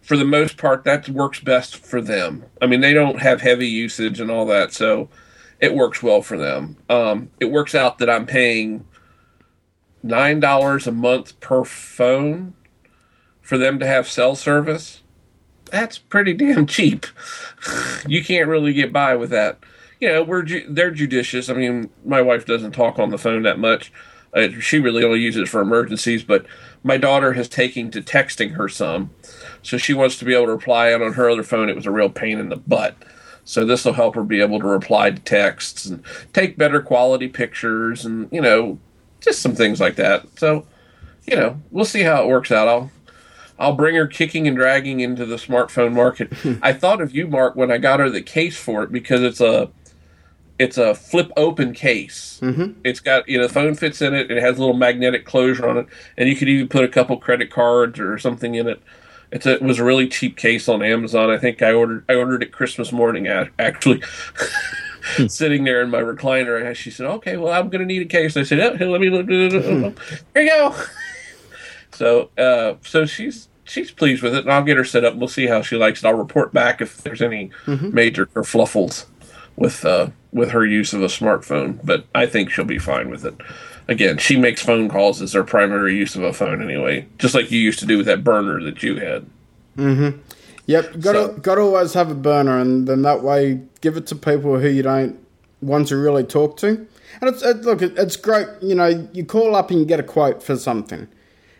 for 0.01 0.16
the 0.16 0.24
most 0.24 0.57
part, 0.57 0.84
that 0.84 1.09
works 1.09 1.41
best 1.41 1.76
for 1.76 2.01
them. 2.01 2.45
I 2.62 2.66
mean, 2.66 2.80
they 2.80 2.95
don't 2.95 3.20
have 3.20 3.43
heavy 3.43 3.68
usage 3.68 4.20
and 4.20 4.30
all 4.30 4.47
that, 4.47 4.72
so 4.72 5.09
it 5.61 5.74
works 5.74 6.03
well 6.03 6.22
for 6.22 6.39
them. 6.39 6.76
Um, 6.89 7.30
it 7.41 7.51
works 7.51 7.74
out 7.74 7.99
that 7.99 8.09
I'm 8.09 8.24
paying 8.24 8.86
nine 10.03 10.41
dollars 10.41 10.86
a 10.86 10.93
month 10.93 11.39
per 11.41 11.64
phone 11.64 12.55
for 13.43 13.59
them 13.59 13.78
to 13.78 13.86
have 13.86 14.09
cell 14.09 14.34
service. 14.34 15.03
That's 15.70 15.99
pretty 15.99 16.32
damn 16.32 16.66
cheap. 16.78 17.07
you 18.07 18.24
can't 18.24 18.49
really 18.49 18.72
get 18.72 18.93
by 18.93 19.14
with 19.16 19.30
that. 19.30 19.59
You 20.01 20.09
know, 20.09 20.22
we're 20.22 20.42
ju- 20.42 20.66
they're 20.68 20.90
judicious. 20.90 21.49
I 21.49 21.55
mean, 21.55 21.90
my 22.05 22.22
wife 22.22 22.46
doesn't 22.46 22.72
talk 22.72 22.99
on 22.99 23.11
the 23.11 23.18
phone 23.18 23.42
that 23.42 23.59
much. 23.59 23.92
Uh, 24.34 24.49
she 24.61 24.78
really 24.78 25.05
only 25.05 25.20
uses 25.20 25.42
it 25.42 25.49
for 25.49 25.61
emergencies. 25.61 26.22
But 26.22 26.46
my 26.82 26.96
daughter 26.96 27.32
has 27.32 27.49
taken 27.49 27.90
to 27.92 28.03
texting 28.03 28.53
her 28.53 28.68
some, 28.68 29.11
so 29.62 29.76
she 29.76 29.94
wants 29.94 30.18
to 30.18 30.24
be 30.24 30.34
able 30.34 30.46
to 30.46 30.53
reply. 30.53 30.90
And 30.90 31.03
on 31.03 31.14
her 31.14 31.28
other 31.28 31.42
phone, 31.42 31.68
it 31.68 31.76
was 31.76 31.86
a 31.86 31.90
real 31.90 32.11
pain 32.11 32.38
in 32.38 32.49
the 32.49 32.57
butt. 32.57 32.96
So 33.44 33.64
this 33.64 33.84
will 33.84 33.94
help 33.94 34.14
her 34.14 34.24
be 34.24 34.42
able 34.42 34.61
to 34.61 34.66
reply 34.66 35.11
to 35.11 35.20
texts 35.20 35.86
and 35.86 36.03
take 36.34 36.59
better 36.59 36.82
quality 36.82 37.28
pictures, 37.28 38.05
and 38.05 38.28
you 38.30 38.40
know, 38.42 38.78
just 39.20 39.40
some 39.40 39.55
things 39.55 39.80
like 39.80 39.96
that. 39.96 40.26
So, 40.38 40.66
you 41.26 41.34
know, 41.34 41.61
we'll 41.70 41.86
see 41.86 42.03
how 42.03 42.22
it 42.22 42.28
works 42.28 42.53
out. 42.53 42.68
I'll 42.68 42.90
I'll 43.59 43.72
bring 43.72 43.96
her 43.96 44.07
kicking 44.07 44.46
and 44.46 44.57
dragging 44.57 45.01
into 45.01 45.26
the 45.26 45.36
smartphone 45.36 45.94
market. 45.94 46.32
I 46.62 46.72
thought 46.72 47.01
of 47.01 47.14
you, 47.14 47.26
Mark, 47.26 47.57
when 47.57 47.72
I 47.72 47.78
got 47.78 48.01
her 48.01 48.11
the 48.11 48.22
case 48.22 48.57
for 48.57 48.82
it 48.84 48.92
because 48.92 49.22
it's 49.22 49.40
a 49.40 49.70
it's 50.59 50.76
a 50.76 50.94
flip 50.94 51.30
open 51.36 51.72
case. 51.72 52.40
Mm-hmm. 52.42 52.80
It's 52.84 53.00
got 53.00 53.28
you 53.28 53.38
know 53.38 53.46
the 53.46 53.52
phone 53.52 53.74
fits 53.74 54.02
in 54.02 54.14
it. 54.14 54.30
It 54.30 54.42
has 54.42 54.56
a 54.56 54.61
little 54.61 54.76
magnetic 54.76 55.24
closure 55.24 55.68
on 55.68 55.78
it, 55.78 55.86
and 56.16 56.28
you 56.28 56.36
could 56.36 56.48
even 56.48 56.68
put 56.68 56.84
a 56.84 56.88
couple 56.88 57.16
credit 57.18 57.50
cards 57.50 57.98
or 58.00 58.18
something 58.18 58.54
in 58.54 58.68
it. 58.68 58.82
It's 59.30 59.46
a, 59.46 59.54
it 59.54 59.62
was 59.62 59.78
a 59.78 59.84
really 59.84 60.09
cheap 60.09 60.36
case 60.36 60.68
on 60.68 60.82
Amazon. 60.82 61.30
I 61.30 61.38
think 61.38 61.62
I 61.62 61.72
ordered 61.72 62.04
I 62.09 62.14
ordered 62.14 62.42
it 62.42 62.52
Christmas 62.52 62.92
morning. 62.92 63.28
Actually, 63.28 64.02
sitting 65.28 65.64
there 65.64 65.82
in 65.82 65.90
my 65.90 66.00
recliner, 66.00 66.64
and 66.64 66.76
she 66.76 66.90
said, 66.90 67.06
"Okay, 67.06 67.36
well, 67.36 67.52
I'm 67.52 67.68
going 67.68 67.80
to 67.80 67.86
need 67.86 68.02
a 68.02 68.06
case." 68.06 68.36
I 68.36 68.42
said, 68.42 68.59
oh, 68.61 68.76
here, 68.76 68.88
"Let 68.88 69.00
me 69.00 69.11
look. 69.11 69.28
Here 69.28 69.94
you 70.34 70.46
go." 70.46 70.74
So, 71.90 72.30
uh, 72.38 72.74
so 72.82 73.06
she's 73.06 73.48
she's 73.64 73.90
pleased 73.90 74.22
with 74.22 74.32
it, 74.32 74.44
and 74.44 74.52
I'll 74.52 74.62
get 74.62 74.76
her 74.76 74.84
set 74.84 75.04
up. 75.04 75.16
We'll 75.16 75.26
see 75.26 75.48
how 75.48 75.62
she 75.62 75.74
likes 75.74 76.04
it. 76.04 76.06
I'll 76.06 76.14
report 76.14 76.52
back 76.52 76.80
if 76.80 76.98
there's 76.98 77.20
any 77.20 77.50
major 77.92 78.24
kerfluffles 78.26 79.06
with 79.56 79.84
uh, 79.84 80.11
with 80.32 80.50
her 80.50 80.64
use 80.64 80.92
of 80.92 81.02
a 81.02 81.06
smartphone. 81.06 81.78
But 81.84 82.04
I 82.14 82.26
think 82.26 82.50
she'll 82.50 82.64
be 82.64 82.78
fine 82.78 83.10
with 83.10 83.24
it. 83.24 83.34
Again, 83.88 84.18
she 84.18 84.36
makes 84.36 84.62
phone 84.62 84.88
calls 84.88 85.22
as 85.22 85.32
her 85.32 85.42
primary 85.44 85.96
use 85.96 86.14
of 86.14 86.22
a 86.22 86.32
phone 86.32 86.62
anyway, 86.62 87.06
just 87.18 87.34
like 87.34 87.50
you 87.50 87.58
used 87.58 87.78
to 87.78 87.86
do 87.86 87.96
with 87.96 88.06
that 88.06 88.22
burner 88.22 88.62
that 88.62 88.82
you 88.82 88.96
had. 88.96 89.26
Mm-hmm. 89.76 90.18
Yep, 90.66 91.00
got 91.00 91.14
So- 91.14 91.32
to 91.32 91.40
got 91.40 91.54
to 91.54 91.60
always 91.62 91.94
have 91.94 92.10
a 92.10 92.14
burner, 92.14 92.58
and 92.58 92.86
then 92.86 93.02
that 93.02 93.22
way 93.22 93.60
give 93.80 93.96
it 93.96 94.06
to 94.08 94.14
people 94.14 94.58
who 94.58 94.68
you 94.68 94.82
don't 94.82 95.18
want 95.62 95.88
to 95.88 95.96
really 95.96 96.24
talk 96.24 96.56
to. 96.58 96.86
And 97.20 97.30
it's 97.34 97.42
it, 97.42 97.62
look, 97.62 97.80
it, 97.80 97.96
it's 97.96 98.16
great. 98.16 98.46
You 98.60 98.74
know, 98.74 99.08
you 99.14 99.24
call 99.24 99.56
up 99.56 99.70
and 99.70 99.80
you 99.80 99.86
get 99.86 99.98
a 99.98 100.02
quote 100.02 100.42
for 100.42 100.56
something, 100.56 101.08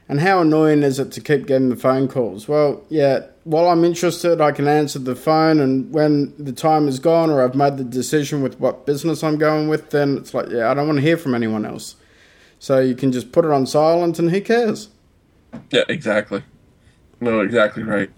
and 0.09 0.21
how 0.21 0.43
annoying 0.43 0.83
is 0.83 0.99
it 0.99 1.11
to 1.13 1.21
keep 1.23 1.47
getting 1.47 1.71
the 1.71 1.77
phone 1.77 2.07
calls? 2.09 2.47
Well, 2.47 2.85
yeah, 2.91 3.21
while 3.49 3.69
I'm 3.69 3.83
interested, 3.83 4.43
I 4.43 4.53
can 4.53 4.69
answer 4.69 4.99
the 4.99 5.17
phone, 5.17 5.59
and 5.59 5.91
when 5.91 6.35
the 6.39 6.53
time 6.53 6.87
is 6.87 6.99
gone 6.99 7.31
or 7.31 7.43
I've 7.43 7.55
made 7.55 7.79
the 7.79 7.85
decision 7.85 8.43
with 8.43 8.61
what 8.61 8.85
business 8.85 9.25
I'm 9.25 9.39
going 9.39 9.69
with, 9.69 9.89
then 9.89 10.19
it's 10.19 10.35
like, 10.35 10.51
yeah, 10.51 10.71
I 10.71 10.75
don't 10.75 10.87
want 10.87 10.99
to 10.99 11.03
hear 11.03 11.17
from 11.17 11.35
anyone 11.35 11.65
else. 11.65 11.97
So 12.59 12.79
you 12.79 12.95
can 12.95 13.11
just 13.11 13.33
put 13.33 13.47
it 13.47 13.51
on 13.51 13.67
silent, 13.67 14.19
and 14.19 14.31
who 14.31 14.43
cares? 14.43 14.91
Yeah, 15.71 15.85
exactly. 15.89 16.43
No, 17.23 17.41
exactly 17.41 17.85
right. 17.85 18.11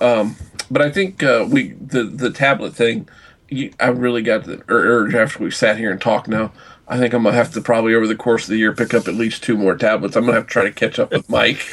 Um, 0.00 0.34
but 0.68 0.82
I 0.82 0.90
think 0.90 1.22
uh, 1.22 1.46
we 1.48 1.74
the 1.74 2.02
the 2.02 2.30
tablet 2.30 2.74
thing. 2.74 3.08
You, 3.50 3.72
I 3.78 3.88
really 3.88 4.22
got 4.22 4.42
the 4.42 4.64
urge 4.66 5.14
after 5.14 5.44
we 5.44 5.52
sat 5.52 5.78
here 5.78 5.92
and 5.92 6.00
talked. 6.00 6.26
Now 6.26 6.50
I 6.86 6.98
think 6.98 7.14
I'm 7.14 7.22
gonna 7.22 7.34
have 7.34 7.52
to 7.54 7.60
probably 7.62 7.94
over 7.94 8.06
the 8.06 8.14
course 8.14 8.44
of 8.44 8.50
the 8.50 8.58
year 8.58 8.74
pick 8.74 8.92
up 8.92 9.08
at 9.08 9.14
least 9.14 9.42
two 9.42 9.56
more 9.56 9.74
tablets. 9.74 10.16
I'm 10.16 10.24
gonna 10.24 10.36
have 10.36 10.46
to 10.46 10.52
try 10.52 10.64
to 10.64 10.72
catch 10.72 10.98
up 10.98 11.10
with 11.10 11.28
Mike. 11.30 11.66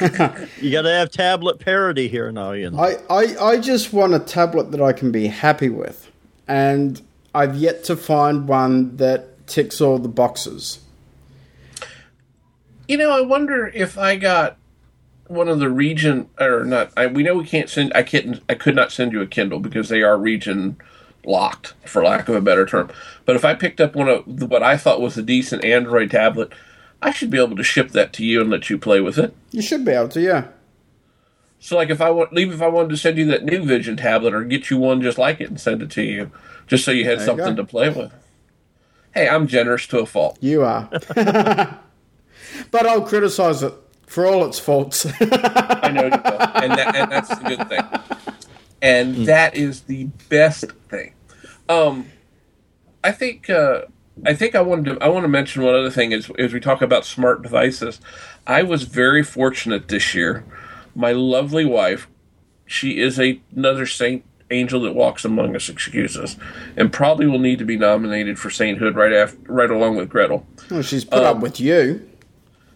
You 0.60 0.70
got 0.70 0.82
to 0.82 0.90
have 0.90 1.10
tablet 1.10 1.58
parity 1.58 2.08
here 2.08 2.30
now, 2.32 2.52
you 2.52 2.70
know. 2.70 2.78
I, 2.78 2.96
I, 3.10 3.36
I 3.44 3.58
just 3.58 3.92
want 3.92 4.14
a 4.14 4.18
tablet 4.18 4.70
that 4.70 4.80
I 4.80 4.92
can 4.92 5.10
be 5.12 5.26
happy 5.26 5.68
with. 5.68 6.10
And 6.48 7.02
I've 7.34 7.56
yet 7.56 7.84
to 7.84 7.96
find 7.96 8.48
one 8.48 8.96
that 8.96 9.46
ticks 9.46 9.80
all 9.80 9.98
the 9.98 10.08
boxes. 10.08 10.80
you 12.88 12.96
know, 12.96 13.10
I 13.10 13.20
wonder 13.20 13.66
if 13.68 13.98
I 13.98 14.16
got 14.16 14.56
one 15.26 15.48
of 15.48 15.58
the 15.58 15.70
region 15.70 16.28
or 16.40 16.64
not. 16.64 16.92
I, 16.96 17.06
we 17.06 17.22
know 17.22 17.34
we 17.36 17.44
can't 17.46 17.68
send. 17.68 17.92
I 17.94 18.02
can't. 18.02 18.40
I 18.48 18.54
could 18.54 18.74
not 18.74 18.92
send 18.92 19.12
you 19.12 19.20
a 19.20 19.26
Kindle 19.26 19.60
because 19.60 19.88
they 19.88 20.02
are 20.02 20.16
region 20.18 20.76
locked, 21.24 21.74
for 21.86 22.02
lack 22.02 22.28
of 22.28 22.34
a 22.34 22.40
better 22.40 22.66
term. 22.66 22.90
But 23.24 23.36
if 23.36 23.44
I 23.44 23.54
picked 23.54 23.80
up 23.80 23.94
one 23.94 24.08
of 24.08 24.24
the, 24.26 24.46
what 24.46 24.62
I 24.62 24.76
thought 24.76 25.00
was 25.00 25.16
a 25.16 25.22
decent 25.22 25.64
Android 25.64 26.10
tablet, 26.10 26.52
I 27.00 27.12
should 27.12 27.30
be 27.30 27.38
able 27.38 27.56
to 27.56 27.62
ship 27.62 27.90
that 27.90 28.12
to 28.14 28.24
you 28.24 28.40
and 28.40 28.50
let 28.50 28.70
you 28.70 28.78
play 28.78 29.00
with 29.00 29.18
it. 29.18 29.34
You 29.50 29.62
should 29.62 29.84
be 29.84 29.92
able 29.92 30.08
to, 30.10 30.20
yeah. 30.20 30.48
So, 31.58 31.76
like, 31.76 31.90
if 31.90 32.00
I 32.00 32.10
want, 32.10 32.32
leave 32.32 32.52
if 32.52 32.60
I 32.60 32.66
wanted 32.68 32.90
to 32.90 32.96
send 32.96 33.18
you 33.18 33.24
that 33.26 33.46
NuVision 33.46 33.96
tablet 33.96 34.34
or 34.34 34.42
get 34.42 34.68
you 34.70 34.78
one 34.78 35.00
just 35.00 35.16
like 35.18 35.40
it 35.40 35.48
and 35.48 35.60
send 35.60 35.80
it 35.80 35.90
to 35.92 36.02
you, 36.02 36.30
just 36.66 36.84
so 36.84 36.90
you 36.90 37.04
had 37.04 37.18
There 37.20 37.26
something 37.26 37.54
go. 37.54 37.62
to 37.62 37.64
play 37.64 37.88
with. 37.88 38.12
Hey, 39.14 39.28
I'm 39.28 39.46
generous 39.46 39.86
to 39.88 40.00
a 40.00 40.06
fault. 40.06 40.38
You 40.40 40.62
are. 40.64 40.88
but 41.14 42.86
I'll 42.86 43.02
criticize 43.02 43.62
it 43.62 43.74
for 44.06 44.26
all 44.26 44.44
its 44.44 44.58
faults. 44.58 45.06
I 45.20 45.90
know 45.92 46.04
you 46.04 46.10
will, 46.10 46.40
and, 46.62 46.72
that, 46.72 46.96
and 46.96 47.12
that's 47.12 47.28
the 47.28 47.44
good 47.44 47.68
thing. 47.68 48.34
And 48.82 49.26
that 49.26 49.56
is 49.56 49.82
the 49.82 50.06
best 50.28 50.72
thing. 50.88 51.14
Um, 51.68 52.06
I 53.04 53.12
think 53.12 53.48
uh, 53.48 53.82
I 54.26 54.34
think 54.34 54.54
I 54.54 54.60
wanted 54.60 54.98
to 54.98 55.04
I 55.04 55.08
want 55.08 55.24
to 55.24 55.28
mention 55.28 55.62
one 55.62 55.74
other 55.74 55.90
thing 55.90 56.12
as 56.12 56.30
as 56.38 56.52
we 56.52 56.60
talk 56.60 56.82
about 56.82 57.04
smart 57.06 57.42
devices. 57.42 58.00
I 58.46 58.62
was 58.62 58.82
very 58.82 59.22
fortunate 59.22 59.88
this 59.88 60.14
year. 60.14 60.44
My 60.94 61.12
lovely 61.12 61.64
wife, 61.64 62.08
she 62.66 62.98
is 63.00 63.18
a, 63.18 63.40
another 63.54 63.86
saint 63.86 64.24
angel 64.50 64.82
that 64.82 64.94
walks 64.94 65.24
among 65.24 65.56
us. 65.56 65.68
Excuse 65.68 66.16
us, 66.16 66.36
and 66.76 66.92
probably 66.92 67.26
will 67.26 67.38
need 67.38 67.58
to 67.60 67.64
be 67.64 67.76
nominated 67.76 68.38
for 68.38 68.50
sainthood 68.50 68.96
right 68.96 69.12
after 69.12 69.38
right 69.50 69.70
along 69.70 69.96
with 69.96 70.08
Gretel. 70.08 70.46
well, 70.70 70.82
she's 70.82 71.04
put 71.04 71.22
up 71.22 71.40
with 71.40 71.60
you. 71.60 72.08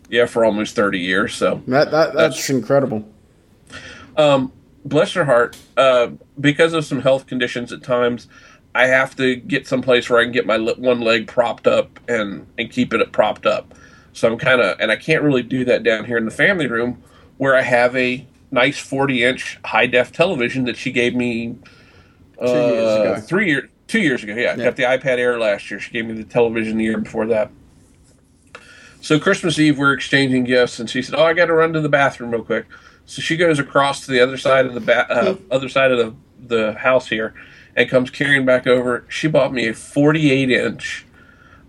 Yeah, 0.08 0.26
for 0.26 0.44
almost 0.44 0.76
thirty 0.76 1.00
years. 1.00 1.34
So 1.34 1.62
That, 1.66 1.90
that 1.90 2.14
That's 2.14 2.48
incredible. 2.48 3.06
Bless 4.88 5.12
her 5.14 5.24
heart, 5.24 5.56
uh, 5.76 6.08
because 6.40 6.72
of 6.72 6.84
some 6.84 7.00
health 7.00 7.26
conditions 7.26 7.72
at 7.72 7.82
times, 7.82 8.28
I 8.74 8.86
have 8.86 9.16
to 9.16 9.36
get 9.36 9.66
someplace 9.66 10.08
where 10.10 10.20
I 10.20 10.24
can 10.24 10.32
get 10.32 10.46
my 10.46 10.58
one 10.58 11.00
leg 11.00 11.26
propped 11.26 11.66
up 11.66 11.98
and, 12.08 12.46
and 12.58 12.70
keep 12.70 12.92
it 12.92 13.12
propped 13.12 13.46
up. 13.46 13.74
So 14.12 14.30
I'm 14.30 14.38
kind 14.38 14.60
of, 14.60 14.78
and 14.80 14.90
I 14.90 14.96
can't 14.96 15.22
really 15.22 15.42
do 15.42 15.64
that 15.66 15.82
down 15.82 16.04
here 16.04 16.16
in 16.16 16.24
the 16.24 16.30
family 16.30 16.66
room 16.66 17.02
where 17.38 17.54
I 17.54 17.62
have 17.62 17.94
a 17.96 18.26
nice 18.50 18.78
40 18.78 19.24
inch 19.24 19.58
high 19.64 19.86
def 19.86 20.12
television 20.12 20.64
that 20.64 20.76
she 20.76 20.90
gave 20.92 21.14
me 21.14 21.56
Two 22.38 22.44
years 22.44 22.96
uh, 22.96 23.00
ago. 23.00 23.20
three 23.20 23.48
years, 23.48 23.68
two 23.86 24.00
years 24.00 24.22
ago. 24.22 24.34
Yeah, 24.34 24.52
I 24.52 24.56
Yeah. 24.56 24.64
got 24.64 24.76
the 24.76 24.82
iPad 24.84 25.18
Air 25.18 25.38
last 25.38 25.70
year. 25.70 25.80
She 25.80 25.90
gave 25.90 26.06
me 26.06 26.12
the 26.12 26.24
television 26.24 26.76
the 26.76 26.84
year 26.84 26.98
before 26.98 27.26
that. 27.26 27.50
So 29.00 29.18
Christmas 29.18 29.58
Eve, 29.58 29.78
we're 29.78 29.92
exchanging 29.92 30.44
gifts, 30.44 30.78
and 30.78 30.90
she 30.90 31.00
said, 31.00 31.14
"Oh, 31.16 31.24
I 31.24 31.32
got 31.32 31.46
to 31.46 31.54
run 31.54 31.72
to 31.74 31.80
the 31.80 31.88
bathroom 31.88 32.30
real 32.30 32.42
quick." 32.42 32.66
So 33.06 33.22
she 33.22 33.36
goes 33.36 33.58
across 33.58 34.04
to 34.06 34.10
the 34.12 34.20
other 34.20 34.36
side 34.36 34.66
of 34.66 34.74
the 34.74 34.80
ba- 34.80 35.10
uh, 35.10 35.34
Hmm. 35.34 35.42
other 35.50 35.68
side 35.68 35.90
of 35.92 35.98
the 35.98 36.14
the 36.48 36.72
house 36.74 37.08
here, 37.08 37.34
and 37.74 37.88
comes 37.88 38.10
carrying 38.10 38.44
back 38.44 38.66
over. 38.66 39.04
She 39.08 39.26
bought 39.26 39.52
me 39.52 39.68
a 39.68 39.74
48 39.74 40.50
inch 40.50 41.06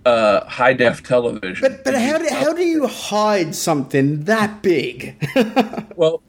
uh, 0.06 0.46
high 0.46 0.74
def 0.74 1.02
television. 1.04 1.58
But 1.62 1.84
but 1.84 1.96
how 1.96 2.18
do, 2.18 2.28
how 2.32 2.54
do 2.54 2.64
you 2.64 2.88
hide 2.88 3.56
something 3.56 4.24
that 4.26 4.62
big? 4.62 5.16
Well, 5.96 6.22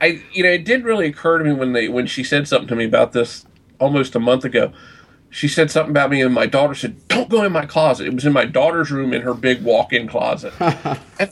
I 0.00 0.22
you 0.32 0.42
know 0.44 0.50
it 0.50 0.64
didn't 0.64 0.84
really 0.84 1.06
occur 1.06 1.38
to 1.38 1.44
me 1.44 1.52
when 1.52 1.72
they 1.72 1.88
when 1.88 2.06
she 2.06 2.22
said 2.22 2.46
something 2.46 2.68
to 2.68 2.76
me 2.76 2.84
about 2.84 3.12
this 3.12 3.44
almost 3.80 4.14
a 4.14 4.20
month 4.20 4.44
ago. 4.44 4.72
She 5.30 5.48
said 5.48 5.70
something 5.70 5.90
about 5.90 6.10
me, 6.10 6.22
and 6.22 6.32
my 6.34 6.46
daughter 6.46 6.74
said, 6.74 7.06
"Don't 7.08 7.28
go 7.28 7.42
in 7.44 7.52
my 7.52 7.66
closet." 7.66 8.06
It 8.06 8.14
was 8.14 8.24
in 8.24 8.32
my 8.32 8.44
daughter's 8.44 8.90
room 8.92 9.12
in 9.12 9.22
her 9.22 9.34
big 9.34 9.62
walk-in 9.62 10.06
closet. 10.08 10.52
And 11.18 11.30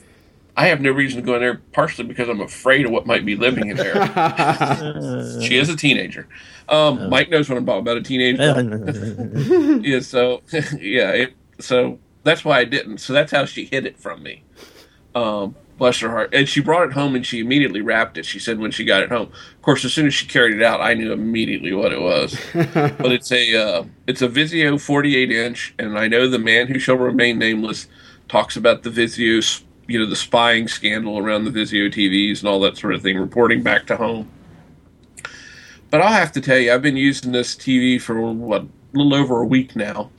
I 0.58 0.66
have 0.66 0.80
no 0.80 0.90
reason 0.90 1.20
to 1.20 1.24
go 1.24 1.36
in 1.36 1.40
there, 1.40 1.62
partially 1.70 2.04
because 2.04 2.28
I'm 2.28 2.40
afraid 2.40 2.84
of 2.84 2.90
what 2.90 3.06
might 3.06 3.24
be 3.24 3.36
living 3.36 3.68
in 3.68 3.76
there. 3.76 3.94
she 5.40 5.56
is 5.56 5.68
a 5.68 5.76
teenager. 5.76 6.26
Um, 6.68 7.08
Mike 7.08 7.30
knows 7.30 7.48
what 7.48 7.56
I'm 7.58 7.64
talking 7.64 7.82
about. 7.82 7.96
A 7.96 8.02
teenager. 8.02 9.80
yeah. 9.84 10.00
So 10.00 10.42
yeah. 10.80 11.12
It, 11.12 11.34
so 11.60 12.00
that's 12.24 12.44
why 12.44 12.58
I 12.58 12.64
didn't. 12.64 12.98
So 12.98 13.12
that's 13.12 13.30
how 13.30 13.44
she 13.44 13.66
hid 13.66 13.86
it 13.86 14.00
from 14.00 14.20
me. 14.24 14.42
Um, 15.14 15.54
bless 15.78 16.00
her 16.00 16.08
heart. 16.08 16.34
And 16.34 16.48
she 16.48 16.60
brought 16.60 16.88
it 16.88 16.92
home 16.92 17.14
and 17.14 17.24
she 17.24 17.38
immediately 17.38 17.80
wrapped 17.80 18.18
it. 18.18 18.26
She 18.26 18.40
said 18.40 18.58
when 18.58 18.72
she 18.72 18.84
got 18.84 19.04
it 19.04 19.10
home. 19.10 19.28
Of 19.28 19.62
course, 19.62 19.84
as 19.84 19.92
soon 19.92 20.08
as 20.08 20.14
she 20.14 20.26
carried 20.26 20.56
it 20.56 20.62
out, 20.64 20.80
I 20.80 20.94
knew 20.94 21.12
immediately 21.12 21.72
what 21.72 21.92
it 21.92 22.00
was. 22.00 22.36
but 22.52 23.12
it's 23.12 23.30
a 23.30 23.54
uh, 23.54 23.84
it's 24.08 24.22
a 24.22 24.28
Vizio 24.28 24.80
48 24.80 25.30
inch, 25.30 25.72
and 25.78 25.96
I 25.96 26.08
know 26.08 26.28
the 26.28 26.40
man 26.40 26.66
who 26.66 26.80
shall 26.80 26.96
remain 26.96 27.38
nameless 27.38 27.86
talks 28.28 28.56
about 28.56 28.82
the 28.82 28.90
Vizio, 28.90 29.62
you 29.88 29.98
know, 29.98 30.06
the 30.06 30.14
spying 30.14 30.68
scandal 30.68 31.18
around 31.18 31.44
the 31.44 31.50
Vizio 31.50 31.92
TVs 31.92 32.40
and 32.40 32.48
all 32.48 32.60
that 32.60 32.76
sort 32.76 32.94
of 32.94 33.02
thing, 33.02 33.18
reporting 33.18 33.62
back 33.62 33.86
to 33.86 33.96
home. 33.96 34.30
But 35.90 36.02
I'll 36.02 36.12
have 36.12 36.32
to 36.32 36.40
tell 36.40 36.58
you, 36.58 36.72
I've 36.72 36.82
been 36.82 36.98
using 36.98 37.32
this 37.32 37.56
TV 37.56 38.00
for 38.00 38.30
what 38.30 38.62
a 38.62 38.68
little 38.92 39.14
over 39.14 39.40
a 39.40 39.46
week 39.46 39.74
now, 39.74 40.10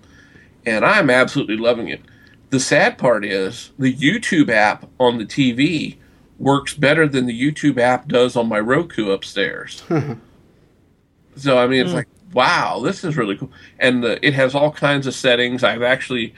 and 0.66 0.84
I'm 0.84 1.10
absolutely 1.10 1.58
loving 1.58 1.88
it. 1.88 2.02
The 2.50 2.60
sad 2.60 2.98
part 2.98 3.24
is 3.24 3.72
the 3.78 3.94
YouTube 3.94 4.50
app 4.50 4.90
on 5.00 5.20
the 5.20 5.26
TV 5.26 5.98
works 6.40 6.74
better 6.74 7.08
than 7.08 7.28
the 7.28 7.40
YouTube 7.40 7.78
app 7.78 8.08
does 8.08 8.36
on 8.36 8.48
my 8.48 8.60
Roku 8.60 9.12
upstairs. 9.12 9.84
so 11.36 11.58
I 11.60 11.68
mean, 11.68 11.86
it's 11.86 11.94
like, 11.94 12.08
wow, 12.34 12.80
this 12.80 13.04
is 13.04 13.16
really 13.16 13.38
cool, 13.38 13.52
and 13.78 14.04
uh, 14.04 14.18
it 14.24 14.34
has 14.34 14.56
all 14.56 14.72
kinds 14.72 15.06
of 15.06 15.14
settings. 15.14 15.64
I've 15.64 15.84
actually, 15.84 16.34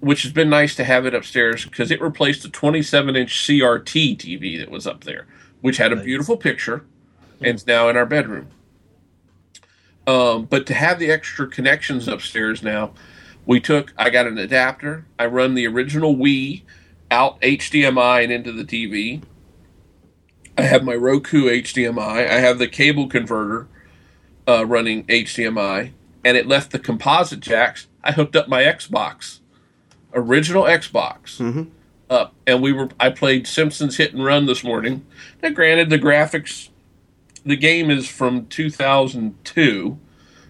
which 0.00 0.22
has 0.22 0.32
been 0.32 0.50
nice 0.50 0.74
to 0.76 0.84
have 0.84 1.06
it 1.06 1.14
upstairs 1.14 1.64
because 1.64 1.90
it 1.90 2.00
replaced 2.00 2.44
a 2.44 2.50
27 2.50 3.16
inch 3.16 3.34
CRT 3.34 4.16
TV 4.18 4.58
that 4.58 4.70
was 4.70 4.86
up 4.86 5.04
there, 5.04 5.26
which 5.60 5.78
had 5.78 5.92
a 5.92 5.96
beautiful 5.96 6.36
picture, 6.36 6.84
and 7.40 7.56
is 7.56 7.66
now 7.66 7.88
in 7.88 7.96
our 7.96 8.06
bedroom. 8.06 8.48
Um, 10.06 10.44
but 10.44 10.66
to 10.66 10.74
have 10.74 10.98
the 10.98 11.10
extra 11.10 11.48
connections 11.48 12.06
upstairs 12.06 12.62
now, 12.62 12.92
we 13.44 13.60
took. 13.60 13.92
I 13.96 14.10
got 14.10 14.26
an 14.26 14.38
adapter. 14.38 15.06
I 15.18 15.26
run 15.26 15.54
the 15.54 15.66
original 15.66 16.14
Wii 16.14 16.62
out 17.10 17.40
HDMI 17.40 18.24
and 18.24 18.32
into 18.32 18.52
the 18.52 18.64
TV. 18.64 19.22
I 20.58 20.62
have 20.62 20.84
my 20.84 20.94
Roku 20.94 21.44
HDMI. 21.44 22.28
I 22.28 22.38
have 22.40 22.58
the 22.58 22.68
cable 22.68 23.08
converter 23.08 23.68
uh, 24.48 24.64
running 24.66 25.04
HDMI, 25.04 25.92
and 26.24 26.36
it 26.36 26.46
left 26.46 26.72
the 26.72 26.78
composite 26.78 27.40
jacks. 27.40 27.88
I 28.02 28.12
hooked 28.12 28.36
up 28.36 28.48
my 28.48 28.62
Xbox, 28.62 29.40
original 30.16 30.64
Xbox, 30.64 31.38
mm-hmm. 31.38 31.64
up, 32.10 32.34
and 32.46 32.62
we 32.62 32.72
were. 32.72 32.88
I 32.98 33.10
played 33.10 33.46
Simpsons 33.46 33.96
Hit 33.96 34.12
and 34.12 34.24
Run 34.24 34.46
this 34.46 34.64
morning. 34.64 35.06
Now, 35.42 35.50
granted, 35.50 35.90
the 35.90 35.98
graphics, 35.98 36.70
the 37.44 37.56
game 37.56 37.90
is 37.90 38.08
from 38.08 38.46
2002, 38.46 39.98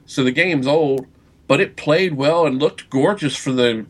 so 0.07 0.25
the 0.25 0.33
game's 0.33 0.67
old, 0.67 1.07
but 1.47 1.61
it 1.61 1.77
played 1.77 2.15
well 2.15 2.47
and 2.47 2.59
looked 2.59 2.89
gorgeous 2.89 3.37
for 3.37 3.53
the 3.53 3.85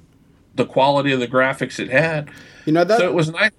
the 0.56 0.66
quality 0.66 1.12
of 1.12 1.20
the 1.20 1.28
graphics 1.28 1.78
it 1.78 1.90
had. 1.90 2.30
You 2.64 2.72
know 2.72 2.84
that. 2.84 2.98
So 2.98 3.06
it 3.06 3.14
was 3.14 3.30
nice. 3.30 3.52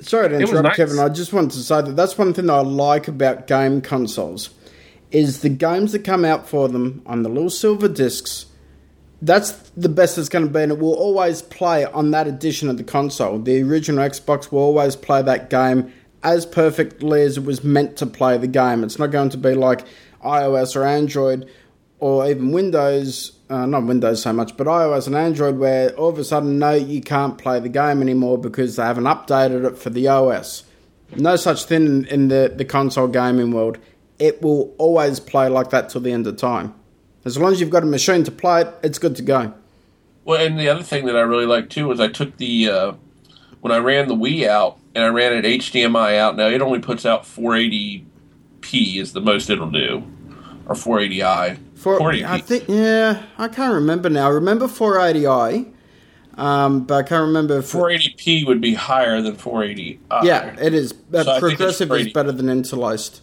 sorry 0.00 0.28
to 0.28 0.34
interrupt, 0.36 0.64
nice. 0.64 0.76
Kevin. 0.76 0.98
I 0.98 1.08
just 1.08 1.32
wanted 1.32 1.52
to 1.52 1.62
say 1.62 1.80
that 1.82 1.96
that's 1.96 2.18
one 2.18 2.34
thing 2.34 2.46
that 2.46 2.52
I 2.52 2.60
like 2.60 3.08
about 3.08 3.46
game 3.46 3.80
consoles 3.80 4.50
is 5.10 5.40
the 5.40 5.48
games 5.48 5.92
that 5.92 6.04
come 6.04 6.24
out 6.24 6.48
for 6.48 6.68
them 6.68 7.02
on 7.06 7.22
the 7.22 7.28
little 7.28 7.50
silver 7.50 7.88
discs. 7.88 8.46
That's 9.22 9.52
the 9.76 9.88
best 9.88 10.16
it's 10.16 10.30
going 10.30 10.46
to 10.46 10.50
be, 10.50 10.62
and 10.62 10.72
it 10.72 10.78
will 10.78 10.94
always 10.94 11.42
play 11.42 11.84
on 11.84 12.10
that 12.12 12.26
edition 12.26 12.70
of 12.70 12.78
the 12.78 12.84
console. 12.84 13.38
The 13.38 13.62
original 13.62 14.08
Xbox 14.08 14.50
will 14.50 14.60
always 14.60 14.96
play 14.96 15.20
that 15.22 15.50
game 15.50 15.92
as 16.22 16.46
perfectly 16.46 17.22
as 17.22 17.36
it 17.36 17.44
was 17.44 17.62
meant 17.62 17.96
to 17.98 18.06
play 18.06 18.38
the 18.38 18.46
game. 18.46 18.82
It's 18.82 18.98
not 18.98 19.10
going 19.10 19.30
to 19.30 19.38
be 19.38 19.54
like 19.54 19.84
iOS 20.24 20.76
or 20.76 20.84
Android 20.84 21.50
or 21.98 22.28
even 22.28 22.50
Windows, 22.52 23.32
uh, 23.50 23.66
not 23.66 23.84
Windows 23.84 24.22
so 24.22 24.32
much, 24.32 24.56
but 24.56 24.66
iOS 24.66 25.06
and 25.06 25.14
Android, 25.14 25.58
where 25.58 25.90
all 25.90 26.08
of 26.08 26.18
a 26.18 26.24
sudden, 26.24 26.58
no, 26.58 26.72
you 26.72 27.02
can't 27.02 27.36
play 27.36 27.60
the 27.60 27.68
game 27.68 28.00
anymore 28.00 28.38
because 28.38 28.76
they 28.76 28.82
haven't 28.82 29.04
updated 29.04 29.66
it 29.66 29.78
for 29.78 29.90
the 29.90 30.08
OS. 30.08 30.64
No 31.16 31.36
such 31.36 31.64
thing 31.64 31.86
in, 31.86 32.04
in 32.06 32.28
the, 32.28 32.52
the 32.54 32.64
console 32.64 33.08
gaming 33.08 33.52
world. 33.52 33.78
It 34.18 34.42
will 34.42 34.74
always 34.78 35.20
play 35.20 35.48
like 35.48 35.70
that 35.70 35.90
till 35.90 36.00
the 36.00 36.12
end 36.12 36.26
of 36.26 36.36
time. 36.36 36.74
As 37.24 37.36
long 37.36 37.52
as 37.52 37.60
you've 37.60 37.70
got 37.70 37.82
a 37.82 37.86
machine 37.86 38.24
to 38.24 38.30
play 38.30 38.62
it, 38.62 38.74
it's 38.82 38.98
good 38.98 39.16
to 39.16 39.22
go. 39.22 39.52
Well, 40.24 40.44
and 40.44 40.58
the 40.58 40.68
other 40.68 40.82
thing 40.82 41.06
that 41.06 41.16
I 41.16 41.20
really 41.20 41.46
like 41.46 41.70
too 41.70 41.88
was 41.88 42.00
I 42.00 42.08
took 42.08 42.36
the 42.36 42.68
uh, 42.68 42.92
when 43.60 43.72
I 43.72 43.78
ran 43.78 44.08
the 44.08 44.14
Wii 44.14 44.46
out 44.46 44.78
and 44.94 45.04
I 45.04 45.08
ran 45.08 45.32
it 45.32 45.44
HDMI 45.44 46.18
out. 46.18 46.36
Now 46.36 46.48
it 46.48 46.62
only 46.62 46.78
puts 46.78 47.06
out 47.06 47.24
480p 47.24 48.96
is 48.96 49.12
the 49.12 49.20
most 49.20 49.50
it'll 49.50 49.70
do, 49.70 50.02
or 50.66 50.74
480i. 50.74 51.58
For 51.74 51.98
480p. 51.98 52.24
I 52.24 52.38
think 52.38 52.64
yeah, 52.68 53.22
I 53.38 53.48
can't 53.48 53.74
remember 53.74 54.10
now. 54.10 54.26
I 54.26 54.30
remember 54.30 54.66
480i, 54.66 55.72
um, 56.36 56.84
but 56.84 56.94
I 56.94 57.02
can't 57.02 57.26
remember. 57.26 57.58
If, 57.58 57.72
480p 57.72 58.46
would 58.46 58.60
be 58.60 58.74
higher 58.74 59.20
than 59.22 59.36
480i. 59.36 59.98
yeah, 60.22 60.56
it 60.60 60.74
is. 60.74 60.92
But 60.92 61.24
So 61.24 61.32
I 61.32 61.40
think 61.40 61.52
it's 61.52 61.56
progressive 61.56 61.92
is 61.92 62.12
better 62.12 62.32
than 62.32 62.48
interlaced. 62.48 63.22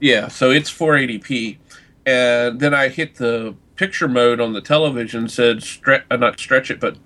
Yeah, 0.00 0.28
so 0.28 0.50
it's 0.50 0.70
480p, 0.70 1.58
and 2.06 2.60
then 2.60 2.74
I 2.74 2.88
hit 2.88 3.16
the 3.16 3.54
picture 3.76 4.08
mode 4.08 4.40
on 4.40 4.52
the 4.52 4.60
television. 4.60 5.28
Said 5.28 5.62
stretch, 5.62 6.04
uh, 6.10 6.16
not 6.16 6.38
stretch 6.38 6.70
it, 6.70 6.80
but 6.80 6.96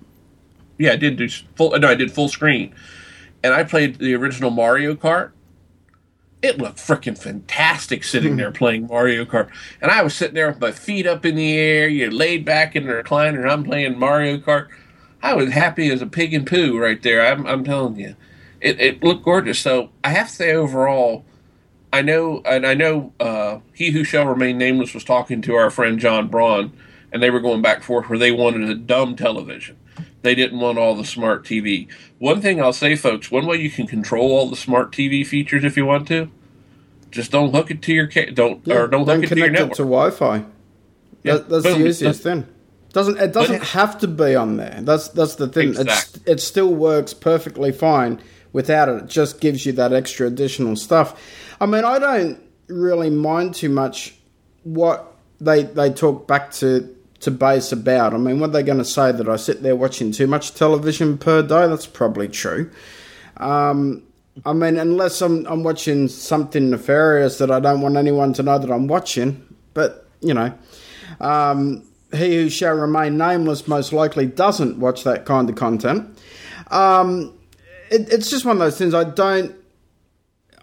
yeah, 0.77 0.93
I 0.93 0.95
did 0.95 1.17
do 1.17 1.29
full. 1.55 1.77
No, 1.77 1.87
I 1.87 1.95
did 1.95 2.11
full 2.11 2.29
screen, 2.29 2.73
and 3.43 3.53
I 3.53 3.63
played 3.63 3.97
the 3.97 4.13
original 4.15 4.51
Mario 4.51 4.95
Kart. 4.95 5.31
It 6.41 6.59
looked 6.59 6.77
freaking 6.77 7.17
fantastic 7.17 8.03
sitting 8.03 8.35
there 8.35 8.51
playing 8.51 8.87
Mario 8.87 9.25
Kart, 9.25 9.49
and 9.81 9.89
I 9.89 10.03
was 10.03 10.13
sitting 10.13 10.35
there 10.35 10.49
with 10.49 10.59
my 10.59 10.71
feet 10.71 11.07
up 11.07 11.25
in 11.25 11.35
the 11.35 11.57
air. 11.57 11.87
You're 11.87 12.11
laid 12.11 12.45
back 12.45 12.75
in 12.75 12.85
the 12.85 12.93
recliner, 12.93 13.41
and 13.41 13.49
I'm 13.49 13.63
playing 13.63 13.97
Mario 13.97 14.37
Kart. 14.37 14.67
I 15.23 15.33
was 15.33 15.51
happy 15.51 15.89
as 15.89 16.03
a 16.03 16.05
pig 16.05 16.35
in 16.35 16.45
poo 16.45 16.77
right 16.77 17.01
there. 17.01 17.25
I'm, 17.25 17.47
I'm 17.47 17.63
telling 17.63 17.95
you, 17.95 18.15
it, 18.61 18.79
it 18.79 19.03
looked 19.03 19.23
gorgeous. 19.23 19.59
So 19.59 19.89
I 20.03 20.09
have 20.09 20.27
to 20.27 20.33
say, 20.33 20.53
overall, 20.53 21.25
I 21.95 22.01
know, 22.01 22.41
and 22.45 22.65
I 22.67 22.73
know, 22.73 23.13
uh, 23.19 23.59
he 23.73 23.91
who 23.91 24.03
shall 24.03 24.25
remain 24.25 24.57
nameless 24.57 24.93
was 24.93 25.03
talking 25.05 25.41
to 25.43 25.55
our 25.55 25.69
friend 25.69 25.97
John 25.97 26.27
Braun, 26.27 26.73
and 27.11 27.23
they 27.23 27.29
were 27.29 27.39
going 27.39 27.61
back 27.61 27.77
and 27.77 27.85
forth 27.85 28.09
where 28.09 28.19
they 28.19 28.31
wanted 28.31 28.69
a 28.69 28.75
dumb 28.75 29.15
television. 29.15 29.77
They 30.21 30.35
didn't 30.35 30.59
want 30.59 30.77
all 30.77 30.95
the 30.95 31.05
smart 31.05 31.45
TV. 31.45 31.87
One 32.19 32.41
thing 32.41 32.61
I'll 32.61 32.73
say, 32.73 32.95
folks, 32.97 33.31
one 33.31 33.45
way 33.45 33.57
you 33.57 33.69
can 33.69 33.87
control 33.87 34.31
all 34.31 34.49
the 34.49 34.55
smart 34.57 34.91
TV 34.91 35.25
features 35.25 35.63
if 35.63 35.77
you 35.77 35.85
want 35.85 36.07
to, 36.09 36.29
just 37.11 37.31
don't 37.31 37.53
hook 37.53 37.71
it 37.71 37.81
to 37.83 37.93
your 37.93 38.07
ca- 38.07 38.31
don't 38.31 38.67
or 38.67 38.87
don't 38.87 39.05
hook 39.07 39.23
it 39.23 39.27
to 39.29 39.35
your 39.37 39.47
connect 39.47 39.53
network. 39.53 39.71
it 39.71 39.75
to 39.77 39.83
Wi-Fi. 39.83 40.37
Yeah, 41.23 41.33
That, 41.35 41.49
that's 41.49 41.63
boom, 41.63 41.81
the 41.81 41.87
easiest 41.87 42.23
thing. 42.23 42.45
Doesn't 42.91 43.17
it 43.19 43.31
doesn't 43.31 43.55
it- 43.55 43.63
have 43.63 43.97
to 43.99 44.07
be 44.07 44.35
on 44.35 44.57
there. 44.57 44.79
That's 44.81 45.07
that's 45.09 45.35
the 45.35 45.47
thing. 45.47 45.75
It's, 45.77 46.17
it 46.25 46.41
still 46.41 46.73
works 46.73 47.13
perfectly 47.13 47.71
fine 47.71 48.19
without 48.55 48.87
it. 48.87 49.03
It 49.03 49.07
just 49.07 49.41
gives 49.41 49.65
you 49.65 49.73
that 49.73 49.91
extra 49.91 50.25
additional 50.25 50.77
stuff. 50.77 51.21
I 51.59 51.65
mean, 51.65 51.83
I 51.83 51.99
don't 51.99 52.41
really 52.67 53.09
mind 53.09 53.53
too 53.53 53.67
much 53.67 54.15
what 54.63 55.13
they 55.41 55.63
they 55.63 55.91
talk 55.91 56.25
back 56.25 56.51
to 56.53 56.95
to 57.19 57.31
base 57.31 57.73
about. 57.73 58.13
I 58.13 58.17
mean, 58.17 58.39
what 58.39 58.51
are 58.51 58.53
they 58.53 58.63
going 58.63 58.77
to 58.77 58.85
say 58.85 59.11
that 59.11 59.27
I 59.27 59.35
sit 59.35 59.61
there 59.61 59.75
watching 59.75 60.13
too 60.13 60.25
much 60.25 60.55
television 60.55 61.17
per 61.17 61.41
day? 61.41 61.67
That's 61.67 61.85
probably 61.85 62.29
true. 62.29 62.71
Um, 63.37 64.03
I 64.45 64.53
mean, 64.53 64.77
unless 64.77 65.21
I'm 65.21 65.45
I'm 65.47 65.63
watching 65.63 66.07
something 66.07 66.69
nefarious 66.69 67.37
that 67.39 67.51
I 67.51 67.59
don't 67.59 67.81
want 67.81 67.97
anyone 67.97 68.31
to 68.33 68.43
know 68.43 68.57
that 68.57 68.71
I'm 68.71 68.87
watching. 68.87 69.45
But 69.73 70.07
you 70.21 70.33
know, 70.33 70.57
um, 71.19 71.83
he 72.13 72.35
who 72.35 72.49
shall 72.49 72.75
remain 72.75 73.17
nameless 73.17 73.67
most 73.67 73.91
likely 73.91 74.27
doesn't 74.27 74.79
watch 74.79 75.03
that 75.03 75.25
kind 75.25 75.49
of 75.49 75.57
content. 75.57 76.17
Um, 76.71 77.37
it, 77.89 78.11
it's 78.11 78.29
just 78.29 78.45
one 78.45 78.55
of 78.55 78.59
those 78.59 78.77
things. 78.77 78.93
I 78.93 79.03
don't. 79.03 79.55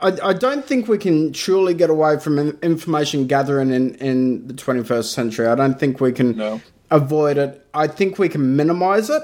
I, 0.01 0.16
I 0.23 0.32
don't 0.32 0.65
think 0.65 0.89
we 0.89 0.99
can 0.99 1.32
truly 1.32 1.74
get 1.74 1.89
away 1.89 2.19
from 2.19 2.39
information 2.61 3.28
gathering 3.28 3.70
in, 3.70 3.94
in 3.97 4.49
the 4.49 4.55
21st 4.55 5.05
century. 5.05 5.47
I 5.47 5.55
don't 5.55 5.78
think 5.78 6.01
we 6.01 6.11
can 6.11 6.36
No. 6.36 6.61
avoid 6.90 7.39
it. 7.39 7.65
I 7.73 7.86
think 7.86 8.19
we 8.19 8.28
can 8.28 8.57
minimize 8.57 9.11
it 9.11 9.23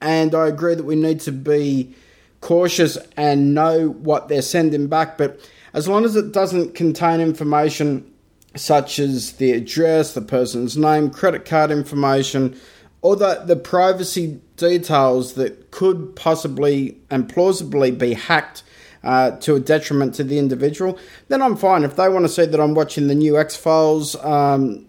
and 0.00 0.34
I 0.34 0.46
agree 0.48 0.74
that 0.74 0.84
we 0.84 0.96
need 0.96 1.20
to 1.20 1.32
be 1.32 1.94
cautious 2.40 2.96
and 3.18 3.54
know 3.54 3.88
what 3.90 4.28
they're 4.28 4.40
sending 4.40 4.86
back. 4.86 5.18
But 5.18 5.38
as 5.74 5.86
long 5.86 6.06
as 6.06 6.16
it 6.16 6.32
doesn't 6.32 6.74
contain 6.74 7.20
information 7.20 8.10
such 8.54 8.98
as 8.98 9.32
the 9.32 9.52
address, 9.52 10.14
the 10.14 10.22
person's 10.22 10.78
name, 10.78 11.10
credit 11.10 11.44
card 11.44 11.70
information, 11.70 12.58
or 13.02 13.16
the, 13.16 13.42
the 13.44 13.56
privacy 13.56 14.40
details 14.56 15.34
that 15.34 15.70
could 15.70 16.16
possibly 16.16 16.98
and 17.10 17.28
plausibly 17.28 17.90
be 17.90 18.14
hacked 18.14 18.62
uh, 19.04 19.32
to 19.38 19.54
a 19.54 19.60
detriment 19.60 20.14
to 20.16 20.24
the 20.24 20.38
individual, 20.38 20.98
then 21.28 21.40
I'm 21.40 21.56
fine. 21.56 21.84
If 21.84 21.96
they 21.96 22.08
want 22.08 22.24
to 22.24 22.28
say 22.28 22.46
that 22.46 22.60
I'm 22.60 22.74
watching 22.74 23.06
the 23.06 23.14
new 23.14 23.38
X 23.38 23.56
Files, 23.56 24.16
um, 24.24 24.86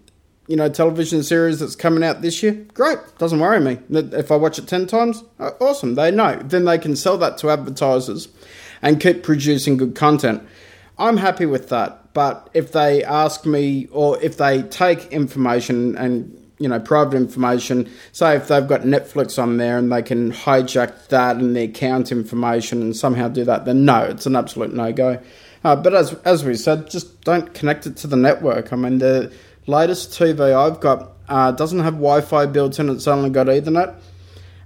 you 0.48 0.56
know, 0.56 0.68
television 0.68 1.22
series 1.22 1.60
that's 1.60 1.76
coming 1.76 2.02
out 2.02 2.22
this 2.22 2.42
year, 2.42 2.52
great. 2.74 2.98
Doesn't 3.18 3.38
worry 3.38 3.60
me. 3.60 3.78
If 3.90 4.32
I 4.32 4.36
watch 4.36 4.58
it 4.58 4.66
10 4.66 4.86
times, 4.86 5.22
uh, 5.38 5.50
awesome. 5.60 5.94
They 5.94 6.10
know. 6.10 6.36
Then 6.36 6.64
they 6.64 6.78
can 6.78 6.96
sell 6.96 7.18
that 7.18 7.38
to 7.38 7.50
advertisers 7.50 8.28
and 8.82 9.00
keep 9.00 9.22
producing 9.22 9.76
good 9.76 9.94
content. 9.94 10.42
I'm 10.98 11.18
happy 11.18 11.46
with 11.46 11.68
that. 11.68 12.12
But 12.14 12.50
if 12.54 12.72
they 12.72 13.04
ask 13.04 13.46
me 13.46 13.86
or 13.92 14.20
if 14.20 14.36
they 14.36 14.62
take 14.62 15.12
information 15.12 15.96
and 15.96 16.47
you 16.58 16.68
know 16.68 16.80
private 16.80 17.16
information. 17.16 17.90
Say 18.12 18.36
if 18.36 18.48
they've 18.48 18.66
got 18.66 18.82
netflix 18.82 19.40
on 19.40 19.56
there 19.56 19.78
and 19.78 19.90
they 19.90 20.02
can 20.02 20.32
hijack 20.32 21.08
that 21.08 21.36
and 21.36 21.56
the 21.56 21.64
account 21.64 22.12
information 22.12 22.82
and 22.82 22.96
somehow 22.96 23.28
do 23.28 23.44
that 23.44 23.64
then 23.64 23.84
no 23.84 24.02
it's 24.04 24.26
an 24.26 24.36
absolute 24.36 24.72
no-go. 24.72 25.20
Uh, 25.64 25.76
but 25.76 25.94
as 25.94 26.14
as 26.24 26.44
we 26.44 26.54
said 26.54 26.90
just 26.90 27.20
don't 27.22 27.54
connect 27.54 27.86
it 27.86 27.96
to 27.98 28.06
the 28.06 28.16
network. 28.16 28.72
I 28.72 28.76
mean 28.76 28.98
the 28.98 29.32
latest 29.66 30.12
tv 30.12 30.54
i've 30.54 30.80
got 30.80 31.12
uh, 31.28 31.52
doesn't 31.52 31.80
have 31.80 31.94
wi-fi 31.94 32.46
built 32.46 32.78
in 32.78 32.88
it's 32.88 33.06
only 33.06 33.30
got 33.30 33.48
ethernet. 33.48 33.94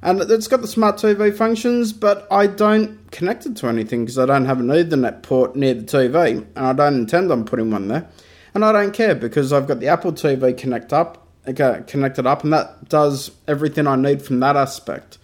And 0.04 0.20
it's 0.20 0.48
got 0.48 0.62
the 0.62 0.68
smart 0.68 0.96
TV 0.96 1.32
functions, 1.32 1.92
but 1.92 2.26
I 2.28 2.48
don't 2.48 3.08
connect 3.12 3.46
it 3.46 3.54
to 3.58 3.68
anything 3.68 4.04
because 4.04 4.18
I 4.18 4.26
don't 4.26 4.46
have 4.46 4.58
an 4.58 4.66
Ethernet 4.66 5.22
port 5.22 5.54
near 5.54 5.74
the 5.74 5.84
TV, 5.84 6.38
and 6.38 6.66
I 6.66 6.72
don't 6.72 6.94
intend 6.94 7.30
on 7.30 7.44
putting 7.44 7.70
one 7.70 7.86
there. 7.86 8.08
And 8.52 8.64
I 8.64 8.72
don't 8.72 8.92
care 8.92 9.14
because 9.14 9.52
I've 9.52 9.68
got 9.68 9.78
the 9.78 9.86
Apple 9.86 10.12
TV 10.12 10.58
connect 10.58 10.92
up, 10.92 11.21
connected 11.44 12.26
up, 12.26 12.44
and 12.44 12.52
that 12.52 12.88
does 12.88 13.30
everything 13.48 13.86
I 13.86 13.96
need 13.96 14.22
from 14.22 14.40
that 14.40 14.56
aspect 14.56 15.18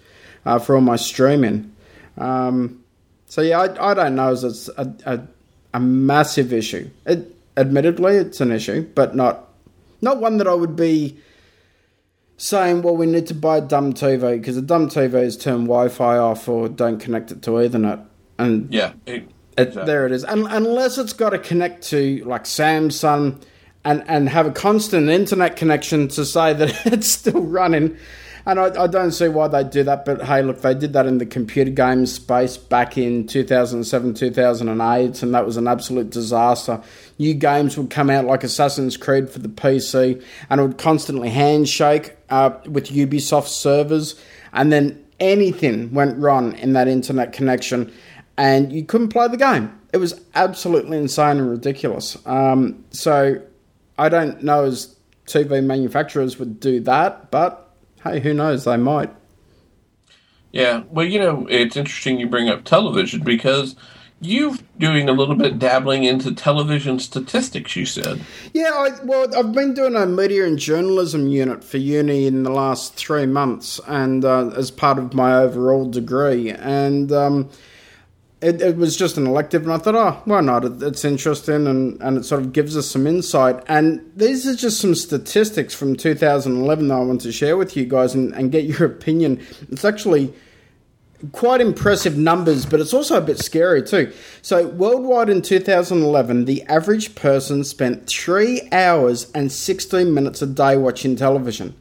uh, 0.44 0.58
for 0.58 0.74
all 0.74 0.80
my 0.80 0.96
streaming. 0.96 1.74
Um, 2.16 2.84
so 3.26 3.42
yeah, 3.42 3.60
I, 3.60 3.90
I 3.90 3.94
don't 3.94 4.16
know 4.16 4.30
as 4.30 4.44
it's 4.44 4.68
a, 4.76 4.94
a, 5.06 5.20
a 5.74 5.80
massive 5.80 6.52
issue. 6.52 6.90
It, 7.06 7.34
admittedly, 7.56 8.16
it's 8.16 8.40
an 8.40 8.52
issue, 8.52 8.82
but 8.94 9.14
not 9.14 9.48
not 10.00 10.20
one 10.20 10.38
that 10.38 10.46
I 10.46 10.54
would 10.54 10.76
be 10.76 11.18
saying, 12.36 12.82
well, 12.82 12.96
we 12.96 13.06
need 13.06 13.26
to 13.26 13.34
buy 13.34 13.58
a 13.58 13.60
dumb 13.60 13.92
TV 13.92 14.38
because 14.38 14.56
a 14.56 14.62
dumb 14.62 14.88
TV 14.88 15.22
is 15.22 15.36
turn 15.36 15.64
Wi 15.64 15.88
Fi 15.88 16.16
off 16.16 16.48
or 16.48 16.68
don't 16.68 16.98
connect 16.98 17.32
it 17.32 17.42
to 17.42 17.50
Ethernet. 17.50 18.06
And 18.38 18.72
yeah, 18.72 18.92
it, 19.06 19.28
there 19.56 20.06
it 20.06 20.12
is. 20.12 20.24
And, 20.24 20.46
unless 20.48 20.98
it's 20.98 21.12
got 21.12 21.30
to 21.30 21.38
connect 21.38 21.82
to 21.88 22.22
like 22.24 22.44
Samsung 22.44 23.42
and, 23.84 24.04
and 24.06 24.28
have 24.28 24.46
a 24.46 24.50
constant 24.50 25.08
internet 25.08 25.56
connection 25.56 26.08
to 26.08 26.24
say 26.24 26.52
that 26.52 26.86
it's 26.86 27.10
still 27.10 27.42
running. 27.42 27.96
And 28.46 28.58
I, 28.58 28.84
I, 28.84 28.86
don't 28.86 29.10
see 29.10 29.28
why 29.28 29.48
they 29.48 29.62
do 29.62 29.82
that, 29.84 30.06
but 30.06 30.24
hey, 30.24 30.40
look, 30.40 30.62
they 30.62 30.72
did 30.72 30.94
that 30.94 31.04
in 31.04 31.18
the 31.18 31.26
computer 31.26 31.70
game 31.70 32.06
space 32.06 32.56
back 32.56 32.96
in 32.96 33.26
2007, 33.26 34.14
2008, 34.14 35.22
and 35.22 35.34
that 35.34 35.44
was 35.44 35.58
an 35.58 35.68
absolute 35.68 36.08
disaster. 36.08 36.80
New 37.18 37.34
games 37.34 37.76
would 37.76 37.90
come 37.90 38.08
out 38.08 38.24
like 38.24 38.44
Assassin's 38.44 38.96
Creed 38.96 39.28
for 39.28 39.40
the 39.40 39.50
PC, 39.50 40.24
and 40.48 40.60
it 40.60 40.64
would 40.64 40.78
constantly 40.78 41.28
handshake 41.28 42.16
uh, 42.30 42.52
with 42.66 42.86
Ubisoft 42.86 43.48
servers, 43.48 44.18
and 44.54 44.72
then 44.72 45.04
anything 45.20 45.92
went 45.92 46.16
wrong 46.16 46.56
in 46.56 46.72
that 46.72 46.88
internet 46.88 47.34
connection, 47.34 47.92
and 48.38 48.72
you 48.72 48.82
couldn't 48.82 49.08
play 49.08 49.28
the 49.28 49.36
game. 49.36 49.78
It 49.92 49.98
was 49.98 50.18
absolutely 50.34 50.96
insane 50.96 51.38
and 51.38 51.50
ridiculous. 51.50 52.16
Um, 52.24 52.82
so 52.92 53.42
I 53.98 54.08
don't 54.08 54.42
know 54.42 54.64
as 54.64 54.96
TV 55.26 55.62
manufacturers 55.62 56.38
would 56.38 56.60
do 56.60 56.80
that, 56.80 57.30
but 57.30 57.74
hey, 58.04 58.20
who 58.20 58.32
knows? 58.32 58.64
They 58.64 58.76
might. 58.76 59.14
Yeah, 60.52 60.84
well, 60.90 61.04
you 61.04 61.18
know, 61.18 61.46
it's 61.50 61.76
interesting 61.76 62.18
you 62.18 62.26
bring 62.26 62.48
up 62.48 62.64
television 62.64 63.22
because 63.22 63.76
you're 64.20 64.56
doing 64.78 65.08
a 65.08 65.12
little 65.12 65.34
bit 65.34 65.58
dabbling 65.58 66.04
into 66.04 66.34
television 66.34 66.98
statistics. 66.98 67.76
You 67.76 67.86
said, 67.86 68.24
yeah. 68.52 68.70
I, 68.74 69.04
well, 69.04 69.28
I've 69.36 69.52
been 69.52 69.74
doing 69.74 69.94
a 69.94 70.06
media 70.06 70.46
and 70.46 70.58
journalism 70.58 71.28
unit 71.28 71.62
for 71.62 71.76
uni 71.76 72.26
in 72.26 72.42
the 72.42 72.50
last 72.50 72.94
three 72.94 73.26
months, 73.26 73.80
and 73.86 74.24
uh, 74.24 74.48
as 74.56 74.70
part 74.70 74.98
of 74.98 75.14
my 75.14 75.34
overall 75.34 75.88
degree, 75.88 76.50
and 76.50 77.12
um, 77.12 77.50
it, 78.40 78.62
it, 78.62 78.76
was 78.76 78.96
just 78.96 79.16
an 79.16 79.26
elective, 79.26 79.62
and 79.62 79.72
I 79.72 79.78
thought, 79.78 79.96
oh, 79.96 80.22
why 80.24 80.40
not? 80.40 80.64
It, 80.64 80.82
it's 80.82 81.04
interesting, 81.04 81.66
and, 81.66 82.00
and 82.00 82.18
it 82.18 82.24
sort 82.24 82.40
of 82.40 82.52
gives 82.52 82.76
us 82.76 82.88
some 82.88 83.06
insight. 83.06 83.62
And 83.66 84.12
these 84.14 84.46
are 84.46 84.54
just 84.54 84.80
some 84.80 84.94
statistics 84.94 85.74
from 85.74 85.96
2011 85.96 86.88
that 86.88 86.94
I 86.94 87.00
want 87.00 87.20
to 87.22 87.32
share 87.32 87.56
with 87.56 87.76
you 87.76 87.84
guys 87.84 88.14
and, 88.14 88.32
and 88.34 88.52
get 88.52 88.64
your 88.64 88.84
opinion. 88.86 89.44
It's 89.70 89.84
actually 89.84 90.32
quite 91.32 91.60
impressive 91.60 92.16
numbers, 92.16 92.64
but 92.64 92.78
it's 92.80 92.94
also 92.94 93.16
a 93.16 93.20
bit 93.20 93.40
scary 93.40 93.82
too. 93.82 94.12
So, 94.40 94.68
worldwide 94.68 95.28
in 95.28 95.42
2011, 95.42 96.44
the 96.44 96.62
average 96.64 97.16
person 97.16 97.64
spent 97.64 98.08
three 98.08 98.68
hours 98.70 99.32
and 99.32 99.50
16 99.50 100.14
minutes 100.14 100.42
a 100.42 100.46
day 100.46 100.76
watching 100.76 101.16
television. 101.16 101.74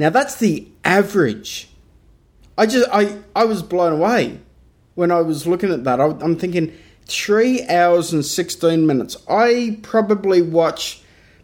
Now, 0.00 0.10
that's 0.10 0.34
the 0.36 0.66
average. 0.84 1.68
I 2.58 2.66
just, 2.66 2.88
I, 2.92 3.18
I 3.36 3.44
was 3.44 3.62
blown 3.62 3.92
away 3.92 4.40
when 4.94 5.10
I 5.10 5.20
was 5.20 5.46
looking 5.46 5.72
at 5.72 5.84
that. 5.84 6.00
I, 6.00 6.06
I'm 6.06 6.36
thinking 6.36 6.72
three 7.06 7.66
hours 7.68 8.12
and 8.12 8.24
16 8.24 8.86
minutes. 8.86 9.16
I 9.28 9.78
probably 9.82 10.42
watch 10.42 11.02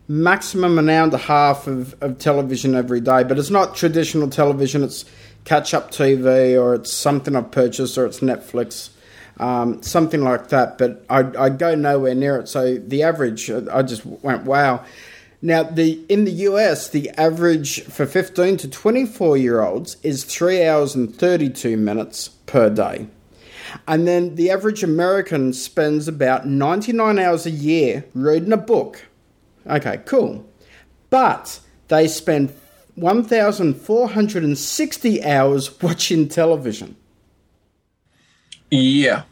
maximum 0.08 0.78
an 0.78 0.88
hour 0.88 1.04
and 1.04 1.14
a 1.14 1.18
half 1.18 1.66
of, 1.66 1.94
of 2.02 2.18
television 2.18 2.74
every 2.74 3.00
day, 3.00 3.22
but 3.24 3.38
it's 3.38 3.50
not 3.50 3.76
traditional 3.76 4.28
television. 4.28 4.82
It's 4.82 5.04
catch 5.44 5.74
up 5.74 5.90
TV 5.90 6.60
or 6.60 6.74
it's 6.74 6.92
something 6.92 7.36
I've 7.36 7.50
purchased 7.50 7.96
or 7.98 8.06
it's 8.06 8.20
Netflix, 8.20 8.90
um, 9.38 9.82
something 9.82 10.22
like 10.22 10.48
that. 10.48 10.78
But 10.78 11.04
I, 11.08 11.20
I 11.38 11.48
go 11.50 11.74
nowhere 11.74 12.14
near 12.14 12.38
it. 12.38 12.48
So 12.48 12.76
the 12.76 13.02
average, 13.02 13.50
I 13.50 13.82
just 13.82 14.04
went, 14.04 14.44
wow. 14.44 14.84
Now, 15.40 15.62
the 15.62 16.04
in 16.08 16.24
the 16.24 16.32
US, 16.32 16.88
the 16.88 17.10
average 17.10 17.84
for 17.84 18.06
15 18.06 18.56
to 18.56 18.68
24 18.68 19.36
year 19.36 19.62
olds 19.62 19.96
is 20.02 20.24
3 20.24 20.66
hours 20.66 20.96
and 20.96 21.14
32 21.14 21.76
minutes 21.76 22.28
per 22.46 22.68
day. 22.70 23.06
And 23.86 24.06
then 24.06 24.36
the 24.36 24.50
average 24.50 24.82
American 24.82 25.52
spends 25.52 26.08
about 26.08 26.46
99 26.46 27.18
hours 27.18 27.44
a 27.46 27.50
year 27.50 28.06
reading 28.14 28.52
a 28.52 28.56
book. 28.56 29.04
Okay, 29.66 30.00
cool. 30.06 30.46
But 31.10 31.60
they 31.88 32.08
spend 32.08 32.54
1,460 32.94 35.24
hours 35.24 35.82
watching 35.82 36.26
television. 36.28 36.96
Yeah. 38.70 39.24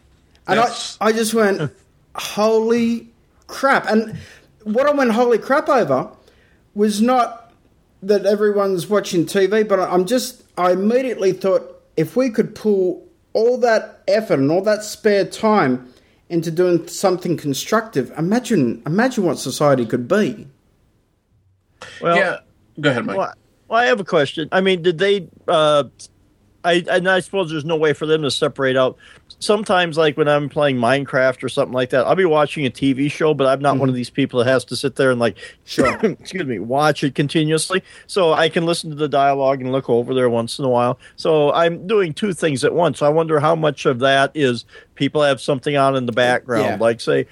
And 0.49 0.61
I, 0.61 0.73
I 1.01 1.13
just 1.13 1.35
went, 1.35 1.73
holy 2.15 3.09
crap. 3.47 3.87
And 3.89 4.17
what 4.65 4.87
I 4.87 4.93
went 4.93 5.13
holy 5.13 5.39
crap 5.39 5.69
over 5.69 6.11
was 6.75 7.03
not 7.03 7.53
that 8.03 8.27
everyone's 8.27 8.89
watching 8.89 9.25
TV, 9.27 9.67
but 9.67 9.81
I'm 9.81 10.05
just, 10.07 10.45
I 10.57 10.73
immediately 10.73 11.33
thought 11.33 11.83
if 11.97 12.17
we 12.17 12.31
could 12.31 12.55
pull 12.55 13.06
all 13.37 13.59
that 13.59 14.03
effort 14.09 14.39
and 14.39 14.51
all 14.51 14.63
that 14.63 14.83
spare 14.83 15.27
time 15.27 15.93
into 16.31 16.51
doing 16.51 16.89
something 16.89 17.37
constructive, 17.37 18.11
imagine 18.17 18.83
imagine 18.87 19.25
what 19.25 19.39
society 19.39 19.85
could 19.85 20.09
be. 20.09 20.49
Well, 22.01 22.17
yeah. 22.17 22.39
Go 22.81 22.91
ahead, 22.91 23.05
Mike. 23.05 23.17
Well, 23.19 23.35
well, 23.69 23.81
I 23.81 23.85
have 23.85 24.01
a 24.01 24.05
question. 24.05 24.49
I 24.53 24.63
mean, 24.63 24.81
did 24.81 24.97
they? 24.97 25.29
Uh, 25.47 25.85
I 26.67 26.85
and 26.91 27.09
I 27.09 27.21
suppose 27.21 27.51
there's 27.51 27.65
no 27.65 27.77
way 27.77 27.93
for 27.93 28.07
them 28.07 28.23
to 28.23 28.31
separate 28.31 28.77
out. 28.77 28.97
Sometimes, 29.39 29.99
like 29.99 30.17
when 30.17 30.29
I'm 30.29 30.49
playing 30.49 30.77
Minecraft 30.77 31.43
or 31.43 31.49
something 31.49 31.75
like 31.75 31.91
that, 31.91 32.07
I'll 32.07 32.15
be 32.17 32.25
watching 32.25 32.65
a 32.65 32.71
TV 32.71 33.11
show, 33.11 33.35
but 33.35 33.47
I'm 33.47 33.61
not 33.61 33.73
mm-hmm. 33.73 33.81
one 33.81 33.89
of 33.89 33.95
these 33.95 34.11
people 34.11 34.39
that 34.39 34.51
has 34.51 34.65
to 34.67 34.77
sit 34.77 34.97
there 34.97 35.11
and 35.11 35.21
like, 35.21 35.37
sure, 35.65 35.95
excuse 36.03 36.45
me, 36.45 36.59
watch 36.59 37.05
it 37.05 37.15
continuously. 37.15 37.83
So 38.07 38.33
I 38.33 38.49
can 38.49 38.65
listen 38.65 38.91
to 38.91 38.97
the 38.97 39.09
dialogue 39.09 39.61
and 39.61 39.73
look 39.73 39.91
over 39.91 40.15
there 40.15 40.31
once 40.31 40.59
in 40.59 40.65
a 40.65 40.71
while. 40.71 40.99
So 41.17 41.53
I'm 41.53 41.87
doing 41.87 42.15
two 42.15 42.33
things 42.33 42.65
at 42.65 42.75
once. 42.75 43.03
I 43.03 43.11
wonder 43.11 43.39
how 43.39 43.55
much 43.55 43.85
of 43.85 43.99
that 44.01 44.33
is 44.35 44.65
people 44.95 45.23
have 45.23 45.41
something 45.41 45.77
on 45.77 45.97
in 45.97 46.07
the 46.07 46.13
background, 46.13 46.65
yeah. 46.65 46.77
like 46.81 47.01
say 47.01 47.27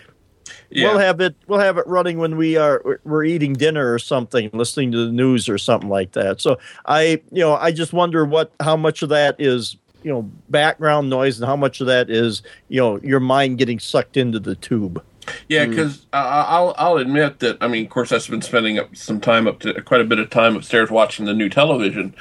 yeah. 0.70 0.88
We'll 0.88 0.98
have 0.98 1.20
it. 1.20 1.34
We'll 1.46 1.60
have 1.60 1.78
it 1.78 1.86
running 1.86 2.18
when 2.18 2.36
we 2.36 2.56
are 2.56 3.00
we're 3.04 3.24
eating 3.24 3.54
dinner 3.54 3.92
or 3.92 3.98
something, 3.98 4.50
listening 4.52 4.92
to 4.92 5.06
the 5.06 5.12
news 5.12 5.48
or 5.48 5.58
something 5.58 5.88
like 5.88 6.12
that. 6.12 6.40
So 6.40 6.58
I, 6.86 7.22
you 7.30 7.40
know, 7.40 7.56
I 7.56 7.72
just 7.72 7.92
wonder 7.92 8.24
what 8.24 8.52
how 8.60 8.76
much 8.76 9.02
of 9.02 9.08
that 9.10 9.36
is 9.38 9.76
you 10.02 10.12
know 10.12 10.22
background 10.50 11.10
noise 11.10 11.40
and 11.40 11.48
how 11.48 11.56
much 11.56 11.80
of 11.80 11.86
that 11.88 12.10
is 12.10 12.42
you 12.68 12.80
know 12.80 13.00
your 13.00 13.20
mind 13.20 13.58
getting 13.58 13.78
sucked 13.78 14.16
into 14.16 14.38
the 14.38 14.54
tube. 14.54 15.02
Yeah, 15.48 15.64
because 15.64 15.98
mm. 15.98 16.06
I'll 16.12 16.74
I'll 16.76 16.98
admit 16.98 17.40
that 17.40 17.58
I 17.60 17.68
mean, 17.68 17.84
of 17.84 17.90
course, 17.90 18.12
I've 18.12 18.28
been 18.28 18.42
spending 18.42 18.78
up 18.78 18.94
some 18.94 19.20
time 19.20 19.48
up 19.48 19.60
to 19.60 19.80
quite 19.82 20.00
a 20.00 20.04
bit 20.04 20.18
of 20.18 20.30
time 20.30 20.54
upstairs 20.54 20.90
watching 20.90 21.24
the 21.24 21.34
new 21.34 21.48
television, 21.48 22.14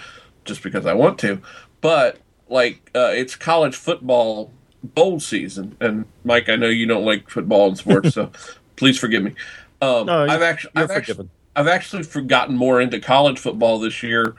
just 0.45 0.63
because 0.63 0.85
I 0.85 0.93
want 0.93 1.19
to. 1.19 1.41
But 1.81 2.19
like 2.47 2.89
uh, 2.95 3.11
it's 3.13 3.35
college 3.35 3.75
football 3.75 4.51
bowl 4.83 5.19
season, 5.19 5.75
and 5.79 6.05
Mike, 6.23 6.49
I 6.49 6.55
know 6.55 6.67
you 6.67 6.85
don't 6.85 7.05
like 7.05 7.29
football 7.29 7.67
and 7.67 7.77
sports, 7.77 8.13
so 8.13 8.31
please 8.75 8.99
forgive 8.99 9.23
me. 9.23 9.33
Um, 9.81 10.05
No, 10.05 10.25
I've 10.25 10.41
actually, 10.41 10.71
I've 10.75 10.91
actually. 10.91 11.29
I've 11.55 11.67
actually 11.67 12.01
forgotten 12.01 12.57
more 12.57 12.81
into 12.81 12.99
college 12.99 13.37
football 13.37 13.79
this 13.79 14.01
year, 14.01 14.35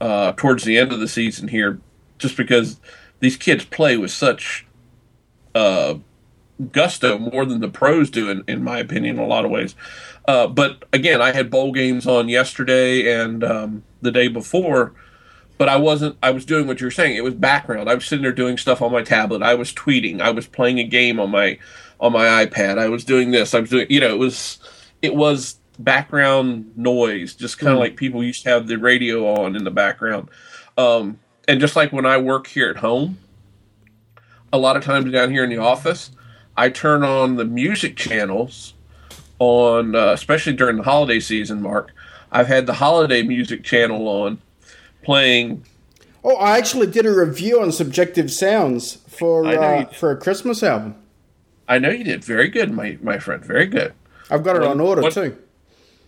uh, 0.00 0.32
towards 0.34 0.64
the 0.64 0.78
end 0.78 0.92
of 0.92 1.00
the 1.00 1.08
season 1.08 1.48
here, 1.48 1.78
just 2.18 2.38
because 2.38 2.80
these 3.20 3.36
kids 3.36 3.66
play 3.66 3.98
with 3.98 4.10
such 4.10 4.66
uh, 5.54 5.94
gusto 6.72 7.18
more 7.18 7.44
than 7.44 7.60
the 7.60 7.68
pros 7.68 8.10
do, 8.10 8.30
in, 8.30 8.44
in 8.48 8.62
my 8.62 8.78
opinion, 8.78 9.18
in 9.18 9.22
a 9.22 9.26
lot 9.26 9.44
of 9.44 9.50
ways. 9.50 9.74
Uh, 10.26 10.46
but 10.46 10.84
again, 10.92 11.20
I 11.20 11.32
had 11.32 11.50
bowl 11.50 11.72
games 11.72 12.06
on 12.06 12.28
yesterday 12.28 13.12
and 13.20 13.44
um, 13.44 13.82
the 14.00 14.10
day 14.10 14.28
before, 14.28 14.94
but 15.58 15.68
I 15.68 15.76
wasn't. 15.76 16.16
I 16.22 16.30
was 16.30 16.44
doing 16.44 16.66
what 16.66 16.80
you 16.80 16.86
were 16.86 16.90
saying. 16.90 17.16
It 17.16 17.24
was 17.24 17.34
background. 17.34 17.88
I 17.88 17.94
was 17.94 18.06
sitting 18.06 18.22
there 18.22 18.32
doing 18.32 18.58
stuff 18.58 18.82
on 18.82 18.92
my 18.92 19.02
tablet. 19.02 19.42
I 19.42 19.54
was 19.54 19.72
tweeting. 19.72 20.20
I 20.20 20.30
was 20.30 20.46
playing 20.46 20.78
a 20.78 20.84
game 20.84 21.20
on 21.20 21.30
my 21.30 21.58
on 22.00 22.12
my 22.12 22.44
iPad. 22.44 22.78
I 22.78 22.88
was 22.88 23.04
doing 23.04 23.30
this. 23.30 23.54
I 23.54 23.60
was 23.60 23.70
doing. 23.70 23.86
You 23.88 24.00
know, 24.00 24.14
it 24.14 24.18
was 24.18 24.58
it 25.02 25.14
was 25.14 25.58
background 25.78 26.72
noise, 26.76 27.34
just 27.34 27.58
kind 27.58 27.72
of 27.72 27.78
like 27.78 27.96
people 27.96 28.22
used 28.22 28.42
to 28.44 28.50
have 28.50 28.66
the 28.66 28.76
radio 28.76 29.26
on 29.34 29.56
in 29.56 29.64
the 29.64 29.70
background. 29.70 30.28
Um, 30.76 31.18
and 31.46 31.60
just 31.60 31.76
like 31.76 31.92
when 31.92 32.06
I 32.06 32.16
work 32.18 32.46
here 32.46 32.70
at 32.70 32.76
home, 32.76 33.18
a 34.52 34.58
lot 34.58 34.76
of 34.76 34.84
times 34.84 35.10
down 35.12 35.30
here 35.30 35.44
in 35.44 35.50
the 35.50 35.58
office, 35.58 36.10
I 36.56 36.70
turn 36.70 37.02
on 37.02 37.36
the 37.36 37.44
music 37.44 37.96
channels 37.96 38.74
on, 39.38 39.94
uh, 39.94 40.12
especially 40.12 40.52
during 40.52 40.76
the 40.76 40.84
holiday 40.84 41.20
season. 41.20 41.62
Mark, 41.62 41.92
I've 42.30 42.46
had 42.46 42.66
the 42.66 42.74
holiday 42.74 43.22
music 43.22 43.64
channel 43.64 44.06
on, 44.08 44.40
playing. 45.04 45.64
Oh, 46.22 46.36
I 46.36 46.56
actually 46.56 46.86
did 46.86 47.04
a 47.06 47.12
review 47.14 47.60
on 47.60 47.70
Subjective 47.72 48.30
Sounds 48.32 48.94
for 49.08 49.46
uh, 49.46 49.84
for 49.86 50.10
a 50.10 50.16
Christmas 50.16 50.62
album. 50.62 50.96
I 51.68 51.78
know 51.78 51.90
you 51.90 52.04
did 52.04 52.24
very 52.24 52.48
good, 52.48 52.72
my 52.72 52.98
my 53.02 53.18
friend, 53.18 53.44
very 53.44 53.66
good. 53.66 53.92
I've 54.30 54.42
got 54.42 54.56
it 54.56 54.60
What- 54.62 54.70
on 54.70 54.80
order 54.80 55.02
what- 55.02 55.12
too. 55.12 55.36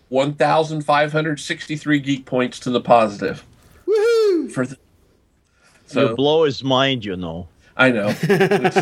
One 0.09 0.35
thousand 0.35 0.82
five 0.82 1.10
hundred 1.12 1.40
sixty-three 1.40 1.98
geek 1.98 2.27
points 2.27 2.60
to 2.60 2.70
the 2.70 2.81
positive 2.81 3.44
Woohoo! 3.89 4.52
for. 4.52 4.64
The, 4.64 4.77
You 4.77 5.86
so 5.86 6.14
blow 6.14 6.44
his 6.44 6.62
mind, 6.62 7.05
you 7.05 7.16
know. 7.16 7.48
I 7.77 7.90
know. 7.90 8.14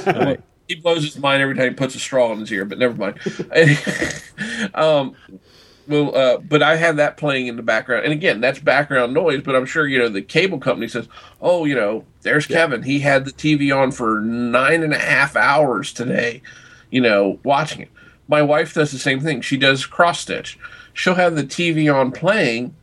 Right. 0.07 0.41
He 0.69 0.74
blows 0.77 1.03
his 1.03 1.19
mind 1.19 1.43
every 1.43 1.55
time 1.55 1.69
he 1.70 1.74
puts 1.74 1.95
a 1.95 1.99
straw 1.99 2.32
in 2.32 2.41
his 2.41 2.51
ear, 2.53 2.65
but 2.65 2.78
never 2.78 2.95
mind. 2.95 3.19
um, 4.74 5.15
well, 5.86 6.16
uh, 6.16 6.39
but 6.39 6.62
I 6.62 6.77
have 6.77 6.97
that 6.97 7.16
playing 7.16 7.47
in 7.47 7.56
the 7.56 7.62
background, 7.62 8.05
and 8.05 8.12
again, 8.12 8.40
that's 8.40 8.59
background 8.59 9.15
noise. 9.15 9.43
But 9.43 9.55
I'm 9.56 9.66
sure 9.66 9.86
you 9.86 9.98
know 9.98 10.09
the 10.09 10.23
cable 10.23 10.59
company 10.59 10.89
says, 10.89 11.09
"Oh, 11.40 11.65
you 11.65 11.74
know, 11.74 12.05
there's 12.23 12.47
Kevin. 12.47 12.82
He 12.82 13.01
had 13.01 13.24
the 13.24 13.32
TV 13.32 13.74
on 13.74 13.93
for 13.93 14.20
nine 14.20 14.82
and 14.82 14.93
a 14.93 14.98
half 14.98 15.36
hours 15.36 15.93
today, 15.93 16.43
you 16.90 17.01
know, 17.01 17.39
watching 17.44 17.82
it." 17.82 17.90
My 18.28 18.40
wife 18.43 18.73
does 18.73 18.90
the 18.90 18.98
same 18.98 19.20
thing. 19.20 19.43
She 19.43 19.56
does 19.56 19.85
cross 19.85 20.20
stitch. 20.20 20.59
She'll 20.94 21.15
have 21.15 21.36
the 21.36 21.44
TV 21.44 21.93
on 21.94 22.11
playing, 22.12 22.74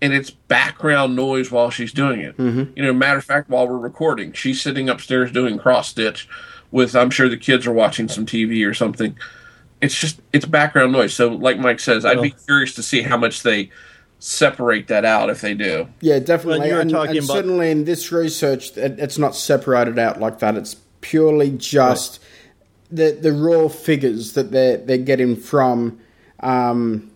and 0.00 0.12
it's 0.12 0.30
background 0.30 1.14
noise 1.14 1.50
while 1.52 1.70
she's 1.70 1.92
doing 1.92 2.20
it. 2.20 2.34
You 2.74 2.82
know, 2.82 2.92
matter 2.92 3.18
of 3.18 3.24
fact, 3.24 3.48
while 3.50 3.68
we're 3.68 3.78
recording, 3.78 4.32
she's 4.32 4.60
sitting 4.60 4.88
upstairs 4.88 5.30
doing 5.30 5.58
cross 5.58 5.88
stitch 5.90 6.28
with, 6.70 6.96
I'm 6.96 7.10
sure 7.10 7.28
the 7.28 7.36
kids 7.36 7.66
are 7.66 7.72
watching 7.72 8.08
some 8.08 8.26
TV 8.26 8.66
or 8.68 8.74
something. 8.74 9.16
It's 9.80 9.94
just, 9.98 10.20
it's 10.32 10.44
background 10.44 10.92
noise. 10.92 11.14
So, 11.14 11.28
like 11.28 11.58
Mike 11.58 11.80
says, 11.80 12.04
I'd 12.04 12.20
be 12.20 12.30
curious 12.30 12.74
to 12.74 12.82
see 12.82 13.02
how 13.02 13.16
much 13.16 13.42
they 13.42 13.70
separate 14.18 14.88
that 14.88 15.04
out 15.04 15.30
if 15.30 15.40
they 15.40 15.54
do. 15.54 15.88
Yeah, 16.00 16.18
definitely. 16.18 16.68
You 16.68 16.74
were 16.74 16.80
and, 16.80 16.90
talking 16.90 17.16
and 17.16 17.24
about- 17.24 17.34
certainly 17.34 17.70
in 17.70 17.84
this 17.84 18.10
research, 18.10 18.76
it, 18.76 18.98
it's 18.98 19.18
not 19.18 19.36
separated 19.36 19.98
out 19.98 20.18
like 20.20 20.40
that. 20.40 20.56
It's 20.56 20.74
purely 21.00 21.50
just 21.50 22.20
the 22.90 23.12
the 23.12 23.32
raw 23.32 23.68
figures 23.68 24.32
that 24.32 24.50
they're 24.50 24.78
they're 24.78 24.98
getting 24.98 25.36
from 25.36 26.00
um, 26.40 27.10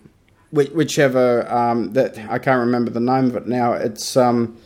whichever 0.52 1.50
um, 1.52 1.92
that 1.94 2.16
I 2.30 2.38
can't 2.38 2.60
remember 2.60 2.90
the 2.90 3.00
name 3.00 3.26
of 3.26 3.36
it 3.36 3.46
now. 3.46 3.72
It's 3.72 4.16
um, 4.16 4.56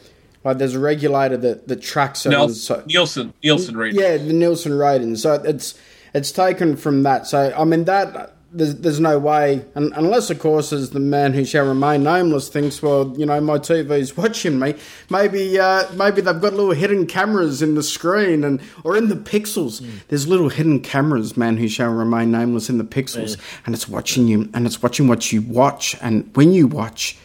like 0.44 0.59
there's 0.59 0.74
a 0.74 0.81
regulator 0.81 1.36
that 1.39 1.68
that 1.68 1.81
tracks 1.81 2.27
it. 2.27 2.31
and 2.31 2.39
Nelson, 2.39 2.55
so- 2.56 2.85
Nielsen, 2.86 3.32
Nielsen 3.43 3.77
rating. 3.77 4.01
yeah, 4.01 4.16
the 4.16 4.32
Nielsen 4.32 4.77
rating. 4.77 5.16
So 5.16 5.35
it's 5.35 5.78
it's 6.16 6.32
taken 6.32 6.76
from 6.76 7.02
that. 7.05 7.26
So 7.26 7.52
I 7.56 7.64
mean 7.64 7.84
that 7.84 8.32
there's, 8.52 8.76
there's 8.76 9.01
no 9.01 9.18
way, 9.18 9.64
un 9.74 9.93
unless 9.94 10.30
of 10.30 10.38
course, 10.38 10.72
as 10.72 10.90
the 10.90 11.01
man 11.01 11.34
who 11.34 11.44
shall 11.44 11.66
remain 11.66 12.02
nameless 12.02 12.48
thinks, 12.48 12.80
well, 12.80 13.12
you 13.16 13.26
know, 13.26 13.38
my 13.40 13.59
TV's 13.59 14.16
watching 14.16 14.59
me. 14.59 14.74
Maybe 15.10 15.59
uh, 15.59 15.93
maybe 15.93 16.22
they've 16.22 16.40
got 16.40 16.55
little 16.55 16.70
hidden 16.70 17.06
cameras 17.06 17.60
in 17.60 17.74
the 17.74 17.82
screen 17.82 18.44
and 18.44 18.60
or 18.82 18.97
in 18.97 19.09
the 19.09 19.16
pixels. 19.16 19.86
There's 20.09 20.26
little 20.26 20.48
hidden 20.48 20.80
cameras, 20.80 21.36
man 21.36 21.59
who 21.59 21.68
shall 21.68 21.90
remain 21.90 22.30
nameless 22.30 22.70
in 22.70 22.78
the 22.78 22.84
pixels, 22.84 23.36
and 23.66 23.74
it's 23.74 23.88
watching 23.88 24.26
you 24.26 24.48
and 24.55 24.66
it's 24.66 24.82
watching 24.82 25.06
what 25.06 25.32
you 25.32 25.43
watch 25.43 25.94
and 26.01 26.34
when 26.34 26.52
you 26.52 26.66
watch. 26.66 27.18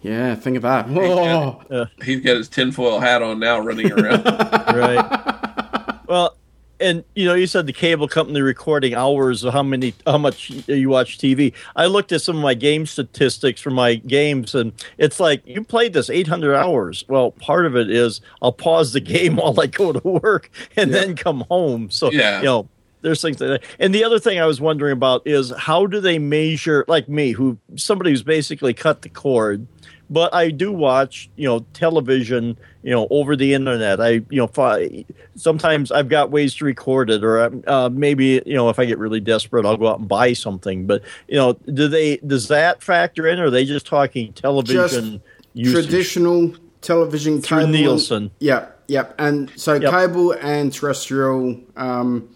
Yeah, 0.00 0.36
think 0.36 0.56
of 0.56 0.62
that. 0.62 0.88
Whoa. 0.88 1.88
He's 2.02 2.20
got 2.20 2.36
his 2.36 2.48
tinfoil 2.48 3.00
hat 3.00 3.20
on 3.20 3.40
now 3.40 3.58
running 3.58 3.90
around. 3.90 4.24
right. 4.24 5.98
well, 6.06 6.36
and 6.80 7.04
you 7.14 7.24
know, 7.24 7.34
you 7.34 7.46
said 7.46 7.66
the 7.66 7.72
cable 7.72 8.08
company 8.08 8.40
recording 8.40 8.94
hours 8.94 9.44
of 9.44 9.52
how 9.52 9.62
many, 9.62 9.94
how 10.06 10.18
much 10.18 10.50
you 10.68 10.88
watch 10.88 11.18
TV. 11.18 11.52
I 11.76 11.86
looked 11.86 12.12
at 12.12 12.22
some 12.22 12.36
of 12.36 12.42
my 12.42 12.54
game 12.54 12.86
statistics 12.86 13.60
for 13.60 13.70
my 13.70 13.96
games, 13.96 14.54
and 14.54 14.72
it's 14.98 15.18
like 15.20 15.42
you 15.46 15.64
played 15.64 15.92
this 15.92 16.08
800 16.10 16.54
hours. 16.54 17.04
Well, 17.08 17.32
part 17.32 17.66
of 17.66 17.76
it 17.76 17.90
is 17.90 18.20
I'll 18.42 18.52
pause 18.52 18.92
the 18.92 19.00
game 19.00 19.36
while 19.42 19.58
I 19.60 19.66
go 19.66 19.92
to 19.92 20.08
work 20.08 20.50
and 20.76 20.92
then 20.94 21.16
come 21.16 21.44
home. 21.50 21.90
So 21.90 22.10
Yeah. 22.12 22.38
you 22.40 22.44
know. 22.44 22.68
There's 23.00 23.22
things 23.22 23.40
like 23.40 23.60
that. 23.60 23.62
And 23.78 23.94
the 23.94 24.02
other 24.02 24.18
thing 24.18 24.40
I 24.40 24.46
was 24.46 24.60
wondering 24.60 24.92
about 24.92 25.22
is 25.24 25.52
how 25.56 25.86
do 25.86 26.00
they 26.00 26.18
measure, 26.18 26.84
like 26.88 27.08
me, 27.08 27.30
who 27.30 27.56
somebody 27.76 28.10
who's 28.10 28.24
basically 28.24 28.74
cut 28.74 29.02
the 29.02 29.08
cord, 29.08 29.68
but 30.10 30.34
I 30.34 30.50
do 30.50 30.72
watch, 30.72 31.30
you 31.36 31.46
know, 31.46 31.64
television, 31.74 32.58
you 32.88 32.94
know, 32.94 33.06
over 33.10 33.36
the 33.36 33.52
internet. 33.52 34.00
I, 34.00 34.08
you 34.30 34.38
know, 34.40 34.46
fi- 34.46 35.04
sometimes 35.36 35.92
I've 35.92 36.08
got 36.08 36.30
ways 36.30 36.54
to 36.54 36.64
record 36.64 37.10
it, 37.10 37.22
or 37.22 37.52
uh, 37.68 37.90
maybe, 37.92 38.40
you 38.46 38.54
know, 38.54 38.70
if 38.70 38.78
I 38.78 38.86
get 38.86 38.96
really 38.96 39.20
desperate, 39.20 39.66
I'll 39.66 39.76
go 39.76 39.88
out 39.88 39.98
and 39.98 40.08
buy 40.08 40.32
something. 40.32 40.86
But 40.86 41.02
you 41.28 41.36
know, 41.36 41.52
do 41.52 41.86
they? 41.86 42.16
Does 42.16 42.48
that 42.48 42.82
factor 42.82 43.26
in, 43.26 43.38
or 43.40 43.44
are 43.44 43.50
they 43.50 43.66
just 43.66 43.84
talking 43.86 44.32
television 44.32 45.20
usage? 45.52 45.84
traditional 45.84 46.54
television 46.80 47.42
Through 47.42 47.58
cable 47.58 47.64
and- 47.64 47.72
Nielsen. 47.72 48.30
Yep, 48.40 48.84
yep. 48.88 49.14
And 49.18 49.52
so 49.56 49.74
Yep. 49.74 49.90
cable 49.90 50.32
and 50.32 50.72
terrestrial. 50.72 51.60
Um, 51.76 52.30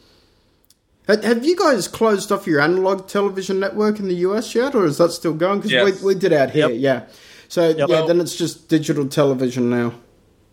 have 1.09 1.45
you 1.47 1.57
guys 1.57 1.89
closed 1.89 2.31
off 2.31 2.47
your 2.47 2.61
analog 2.61 3.09
television 3.09 3.59
network 3.59 3.99
in 3.99 4.07
the 4.09 4.15
US 4.29 4.55
yet, 4.55 4.75
or 4.75 4.85
is 4.85 4.99
that 4.99 5.13
still 5.13 5.33
going? 5.33 5.61
Because 5.61 5.73
Yes. 5.73 6.03
we, 6.03 6.15
we 6.15 6.21
did 6.21 6.33
out 6.35 6.51
here, 6.51 6.69
Yep. 6.69 6.79
yeah. 6.79 7.03
So 7.49 7.69
yeah, 7.71 8.05
then 8.07 8.21
it's 8.21 8.37
just 8.37 8.69
digital 8.69 9.07
television 9.09 9.71
now. 9.71 9.95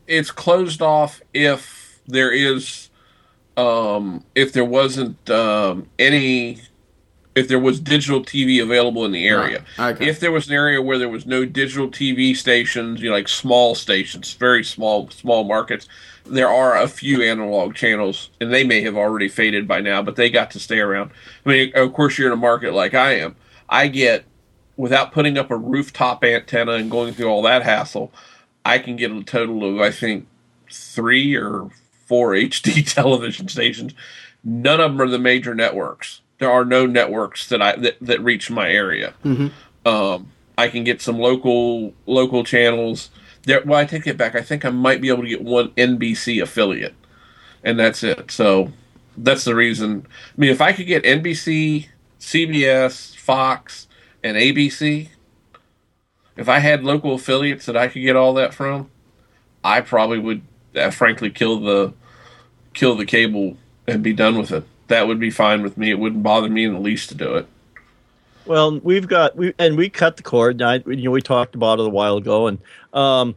It's 0.10 0.32
closed 0.32 0.82
off 0.82 1.22
if 1.34 2.02
there 2.08 2.32
is 2.32 2.90
um 3.56 4.24
if 4.36 4.52
there 4.52 4.66
wasn't 4.66 5.30
um 5.30 5.88
any 5.98 6.60
if 7.36 7.48
there 7.48 7.60
was 7.60 7.80
digital 7.80 8.22
TV 8.22 8.62
available 8.62 9.06
in 9.06 9.12
the 9.12 9.26
area. 9.28 9.64
Right. 9.78 9.96
Okay. 9.96 10.10
If 10.10 10.20
there 10.20 10.32
was 10.32 10.48
an 10.48 10.54
area 10.54 10.82
where 10.82 10.98
there 10.98 11.08
was 11.10 11.26
no 11.26 11.46
digital 11.46 11.88
TV 11.88 12.36
stations, 12.36 13.02
you 13.02 13.10
know, 13.10 13.16
like 13.16 13.28
small 13.28 13.76
stations, 13.76 14.34
very 14.34 14.64
small 14.64 15.10
small 15.12 15.44
markets, 15.44 15.88
there 16.26 16.50
are 16.50 16.78
a 16.78 16.88
few 16.88 17.22
analog 17.22 17.76
channels, 17.76 18.30
and 18.42 18.52
they 18.52 18.64
may 18.64 18.82
have 18.82 18.98
already 18.98 19.30
faded 19.30 19.68
by 19.68 19.80
now, 19.80 20.02
but 20.02 20.16
they 20.16 20.30
got 20.30 20.52
to 20.52 20.60
stay 20.60 20.80
around. 20.80 21.12
I 21.46 21.50
mean, 21.50 21.72
of 21.76 21.94
course, 21.94 22.18
you're 22.18 22.28
in 22.28 22.34
a 22.34 22.38
market 22.38 22.74
like 22.74 22.94
I 22.94 23.14
am. 23.14 23.36
I 23.70 23.88
get 23.88 24.26
without 24.76 25.12
putting 25.12 25.38
up 25.38 25.52
a 25.52 25.58
rooftop 25.58 26.24
antenna 26.24 26.74
and 26.74 26.90
going 26.90 27.14
through 27.14 27.28
all 27.28 27.42
that 27.44 27.64
hassle, 27.64 28.12
I 28.66 28.80
can 28.80 28.96
get 28.96 29.12
a 29.12 29.24
total 29.24 29.64
of 29.64 29.82
I 29.82 29.92
think 29.92 30.28
three 30.72 31.36
or 31.36 31.70
four 32.06 32.32
HD 32.34 32.92
television 32.92 33.48
stations. 33.48 33.94
None 34.44 34.80
of 34.80 34.92
them 34.92 35.02
are 35.02 35.08
the 35.08 35.20
major 35.20 35.54
networks. 35.54 36.22
There 36.40 36.52
are 36.52 36.64
no 36.64 36.86
networks 36.86 37.50
that 37.50 37.62
I 37.62 37.76
that, 37.78 37.98
that 38.02 38.22
reach 38.22 38.50
my 38.50 38.70
area. 38.70 39.14
Um, 39.86 40.32
I 40.58 40.68
can 40.68 40.84
get 40.84 41.02
some 41.02 41.20
local 41.20 41.94
local 42.06 42.44
channels. 42.44 43.10
There, 43.44 43.62
well, 43.66 43.80
I 43.80 43.86
take 43.86 44.08
it 44.08 44.18
back. 44.18 44.36
I 44.36 44.42
think 44.42 44.66
I 44.66 44.70
might 44.70 45.02
be 45.02 45.10
able 45.10 45.24
to 45.24 45.30
get 45.30 45.42
one 45.42 45.70
NBC 45.72 46.42
affiliate, 46.42 46.96
and 47.64 47.80
that's 47.80 48.04
it. 48.04 48.32
So 48.32 48.72
that's 49.18 49.44
the 49.44 49.56
reason. 49.56 50.06
I 50.08 50.42
mean, 50.42 50.50
if 50.50 50.62
I 50.62 50.74
could 50.74 50.88
get 50.88 51.04
NBC, 51.04 51.88
CBS, 52.20 53.16
Fox, 53.16 53.88
and 54.24 54.38
ABC, 54.38 55.10
if 56.40 56.48
I 56.48 56.60
had 56.60 56.86
local 56.86 57.14
affiliates 57.14 57.66
that 57.66 57.76
I 57.76 57.90
could 57.90 58.00
get 58.00 58.16
all 58.16 58.34
that 58.36 58.54
from, 58.54 58.90
I 59.62 59.82
probably 59.82 60.20
would, 60.20 60.42
uh, 60.74 60.90
frankly, 60.90 61.30
kill 61.30 61.60
the 61.60 61.94
kill 62.74 62.96
the 62.96 63.06
cable 63.06 63.58
and 63.88 64.02
be 64.02 64.14
done 64.14 64.38
with 64.38 64.52
it. 64.52 64.64
That 64.88 65.06
would 65.08 65.20
be 65.20 65.32
fine 65.32 65.62
with 65.62 65.78
me. 65.78 65.92
It 65.92 66.00
wouldn't 66.00 66.24
bother 66.24 66.50
me 66.50 66.64
in 66.64 66.74
the 66.74 66.80
least 66.80 67.10
to 67.10 67.16
do 67.16 67.36
it. 67.36 67.48
Well, 68.46 68.80
we've 68.80 69.08
got 69.08 69.36
we 69.36 69.54
and 69.60 69.76
we 69.76 69.90
cut 69.90 70.16
the 70.16 70.24
cord. 70.24 70.62
I, 70.62 70.76
you 70.88 71.04
know, 71.04 71.12
we 71.12 71.22
talked 71.22 71.56
about 71.56 71.80
it 71.80 71.86
a 71.86 71.90
while 71.90 72.16
ago, 72.16 72.48
and 72.48 72.60
um, 72.94 73.36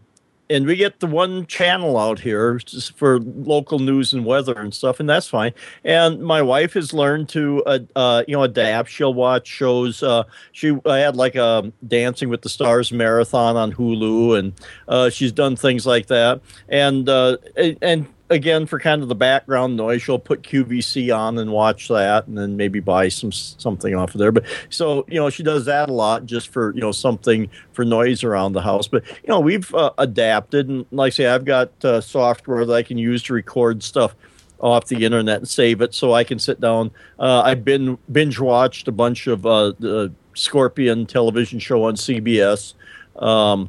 and 0.52 0.66
we 0.66 0.76
get 0.76 1.00
the 1.00 1.06
one 1.06 1.46
channel 1.46 1.98
out 1.98 2.20
here 2.20 2.60
for 2.94 3.18
local 3.20 3.78
news 3.78 4.12
and 4.12 4.24
weather 4.24 4.54
and 4.58 4.74
stuff, 4.74 5.00
and 5.00 5.08
that's 5.08 5.26
fine. 5.26 5.52
And 5.84 6.22
my 6.22 6.42
wife 6.42 6.74
has 6.74 6.92
learned 6.92 7.28
to, 7.30 7.62
uh, 7.64 7.78
uh, 7.96 8.24
you 8.28 8.36
know, 8.36 8.42
adapt. 8.42 8.90
She'll 8.90 9.14
watch 9.14 9.46
shows. 9.46 10.02
Uh, 10.02 10.24
she 10.52 10.78
I 10.86 10.98
had 10.98 11.16
like 11.16 11.34
a 11.34 11.72
Dancing 11.86 12.28
with 12.28 12.42
the 12.42 12.48
Stars 12.48 12.92
marathon 12.92 13.56
on 13.56 13.72
Hulu, 13.72 14.38
and 14.38 14.52
uh, 14.88 15.10
she's 15.10 15.32
done 15.32 15.56
things 15.56 15.86
like 15.86 16.06
that. 16.06 16.40
And 16.68 17.08
uh, 17.08 17.38
and 17.80 18.06
again 18.32 18.66
for 18.66 18.80
kind 18.80 19.02
of 19.02 19.08
the 19.08 19.14
background 19.14 19.76
noise 19.76 20.02
she'll 20.02 20.18
put 20.18 20.42
qvc 20.42 21.16
on 21.16 21.38
and 21.38 21.52
watch 21.52 21.88
that 21.88 22.26
and 22.26 22.36
then 22.36 22.56
maybe 22.56 22.80
buy 22.80 23.08
some 23.08 23.30
something 23.30 23.94
off 23.94 24.14
of 24.14 24.18
there. 24.18 24.32
But 24.32 24.44
so 24.70 25.04
you 25.08 25.16
know 25.16 25.30
she 25.30 25.42
does 25.42 25.66
that 25.66 25.90
a 25.90 25.92
lot 25.92 26.26
just 26.26 26.48
for 26.48 26.74
you 26.74 26.80
know 26.80 26.92
something 26.92 27.48
for 27.72 27.84
noise 27.84 28.24
around 28.24 28.52
the 28.52 28.62
house. 28.62 28.88
But 28.88 29.06
you 29.06 29.28
know 29.28 29.40
we've 29.40 29.72
uh, 29.74 29.92
adapted. 29.98 30.68
And 30.68 30.86
like 30.90 31.12
i 31.12 31.14
say 31.14 31.26
i've 31.26 31.44
got 31.44 31.84
uh, 31.84 32.00
software 32.00 32.64
that 32.64 32.72
i 32.72 32.82
can 32.82 32.98
use 32.98 33.22
to 33.24 33.34
record 33.34 33.82
stuff 33.82 34.14
off 34.60 34.86
the 34.86 35.04
internet 35.04 35.38
and 35.38 35.48
save 35.48 35.80
it. 35.80 35.94
So 35.94 36.12
i 36.12 36.24
can 36.24 36.38
sit 36.38 36.60
down 36.60 36.90
uh, 37.18 37.42
i've 37.42 37.64
been 37.64 37.98
binge 38.10 38.38
watched 38.38 38.88
a 38.88 38.92
bunch 38.92 39.26
of 39.26 39.44
uh, 39.44 39.72
the 39.78 40.12
scorpion 40.34 41.04
television 41.04 41.58
show 41.58 41.84
on 41.84 41.94
cbs 41.94 42.74
um, 43.16 43.68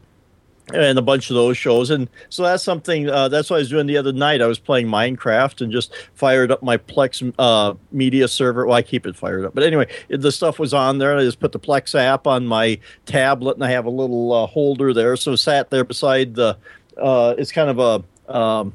and 0.73 0.97
a 0.97 1.01
bunch 1.01 1.29
of 1.29 1.35
those 1.35 1.57
shows. 1.57 1.89
And 1.89 2.09
so 2.29 2.43
that's 2.43 2.63
something. 2.63 3.09
Uh, 3.09 3.27
that's 3.27 3.49
what 3.49 3.57
I 3.57 3.59
was 3.59 3.69
doing 3.69 3.87
the 3.87 3.97
other 3.97 4.13
night. 4.13 4.41
I 4.41 4.47
was 4.47 4.59
playing 4.59 4.87
Minecraft 4.87 5.61
and 5.61 5.71
just 5.71 5.93
fired 6.13 6.51
up 6.51 6.63
my 6.63 6.77
Plex 6.77 7.33
uh, 7.37 7.73
media 7.91 8.27
server. 8.27 8.65
Well, 8.65 8.75
I 8.75 8.81
keep 8.81 9.05
it 9.05 9.15
fired 9.15 9.45
up, 9.45 9.53
but 9.53 9.63
anyway, 9.63 9.87
the 10.09 10.31
stuff 10.31 10.59
was 10.59 10.73
on 10.73 10.99
there. 10.99 11.11
And 11.11 11.19
I 11.19 11.23
just 11.23 11.39
put 11.39 11.51
the 11.51 11.59
Plex 11.59 11.95
app 11.95 12.27
on 12.27 12.45
my 12.45 12.79
tablet, 13.05 13.55
and 13.55 13.63
I 13.63 13.71
have 13.71 13.85
a 13.85 13.89
little 13.89 14.31
uh, 14.31 14.47
holder 14.47 14.93
there. 14.93 15.15
So 15.17 15.35
sat 15.35 15.69
there 15.69 15.83
beside 15.83 16.35
the. 16.35 16.57
Uh, 16.97 17.35
it's 17.37 17.51
kind 17.51 17.69
of 17.69 17.79
a. 17.79 18.33
Um, 18.33 18.73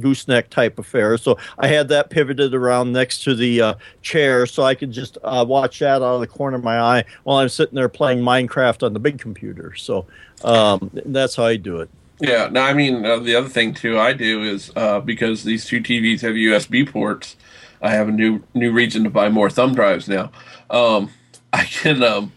gooseneck 0.00 0.50
type 0.50 0.78
affair. 0.78 1.16
So 1.18 1.38
I 1.58 1.68
had 1.68 1.88
that 1.88 2.10
pivoted 2.10 2.54
around 2.54 2.92
next 2.92 3.22
to 3.24 3.34
the 3.34 3.60
uh, 3.60 3.74
chair 4.02 4.46
so 4.46 4.62
I 4.62 4.74
could 4.74 4.92
just 4.92 5.18
uh, 5.22 5.44
watch 5.46 5.78
that 5.80 5.96
out 5.96 6.02
of 6.02 6.20
the 6.20 6.26
corner 6.26 6.56
of 6.56 6.64
my 6.64 6.80
eye 6.80 7.04
while 7.24 7.38
I'm 7.38 7.48
sitting 7.48 7.74
there 7.74 7.88
playing 7.88 8.20
Minecraft 8.20 8.82
on 8.84 8.92
the 8.92 9.00
big 9.00 9.18
computer. 9.18 9.74
So 9.74 10.06
um, 10.42 10.90
that's 10.92 11.36
how 11.36 11.44
I 11.44 11.56
do 11.56 11.80
it. 11.80 11.90
Yeah. 12.20 12.48
Now, 12.50 12.64
I 12.64 12.74
mean, 12.74 13.04
uh, 13.04 13.18
the 13.18 13.34
other 13.34 13.48
thing 13.48 13.74
too 13.74 13.98
I 13.98 14.12
do 14.12 14.42
is 14.42 14.72
uh, 14.76 15.00
because 15.00 15.44
these 15.44 15.64
two 15.64 15.80
TVs 15.80 16.20
have 16.20 16.34
USB 16.34 16.88
ports, 16.88 17.36
I 17.82 17.90
have 17.90 18.08
a 18.08 18.12
new 18.12 18.42
new 18.54 18.72
reason 18.72 19.04
to 19.04 19.10
buy 19.10 19.28
more 19.28 19.50
thumb 19.50 19.74
drives 19.74 20.08
now. 20.08 20.30
Um, 20.70 21.10
I 21.52 21.64
can 21.64 22.02
um, 22.02 22.32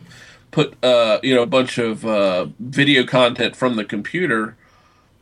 put 0.51 0.83
uh, 0.83 1.19
you 1.23 1.33
know 1.33 1.43
a 1.43 1.47
bunch 1.47 1.77
of 1.77 2.05
uh, 2.05 2.47
video 2.59 3.05
content 3.05 3.55
from 3.55 3.75
the 3.75 3.85
computer 3.85 4.57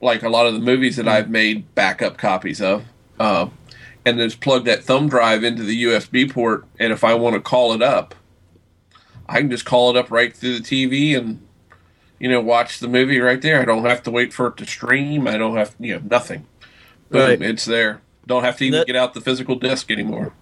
like 0.01 0.23
a 0.23 0.29
lot 0.29 0.45
of 0.45 0.53
the 0.53 0.59
movies 0.59 0.97
that 0.97 1.07
I've 1.07 1.29
made 1.29 1.73
backup 1.75 2.17
copies 2.17 2.61
of, 2.61 2.85
uh, 3.19 3.47
and 4.05 4.17
just 4.17 4.39
plug 4.39 4.65
that 4.65 4.83
thumb 4.83 5.09
drive 5.09 5.43
into 5.43 5.63
the 5.63 5.85
USB 5.85 6.31
port. 6.31 6.65
And 6.79 6.93
if 6.93 7.03
I 7.03 7.13
want 7.13 7.35
to 7.35 7.41
call 7.41 7.73
it 7.73 7.81
up, 7.81 8.13
I 9.27 9.39
can 9.39 9.49
just 9.49 9.65
call 9.65 9.89
it 9.89 9.97
up 9.97 10.11
right 10.11 10.35
through 10.35 10.59
the 10.59 10.63
TV 10.63 11.17
and 11.17 11.41
you 12.19 12.29
know 12.29 12.41
watch 12.41 12.79
the 12.79 12.87
movie 12.87 13.19
right 13.19 13.41
there. 13.41 13.61
I 13.61 13.65
don't 13.65 13.85
have 13.85 14.03
to 14.03 14.11
wait 14.11 14.33
for 14.33 14.47
it 14.47 14.57
to 14.57 14.65
stream. 14.65 15.27
I 15.27 15.37
don't 15.37 15.57
have 15.57 15.75
you 15.79 15.95
know 15.95 16.01
nothing. 16.09 16.45
Boom, 17.09 17.21
right. 17.21 17.41
it's 17.41 17.65
there. 17.65 18.01
Don't 18.27 18.43
have 18.43 18.57
to 18.57 18.65
even 18.65 18.79
that, 18.79 18.87
get 18.87 18.95
out 18.95 19.13
the 19.13 19.21
physical 19.21 19.55
disc 19.55 19.91
anymore. 19.91 20.33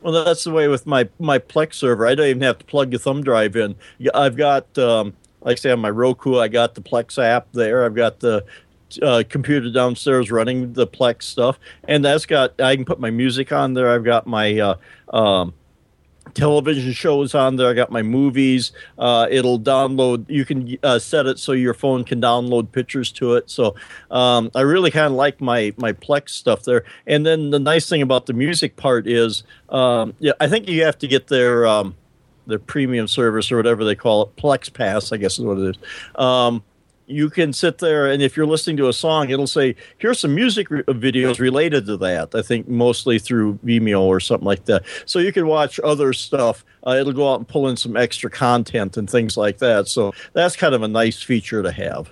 Well, 0.00 0.24
that's 0.24 0.44
the 0.44 0.50
way 0.50 0.68
with 0.68 0.86
my 0.86 1.08
my 1.18 1.38
Plex 1.38 1.74
server. 1.74 2.06
I 2.06 2.14
don't 2.14 2.26
even 2.26 2.42
have 2.42 2.58
to 2.58 2.64
plug 2.64 2.90
the 2.90 2.98
thumb 2.98 3.22
drive 3.22 3.56
in. 3.56 3.76
I've 4.12 4.36
got. 4.36 4.76
Um, 4.78 5.14
like 5.44 5.58
I 5.58 5.60
say 5.60 5.70
on 5.70 5.80
my 5.80 5.90
Roku, 5.90 6.38
I 6.38 6.48
got 6.48 6.74
the 6.74 6.80
Plex 6.80 7.22
app 7.22 7.52
there. 7.52 7.84
I've 7.84 7.94
got 7.94 8.20
the 8.20 8.46
uh, 9.02 9.22
computer 9.28 9.70
downstairs 9.70 10.30
running 10.30 10.72
the 10.72 10.86
Plex 10.86 11.24
stuff, 11.24 11.58
and 11.84 12.04
that's 12.04 12.26
got 12.26 12.60
I 12.60 12.76
can 12.76 12.84
put 12.84 13.00
my 13.00 13.10
music 13.10 13.52
on 13.52 13.74
there. 13.74 13.90
I've 13.90 14.04
got 14.04 14.26
my 14.26 14.58
uh, 14.58 14.76
um, 15.16 15.54
television 16.34 16.92
shows 16.92 17.34
on 17.34 17.56
there. 17.56 17.68
I 17.68 17.74
got 17.74 17.90
my 17.90 18.02
movies. 18.02 18.72
Uh, 18.98 19.26
it'll 19.30 19.60
download. 19.60 20.28
You 20.28 20.44
can 20.44 20.76
uh, 20.82 20.98
set 20.98 21.26
it 21.26 21.38
so 21.38 21.52
your 21.52 21.74
phone 21.74 22.04
can 22.04 22.20
download 22.20 22.72
pictures 22.72 23.12
to 23.12 23.34
it. 23.34 23.50
So 23.50 23.74
um, 24.10 24.50
I 24.54 24.62
really 24.62 24.90
kind 24.90 25.06
of 25.06 25.12
like 25.12 25.40
my 25.40 25.74
my 25.76 25.92
Plex 25.92 26.30
stuff 26.30 26.62
there. 26.64 26.84
And 27.06 27.24
then 27.24 27.50
the 27.50 27.58
nice 27.58 27.88
thing 27.88 28.02
about 28.02 28.26
the 28.26 28.32
music 28.32 28.76
part 28.76 29.06
is, 29.06 29.44
um, 29.68 30.14
yeah, 30.18 30.32
I 30.40 30.48
think 30.48 30.68
you 30.68 30.84
have 30.84 30.98
to 30.98 31.08
get 31.08 31.28
their 31.28 31.66
um, 31.66 31.94
their 32.46 32.58
premium 32.58 33.08
service 33.08 33.50
or 33.50 33.56
whatever 33.56 33.84
they 33.84 33.94
call 33.94 34.22
it, 34.22 34.36
Plex 34.36 34.72
Pass, 34.72 35.12
I 35.12 35.16
guess 35.16 35.38
is 35.38 35.44
what 35.44 35.58
it 35.58 35.76
is. 35.76 35.76
You 37.06 37.28
can 37.28 37.52
sit 37.52 37.78
there 37.78 38.10
and 38.10 38.22
if 38.22 38.36
you're 38.36 38.46
listening 38.46 38.76
to 38.78 38.88
a 38.88 38.92
song 38.92 39.30
it'll 39.30 39.46
say 39.46 39.76
here's 39.98 40.20
some 40.20 40.34
music 40.34 40.70
re- 40.70 40.82
videos 40.84 41.38
related 41.38 41.86
to 41.86 41.96
that 41.98 42.34
i 42.34 42.42
think 42.42 42.66
mostly 42.66 43.18
through 43.18 43.58
vimeo 43.64 44.00
or 44.00 44.20
something 44.20 44.46
like 44.46 44.64
that. 44.66 44.84
So 45.06 45.18
you 45.18 45.32
can 45.32 45.46
watch 45.46 45.78
other 45.84 46.12
stuff. 46.12 46.64
Uh, 46.86 46.96
it'll 47.00 47.12
go 47.12 47.32
out 47.32 47.40
and 47.40 47.48
pull 47.48 47.68
in 47.68 47.76
some 47.76 47.96
extra 47.96 48.30
content 48.30 48.96
and 48.96 49.08
things 49.08 49.36
like 49.36 49.58
that. 49.58 49.88
So 49.88 50.12
that's 50.32 50.56
kind 50.56 50.74
of 50.74 50.82
a 50.82 50.88
nice 50.88 51.22
feature 51.22 51.62
to 51.62 51.72
have. 51.72 52.10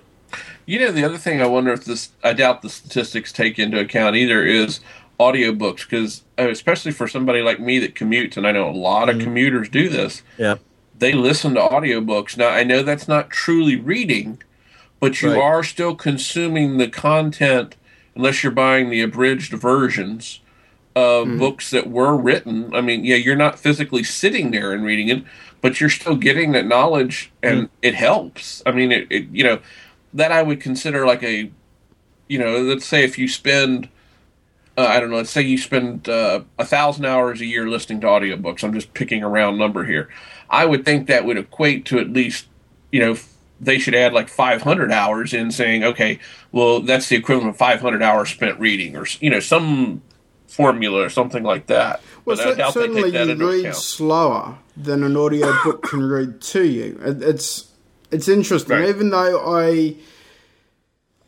You 0.65 0.79
know 0.79 0.91
the 0.91 1.03
other 1.03 1.17
thing 1.17 1.41
i 1.41 1.45
wonder 1.45 1.73
if 1.73 1.85
this 1.85 2.11
i 2.23 2.33
doubt 2.33 2.61
the 2.61 2.69
statistics 2.69 3.31
take 3.31 3.59
into 3.59 3.79
account 3.79 4.15
either 4.15 4.43
is 4.43 4.79
audiobooks 5.19 5.83
because 5.83 6.23
uh, 6.39 6.49
especially 6.49 6.91
for 6.91 7.07
somebody 7.07 7.41
like 7.41 7.59
me 7.59 7.79
that 7.79 7.95
commutes 7.95 8.37
and 8.37 8.47
i 8.47 8.51
know 8.51 8.69
a 8.69 8.71
lot 8.71 9.09
of 9.09 9.15
mm-hmm. 9.15 9.25
commuters 9.25 9.69
do 9.69 9.89
this. 9.89 10.23
Yeah. 10.37 10.55
They 10.97 11.13
listen 11.13 11.55
to 11.55 11.61
audiobooks. 11.61 12.37
Now 12.37 12.49
i 12.49 12.63
know 12.63 12.81
that's 12.81 13.07
not 13.07 13.29
truly 13.29 13.75
reading 13.75 14.41
but 15.03 15.21
you 15.21 15.31
right. 15.31 15.41
are 15.41 15.63
still 15.63 15.95
consuming 15.95 16.77
the 16.77 16.87
content 16.87 17.75
unless 18.15 18.41
you're 18.41 18.53
buying 18.53 18.89
the 18.89 19.01
abridged 19.01 19.51
versions 19.51 20.39
of 20.95 21.27
mm-hmm. 21.27 21.39
books 21.39 21.71
that 21.71 21.89
were 21.89 22.15
written. 22.15 22.73
I 22.73 22.79
mean, 22.79 23.03
yeah, 23.03 23.17
you're 23.17 23.35
not 23.35 23.59
physically 23.59 24.05
sitting 24.05 24.51
there 24.51 24.71
and 24.71 24.85
reading 24.85 25.09
it, 25.09 25.25
but 25.59 25.81
you're 25.81 25.89
still 25.89 26.15
getting 26.15 26.53
that 26.53 26.65
knowledge 26.65 27.33
and 27.41 27.63
mm-hmm. 27.63 27.75
it 27.81 27.95
helps. 27.95 28.63
I 28.65 28.71
mean, 28.71 28.93
it, 28.93 29.07
it, 29.09 29.27
you 29.29 29.43
know, 29.43 29.59
that 30.13 30.31
I 30.31 30.41
would 30.41 30.61
consider 30.61 31.05
like 31.05 31.21
a, 31.21 31.51
you 32.29 32.39
know, 32.39 32.61
let's 32.61 32.85
say 32.85 33.03
if 33.03 33.17
you 33.17 33.27
spend, 33.27 33.89
uh, 34.77 34.85
I 34.85 35.01
don't 35.01 35.09
know, 35.09 35.17
let's 35.17 35.31
say 35.31 35.41
you 35.41 35.57
spend 35.57 36.07
uh, 36.07 36.43
a 36.57 36.63
thousand 36.63 37.03
hours 37.03 37.41
a 37.41 37.45
year 37.45 37.67
listening 37.67 37.99
to 37.99 38.07
audiobooks. 38.07 38.63
I'm 38.63 38.73
just 38.73 38.93
picking 38.93 39.21
a 39.21 39.27
round 39.27 39.57
number 39.57 39.83
here. 39.83 40.07
I 40.49 40.65
would 40.65 40.85
think 40.85 41.07
that 41.07 41.25
would 41.25 41.37
equate 41.37 41.83
to 41.87 41.99
at 41.99 42.09
least, 42.09 42.47
you 42.89 43.01
know, 43.01 43.17
they 43.59 43.79
should 43.79 43.95
add 43.95 44.13
like 44.13 44.29
500 44.29 44.91
hours 44.91 45.33
in 45.33 45.51
saying, 45.51 45.83
okay, 45.83 46.19
well, 46.51 46.81
that's 46.81 47.09
the 47.09 47.15
equivalent 47.15 47.51
of 47.51 47.57
500 47.57 48.01
hours 48.01 48.29
spent 48.29 48.59
reading, 48.59 48.95
or 48.95 49.05
you 49.19 49.29
know, 49.29 49.39
some 49.39 50.01
formula 50.47 51.01
or 51.03 51.09
something 51.09 51.43
like 51.43 51.67
that. 51.67 52.01
Well, 52.25 52.37
but 52.37 52.57
so, 52.57 52.71
certainly 52.71 53.09
you 53.09 53.35
read 53.35 53.59
account. 53.61 53.75
slower 53.75 54.57
than 54.77 55.03
an 55.03 55.17
audio 55.17 55.53
book 55.63 55.83
can 55.83 56.03
read 56.03 56.41
to 56.41 56.65
you. 56.65 56.99
It's 57.03 57.71
it's 58.11 58.27
interesting, 58.27 58.77
right. 58.77 58.89
even 58.89 59.09
though 59.09 59.39
I. 59.45 59.95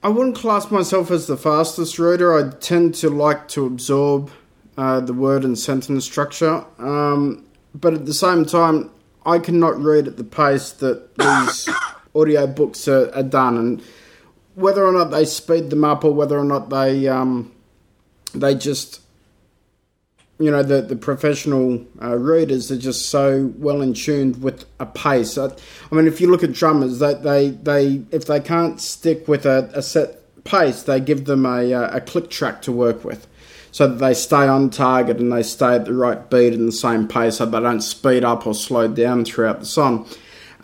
I 0.03 0.09
wouldn't 0.09 0.35
class 0.35 0.69
myself 0.69 1.09
as 1.09 1.25
the 1.25 1.35
fastest 1.35 1.97
reader. 1.97 2.37
I 2.37 2.51
tend 2.51 2.93
to 2.95 3.09
like 3.09 3.47
to 3.49 3.65
absorb 3.65 4.29
uh, 4.77 4.99
the 4.99 5.13
word 5.13 5.43
and 5.43 5.57
sentence 5.57 6.05
structure. 6.05 6.63
Um, 6.77 7.43
but 7.73 7.95
at 7.95 8.05
the 8.05 8.13
same 8.13 8.45
time, 8.45 8.91
I 9.25 9.39
cannot 9.39 9.81
read 9.81 10.07
at 10.07 10.17
the 10.17 10.23
pace 10.23 10.71
that 10.73 11.15
these 11.17 11.67
audio 12.15 12.47
books 12.47 12.87
are, 12.87 13.13
are 13.13 13.23
done, 13.23 13.57
and 13.57 13.83
whether 14.55 14.85
or 14.85 14.91
not 14.91 15.11
they 15.11 15.25
speed 15.25 15.69
them 15.69 15.83
up 15.83 16.03
or 16.03 16.13
whether 16.13 16.37
or 16.37 16.45
not 16.45 16.69
they 16.69 17.07
um, 17.07 17.51
they 18.33 18.55
just 18.55 19.01
you 20.39 20.51
know 20.51 20.63
the 20.63 20.81
the 20.81 20.95
professional 20.95 21.85
uh, 22.01 22.15
readers 22.15 22.71
are 22.71 22.77
just 22.77 23.09
so 23.09 23.53
well 23.57 23.81
in 23.81 23.93
tuned 23.93 24.41
with 24.41 24.65
a 24.79 24.85
pace. 24.85 25.37
I, 25.37 25.45
I, 25.91 25.95
mean, 25.95 26.07
if 26.07 26.19
you 26.19 26.29
look 26.29 26.43
at 26.43 26.53
drummers, 26.53 26.99
they 26.99 27.13
they, 27.13 27.49
they 27.49 28.01
if 28.11 28.25
they 28.25 28.39
can't 28.39 28.81
stick 28.81 29.27
with 29.27 29.45
a, 29.45 29.69
a 29.73 29.81
set 29.81 30.21
pace, 30.43 30.83
they 30.83 30.99
give 30.99 31.25
them 31.25 31.45
a 31.45 31.71
a 31.71 32.01
click 32.01 32.29
track 32.29 32.61
to 32.63 32.71
work 32.71 33.05
with, 33.05 33.27
so 33.71 33.87
that 33.87 33.95
they 33.95 34.13
stay 34.13 34.47
on 34.47 34.69
target 34.69 35.17
and 35.17 35.31
they 35.31 35.43
stay 35.43 35.75
at 35.75 35.85
the 35.85 35.93
right 35.93 36.29
beat 36.29 36.53
and 36.53 36.67
the 36.67 36.73
same 36.73 37.07
pace, 37.07 37.37
so 37.37 37.45
they 37.45 37.59
don't 37.59 37.81
speed 37.81 38.23
up 38.23 38.45
or 38.45 38.53
slow 38.53 38.87
down 38.87 39.25
throughout 39.25 39.59
the 39.59 39.65
song 39.65 40.07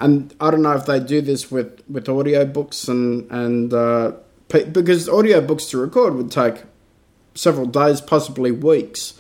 and 0.02 0.36
I 0.42 0.50
don't 0.50 0.64
know 0.64 0.74
if 0.74 0.86
they 0.86 1.00
do 1.00 1.22
this 1.22 1.52
with 1.52 1.82
with 1.88 2.08
audiobooks 2.08 2.90
and 2.90 3.32
and 3.32 3.74
uh, 3.74 4.14
because 4.48 5.08
audiobooks 5.08 5.70
to 5.70 5.78
record 5.78 6.16
would 6.16 6.32
take 6.32 6.64
several 7.36 7.68
days, 7.68 8.02
possibly 8.02 8.52
weeks. 8.52 9.14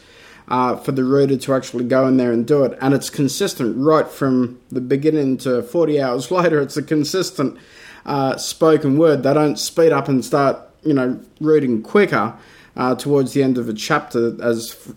Uh, 0.47 0.75
for 0.75 0.91
the 0.91 1.03
reader 1.03 1.37
to 1.37 1.53
actually 1.53 1.85
go 1.85 2.05
in 2.05 2.17
there 2.17 2.33
and 2.33 2.45
do 2.45 2.65
it, 2.65 2.77
and 2.81 2.93
it's 2.93 3.09
consistent 3.09 3.77
right 3.77 4.09
from 4.09 4.59
the 4.67 4.81
beginning 4.81 5.37
to 5.37 5.63
40 5.63 6.01
hours 6.01 6.29
later. 6.39 6.59
It's 6.59 6.75
a 6.75 6.83
consistent 6.83 7.57
uh, 8.05 8.35
spoken 8.35 8.97
word. 8.97 9.23
They 9.23 9.33
don't 9.33 9.57
speed 9.57 9.93
up 9.93 10.09
and 10.09 10.25
start, 10.25 10.59
you 10.83 10.93
know, 10.93 11.21
reading 11.39 11.81
quicker 11.81 12.35
uh, 12.75 12.95
towards 12.95 13.31
the 13.31 13.43
end 13.43 13.57
of 13.57 13.69
a 13.69 13.73
chapter, 13.73 14.43
as 14.43 14.71
f- 14.71 14.95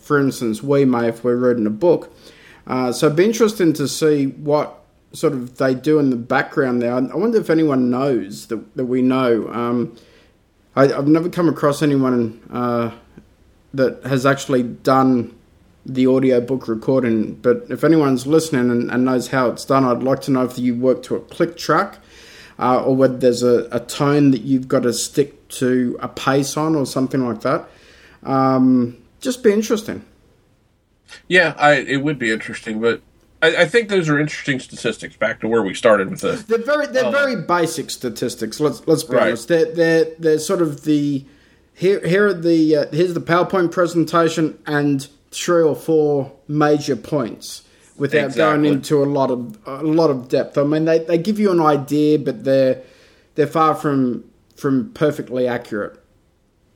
for 0.00 0.20
instance 0.20 0.62
we 0.62 0.84
may 0.84 1.08
if 1.08 1.24
we're 1.24 1.34
reading 1.34 1.66
a 1.66 1.70
book. 1.70 2.14
Uh, 2.68 2.92
so 2.92 3.06
it'd 3.06 3.16
be 3.16 3.24
interesting 3.24 3.72
to 3.72 3.88
see 3.88 4.26
what 4.26 4.81
sort 5.12 5.32
of 5.32 5.58
they 5.58 5.74
do 5.74 5.98
in 5.98 6.10
the 6.10 6.16
background 6.16 6.82
there. 6.82 6.94
I 6.94 7.00
wonder 7.00 7.38
if 7.38 7.50
anyone 7.50 7.90
knows 7.90 8.46
that, 8.46 8.76
that 8.76 8.86
we 8.86 9.02
know. 9.02 9.48
Um, 9.52 9.96
I, 10.74 10.86
have 10.86 11.08
never 11.08 11.28
come 11.28 11.48
across 11.48 11.82
anyone 11.82 12.40
uh, 12.50 12.92
that 13.74 14.04
has 14.04 14.24
actually 14.24 14.62
done 14.62 15.36
the 15.84 16.06
audiobook 16.06 16.68
recording. 16.68 17.34
But 17.34 17.66
if 17.68 17.84
anyone's 17.84 18.26
listening 18.26 18.70
and, 18.70 18.90
and, 18.90 19.04
knows 19.04 19.28
how 19.28 19.48
it's 19.48 19.64
done, 19.64 19.84
I'd 19.84 20.02
like 20.02 20.20
to 20.22 20.30
know 20.30 20.44
if 20.44 20.58
you 20.58 20.74
work 20.74 21.02
to 21.04 21.16
a 21.16 21.20
click 21.20 21.56
track 21.56 21.98
uh, 22.58 22.82
or 22.82 22.94
whether 22.94 23.16
there's 23.16 23.42
a, 23.42 23.68
a, 23.72 23.80
tone 23.80 24.30
that 24.30 24.42
you've 24.42 24.68
got 24.68 24.84
to 24.84 24.92
stick 24.92 25.48
to 25.48 25.98
a 26.00 26.08
pace 26.08 26.56
on 26.56 26.76
or 26.76 26.86
something 26.86 27.26
like 27.26 27.40
that. 27.40 27.68
Um, 28.22 29.02
just 29.20 29.42
be 29.42 29.52
interesting. 29.52 30.04
Yeah, 31.28 31.54
I, 31.58 31.74
it 31.74 32.02
would 32.02 32.18
be 32.18 32.30
interesting, 32.30 32.80
but 32.80 33.02
I, 33.42 33.62
I, 33.62 33.66
think 33.66 33.88
those 33.88 34.08
are 34.08 34.18
interesting 34.20 34.60
statistics. 34.60 35.16
Back 35.16 35.40
to 35.40 35.48
where 35.48 35.62
we 35.62 35.74
started 35.74 36.08
with 36.08 36.20
this. 36.20 36.44
They're 36.44 36.58
very 36.58 36.86
they're 36.86 37.06
uh, 37.06 37.10
very 37.10 37.36
basic 37.36 37.90
statistics. 37.90 38.60
Let's 38.60 38.86
let's 38.86 39.02
be 39.02 39.16
right. 39.16 39.28
honest. 39.28 39.48
They're 39.48 39.72
they're 39.74 40.14
they're 40.18 40.38
sort 40.38 40.62
of 40.62 40.84
the 40.84 41.24
here 41.74 42.06
here 42.06 42.28
are 42.28 42.34
the 42.34 42.76
uh, 42.76 42.86
here's 42.92 43.14
the 43.14 43.20
PowerPoint 43.20 43.72
presentation 43.72 44.58
and 44.66 45.08
three 45.30 45.62
or 45.62 45.74
four 45.74 46.32
major 46.46 46.96
points 46.96 47.62
without 47.96 48.26
exactly. 48.26 48.42
going 48.42 48.64
into 48.64 49.02
a 49.02 49.06
lot 49.06 49.30
of 49.30 49.58
a 49.66 49.82
lot 49.82 50.10
of 50.10 50.28
depth. 50.28 50.56
I 50.56 50.62
mean, 50.62 50.84
they, 50.84 51.00
they 51.00 51.18
give 51.18 51.38
you 51.38 51.50
an 51.50 51.60
idea, 51.60 52.18
but 52.18 52.44
they're 52.44 52.82
they're 53.34 53.46
far 53.46 53.74
from 53.74 54.24
from 54.56 54.92
perfectly 54.92 55.48
accurate. 55.48 55.98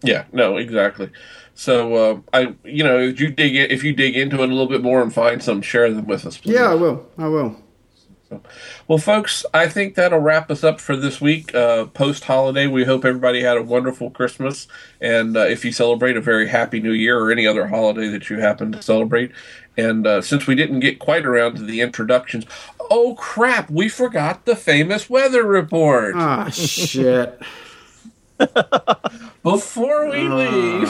Yeah, 0.07 0.25
no, 0.33 0.57
exactly. 0.57 1.11
So 1.55 1.95
uh, 1.95 2.21
I, 2.33 2.55
you 2.65 2.85
know, 2.85 2.99
if 2.99 3.19
you 3.19 3.31
dig 3.31 3.57
if 3.57 3.83
you 3.83 3.93
dig 3.95 4.17
into 4.17 4.43
it 4.43 4.51
a 4.51 4.53
little 4.53 4.69
bit 4.69 4.83
more 4.83 5.03
and 5.03 5.13
find 5.13 5.43
some, 5.43 5.63
share 5.63 5.91
them 5.93 6.07
with 6.07 6.27
us. 6.27 6.37
Please. 6.37 6.55
Yeah, 6.55 6.71
I 6.71 6.75
will. 6.75 7.07
I 7.17 7.29
will. 7.29 7.57
So, 8.29 8.43
well, 8.89 8.99
folks, 8.99 9.47
I 9.55 9.69
think 9.69 9.95
that'll 9.95 10.19
wrap 10.19 10.51
us 10.51 10.65
up 10.65 10.81
for 10.81 10.97
this 10.97 11.21
week. 11.21 11.55
Uh, 11.55 11.87
Post 11.87 12.25
holiday, 12.25 12.67
we 12.67 12.85
hope 12.85 13.05
everybody 13.05 13.43
had 13.43 13.57
a 13.57 13.63
wonderful 13.63 14.11
Christmas, 14.11 14.67
and 15.01 15.37
uh, 15.37 15.41
if 15.41 15.65
you 15.65 15.71
celebrate, 15.71 16.17
a 16.17 16.21
very 16.21 16.49
happy 16.49 16.81
New 16.81 16.93
Year 16.93 17.19
or 17.21 17.31
any 17.31 17.47
other 17.47 17.69
holiday 17.69 18.09
that 18.09 18.29
you 18.29 18.41
happen 18.41 18.73
to 18.73 18.83
celebrate. 18.83 19.31
And 19.77 20.07
uh, 20.07 20.23
since 20.23 20.47
we 20.47 20.57
didn't 20.57 20.81
get 20.81 20.99
quite 20.99 21.25
around 21.25 21.57
to 21.57 21.63
the 21.63 21.81
introductions, 21.81 22.47
oh 22.91 23.15
crap, 23.15 23.71
we 23.71 23.89
forgot 23.89 24.45
the 24.45 24.57
famous 24.57 25.09
weather 25.09 25.45
report. 25.45 26.15
Ah, 26.17 26.49
shit. 26.51 27.41
Before 29.43 30.11
we 30.11 30.27
oh, 30.29 30.37
leave, 30.37 30.89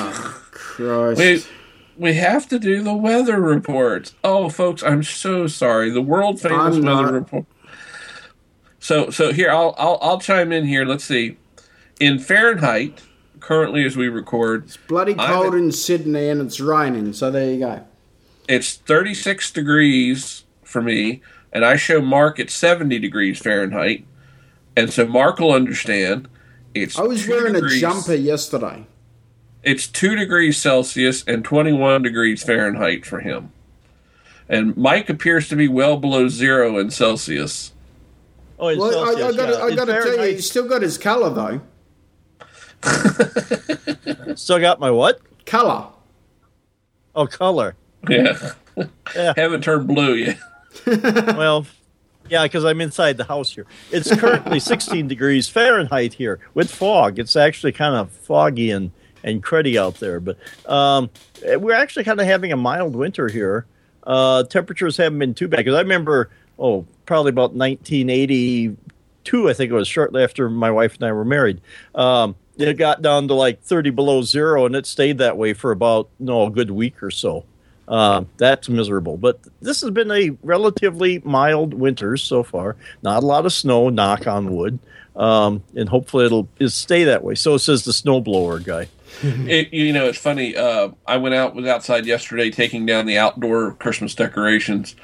Christ. 0.50 1.18
we 1.18 1.44
we 1.96 2.14
have 2.14 2.48
to 2.48 2.58
do 2.58 2.82
the 2.82 2.94
weather 2.94 3.40
report. 3.40 4.12
Oh, 4.22 4.48
folks, 4.48 4.82
I'm 4.82 5.02
so 5.02 5.46
sorry. 5.46 5.90
The 5.90 6.02
world 6.02 6.40
famous 6.40 6.78
weather 6.78 7.12
report. 7.12 7.46
So, 8.78 9.10
so 9.10 9.32
here 9.32 9.50
I'll, 9.50 9.74
I'll 9.78 9.98
I'll 10.00 10.20
chime 10.20 10.52
in 10.52 10.66
here. 10.66 10.84
Let's 10.84 11.04
see. 11.04 11.36
In 11.98 12.18
Fahrenheit, 12.18 13.02
currently 13.40 13.84
as 13.84 13.96
we 13.96 14.08
record, 14.08 14.64
it's 14.64 14.76
bloody 14.76 15.14
cold 15.14 15.54
in 15.54 15.72
Sydney 15.72 16.28
and 16.28 16.40
it's 16.40 16.60
raining. 16.60 17.12
So 17.12 17.30
there 17.30 17.50
you 17.50 17.58
go. 17.58 17.84
It's 18.48 18.74
36 18.74 19.50
degrees 19.50 20.44
for 20.62 20.80
me, 20.80 21.20
and 21.52 21.64
I 21.64 21.76
show 21.76 22.00
Mark 22.00 22.38
at 22.38 22.50
70 22.50 22.98
degrees 22.98 23.38
Fahrenheit, 23.38 24.04
and 24.76 24.92
so 24.92 25.06
Mark 25.06 25.40
will 25.40 25.52
understand. 25.52 26.28
It's 26.82 26.98
I 26.98 27.02
was 27.02 27.26
wearing 27.26 27.54
degrees. 27.54 27.76
a 27.76 27.80
jumper 27.80 28.14
yesterday. 28.14 28.86
It's 29.62 29.86
2 29.88 30.14
degrees 30.14 30.56
Celsius 30.56 31.24
and 31.26 31.44
21 31.44 32.02
degrees 32.02 32.42
Fahrenheit 32.42 33.04
for 33.04 33.20
him. 33.20 33.52
And 34.48 34.76
Mike 34.76 35.10
appears 35.10 35.48
to 35.48 35.56
be 35.56 35.66
well 35.66 35.96
below 35.96 36.28
zero 36.28 36.78
in 36.78 36.90
Celsius. 36.90 37.72
Oh, 38.58 38.68
in 38.68 38.78
well, 38.78 38.92
Celsius, 38.92 39.24
I, 39.24 39.28
I 39.28 39.32
gotta, 39.32 39.52
yeah. 39.52 39.64
I 39.64 39.74
gotta 39.74 40.02
tell 40.02 40.26
you, 40.26 40.34
he's 40.34 40.48
still 40.48 40.68
got 40.68 40.82
his 40.82 40.96
color 40.98 41.30
though. 41.30 41.60
still 44.36 44.60
got 44.60 44.78
my 44.78 44.90
what? 44.90 45.20
Color. 45.44 45.88
Oh, 47.14 47.26
color. 47.26 47.74
Yeah. 48.08 48.52
yeah. 49.14 49.32
Haven't 49.36 49.64
turned 49.64 49.88
blue 49.88 50.14
yet. 50.14 50.38
well, 50.86 51.66
yeah, 52.28 52.42
because 52.44 52.64
I'm 52.64 52.80
inside 52.80 53.16
the 53.16 53.24
house 53.24 53.50
here. 53.50 53.66
It's 53.90 54.14
currently 54.16 54.60
16 54.60 55.08
degrees 55.08 55.48
Fahrenheit 55.48 56.14
here 56.14 56.40
with 56.54 56.70
fog. 56.70 57.18
It's 57.18 57.36
actually 57.36 57.72
kind 57.72 57.94
of 57.94 58.10
foggy 58.10 58.70
and 58.70 58.90
and 59.24 59.42
cruddy 59.42 59.76
out 59.76 59.96
there. 59.96 60.20
But 60.20 60.38
um, 60.66 61.10
we're 61.42 61.74
actually 61.74 62.04
kind 62.04 62.20
of 62.20 62.26
having 62.26 62.52
a 62.52 62.56
mild 62.56 62.94
winter 62.94 63.28
here. 63.28 63.66
Uh, 64.04 64.44
temperatures 64.44 64.96
haven't 64.96 65.18
been 65.18 65.34
too 65.34 65.48
bad 65.48 65.58
because 65.58 65.74
I 65.74 65.80
remember, 65.80 66.30
oh, 66.58 66.86
probably 67.06 67.30
about 67.30 67.52
1982, 67.54 69.50
I 69.50 69.52
think 69.52 69.70
it 69.70 69.74
was 69.74 69.88
shortly 69.88 70.22
after 70.22 70.48
my 70.48 70.70
wife 70.70 70.94
and 70.94 71.04
I 71.04 71.12
were 71.12 71.24
married. 71.24 71.60
Um, 71.94 72.36
it 72.56 72.74
got 72.74 73.02
down 73.02 73.28
to 73.28 73.34
like 73.34 73.60
30 73.62 73.90
below 73.90 74.22
zero, 74.22 74.64
and 74.64 74.74
it 74.74 74.86
stayed 74.86 75.18
that 75.18 75.36
way 75.36 75.52
for 75.52 75.72
about 75.72 76.08
no 76.18 76.46
a 76.46 76.50
good 76.50 76.70
week 76.70 77.02
or 77.02 77.10
so. 77.10 77.44
Uh, 77.88 78.24
that's 78.36 78.68
miserable. 78.68 79.16
But 79.16 79.40
this 79.60 79.80
has 79.80 79.90
been 79.90 80.10
a 80.10 80.30
relatively 80.42 81.20
mild 81.24 81.74
winter 81.74 82.16
so 82.16 82.42
far. 82.42 82.76
Not 83.02 83.22
a 83.22 83.26
lot 83.26 83.46
of 83.46 83.52
snow, 83.52 83.88
knock 83.88 84.26
on 84.26 84.54
wood. 84.54 84.78
Um, 85.14 85.62
and 85.74 85.88
hopefully 85.88 86.26
it'll, 86.26 86.48
it'll 86.58 86.70
stay 86.70 87.04
that 87.04 87.24
way. 87.24 87.34
So 87.34 87.56
says 87.56 87.84
the 87.84 87.92
snowblower 87.92 88.62
guy. 88.62 88.88
it, 89.22 89.72
you 89.72 89.92
know, 89.92 90.06
it's 90.06 90.18
funny. 90.18 90.56
Uh, 90.56 90.90
I 91.06 91.16
went 91.16 91.34
out 91.34 91.54
was 91.54 91.66
outside 91.66 92.04
yesterday 92.04 92.50
taking 92.50 92.84
down 92.84 93.06
the 93.06 93.16
outdoor 93.16 93.72
Christmas 93.74 94.14
decorations, 94.14 94.94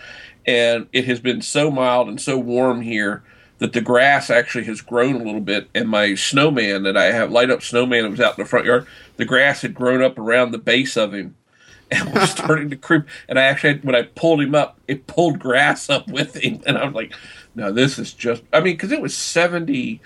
and 0.44 0.86
it 0.92 1.06
has 1.06 1.20
been 1.20 1.40
so 1.40 1.70
mild 1.70 2.08
and 2.08 2.20
so 2.20 2.36
warm 2.36 2.82
here 2.82 3.22
that 3.58 3.72
the 3.72 3.80
grass 3.80 4.28
actually 4.28 4.64
has 4.64 4.82
grown 4.82 5.14
a 5.14 5.24
little 5.24 5.40
bit. 5.40 5.68
And 5.74 5.88
my 5.88 6.14
snowman 6.14 6.82
that 6.82 6.96
I 6.96 7.04
have 7.04 7.30
light 7.30 7.50
up 7.50 7.62
snowman 7.62 8.02
that 8.02 8.10
was 8.10 8.20
out 8.20 8.36
in 8.36 8.44
the 8.44 8.48
front 8.48 8.66
yard, 8.66 8.86
the 9.16 9.24
grass 9.24 9.62
had 9.62 9.74
grown 9.74 10.02
up 10.02 10.18
around 10.18 10.50
the 10.50 10.58
base 10.58 10.96
of 10.96 11.14
him 11.14 11.36
and 11.92 12.14
was 12.14 12.30
starting 12.30 12.70
to 12.70 12.76
creep. 12.76 13.04
And 13.28 13.38
I 13.38 13.42
actually, 13.42 13.78
when 13.78 13.94
I 13.94 14.02
pulled 14.02 14.40
him 14.40 14.54
up, 14.54 14.78
it 14.88 15.06
pulled 15.06 15.38
grass 15.38 15.90
up 15.90 16.08
with 16.08 16.36
him, 16.36 16.60
and 16.66 16.78
I'm 16.78 16.92
like, 16.92 17.14
no, 17.54 17.72
this 17.72 17.98
is 17.98 18.12
just. 18.12 18.42
I 18.52 18.60
mean, 18.60 18.74
because 18.74 18.92
it 18.92 19.00
was 19.00 19.16
seventy 19.16 20.00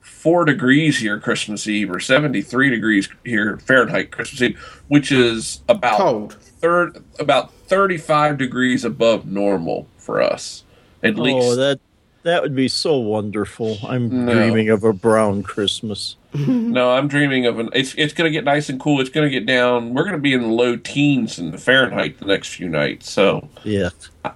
four 0.00 0.44
degrees 0.44 0.98
here 0.98 1.18
Christmas 1.18 1.66
Eve 1.66 1.90
or 1.90 1.98
73 1.98 2.68
degrees 2.68 3.08
here 3.24 3.56
Fahrenheit 3.58 4.10
Christmas 4.10 4.42
Eve, 4.42 4.82
which 4.88 5.10
is 5.10 5.62
about 5.68 5.96
Cold. 5.96 6.34
third 6.34 7.02
about 7.18 7.54
35 7.54 8.36
degrees 8.36 8.84
above 8.84 9.24
normal 9.24 9.86
for 9.96 10.20
us. 10.20 10.64
At 11.02 11.18
oh, 11.18 11.22
least 11.22 11.56
that 11.56 11.80
that 12.22 12.42
would 12.42 12.54
be 12.54 12.68
so 12.68 12.98
wonderful. 12.98 13.78
I'm 13.86 14.26
no. 14.26 14.34
dreaming 14.34 14.68
of 14.68 14.84
a 14.84 14.92
brown 14.92 15.42
Christmas. 15.42 16.16
no, 16.34 16.90
I'm 16.92 17.08
dreaming 17.08 17.46
of 17.46 17.58
an. 17.58 17.70
It's 17.72 17.94
it's 17.96 18.12
going 18.12 18.30
to 18.30 18.32
get 18.32 18.44
nice 18.44 18.68
and 18.68 18.78
cool. 18.78 19.00
It's 19.00 19.10
going 19.10 19.26
to 19.26 19.30
get 19.30 19.46
down. 19.46 19.94
We're 19.94 20.04
going 20.04 20.16
to 20.16 20.20
be 20.20 20.32
in 20.32 20.42
the 20.42 20.48
low 20.48 20.76
teens 20.76 21.38
in 21.38 21.50
the 21.50 21.58
Fahrenheit 21.58 22.18
the 22.18 22.26
next 22.26 22.54
few 22.54 22.68
nights. 22.68 23.10
So 23.10 23.48
yeah, 23.64 23.90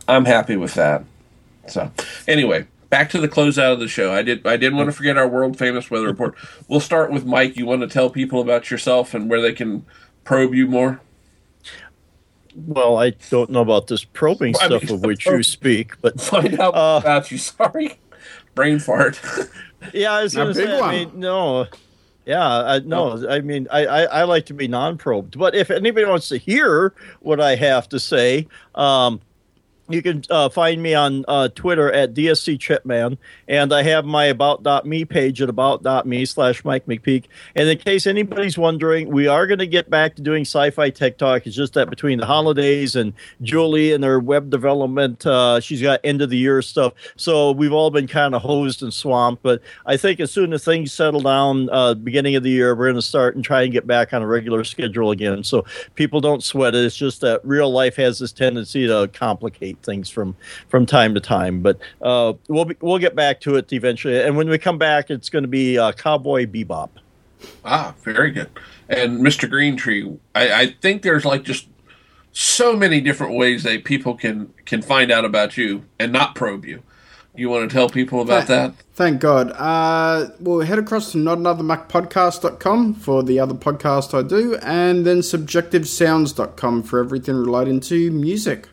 I'm 0.09 0.24
happy 0.24 0.56
with 0.56 0.74
that. 0.74 1.05
So 1.69 1.90
anyway, 2.27 2.66
back 2.90 3.11
to 3.11 3.20
the 3.20 3.28
closeout 3.28 3.74
of 3.74 3.81
the 3.81 3.89
show. 3.89 4.12
I 4.12 4.23
did 4.23 4.47
I 4.47 4.56
didn't 4.56 4.77
want 4.77 4.89
to 4.89 4.93
forget 4.93 5.16
our 5.16 5.28
world 5.28 5.59
famous 5.59 5.90
weather 5.90 6.06
report. 6.06 6.35
We'll 6.69 6.81
start 6.81 7.12
with 7.12 7.24
Mike. 7.27 7.56
You 7.56 7.66
want 7.66 7.82
to 7.82 7.89
tell 7.89 8.11
people 8.11 8.40
about 8.40 8.70
yourself 8.70 9.15
and 9.15 9.28
where 9.31 9.40
they 9.40 9.52
can 9.52 9.85
probe 10.24 10.55
you 10.55 10.66
more? 10.66 11.01
Well, 12.55 12.98
I 12.98 13.10
don't 13.31 13.51
know 13.51 13.60
about 13.60 13.89
this 13.89 14.05
probing 14.05 14.55
I 14.60 14.66
stuff 14.66 14.85
mean, 14.85 14.94
of 14.94 15.05
which 15.05 15.26
you 15.26 15.43
speak, 15.43 16.01
but 16.01 16.20
find 16.20 16.59
out 16.60 16.74
uh, 16.74 17.01
about 17.02 17.31
you. 17.31 17.39
Sorry, 17.39 17.98
brain 18.55 18.78
fart. 18.78 19.20
yeah, 19.93 20.12
I 20.12 20.22
was 20.22 20.35
going 20.35 20.48
to 20.48 20.55
say. 20.55 20.81
One. 20.81 20.82
I 20.82 20.93
mean, 20.93 21.12
no. 21.14 21.66
Yeah, 22.26 22.48
I, 22.48 22.78
no, 22.78 23.28
I 23.28 23.40
mean, 23.40 23.68
I, 23.70 23.85
I, 23.85 24.02
I, 24.05 24.22
like 24.22 24.47
to 24.47 24.55
be 24.55 24.66
non-probed, 24.66 25.39
but 25.39 25.55
if 25.55 25.70
anybody 25.70 26.06
wants 26.06 26.28
to 26.31 26.39
hear 26.39 26.94
what 27.20 27.39
I 27.39 27.55
have 27.55 27.86
to 27.90 28.01
say, 28.01 28.48
um, 28.74 29.20
you 29.89 30.01
can 30.01 30.23
uh, 30.31 30.48
find 30.48 30.82
me 30.82 30.94
on 30.94 31.24
uh, 31.28 31.48
Twitter 31.48 31.93
at 31.93 32.15
DSC 32.15 32.59
Chipman, 32.59 33.19
and 33.47 33.73
I 33.73 33.82
have 33.82 34.06
my 34.06 34.24
about.me 34.24 35.05
page 35.05 35.43
at 35.43 35.51
about.me 35.51 36.24
slash 36.24 36.65
Mike 36.65 36.86
McPeak. 36.86 37.24
And 37.55 37.69
in 37.69 37.77
case 37.77 38.06
anybody's 38.06 38.56
wondering, 38.56 39.11
we 39.11 39.27
are 39.27 39.47
going 39.47 39.59
to 39.59 39.66
get 39.66 39.90
back 39.90 40.16
to 40.16 40.23
doing 40.23 40.43
sci-fi 40.43 40.89
tech 40.89 41.19
talk. 41.19 41.47
It's 41.47 41.55
just 41.55 41.74
that 41.74 41.90
between 41.90 42.19
the 42.19 42.24
holidays 42.27 42.97
and 42.97 43.12
Julie 43.43 43.93
and 43.93 44.02
her 44.05 44.19
web 44.19 44.48
development, 44.48 45.27
uh, 45.27 45.61
she's 45.61 45.82
got 45.82 46.01
end 46.02 46.23
of 46.23 46.31
the 46.31 46.39
year 46.39 46.62
stuff. 46.62 46.94
So 47.16 47.52
we've 47.52 47.73
all 47.73 47.90
been 47.90 48.06
kind 48.06 48.35
of 48.35 48.40
hosed 48.40 48.82
and 48.82 48.93
swamped. 48.93 49.43
But 49.43 49.61
I 49.85 49.98
think 49.98 50.19
as 50.19 50.31
soon 50.31 50.55
as 50.55 50.65
things 50.65 50.93
settle 50.93 51.20
down, 51.20 51.69
uh, 51.70 51.93
beginning 51.93 52.36
of 52.36 52.43
the 52.43 52.51
year, 52.51 52.74
we're 52.74 52.86
going 52.86 52.94
to 52.97 53.02
start 53.02 53.35
and 53.36 53.44
try 53.44 53.62
and 53.62 53.73
get 53.73 53.86
back 53.86 54.15
on 54.15 54.23
a 54.23 54.27
regular 54.27 54.65
schedule 54.65 55.11
again. 55.11 55.44
So 55.44 55.66
people 55.94 56.23
don't 56.23 56.43
sweat 56.43 56.74
it. 56.74 56.85
It's 56.85 56.97
just 56.97 57.20
that 57.20 57.44
real 57.44 57.70
life 57.70 57.97
has 57.97 58.19
this 58.19 58.32
tendency 58.32 58.86
to 58.86 59.11
complicate 59.12 59.73
things 59.82 60.10
from 60.10 60.36
from 60.68 60.86
time 60.86 61.14
to 61.14 61.20
time. 61.20 61.60
But 61.60 61.78
uh, 62.02 62.34
we'll 62.48 62.64
be, 62.66 62.76
we'll 62.80 62.98
get 62.98 63.14
back 63.14 63.40
to 63.42 63.56
it 63.56 63.72
eventually. 63.72 64.20
And 64.20 64.36
when 64.36 64.48
we 64.48 64.59
come 64.59 64.78
back, 64.78 65.10
it's 65.10 65.28
going 65.30 65.44
to 65.44 65.48
be 65.48 65.78
uh, 65.78 65.92
Cowboy 65.92 66.46
Bebop. 66.46 66.90
Ah, 67.64 67.94
very 68.02 68.30
good. 68.30 68.51
And 68.88 69.20
Mr. 69.20 69.48
Greentree, 69.48 70.18
I, 70.34 70.52
I 70.62 70.66
think 70.80 71.02
there's 71.02 71.24
like 71.24 71.42
just 71.42 71.66
so 72.32 72.74
many 72.76 73.01
different 73.01 73.34
ways 73.36 73.62
that 73.62 73.84
people 73.84 74.14
can 74.14 74.52
can 74.64 74.82
find 74.82 75.10
out 75.10 75.24
about 75.24 75.56
you 75.56 75.84
and 75.98 76.12
not 76.12 76.34
probe 76.34 76.64
you. 76.64 76.82
You 77.36 77.48
want 77.48 77.68
to 77.68 77.74
tell 77.74 77.88
people 77.88 78.20
about 78.20 78.46
Thank- 78.46 78.76
that? 78.76 78.84
Thank 78.94 79.20
God. 79.20 79.51
Uh, 79.51 80.30
well, 80.38 80.60
head 80.60 80.78
across 80.78 81.10
to 81.12 81.18
notanothermacpodcast.com 81.18 82.94
for 82.94 83.24
the 83.24 83.40
other 83.40 83.55
podcast 83.55 84.16
I 84.16 84.22
do, 84.26 84.55
and 84.62 85.05
then 85.05 85.18
subjectivesounds.com 85.18 86.84
for 86.84 87.01
everything 87.01 87.34
relating 87.34 87.80
to 87.80 88.12
music. 88.12 88.68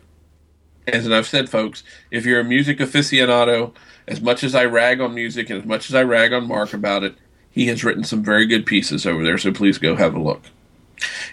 As 0.86 1.08
I've 1.10 1.26
said, 1.26 1.48
folks, 1.48 1.84
if 2.10 2.26
you're 2.26 2.40
a 2.40 2.44
music 2.44 2.78
aficionado, 2.78 3.72
as 4.08 4.20
much 4.20 4.42
as 4.42 4.54
I 4.54 4.64
rag 4.64 5.00
on 5.00 5.14
music 5.14 5.48
and 5.48 5.60
as 5.60 5.66
much 5.66 5.88
as 5.88 5.94
I 5.94 6.02
rag 6.02 6.32
on 6.32 6.48
Mark 6.48 6.74
about 6.74 7.04
it, 7.04 7.14
he 7.50 7.66
has 7.66 7.84
written 7.84 8.02
some 8.04 8.22
very 8.24 8.46
good 8.46 8.66
pieces 8.66 9.06
over 9.06 9.22
there. 9.22 9.38
So 9.38 9.52
please 9.52 9.78
go 9.78 9.94
have 9.94 10.14
a 10.14 10.20
look. 10.20 10.42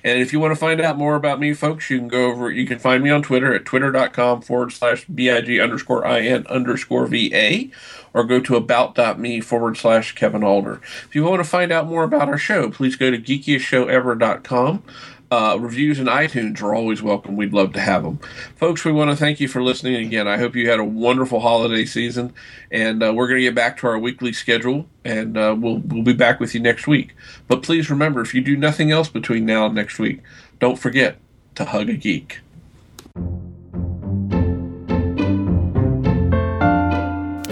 And 0.03 0.21
if 0.21 0.33
you 0.33 0.39
want 0.39 0.51
to 0.51 0.59
find 0.59 0.81
out 0.81 0.97
more 0.97 1.15
about 1.15 1.39
me, 1.39 1.53
folks, 1.53 1.89
you 1.89 1.99
can 1.99 2.07
go 2.07 2.31
over, 2.31 2.51
you 2.51 2.65
can 2.65 2.79
find 2.79 3.03
me 3.03 3.09
on 3.09 3.21
Twitter 3.21 3.53
at 3.53 3.65
twitter.com 3.65 4.41
forward 4.41 4.71
slash 4.71 5.05
BIG 5.05 5.59
underscore 5.59 6.05
IN 6.05 6.47
underscore 6.47 7.07
VA, 7.07 7.65
or 8.13 8.23
go 8.23 8.39
to 8.39 8.55
about.me 8.55 9.41
forward 9.41 9.77
slash 9.77 10.15
Kevin 10.15 10.43
Alder. 10.43 10.81
If 11.05 11.15
you 11.15 11.23
want 11.23 11.43
to 11.43 11.49
find 11.49 11.71
out 11.71 11.87
more 11.87 12.03
about 12.03 12.29
our 12.29 12.37
show, 12.37 12.69
please 12.69 12.95
go 12.95 13.11
to 13.11 13.17
geekiestshowever.com. 13.17 14.83
Uh, 15.31 15.57
reviews 15.59 15.99
and 15.99 16.07
iTunes 16.07 16.59
are 16.61 16.73
always 16.73 17.03
welcome. 17.03 17.35
We'd 17.35 17.53
love 17.53 17.73
to 17.73 17.79
have 17.79 18.01
them. 18.03 18.17
Folks, 18.55 18.83
we 18.83 18.91
want 18.91 19.11
to 19.11 19.15
thank 19.15 19.39
you 19.39 19.47
for 19.47 19.61
listening 19.61 19.95
again. 20.03 20.27
I 20.27 20.37
hope 20.37 20.55
you 20.55 20.67
had 20.69 20.79
a 20.79 20.83
wonderful 20.85 21.39
holiday 21.39 21.85
season, 21.85 22.33
and 22.71 23.03
uh, 23.03 23.13
we're 23.13 23.27
going 23.27 23.37
to 23.37 23.43
get 23.43 23.53
back 23.53 23.77
to 23.77 23.87
our 23.87 23.99
weekly 23.99 24.33
schedule, 24.33 24.87
and 25.05 25.37
uh, 25.37 25.55
we'll, 25.57 25.77
we'll 25.85 26.03
be 26.03 26.13
back 26.13 26.39
with 26.39 26.55
you 26.55 26.59
next 26.59 26.87
week. 26.87 27.15
But 27.47 27.61
please 27.61 27.91
remember, 27.91 28.21
if 28.21 28.33
you 28.33 28.41
do 28.41 28.57
nothing 28.57 28.89
else 28.89 29.07
between 29.07 29.45
now 29.45 29.67
and 29.67 29.75
next 29.75 29.99
week, 29.99 30.21
don't 30.59 30.79
forget 30.79 31.17
to 31.55 31.65
hug 31.65 31.89
a 31.89 31.93
geek. 31.93 32.39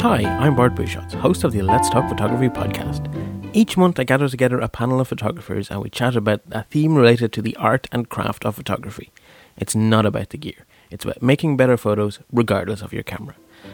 Hi, 0.02 0.24
I'm 0.24 0.56
Bart 0.56 0.74
Busschots, 0.74 1.14
host 1.14 1.44
of 1.44 1.52
the 1.52 1.62
Let's 1.62 1.90
Talk 1.90 2.10
Photography 2.10 2.50
podcast. 2.50 3.14
Each 3.58 3.76
month, 3.76 4.00
I 4.00 4.04
gather 4.04 4.30
together 4.30 4.60
a 4.60 4.68
panel 4.68 5.00
of 5.00 5.08
photographers 5.08 5.72
and 5.72 5.82
we 5.82 5.90
chat 5.90 6.16
about 6.16 6.42
a 6.52 6.62
theme 6.62 6.94
related 6.94 7.34
to 7.34 7.42
the 7.42 7.56
art 7.56 7.88
and 7.92 8.08
craft 8.08 8.46
of 8.46 8.54
photography. 8.54 9.10
It's 9.58 9.74
not 9.74 10.06
about 10.06 10.30
the 10.30 10.38
gear, 10.38 10.68
it's 10.92 11.04
about 11.04 11.24
making 11.24 11.58
better 11.58 11.76
photos 11.76 12.20
regardless 12.32 12.84
of 12.84 12.94
your 12.94 13.02
camera. 13.02 13.34